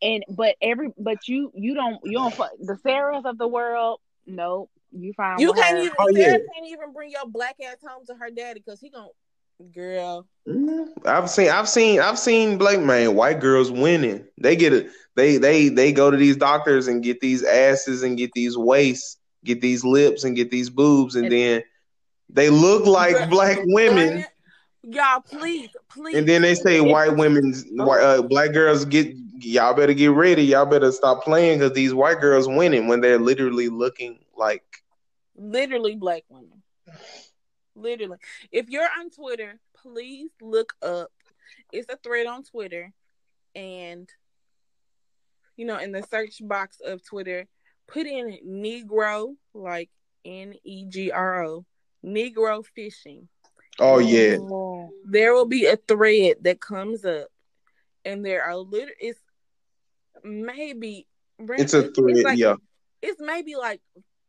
And 0.01 0.25
but 0.29 0.55
every 0.61 0.89
but 0.97 1.27
you 1.27 1.51
you 1.55 1.73
don't 1.75 1.99
you 2.03 2.13
don't 2.13 2.33
fuck 2.33 2.51
the 2.59 2.75
Sarahs 2.85 3.25
of 3.25 3.37
the 3.37 3.47
world. 3.47 3.99
No, 4.25 4.69
you 4.91 5.13
find 5.13 5.39
you 5.39 5.53
can't 5.53 5.77
her. 5.77 5.83
even 5.83 5.95
oh, 5.97 6.07
Sarah 6.13 6.33
yeah. 6.33 6.37
can't 6.53 6.67
even 6.67 6.91
bring 6.93 7.09
your 7.09 7.25
black 7.27 7.55
ass 7.65 7.77
home 7.87 8.05
to 8.07 8.15
her 8.15 8.29
daddy 8.29 8.59
because 8.59 8.79
he 8.81 8.89
gonna 8.89 9.07
girl. 9.73 10.27
Mm-hmm. 10.47 11.07
I've 11.07 11.29
seen 11.29 11.49
I've 11.49 11.69
seen 11.69 11.99
I've 11.99 12.19
seen 12.19 12.57
black 12.57 12.79
man 12.79 13.15
white 13.15 13.39
girls 13.39 13.71
winning. 13.71 14.25
They 14.37 14.55
get 14.55 14.73
it. 14.73 14.89
They 15.15 15.37
they 15.37 15.69
they 15.69 15.91
go 15.91 16.11
to 16.11 16.17
these 16.17 16.37
doctors 16.37 16.87
and 16.87 17.03
get 17.03 17.19
these 17.19 17.43
asses 17.43 18.03
and 18.03 18.17
get 18.17 18.31
these 18.33 18.57
waists, 18.57 19.17
get 19.43 19.61
these 19.61 19.83
lips 19.83 20.23
and 20.23 20.35
get 20.35 20.51
these 20.51 20.69
boobs, 20.69 21.15
and, 21.15 21.25
and 21.25 21.33
then 21.33 21.63
they 22.29 22.49
look 22.49 22.85
like 22.85 23.29
black 23.29 23.57
women. 23.65 24.25
Y'all, 24.83 25.21
please, 25.21 25.69
please. 25.89 26.15
And 26.15 26.27
then 26.27 26.43
they 26.43 26.55
say 26.55 26.79
white 26.79 27.17
women's, 27.17 27.65
white, 27.71 28.01
uh, 28.01 28.21
black 28.21 28.53
girls 28.53 28.85
get. 28.85 29.13
Y'all 29.39 29.75
better 29.75 29.93
get 29.93 30.11
ready. 30.11 30.43
Y'all 30.43 30.65
better 30.65 30.91
stop 30.91 31.23
playing 31.23 31.59
because 31.59 31.73
these 31.73 31.93
white 31.93 32.19
girls 32.19 32.47
winning 32.47 32.87
when 32.87 33.01
they're 33.01 33.19
literally 33.19 33.69
looking 33.69 34.17
like, 34.35 34.63
literally 35.35 35.95
black 35.95 36.23
women. 36.29 36.63
Literally, 37.77 38.17
if 38.51 38.69
you're 38.69 38.89
on 38.99 39.11
Twitter, 39.11 39.59
please 39.81 40.31
look 40.41 40.73
up. 40.81 41.11
It's 41.71 41.87
a 41.93 41.97
thread 41.97 42.25
on 42.25 42.43
Twitter, 42.43 42.91
and 43.55 44.09
you 45.55 45.65
know, 45.65 45.77
in 45.77 45.91
the 45.91 46.03
search 46.09 46.39
box 46.41 46.79
of 46.83 47.05
Twitter, 47.05 47.47
put 47.87 48.07
in 48.07 48.39
Negro, 48.45 49.35
like 49.53 49.89
N 50.25 50.55
E 50.63 50.85
G 50.89 51.11
R 51.11 51.45
O, 51.45 51.65
Negro 52.03 52.65
fishing. 52.75 53.29
Oh 53.79 53.99
yeah. 53.99 54.37
There 55.05 55.33
will 55.33 55.45
be 55.45 55.67
a 55.67 55.77
thread 55.77 56.37
that 56.41 56.59
comes 56.59 57.05
up, 57.05 57.27
and 58.03 58.25
there 58.25 58.43
are 58.43 58.57
little. 58.57 58.89
It's 58.99 59.19
maybe. 60.23 61.07
It's 61.39 61.75
a 61.75 61.83
thread. 61.91 62.17
It's 62.17 62.25
like, 62.25 62.39
yeah. 62.39 62.55
It's 63.03 63.21
maybe 63.21 63.55
like 63.55 63.81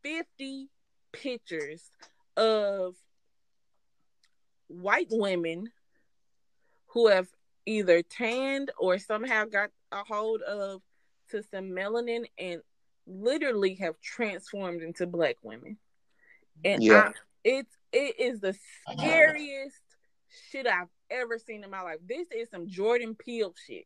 fifty 0.03 0.69
pictures 1.11 1.89
of 2.37 2.95
white 4.69 5.07
women 5.11 5.69
who 6.87 7.07
have 7.07 7.27
either 7.65 8.01
tanned 8.01 8.71
or 8.79 8.97
somehow 8.97 9.45
got 9.45 9.69
a 9.91 10.03
hold 10.03 10.41
of 10.41 10.81
to 11.31 11.43
some 11.43 11.71
melanin 11.71 12.25
and 12.37 12.61
literally 13.05 13.75
have 13.75 13.99
transformed 14.01 14.81
into 14.81 15.05
black 15.05 15.35
women. 15.43 15.77
And 16.63 16.83
yeah. 16.83 17.09
I, 17.09 17.11
it's 17.43 17.75
it 17.91 18.19
is 18.19 18.39
the 18.39 18.55
scariest 18.91 19.81
shit 20.49 20.67
I've 20.67 20.87
ever 21.09 21.37
seen 21.39 21.63
in 21.63 21.69
my 21.69 21.81
life. 21.81 21.99
This 22.07 22.27
is 22.31 22.49
some 22.49 22.67
Jordan 22.67 23.15
Peele 23.15 23.53
shit. 23.67 23.85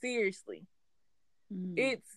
Seriously. 0.00 0.66
Mm. 1.52 1.74
It's 1.76 2.16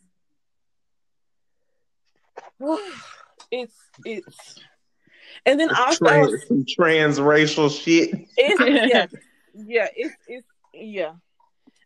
it's 3.52 3.76
it's 4.06 4.60
and 5.46 5.60
then 5.60 5.70
also 5.74 6.06
trans, 6.06 6.44
transracial 6.78 7.70
shit. 7.70 8.12
It's, 8.38 8.92
yeah, 8.94 9.06
yeah, 9.54 9.88
it's 9.96 10.16
it's 10.28 10.48
yeah. 10.74 11.14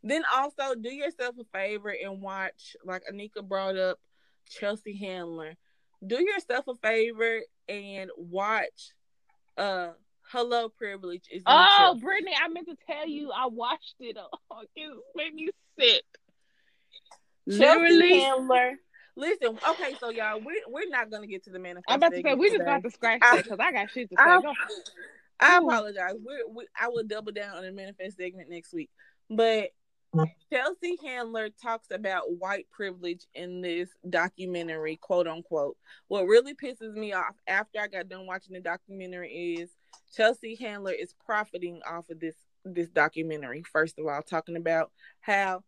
Then 0.04 0.24
also 0.34 0.76
do 0.76 0.90
yourself 0.90 1.36
a 1.40 1.44
favor 1.56 1.90
and 1.90 2.22
watch, 2.22 2.76
like 2.84 3.04
Anika 3.12 3.48
brought 3.48 3.78
up, 3.78 4.00
Chelsea 4.50 4.98
Handler. 4.98 5.54
Do 6.06 6.22
yourself 6.22 6.66
a 6.68 6.76
favor 6.76 7.42
and 7.70 8.10
watch 8.18 8.94
uh 9.58 9.90
Hello 10.32 10.70
Privilege 10.70 11.26
is 11.30 11.44
Oh, 11.46 11.98
Brittany, 12.02 12.32
I 12.42 12.48
meant 12.48 12.68
to 12.68 12.78
tell 12.88 13.08
you 13.08 13.32
I 13.32 13.48
watched 13.48 13.96
it. 14.00 14.18
Oh, 14.18 14.64
it 14.76 14.98
made 15.16 15.34
me 15.34 15.50
sick. 15.78 16.04
Chelsea 17.50 18.20
Handler. 18.20 18.76
Listen, 19.16 19.58
okay, 19.70 19.96
so 20.00 20.10
y'all, 20.10 20.40
we're, 20.40 20.62
we're 20.68 20.90
not 20.90 21.12
gonna 21.12 21.28
get 21.28 21.44
to 21.44 21.50
the 21.50 21.60
manifest. 21.60 21.86
I'm 21.90 21.98
about 21.98 22.14
to 22.14 22.22
say 22.22 22.34
we 22.34 22.50
just 22.50 22.66
got 22.66 22.84
to 22.84 22.90
scratch 22.90 23.20
that 23.22 23.44
because 23.44 23.60
I 23.60 23.72
got 23.72 23.90
shit 23.92 24.10
to 24.10 24.16
say. 24.16 24.24
I, 24.24 25.56
I 25.56 25.58
apologize. 25.58 26.14
We're, 26.24 26.48
we, 26.50 26.66
I 26.80 26.88
will 26.88 27.04
double 27.04 27.32
down 27.32 27.58
on 27.58 27.64
the 27.64 27.72
manifest 27.72 28.18
segment 28.18 28.50
next 28.50 28.74
week, 28.74 28.90
but 29.30 29.72
Chelsea 30.52 30.98
Handler 31.04 31.50
talks 31.50 31.88
about 31.92 32.38
white 32.38 32.68
privilege 32.72 33.26
in 33.34 33.62
this 33.62 33.90
documentary, 34.10 34.98
quote 34.98 35.28
unquote. 35.28 35.78
What 36.08 36.26
really 36.26 36.54
pisses 36.54 36.94
me 36.94 37.14
off 37.14 37.36
after 37.48 37.80
I 37.80 37.88
got 37.88 38.10
done 38.10 38.28
watching 38.28 38.54
the 38.54 38.60
documentary 38.60 39.56
is 39.60 39.70
Chelsea 40.16 40.56
Handler 40.56 40.92
is 40.92 41.14
profiting 41.26 41.82
off 41.90 42.10
of 42.10 42.20
this 42.20 42.36
this 42.66 42.90
documentary. 42.90 43.64
First 43.72 43.98
of 43.98 44.06
all, 44.06 44.22
talking 44.22 44.58
about 44.58 44.92
how 45.22 45.64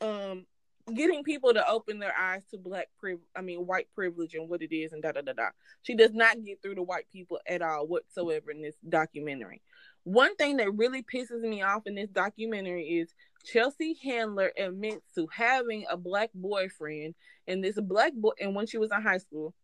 um 0.00 0.46
getting 0.94 1.22
people 1.22 1.52
to 1.54 1.68
open 1.68 1.98
their 1.98 2.16
eyes 2.16 2.42
to 2.50 2.58
black 2.58 2.88
privilege 2.98 3.26
I 3.36 3.40
mean 3.42 3.66
white 3.66 3.88
privilege 3.94 4.34
and 4.34 4.48
what 4.48 4.62
it 4.62 4.74
is 4.74 4.92
and 4.92 5.02
da 5.02 5.12
da 5.12 5.20
da 5.20 5.32
da. 5.32 5.48
She 5.82 5.94
does 5.94 6.12
not 6.12 6.44
get 6.44 6.62
through 6.62 6.76
to 6.76 6.82
white 6.82 7.06
people 7.12 7.38
at 7.46 7.62
all 7.62 7.86
whatsoever 7.86 8.50
in 8.50 8.62
this 8.62 8.76
documentary. 8.88 9.62
One 10.04 10.36
thing 10.36 10.56
that 10.56 10.74
really 10.74 11.02
pisses 11.02 11.42
me 11.42 11.62
off 11.62 11.82
in 11.86 11.94
this 11.94 12.08
documentary 12.08 12.84
is 12.84 13.12
Chelsea 13.44 13.96
Handler 14.02 14.52
admits 14.58 15.12
to 15.14 15.28
having 15.30 15.84
a 15.90 15.96
black 15.96 16.30
boyfriend, 16.34 17.14
and 17.46 17.62
this 17.62 17.78
black 17.80 18.12
boy, 18.14 18.32
and 18.40 18.54
when 18.54 18.66
she 18.66 18.78
was 18.78 18.90
in 18.90 19.02
high 19.02 19.18
school, 19.18 19.54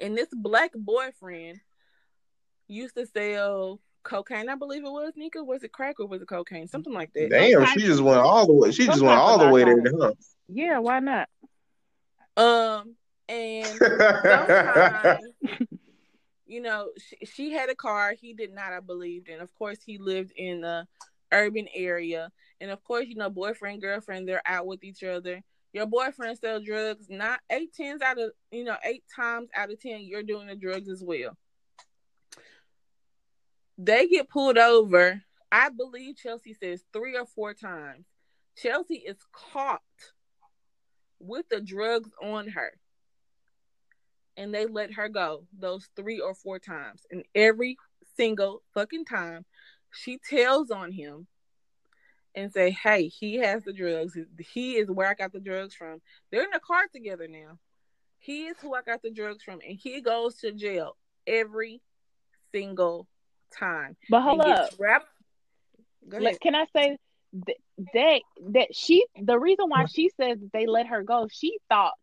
and 0.00 0.16
this 0.16 0.28
black 0.32 0.72
boyfriend 0.74 1.60
used 2.68 2.94
to 2.96 3.06
sell 3.06 3.80
cocaine. 4.04 4.48
I 4.48 4.54
believe 4.54 4.84
it 4.84 4.90
was 4.90 5.12
Nika. 5.16 5.42
Was 5.42 5.62
it 5.64 5.72
crack 5.72 6.00
or 6.00 6.06
was 6.06 6.22
it 6.22 6.28
cocaine? 6.28 6.68
Something 6.68 6.92
like 6.92 7.12
that. 7.14 7.30
Damn, 7.30 7.66
she 7.66 7.80
just 7.80 8.00
went 8.00 8.18
all 8.18 8.46
the 8.46 8.52
way. 8.52 8.70
She 8.70 8.86
just 8.86 9.02
went 9.02 9.18
all 9.18 9.38
the 9.38 9.48
way 9.48 9.64
there. 9.64 9.82
Huh? 9.98 10.12
Yeah, 10.48 10.78
why 10.78 11.00
not? 11.00 11.28
Um, 12.36 12.96
and 13.28 13.66
sometimes, 13.66 15.24
you 16.46 16.60
know, 16.60 16.90
she, 16.98 17.26
she 17.26 17.52
had 17.52 17.70
a 17.70 17.74
car. 17.74 18.14
He 18.20 18.34
did 18.34 18.52
not, 18.52 18.72
I 18.72 18.80
believed, 18.80 19.28
and 19.28 19.40
of 19.40 19.54
course, 19.54 19.78
he 19.84 19.98
lived 19.98 20.32
in 20.36 20.64
a 20.64 20.86
urban 21.32 21.68
area. 21.74 22.30
And 22.60 22.70
of 22.70 22.82
course, 22.84 23.06
you 23.08 23.16
know, 23.16 23.30
boyfriend, 23.30 23.80
girlfriend, 23.80 24.28
they're 24.28 24.42
out 24.46 24.66
with 24.66 24.84
each 24.84 25.02
other. 25.02 25.42
Your 25.72 25.86
boyfriend 25.86 26.38
sell 26.38 26.60
drugs, 26.60 27.06
not 27.10 27.40
eight 27.50 27.74
tens 27.74 28.00
out 28.00 28.20
of 28.20 28.30
you 28.52 28.64
know, 28.64 28.76
eight 28.84 29.02
times 29.14 29.48
out 29.54 29.72
of 29.72 29.80
ten, 29.80 30.02
you're 30.02 30.22
doing 30.22 30.46
the 30.46 30.54
drugs 30.54 30.88
as 30.88 31.02
well. 31.02 31.36
They 33.76 34.06
get 34.06 34.28
pulled 34.28 34.58
over. 34.58 35.20
I 35.50 35.70
believe 35.70 36.16
Chelsea 36.16 36.54
says 36.54 36.84
three 36.92 37.16
or 37.16 37.26
four 37.26 37.54
times. 37.54 38.06
Chelsea 38.56 38.96
is 38.96 39.16
caught 39.32 39.82
with 41.24 41.48
the 41.48 41.60
drugs 41.60 42.10
on 42.22 42.48
her. 42.48 42.72
And 44.36 44.52
they 44.52 44.66
let 44.66 44.92
her 44.94 45.08
go 45.08 45.44
those 45.58 45.88
three 45.96 46.20
or 46.20 46.34
four 46.34 46.58
times. 46.58 47.06
And 47.10 47.24
every 47.34 47.76
single 48.16 48.62
fucking 48.74 49.04
time, 49.04 49.44
she 49.92 50.18
tells 50.18 50.70
on 50.70 50.90
him 50.92 51.26
and 52.34 52.52
say, 52.52 52.70
"Hey, 52.70 53.06
he 53.06 53.36
has 53.36 53.62
the 53.62 53.72
drugs. 53.72 54.18
He 54.40 54.76
is 54.76 54.90
where 54.90 55.08
I 55.08 55.14
got 55.14 55.32
the 55.32 55.38
drugs 55.40 55.74
from. 55.74 56.02
They're 56.30 56.42
in 56.42 56.50
the 56.52 56.58
car 56.60 56.88
together 56.92 57.28
now. 57.28 57.58
He 58.18 58.46
is 58.46 58.56
who 58.60 58.74
I 58.74 58.82
got 58.82 59.02
the 59.02 59.10
drugs 59.10 59.44
from, 59.44 59.60
and 59.66 59.78
he 59.78 60.00
goes 60.00 60.36
to 60.38 60.50
jail 60.50 60.96
every 61.26 61.80
single 62.50 63.06
time. 63.56 63.96
But 64.10 64.22
hold 64.22 64.40
up, 64.40 64.70
like, 66.24 66.40
can 66.40 66.54
I 66.56 66.66
say 66.74 66.98
that 67.34 68.20
that 68.52 68.74
she 68.74 69.06
the 69.20 69.38
reason 69.38 69.66
why 69.68 69.86
she 69.86 70.10
says 70.20 70.38
they 70.52 70.66
let 70.66 70.86
her 70.86 71.02
go, 71.02 71.28
she 71.30 71.58
thought 71.68 71.94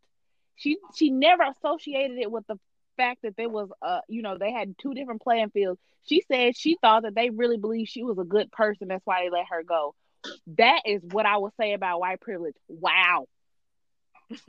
she 0.55 0.77
she 0.95 1.09
never 1.11 1.43
associated 1.43 2.17
it 2.17 2.31
with 2.31 2.45
the 2.47 2.57
fact 2.97 3.21
that 3.23 3.35
there 3.37 3.49
was 3.49 3.69
uh 3.81 4.01
you 4.09 4.21
know 4.21 4.37
they 4.37 4.51
had 4.51 4.75
two 4.77 4.93
different 4.93 5.21
playing 5.21 5.49
fields. 5.51 5.79
She 6.03 6.23
said 6.31 6.57
she 6.57 6.77
thought 6.81 7.03
that 7.03 7.15
they 7.15 7.29
really 7.29 7.57
believed 7.57 7.89
she 7.89 8.03
was 8.03 8.17
a 8.19 8.25
good 8.25 8.51
person. 8.51 8.89
That's 8.89 9.05
why 9.05 9.23
they 9.23 9.29
let 9.29 9.45
her 9.49 9.63
go 9.63 9.95
That 10.57 10.81
is 10.85 11.01
what 11.03 11.25
I 11.25 11.37
would 11.37 11.53
say 11.59 11.73
about 11.73 11.99
white 11.99 12.21
privilege. 12.21 12.55
Wow. 12.67 13.25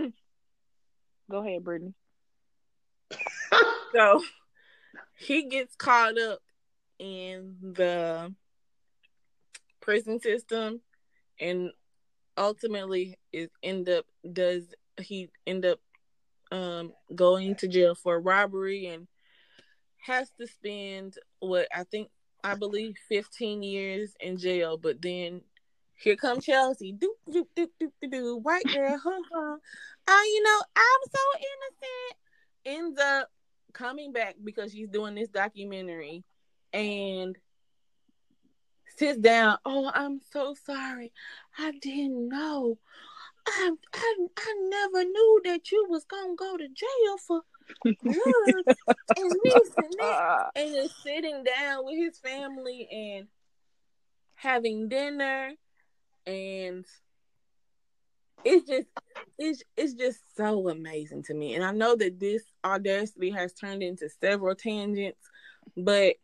Go 1.30 1.38
ahead, 1.46 1.64
Brittany. 1.64 1.94
so 3.94 4.22
he 5.18 5.48
gets 5.48 5.74
caught 5.76 6.18
up 6.18 6.40
in 6.98 7.56
the 7.62 8.34
prison 9.82 10.18
system 10.18 10.80
and 11.38 11.70
ultimately 12.38 13.18
is 13.32 13.50
end 13.62 13.88
up 13.90 14.06
does 14.32 14.62
he 14.98 15.28
end 15.46 15.66
up 15.66 15.78
um 16.50 16.92
going 17.14 17.54
to 17.54 17.68
jail 17.68 17.94
for 17.94 18.18
robbery 18.18 18.86
and 18.86 19.06
has 19.98 20.30
to 20.38 20.46
spend 20.46 21.18
what 21.40 21.68
I 21.74 21.84
think 21.84 22.08
I 22.44 22.54
believe 22.54 22.96
15 23.08 23.62
years 23.62 24.14
in 24.20 24.36
jail, 24.36 24.76
but 24.76 25.00
then 25.00 25.42
here 25.94 26.16
come 26.16 26.40
Chelsea. 26.40 26.92
Doop, 26.92 27.32
doop, 27.32 27.46
doop, 27.56 27.68
doop, 27.80 27.92
doop. 28.04 28.42
White 28.42 28.66
girl. 28.66 28.98
Huh, 29.02 29.20
huh. 29.32 29.56
Uh, 30.08 30.22
you 30.24 30.42
know, 30.42 30.62
I'm 30.74 31.10
so 31.10 31.20
innocent. 31.38 32.18
Ends 32.64 33.00
up 33.00 33.30
coming 33.72 34.12
back 34.12 34.34
because 34.42 34.72
she's 34.72 34.88
doing 34.88 35.14
this 35.14 35.28
documentary 35.28 36.24
and 36.72 37.36
sits 39.02 39.18
down. 39.18 39.58
Oh, 39.64 39.90
I'm 39.92 40.20
so 40.32 40.54
sorry. 40.64 41.12
I 41.58 41.72
didn't 41.72 42.28
know. 42.28 42.78
I, 43.46 43.70
I, 43.92 44.16
I 44.38 44.54
never 44.68 45.04
knew 45.04 45.40
that 45.46 45.72
you 45.72 45.86
was 45.88 46.04
gonna 46.04 46.36
go 46.36 46.56
to 46.56 46.68
jail 46.68 47.18
for 47.26 47.40
drugs 47.84 48.78
and 49.16 49.32
this 49.44 49.70
and 49.76 49.92
that. 49.98 50.02
Ah. 50.02 50.50
And 50.54 50.76
is 50.76 50.94
sitting 51.02 51.42
down 51.42 51.84
with 51.84 51.96
his 51.96 52.18
family 52.18 52.88
and 52.90 53.26
having 54.36 54.88
dinner 54.88 55.52
and 56.26 56.84
it's 58.44 58.68
just 58.68 58.88
it's 59.38 59.62
it's 59.76 59.94
just 59.94 60.20
so 60.36 60.68
amazing 60.68 61.22
to 61.22 61.34
me 61.34 61.54
and 61.54 61.64
i 61.64 61.70
know 61.70 61.94
that 61.94 62.18
this 62.18 62.42
audacity 62.64 63.30
has 63.30 63.52
turned 63.52 63.84
into 63.84 64.08
several 64.20 64.54
tangents 64.54 65.20
but 65.76 66.16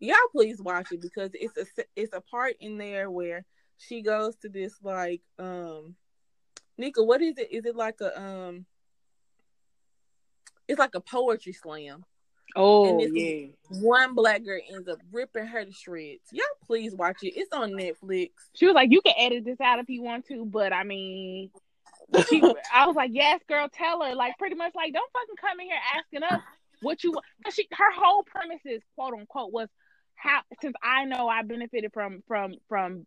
y'all 0.00 0.16
please 0.32 0.60
watch 0.60 0.92
it 0.92 1.00
because 1.00 1.30
it's 1.34 1.56
a 1.56 1.84
it's 1.94 2.12
a 2.12 2.20
part 2.20 2.54
in 2.60 2.78
there 2.78 3.10
where 3.10 3.44
she 3.78 4.02
goes 4.02 4.36
to 4.36 4.48
this 4.48 4.74
like 4.82 5.22
um 5.38 5.94
nika 6.78 7.02
what 7.02 7.22
is 7.22 7.36
it 7.38 7.50
is 7.50 7.64
it 7.64 7.76
like 7.76 8.00
a 8.00 8.20
um 8.20 8.66
it's 10.68 10.78
like 10.78 10.94
a 10.94 11.00
poetry 11.00 11.52
slam 11.52 12.04
Oh 12.54 12.98
yeah. 13.12 13.48
One 13.68 14.14
black 14.14 14.44
girl 14.44 14.60
ends 14.72 14.88
up 14.88 14.98
ripping 15.12 15.46
her 15.46 15.64
to 15.64 15.72
shreds. 15.72 16.22
Y'all 16.32 16.46
please 16.64 16.94
watch 16.94 17.18
it. 17.22 17.34
It's 17.36 17.52
on 17.52 17.72
Netflix. 17.72 18.30
She 18.54 18.64
was 18.64 18.74
like, 18.74 18.90
"You 18.90 19.02
can 19.02 19.14
edit 19.18 19.44
this 19.44 19.60
out 19.60 19.78
if 19.78 19.90
you 19.90 20.02
want 20.02 20.26
to," 20.28 20.46
but 20.46 20.72
I 20.72 20.84
mean, 20.84 21.50
she, 22.28 22.40
I 22.74 22.86
was 22.86 22.96
like, 22.96 23.10
"Yes, 23.12 23.40
girl, 23.48 23.68
tell 23.70 24.02
her." 24.02 24.14
Like 24.14 24.38
pretty 24.38 24.54
much 24.54 24.72
like, 24.74 24.92
don't 24.92 25.12
fucking 25.12 25.36
come 25.38 25.60
in 25.60 25.66
here 25.66 25.78
asking 25.96 26.22
us 26.22 26.40
what 26.82 27.02
you 27.04 27.12
want. 27.12 27.24
She 27.52 27.66
her 27.72 27.92
whole 27.94 28.22
premise 28.22 28.60
is 28.64 28.82
quote 28.94 29.14
unquote 29.14 29.52
was 29.52 29.68
how 30.14 30.40
since 30.60 30.74
I 30.82 31.04
know 31.04 31.28
I 31.28 31.42
benefited 31.42 31.92
from 31.92 32.22
from 32.26 32.54
from 32.68 33.06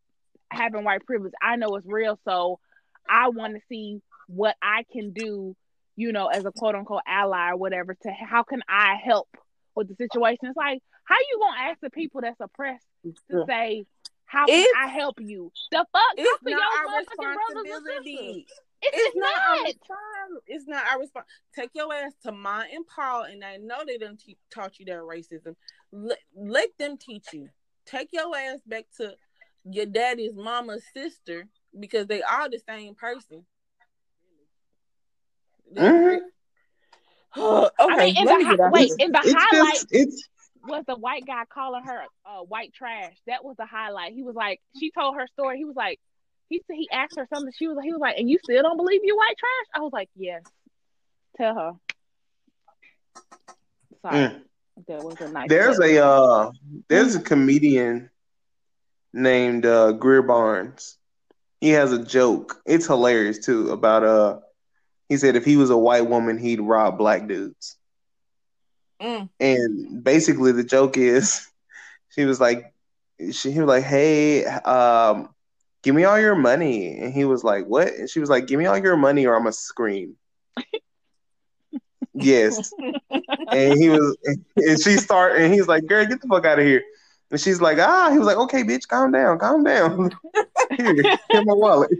having 0.51 0.83
white 0.83 1.05
privilege, 1.05 1.33
I 1.41 1.55
know 1.55 1.75
it's 1.75 1.87
real. 1.87 2.19
So 2.25 2.59
I 3.07 3.29
want 3.29 3.55
to 3.55 3.61
see 3.69 4.01
what 4.27 4.55
I 4.61 4.83
can 4.91 5.11
do 5.11 5.55
you 5.99 6.13
know, 6.13 6.27
as 6.27 6.45
a 6.45 6.51
quote 6.51 6.75
unquote 6.75 7.01
ally 7.05 7.49
or 7.49 7.57
whatever, 7.57 7.93
to 7.93 8.09
how 8.09 8.43
can 8.43 8.61
I 8.69 8.95
help 9.03 9.27
with 9.75 9.89
the 9.89 9.95
situation? 9.95 10.39
It's 10.43 10.55
like, 10.55 10.81
how 11.03 11.15
you 11.29 11.39
gonna 11.41 11.69
ask 11.69 11.79
the 11.81 11.89
people 11.89 12.21
that's 12.21 12.39
oppressed 12.39 12.85
to 13.29 13.43
say, 13.45 13.85
how 14.25 14.45
can 14.45 14.61
it's, 14.61 14.73
I 14.81 14.87
help 14.87 15.19
you? 15.19 15.51
The 15.71 15.85
fuck, 15.91 16.13
it's 16.15 16.43
not 16.43 16.61
our 16.61 16.99
responsibility. 16.99 18.47
It's, 18.81 18.97
it's 18.97 19.15
not, 19.15 19.33
not. 19.35 19.57
Our 19.57 19.63
response. 19.65 20.43
It's 20.47 20.67
not 20.67 20.85
our 20.87 20.99
response. 20.99 21.25
Take 21.55 21.71
your 21.73 21.93
ass 21.93 22.13
to 22.23 22.31
Ma 22.31 22.63
and 22.73 22.85
Paul, 22.87 23.23
and 23.23 23.43
I 23.43 23.57
know 23.57 23.83
they 23.85 23.97
didn't 23.97 24.21
te- 24.21 24.37
taught 24.53 24.79
you 24.79 24.85
that 24.85 24.99
racism. 24.99 25.55
Let, 25.91 26.19
let 26.35 26.69
them 26.77 26.97
teach 26.97 27.33
you. 27.33 27.49
Take 27.85 28.09
your 28.13 28.35
ass 28.35 28.59
back 28.65 28.85
to 28.97 29.15
your 29.69 29.85
daddy's 29.85 30.35
mama's 30.35 30.83
sister 30.93 31.47
because 31.77 32.07
they 32.07 32.21
are 32.21 32.49
the 32.49 32.59
same 32.67 32.95
person. 32.95 33.45
Mm-hmm. 35.75 36.25
okay, 37.41 37.69
I 37.79 37.97
mean, 37.97 38.17
in 38.17 38.25
the, 38.25 38.69
wait, 38.71 38.91
in 38.97 39.11
the 39.11 39.21
it's 39.23 39.33
highlight 39.33 39.73
just, 39.73 39.87
it's 39.91 40.29
was 40.67 40.83
the 40.87 40.95
white 40.95 41.25
guy 41.25 41.43
calling 41.51 41.83
her 41.83 42.03
uh, 42.25 42.39
white 42.39 42.73
trash. 42.73 43.15
That 43.27 43.43
was 43.43 43.55
the 43.57 43.65
highlight. 43.65 44.13
He 44.13 44.23
was 44.23 44.35
like, 44.35 44.61
she 44.77 44.91
told 44.91 45.15
her 45.15 45.27
story. 45.27 45.57
He 45.57 45.65
was 45.65 45.75
like, 45.75 45.99
he 46.49 46.61
said 46.67 46.75
he 46.75 46.89
asked 46.91 47.15
her 47.17 47.27
something. 47.33 47.53
She 47.57 47.67
was 47.67 47.77
he 47.83 47.91
was 47.91 48.01
like, 48.01 48.17
and 48.17 48.29
you 48.29 48.39
still 48.43 48.61
don't 48.61 48.77
believe 48.77 49.01
you 49.03 49.15
white 49.15 49.37
trash? 49.37 49.67
I 49.75 49.79
was 49.79 49.93
like, 49.93 50.09
yes. 50.15 50.43
Tell 51.37 51.55
her. 51.55 51.71
Sorry, 54.01 54.17
mm. 54.17 54.41
that 54.87 55.03
was 55.03 55.21
a 55.21 55.29
nice. 55.29 55.47
There's 55.49 55.79
a 55.79 56.03
uh, 56.03 56.51
there's 56.87 57.15
a 57.15 57.21
comedian 57.21 58.09
named 59.13 59.65
uh, 59.65 59.93
Greer 59.93 60.21
Barnes. 60.21 60.97
He 61.61 61.69
has 61.71 61.91
a 61.91 62.03
joke. 62.03 62.61
It's 62.65 62.87
hilarious 62.87 63.39
too 63.39 63.71
about 63.71 64.03
uh 64.03 64.39
he 65.09 65.17
said 65.17 65.35
if 65.35 65.43
he 65.43 65.57
was 65.57 65.71
a 65.71 65.77
white 65.77 66.07
woman, 66.07 66.37
he'd 66.37 66.61
rob 66.61 66.97
black 66.97 67.27
dudes. 67.27 67.75
Mm. 69.01 69.29
And 69.39 70.03
basically, 70.03 70.51
the 70.51 70.63
joke 70.63 70.97
is, 70.97 71.47
she 72.09 72.25
was 72.25 72.39
like, 72.39 72.73
she 73.31 73.51
he 73.51 73.59
was 73.59 73.67
like, 73.67 73.83
"Hey, 73.83 74.45
um, 74.45 75.29
give 75.83 75.95
me 75.95 76.03
all 76.03 76.19
your 76.19 76.35
money," 76.35 76.97
and 76.97 77.13
he 77.13 77.25
was 77.25 77.43
like, 77.43 77.65
"What?" 77.65 77.87
And 77.93 78.09
she 78.09 78.19
was 78.19 78.29
like, 78.29 78.47
"Give 78.47 78.59
me 78.59 78.65
all 78.65 78.77
your 78.77 78.97
money, 78.97 79.25
or 79.25 79.35
I'm 79.35 79.41
gonna 79.43 79.53
scream." 79.53 80.15
yes, 82.13 82.71
and 83.51 83.77
he 83.77 83.89
was, 83.89 84.17
and 84.55 84.79
she 84.79 84.97
start, 84.97 85.37
and 85.39 85.53
he's 85.53 85.67
like, 85.67 85.85
"Girl, 85.85 86.05
get 86.05 86.21
the 86.21 86.27
fuck 86.27 86.45
out 86.45 86.59
of 86.59 86.65
here." 86.65 86.83
And 87.31 87.39
she's 87.39 87.61
like, 87.61 87.77
"Ah," 87.79 88.09
he 88.11 88.17
was 88.17 88.27
like, 88.27 88.37
"Okay, 88.37 88.63
bitch, 88.63 88.87
calm 88.87 89.11
down, 89.11 89.39
calm 89.39 89.63
down. 89.63 90.11
here, 90.77 90.95
here's 91.29 91.45
my 91.45 91.53
wallet." 91.53 91.91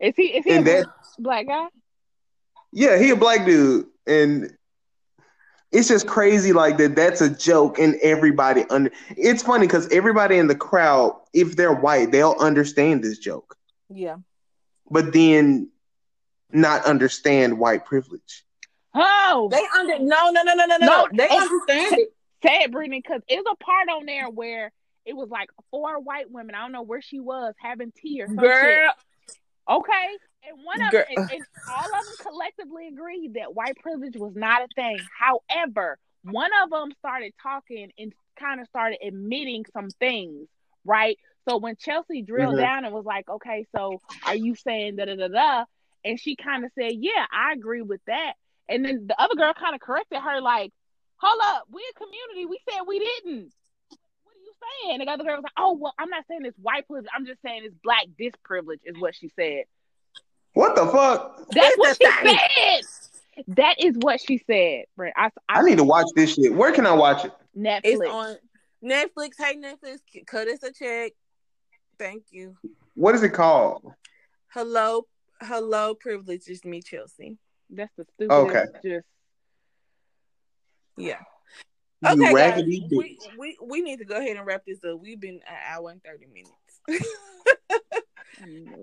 Is 0.00 0.14
he? 0.16 0.24
Is 0.36 0.44
he 0.44 0.50
and 0.52 0.66
a 0.66 0.70
that, 0.70 0.86
black 1.18 1.46
guy? 1.46 1.66
Yeah, 2.72 2.98
he 2.98 3.10
a 3.10 3.16
black 3.16 3.44
dude, 3.44 3.86
and 4.06 4.56
it's 5.74 5.88
just 5.88 6.06
crazy 6.06 6.52
like 6.52 6.78
that. 6.78 6.94
That's 6.94 7.20
a 7.20 7.28
joke, 7.28 7.78
and 7.78 7.96
everybody 8.02 8.64
under. 8.70 8.90
It's 9.10 9.42
funny 9.42 9.66
because 9.66 9.88
everybody 9.90 10.38
in 10.38 10.46
the 10.46 10.54
crowd, 10.54 11.20
if 11.32 11.56
they're 11.56 11.74
white, 11.74 12.12
they'll 12.12 12.36
understand 12.38 13.02
this 13.02 13.18
joke. 13.18 13.56
Yeah, 13.90 14.16
but 14.90 15.12
then 15.12 15.70
not 16.52 16.84
understand 16.84 17.58
white 17.58 17.84
privilege. 17.84 18.44
Oh, 18.94 19.48
they 19.50 19.66
under 19.78 19.98
no 19.98 20.30
no 20.30 20.42
no 20.42 20.54
no 20.54 20.64
no 20.66 20.76
no. 20.78 21.08
They 21.12 21.28
understand 21.28 21.98
it. 21.98 22.14
Say 22.42 22.62
it, 22.62 22.72
Brittany, 22.72 23.00
because 23.02 23.22
it's 23.26 23.48
a 23.50 23.56
part 23.56 23.88
on 23.88 24.06
there 24.06 24.30
where 24.30 24.70
it 25.04 25.16
was 25.16 25.28
like 25.28 25.48
four 25.70 25.98
white 25.98 26.30
women. 26.30 26.54
I 26.54 26.60
don't 26.60 26.72
know 26.72 26.82
where 26.82 27.02
she 27.02 27.18
was 27.18 27.54
having 27.60 27.90
tea 27.90 28.22
or 28.22 28.26
something. 28.28 28.44
Girl. 28.44 28.92
Okay, 29.68 30.08
and 30.46 30.64
one 30.64 30.82
of 30.82 30.90
them, 30.90 31.04
and, 31.16 31.30
and 31.30 31.44
all 31.70 31.84
of 31.84 32.04
them 32.04 32.14
collectively 32.22 32.88
agreed 32.88 33.34
that 33.34 33.54
white 33.54 33.76
privilege 33.76 34.16
was 34.16 34.34
not 34.34 34.62
a 34.62 34.68
thing. 34.74 34.98
However, 35.18 35.98
one 36.22 36.50
of 36.62 36.70
them 36.70 36.92
started 36.98 37.32
talking 37.42 37.90
and 37.98 38.12
kind 38.38 38.60
of 38.60 38.66
started 38.68 38.98
admitting 39.06 39.64
some 39.72 39.90
things, 39.90 40.48
right? 40.84 41.18
So 41.48 41.58
when 41.58 41.76
Chelsea 41.76 42.22
drilled 42.22 42.54
mm-hmm. 42.54 42.62
down 42.62 42.84
and 42.84 42.94
was 42.94 43.04
like, 43.04 43.28
"Okay, 43.28 43.66
so 43.74 44.00
are 44.24 44.36
you 44.36 44.54
saying 44.54 44.96
da 44.96 45.06
da 45.06 45.16
da 45.16 45.28
da?" 45.28 45.64
and 46.04 46.20
she 46.20 46.36
kind 46.36 46.64
of 46.64 46.70
said, 46.78 46.92
"Yeah, 46.96 47.26
I 47.32 47.52
agree 47.52 47.82
with 47.82 48.00
that." 48.06 48.34
And 48.68 48.84
then 48.84 49.06
the 49.06 49.20
other 49.20 49.34
girl 49.34 49.52
kind 49.54 49.74
of 49.74 49.80
corrected 49.80 50.20
her, 50.20 50.40
like, 50.40 50.72
"Hold 51.16 51.40
up, 51.44 51.64
we're 51.70 51.80
a 51.80 51.98
community. 51.98 52.46
We 52.46 52.60
said 52.68 52.82
we 52.86 52.98
didn't." 52.98 53.52
What 54.24 54.36
are 54.36 54.44
you 54.44 54.52
saying? 54.62 55.00
And 55.00 55.08
the 55.08 55.12
other 55.12 55.24
girl 55.24 55.36
was 55.36 55.44
like, 55.44 55.52
"Oh, 55.56 55.72
well, 55.74 55.94
I'm 55.98 56.10
not 56.10 56.24
saying 56.28 56.42
it's 56.44 56.58
white 56.58 56.86
privilege. 56.86 57.10
I'm 57.14 57.26
just 57.26 57.42
saying 57.42 57.62
it's 57.64 57.76
black 57.82 58.06
disprivilege," 58.18 58.80
is 58.84 58.98
what 58.98 59.14
she 59.14 59.30
said. 59.36 59.64
What 60.54 60.74
the 60.76 60.86
fuck? 60.86 61.48
That's 61.50 61.76
what 61.76 61.98
she 62.00 62.08
said. 62.24 62.38
That 63.48 63.74
is 63.80 63.96
what 63.98 64.20
she 64.20 64.38
said. 64.46 64.84
Right. 64.96 65.12
I, 65.16 65.26
I, 65.48 65.58
I, 65.58 65.62
need 65.62 65.78
to 65.78 65.84
watch 65.84 66.06
this 66.14 66.34
shit. 66.34 66.54
Where 66.54 66.70
can 66.72 66.86
I 66.86 66.92
watch 66.92 67.24
it? 67.24 67.32
Netflix. 67.56 67.80
It's 67.84 68.08
on 68.08 68.36
Netflix. 68.82 69.30
Hey 69.36 69.56
Netflix, 69.56 69.98
cut 70.26 70.46
us 70.46 70.62
a 70.62 70.72
check. 70.72 71.12
Thank 71.98 72.26
you. 72.30 72.56
What 72.94 73.16
is 73.16 73.24
it 73.24 73.30
called? 73.30 73.92
Hello, 74.52 75.06
hello, 75.42 75.94
privileges 75.94 76.64
me, 76.64 76.80
Chelsea. 76.80 77.36
That's 77.70 77.92
the 77.96 78.06
stupid. 78.14 78.32
Okay. 78.32 78.64
Just 78.84 79.06
yeah. 80.96 81.18
Okay, 82.06 82.34
guys, 82.34 82.62
we, 82.64 83.18
we 83.38 83.56
we 83.62 83.80
need 83.80 83.98
to 83.98 84.04
go 84.04 84.16
ahead 84.16 84.36
and 84.36 84.46
wrap 84.46 84.64
this 84.66 84.84
up. 84.84 85.00
We've 85.00 85.18
been 85.18 85.40
an 85.48 85.56
hour 85.68 85.90
and 85.90 86.02
thirty 86.04 86.26
minutes. 86.26 86.52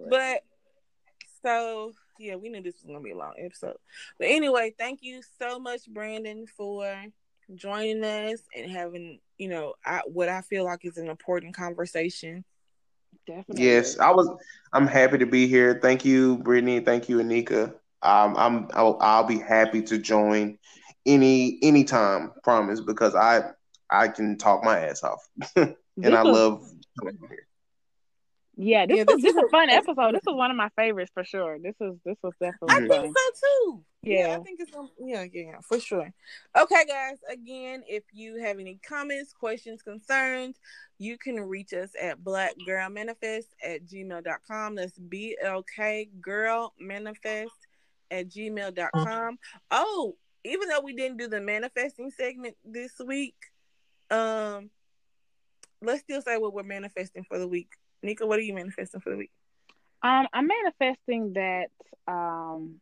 but 0.10 0.44
so 1.44 1.92
yeah, 2.20 2.36
we 2.36 2.50
knew 2.50 2.62
this 2.62 2.76
was 2.76 2.84
gonna 2.84 3.02
be 3.02 3.12
a 3.12 3.18
long 3.18 3.34
episode. 3.38 3.78
But 4.20 4.28
anyway, 4.28 4.74
thank 4.78 5.00
you 5.02 5.22
so 5.40 5.60
much, 5.60 5.88
Brandon, 5.88 6.46
for 6.46 7.06
joining 7.56 8.04
us 8.04 8.42
and 8.56 8.72
having, 8.72 9.20
you 9.38 9.50
know, 9.50 9.74
I, 9.86 10.02
what 10.06 10.30
I 10.30 10.42
feel 10.42 10.66
like 10.66 10.86
is 10.86 10.98
an 10.98 11.10
important 11.10 11.56
conversation. 11.56 12.46
Definitely. 13.28 13.66
Yes, 13.66 14.00
I 14.00 14.12
was. 14.12 14.30
I'm 14.74 14.88
happy 14.88 15.18
to 15.18 15.26
be 15.26 15.48
here. 15.48 15.80
Thank 15.82 16.06
you, 16.06 16.38
Brittany. 16.38 16.80
Thank 16.80 17.10
you, 17.10 17.18
Anika. 17.18 17.74
Um, 18.02 18.36
I'm. 18.38 18.68
I'll, 18.74 18.98
I'll 19.00 19.26
be 19.26 19.38
happy 19.38 19.82
to 19.84 19.98
join 19.98 20.58
any 21.06 21.60
anytime. 21.62 22.32
Promise, 22.44 22.82
because 22.82 23.14
I 23.14 23.52
I 23.90 24.08
can 24.08 24.38
talk 24.38 24.64
my 24.64 24.80
ass 24.80 25.04
off, 25.04 25.28
and 25.56 25.76
This 25.98 26.14
I 26.14 26.22
love 26.22 26.68
coming 27.00 27.18
here. 27.30 27.48
Yeah, 28.58 28.86
this 28.86 28.98
Yeah, 28.98 29.04
was 29.08 29.16
this 29.22 29.34
this 29.34 29.36
is 29.36 29.44
a 29.44 29.50
fun 29.50 29.70
episode. 29.70 30.14
This 30.14 30.24
was 30.26 30.36
one 30.36 30.52
of 30.52 30.58
my 30.58 30.70
favorites 30.76 31.12
for 31.14 31.24
sure. 31.24 31.58
This 31.60 31.76
was 31.80 31.96
this 32.06 32.18
was 32.22 32.34
definitely. 32.40 32.76
I 32.76 32.80
definitely 32.82 33.08
think 33.08 33.18
so 33.18 33.48
too. 33.48 33.84
Yeah. 34.04 34.28
Yeah. 34.28 34.36
I 34.36 34.40
think 34.40 34.60
it's 34.60 34.72
gonna, 34.72 34.90
yeah, 35.00 35.26
yeah, 35.32 35.42
yeah, 35.44 35.60
for 35.62 35.80
sure. 35.80 36.12
Okay, 36.58 36.86
guys. 36.86 37.18
Again, 37.32 37.84
if 37.88 38.04
you 38.12 38.42
have 38.44 38.60
any 38.60 38.80
comments, 38.88 39.32
questions, 39.32 39.82
concerns, 39.82 40.58
you 40.98 41.18
can 41.18 41.40
reach 41.40 41.74
us 41.74 41.92
at 42.00 42.24
Black 42.24 42.54
Girl 42.66 42.90
Manifest 42.90 43.56
at 43.64 43.86
gmail.com. 43.86 44.76
That's 44.76 44.98
B 45.00 45.38
L 45.42 45.64
K 45.64 46.10
Girl 46.20 46.74
Manifest 46.80 47.68
at 48.12 48.28
gmail.com. 48.28 49.40
Oh, 49.72 50.16
even 50.44 50.68
though 50.70 50.82
we 50.82 50.94
didn't 50.94 51.18
do 51.18 51.28
the 51.28 51.40
manifesting 51.40 52.12
segment 52.12 52.56
this 52.66 52.94
week, 53.06 53.36
um, 54.10 54.70
let's 55.82 56.02
still 56.02 56.22
say 56.22 56.38
what 56.38 56.54
we're 56.54 56.64
manifesting 56.64 57.24
for 57.24 57.40
the 57.40 57.48
week. 57.48 57.70
Nika, 58.04 58.26
what 58.26 58.40
are 58.40 58.44
you 58.44 58.54
manifesting 58.54 59.02
for 59.02 59.12
the 59.12 59.18
week? 59.18 59.32
Um, 60.04 60.28
I'm 60.34 60.48
manifesting 60.48 61.34
that. 61.34 61.70
Um, 62.08 62.82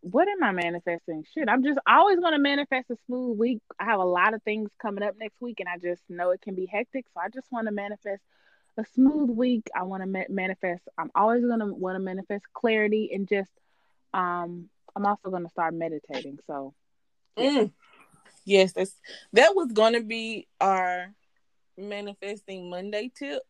what 0.00 0.26
am 0.26 0.42
I 0.42 0.52
manifesting? 0.52 1.24
Shit, 1.32 1.48
I'm 1.48 1.62
just 1.62 1.78
always 1.86 2.18
going 2.18 2.32
to 2.32 2.38
manifest 2.38 2.90
a 2.90 2.96
smooth 3.06 3.38
week. 3.38 3.60
I 3.78 3.84
have 3.84 4.00
a 4.00 4.04
lot 4.04 4.34
of 4.34 4.42
things 4.42 4.70
coming 4.80 5.04
up 5.04 5.14
next 5.18 5.40
week, 5.40 5.60
and 5.60 5.68
I 5.68 5.76
just 5.76 6.02
know 6.08 6.30
it 6.30 6.40
can 6.40 6.54
be 6.54 6.66
hectic. 6.66 7.06
So 7.14 7.20
I 7.20 7.28
just 7.28 7.46
want 7.52 7.66
to 7.66 7.72
manifest 7.72 8.22
a 8.78 8.84
smooth 8.94 9.30
week. 9.30 9.68
I 9.74 9.82
want 9.82 10.02
to 10.02 10.06
ma- 10.06 10.24
manifest. 10.28 10.82
I'm 10.98 11.10
always 11.14 11.44
going 11.44 11.60
to 11.60 11.66
want 11.66 11.96
to 11.96 12.00
manifest 12.00 12.44
clarity 12.52 13.10
and 13.12 13.28
just. 13.28 13.50
Um, 14.12 14.70
I'm 14.96 15.06
also 15.06 15.30
going 15.30 15.44
to 15.44 15.50
start 15.50 15.74
meditating. 15.74 16.40
So 16.46 16.74
Mm. 17.38 17.72
Yes, 18.44 18.72
that's 18.72 18.94
that 19.32 19.54
was 19.54 19.72
gonna 19.72 20.02
be 20.02 20.46
our 20.60 21.12
manifesting 21.76 22.70
Monday 22.70 23.10
tip, 23.16 23.42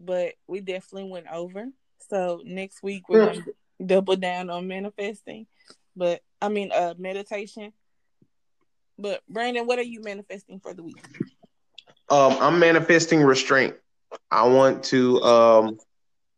but 0.00 0.34
we 0.46 0.60
definitely 0.60 1.10
went 1.10 1.26
over. 1.30 1.66
So 2.08 2.40
next 2.44 2.82
week 2.82 3.08
we're 3.08 3.26
gonna 3.26 3.44
double 3.84 4.16
down 4.16 4.50
on 4.50 4.66
manifesting, 4.66 5.46
but 5.94 6.22
I 6.40 6.48
mean 6.48 6.72
uh 6.72 6.94
meditation. 6.98 7.72
But 8.98 9.22
Brandon, 9.28 9.66
what 9.66 9.78
are 9.78 9.82
you 9.82 10.00
manifesting 10.02 10.60
for 10.60 10.74
the 10.74 10.82
week? 10.82 11.02
Um, 12.10 12.36
I'm 12.40 12.58
manifesting 12.58 13.22
restraint. 13.22 13.74
I 14.30 14.46
want 14.48 14.82
to 14.84 15.22
um 15.22 15.78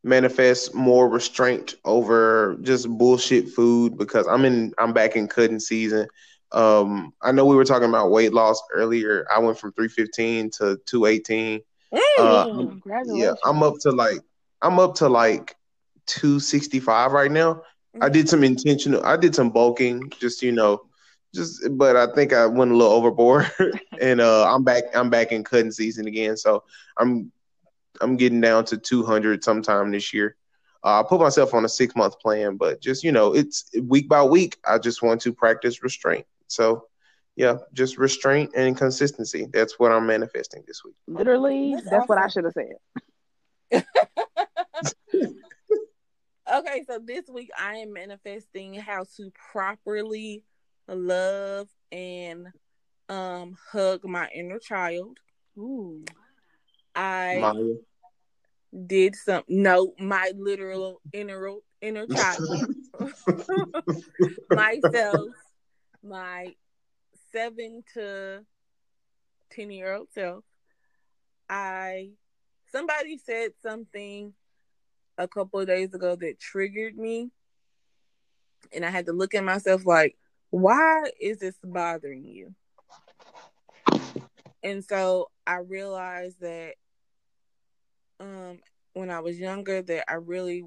manifest 0.04 0.74
more 0.74 1.08
restraint 1.08 1.76
over 1.84 2.56
just 2.62 2.88
bullshit 2.88 3.48
food 3.48 3.96
because 3.96 4.26
I'm 4.26 4.44
in 4.44 4.74
I'm 4.78 4.92
back 4.92 5.16
in 5.16 5.28
cutting 5.28 5.60
season. 5.60 6.08
Um, 6.50 7.14
I 7.22 7.32
know 7.32 7.46
we 7.46 7.56
were 7.56 7.64
talking 7.64 7.88
about 7.88 8.10
weight 8.10 8.32
loss 8.32 8.60
earlier. 8.74 9.26
I 9.34 9.38
went 9.38 9.58
from 9.58 9.72
315 9.72 10.50
to 10.58 10.78
218. 10.86 11.62
Uh, 12.18 12.46
Mm. 12.46 12.80
Yeah, 13.18 13.32
I'm 13.44 13.62
up 13.62 13.74
to 13.80 13.90
like 13.90 14.20
I'm 14.62 14.78
up 14.78 14.94
to 14.96 15.08
like 15.08 15.56
265 16.06 17.12
right 17.12 17.30
now. 17.30 17.62
I 18.00 18.08
did 18.08 18.28
some 18.28 18.44
intentional 18.44 19.04
I 19.04 19.16
did 19.16 19.34
some 19.34 19.50
bulking, 19.50 20.10
just 20.20 20.42
you 20.42 20.52
know, 20.52 20.82
just 21.34 21.60
but 21.72 21.96
I 21.96 22.12
think 22.14 22.32
I 22.32 22.46
went 22.46 22.70
a 22.70 22.76
little 22.76 22.92
overboard 22.92 23.50
and 24.00 24.20
uh 24.20 24.52
I'm 24.52 24.64
back 24.64 24.84
I'm 24.94 25.10
back 25.10 25.32
in 25.32 25.44
cutting 25.44 25.70
season 25.72 26.06
again. 26.06 26.36
So 26.36 26.64
I'm 26.96 27.32
I'm 28.00 28.16
getting 28.16 28.40
down 28.40 28.64
to 28.66 28.78
200 28.78 29.44
sometime 29.44 29.90
this 29.90 30.12
year. 30.12 30.36
Uh, 30.84 31.00
I 31.00 31.04
put 31.08 31.20
myself 31.20 31.54
on 31.54 31.64
a 31.64 31.68
six 31.68 31.94
month 31.94 32.18
plan, 32.18 32.56
but 32.56 32.80
just 32.80 33.04
you 33.04 33.12
know, 33.12 33.34
it's 33.34 33.70
week 33.82 34.08
by 34.08 34.22
week. 34.22 34.56
I 34.66 34.78
just 34.78 35.02
want 35.02 35.20
to 35.22 35.32
practice 35.32 35.82
restraint. 35.82 36.26
So, 36.48 36.86
yeah, 37.36 37.58
just 37.72 37.98
restraint 37.98 38.50
and 38.54 38.76
consistency. 38.76 39.48
That's 39.52 39.78
what 39.78 39.92
I'm 39.92 40.06
manifesting 40.06 40.64
this 40.66 40.84
week. 40.84 40.94
Literally, 41.06 41.74
That's 41.74 41.90
that's, 41.90 42.08
what 42.08 42.18
I 42.18 42.28
should 42.28 42.44
have 42.44 42.52
said. 42.52 42.76
okay, 46.54 46.84
so 46.86 46.98
this 47.04 47.24
week 47.32 47.50
I 47.58 47.76
am 47.76 47.92
manifesting 47.92 48.74
how 48.74 49.04
to 49.16 49.32
properly 49.52 50.44
love 50.88 51.68
and 51.90 52.48
um 53.08 53.56
hug 53.70 54.04
my 54.04 54.28
inner 54.34 54.58
child. 54.58 55.18
Ooh. 55.56 56.04
I 56.94 57.38
Maya. 57.40 57.76
did 58.86 59.16
some 59.16 59.44
no 59.48 59.94
my 59.98 60.32
literal 60.36 61.00
inner 61.12 61.50
inner 61.80 62.06
child 62.06 62.68
myself 64.50 65.30
my 66.02 66.54
seven 67.32 67.82
to 67.94 68.44
ten 69.50 69.70
year 69.70 69.94
old 69.94 70.08
self 70.12 70.44
i 71.48 72.10
somebody 72.70 73.18
said 73.18 73.52
something 73.62 74.32
a 75.18 75.28
couple 75.28 75.60
of 75.60 75.66
days 75.66 75.92
ago 75.92 76.16
that 76.16 76.40
triggered 76.40 76.96
me. 76.96 77.30
And 78.72 78.84
i 78.84 78.90
had 78.90 79.06
to 79.06 79.12
look 79.12 79.34
at 79.34 79.44
myself 79.44 79.84
like 79.84 80.16
why 80.50 81.10
is 81.20 81.38
this 81.38 81.56
bothering 81.64 82.24
you? 82.24 82.54
And 84.62 84.84
so 84.84 85.30
i 85.46 85.56
realized 85.56 86.40
that 86.40 86.74
um 88.20 88.58
when 88.94 89.10
I 89.10 89.20
was 89.20 89.38
younger 89.38 89.82
that 89.82 90.10
I 90.10 90.14
really 90.14 90.64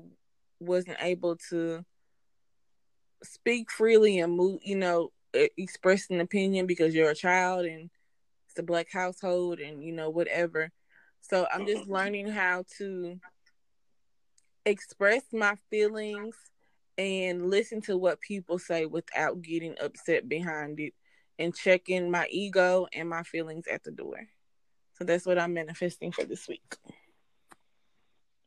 wasn't 0.59 0.97
able 0.99 1.37
to 1.49 1.85
speak 3.23 3.71
freely 3.71 4.19
and 4.19 4.35
move, 4.35 4.61
you 4.63 4.75
know, 4.75 5.11
express 5.57 6.09
an 6.09 6.21
opinion 6.21 6.65
because 6.65 6.93
you're 6.93 7.09
a 7.09 7.15
child 7.15 7.65
and 7.65 7.89
it's 8.49 8.59
a 8.59 8.63
black 8.63 8.87
household 8.91 9.59
and 9.59 9.83
you 9.83 9.91
know 9.91 10.09
whatever. 10.09 10.71
So 11.21 11.47
I'm 11.53 11.65
just 11.65 11.85
oh. 11.87 11.93
learning 11.93 12.27
how 12.27 12.65
to 12.77 13.19
express 14.65 15.23
my 15.31 15.55
feelings 15.69 16.35
and 16.97 17.49
listen 17.49 17.81
to 17.81 17.97
what 17.97 18.21
people 18.21 18.57
say 18.59 18.85
without 18.85 19.41
getting 19.41 19.75
upset 19.81 20.29
behind 20.29 20.79
it 20.79 20.93
and 21.37 21.55
checking 21.55 22.09
my 22.09 22.27
ego 22.29 22.87
and 22.93 23.09
my 23.09 23.23
feelings 23.23 23.67
at 23.67 23.83
the 23.83 23.91
door. 23.91 24.27
So 24.97 25.03
that's 25.03 25.25
what 25.25 25.37
I'm 25.37 25.53
manifesting 25.53 26.11
for 26.11 26.23
this 26.23 26.47
week. 26.47 26.75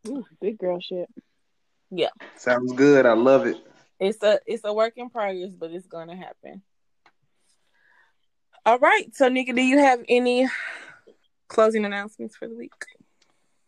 Ooh, 0.06 0.24
big 0.40 0.58
girl 0.58 0.80
shit. 0.80 1.08
Yeah. 1.90 2.08
Sounds 2.36 2.72
good. 2.72 3.04
I 3.04 3.12
love 3.12 3.46
it. 3.46 3.58
it's 4.00 4.22
a 4.22 4.40
it's 4.46 4.64
a 4.64 4.72
work 4.72 4.94
in 4.96 5.10
progress, 5.10 5.52
but 5.52 5.70
it's 5.70 5.86
gonna 5.86 6.16
happen. 6.16 6.62
All 8.68 8.78
right. 8.78 9.06
So 9.16 9.30
Nika, 9.30 9.54
do 9.54 9.62
you 9.62 9.78
have 9.78 10.04
any 10.10 10.46
closing 11.48 11.86
announcements 11.86 12.36
for 12.36 12.46
the 12.46 12.54
week? 12.54 12.74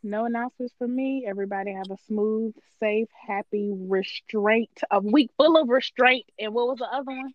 No 0.02 0.26
announcements 0.26 0.74
for 0.76 0.86
me. 0.86 1.24
Everybody 1.26 1.72
have 1.72 1.90
a 1.90 1.96
smooth, 2.06 2.54
safe, 2.80 3.08
happy, 3.26 3.72
restraint, 3.74 4.82
a 4.90 5.00
week 5.00 5.30
full 5.38 5.56
of 5.56 5.70
restraint. 5.70 6.26
And 6.38 6.52
what 6.52 6.68
was 6.68 6.80
the 6.80 6.84
other 6.84 7.12
one? 7.12 7.32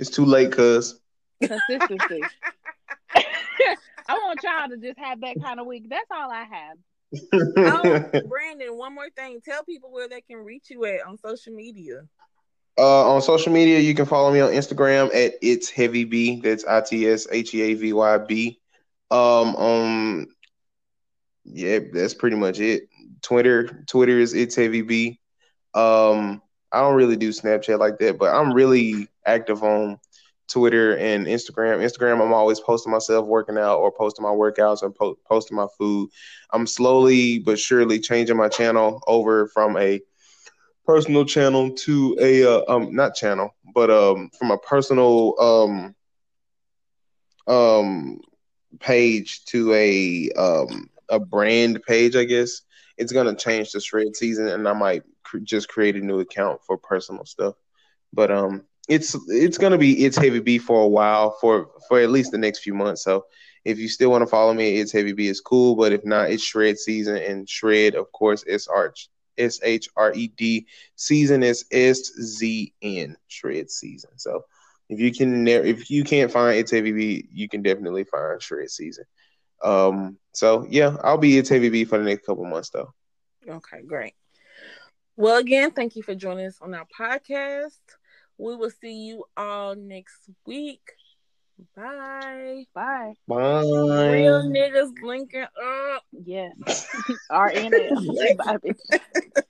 It's 0.00 0.10
too 0.10 0.24
late, 0.24 0.50
cuz. 0.50 0.98
Consistency. 1.40 2.22
I 3.14 3.74
want 4.08 4.40
y'all 4.42 4.68
to 4.68 4.76
just 4.76 4.98
have 4.98 5.20
that 5.20 5.40
kind 5.40 5.60
of 5.60 5.66
week. 5.66 5.88
That's 5.88 6.10
all 6.10 6.28
I 6.28 6.42
have. 6.42 6.78
oh, 7.56 8.20
Brandon, 8.28 8.76
one 8.76 8.96
more 8.96 9.10
thing. 9.16 9.40
Tell 9.44 9.62
people 9.62 9.92
where 9.92 10.08
they 10.08 10.22
can 10.22 10.38
reach 10.38 10.70
you 10.70 10.84
at 10.86 11.06
on 11.06 11.18
social 11.18 11.52
media. 11.52 12.00
Uh, 12.76 13.14
on 13.14 13.22
social 13.22 13.52
media, 13.52 13.78
you 13.78 13.94
can 13.94 14.06
follow 14.06 14.32
me 14.32 14.40
on 14.40 14.50
Instagram 14.50 15.06
at 15.14 15.34
it's 15.40 15.70
heavy 15.70 16.04
B. 16.04 16.40
That's 16.40 16.64
I 16.64 16.80
T 16.80 17.08
S 17.08 17.26
H 17.30 17.54
E 17.54 17.62
A 17.62 17.74
V 17.74 17.92
Y 17.92 18.18
B. 18.18 18.60
Um, 19.10 19.54
um, 19.56 20.26
yeah, 21.44 21.78
that's 21.92 22.14
pretty 22.14 22.36
much 22.36 22.58
it. 22.58 22.88
Twitter, 23.22 23.84
Twitter 23.86 24.18
is 24.18 24.34
it's 24.34 24.56
heavy 24.56 24.82
B. 24.82 25.20
Um, 25.74 26.42
I 26.72 26.80
don't 26.80 26.96
really 26.96 27.16
do 27.16 27.30
Snapchat 27.30 27.78
like 27.78 27.98
that, 27.98 28.18
but 28.18 28.34
I'm 28.34 28.52
really 28.52 29.08
active 29.24 29.62
on 29.62 29.98
Twitter 30.48 30.96
and 30.96 31.26
Instagram. 31.26 31.78
Instagram, 31.78 32.20
I'm 32.20 32.32
always 32.32 32.60
posting 32.60 32.92
myself 32.92 33.26
working 33.26 33.56
out 33.56 33.78
or 33.78 33.92
posting 33.92 34.24
my 34.24 34.30
workouts 34.30 34.82
and 34.82 34.94
po- 34.94 35.18
posting 35.26 35.56
my 35.56 35.66
food. 35.78 36.10
I'm 36.50 36.66
slowly 36.66 37.38
but 37.38 37.58
surely 37.58 38.00
changing 38.00 38.36
my 38.36 38.48
channel 38.48 39.02
over 39.06 39.46
from 39.48 39.76
a 39.76 40.00
personal 40.86 41.24
channel 41.24 41.70
to 41.70 42.16
a 42.20 42.44
uh, 42.44 42.62
um 42.68 42.94
not 42.94 43.14
channel 43.14 43.54
but 43.74 43.90
um 43.90 44.30
from 44.38 44.50
a 44.50 44.58
personal 44.58 45.34
um 45.40 45.94
um 47.46 48.18
page 48.80 49.44
to 49.46 49.72
a 49.74 50.30
um 50.36 50.88
a 51.08 51.18
brand 51.18 51.80
page 51.86 52.16
i 52.16 52.24
guess 52.24 52.62
it's 52.96 53.12
gonna 53.12 53.34
change 53.34 53.72
the 53.72 53.80
shred 53.80 54.14
season 54.16 54.48
and 54.48 54.66
i 54.68 54.72
might 54.72 55.02
cr- 55.22 55.38
just 55.38 55.68
create 55.68 55.96
a 55.96 56.00
new 56.00 56.20
account 56.20 56.60
for 56.66 56.76
personal 56.78 57.24
stuff 57.24 57.54
but 58.12 58.30
um 58.30 58.62
it's 58.88 59.16
it's 59.28 59.58
gonna 59.58 59.78
be 59.78 60.04
it's 60.04 60.16
heavy 60.16 60.40
b 60.40 60.58
for 60.58 60.82
a 60.82 60.88
while 60.88 61.36
for 61.40 61.68
for 61.88 62.00
at 62.00 62.10
least 62.10 62.32
the 62.32 62.38
next 62.38 62.60
few 62.60 62.74
months 62.74 63.02
so 63.02 63.24
If 63.64 63.78
you 63.78 63.88
still 63.88 64.10
want 64.10 64.22
to 64.22 64.26
follow 64.26 64.54
me, 64.54 64.78
it's 64.80 64.92
Heavy 64.92 65.12
B 65.12 65.26
is 65.26 65.40
cool. 65.40 65.74
But 65.76 65.92
if 65.92 66.04
not, 66.04 66.30
it's 66.30 66.42
Shred 66.44 66.78
season 66.78 67.16
and 67.16 67.48
Shred, 67.48 67.94
of 67.94 68.10
course, 68.12 68.44
it's 68.46 68.68
Arch 68.68 69.08
S 69.38 69.60
H 69.62 69.88
R 69.96 70.12
E 70.14 70.28
D. 70.28 70.66
Season 70.96 71.42
is 71.42 71.64
S 71.70 72.12
Z 72.20 72.72
N. 72.82 73.16
Shred 73.28 73.70
season. 73.70 74.10
So 74.16 74.44
if 74.88 75.00
you 75.00 75.12
can, 75.12 75.46
if 75.46 75.90
you 75.90 76.04
can't 76.04 76.30
find 76.30 76.58
it's 76.58 76.70
Heavy 76.70 76.92
B, 76.92 77.28
you 77.32 77.48
can 77.48 77.62
definitely 77.62 78.04
find 78.04 78.40
Shred 78.40 78.70
season. 78.70 79.04
Um. 79.62 80.18
So 80.32 80.66
yeah, 80.68 80.96
I'll 81.02 81.18
be 81.18 81.38
it's 81.38 81.48
Heavy 81.48 81.70
B 81.70 81.84
for 81.84 81.98
the 81.98 82.04
next 82.04 82.26
couple 82.26 82.44
months 82.44 82.70
though. 82.70 82.92
Okay, 83.48 83.82
great. 83.86 84.14
Well, 85.16 85.38
again, 85.38 85.70
thank 85.70 85.96
you 85.96 86.02
for 86.02 86.14
joining 86.14 86.46
us 86.46 86.58
on 86.60 86.74
our 86.74 86.86
podcast. 86.98 87.78
We 88.36 88.56
will 88.56 88.70
see 88.70 89.06
you 89.06 89.24
all 89.36 89.74
next 89.76 90.28
week. 90.46 90.80
Bye. 91.76 92.64
Bye. 92.74 93.14
Bye. 93.28 93.36
Real 93.36 94.42
niggas 94.44 94.92
linking 95.02 95.42
up. 95.42 96.02
Yes. 96.24 96.52
RNL. 97.30 98.36
Bye, 98.36 98.56
bitch. 98.58 98.80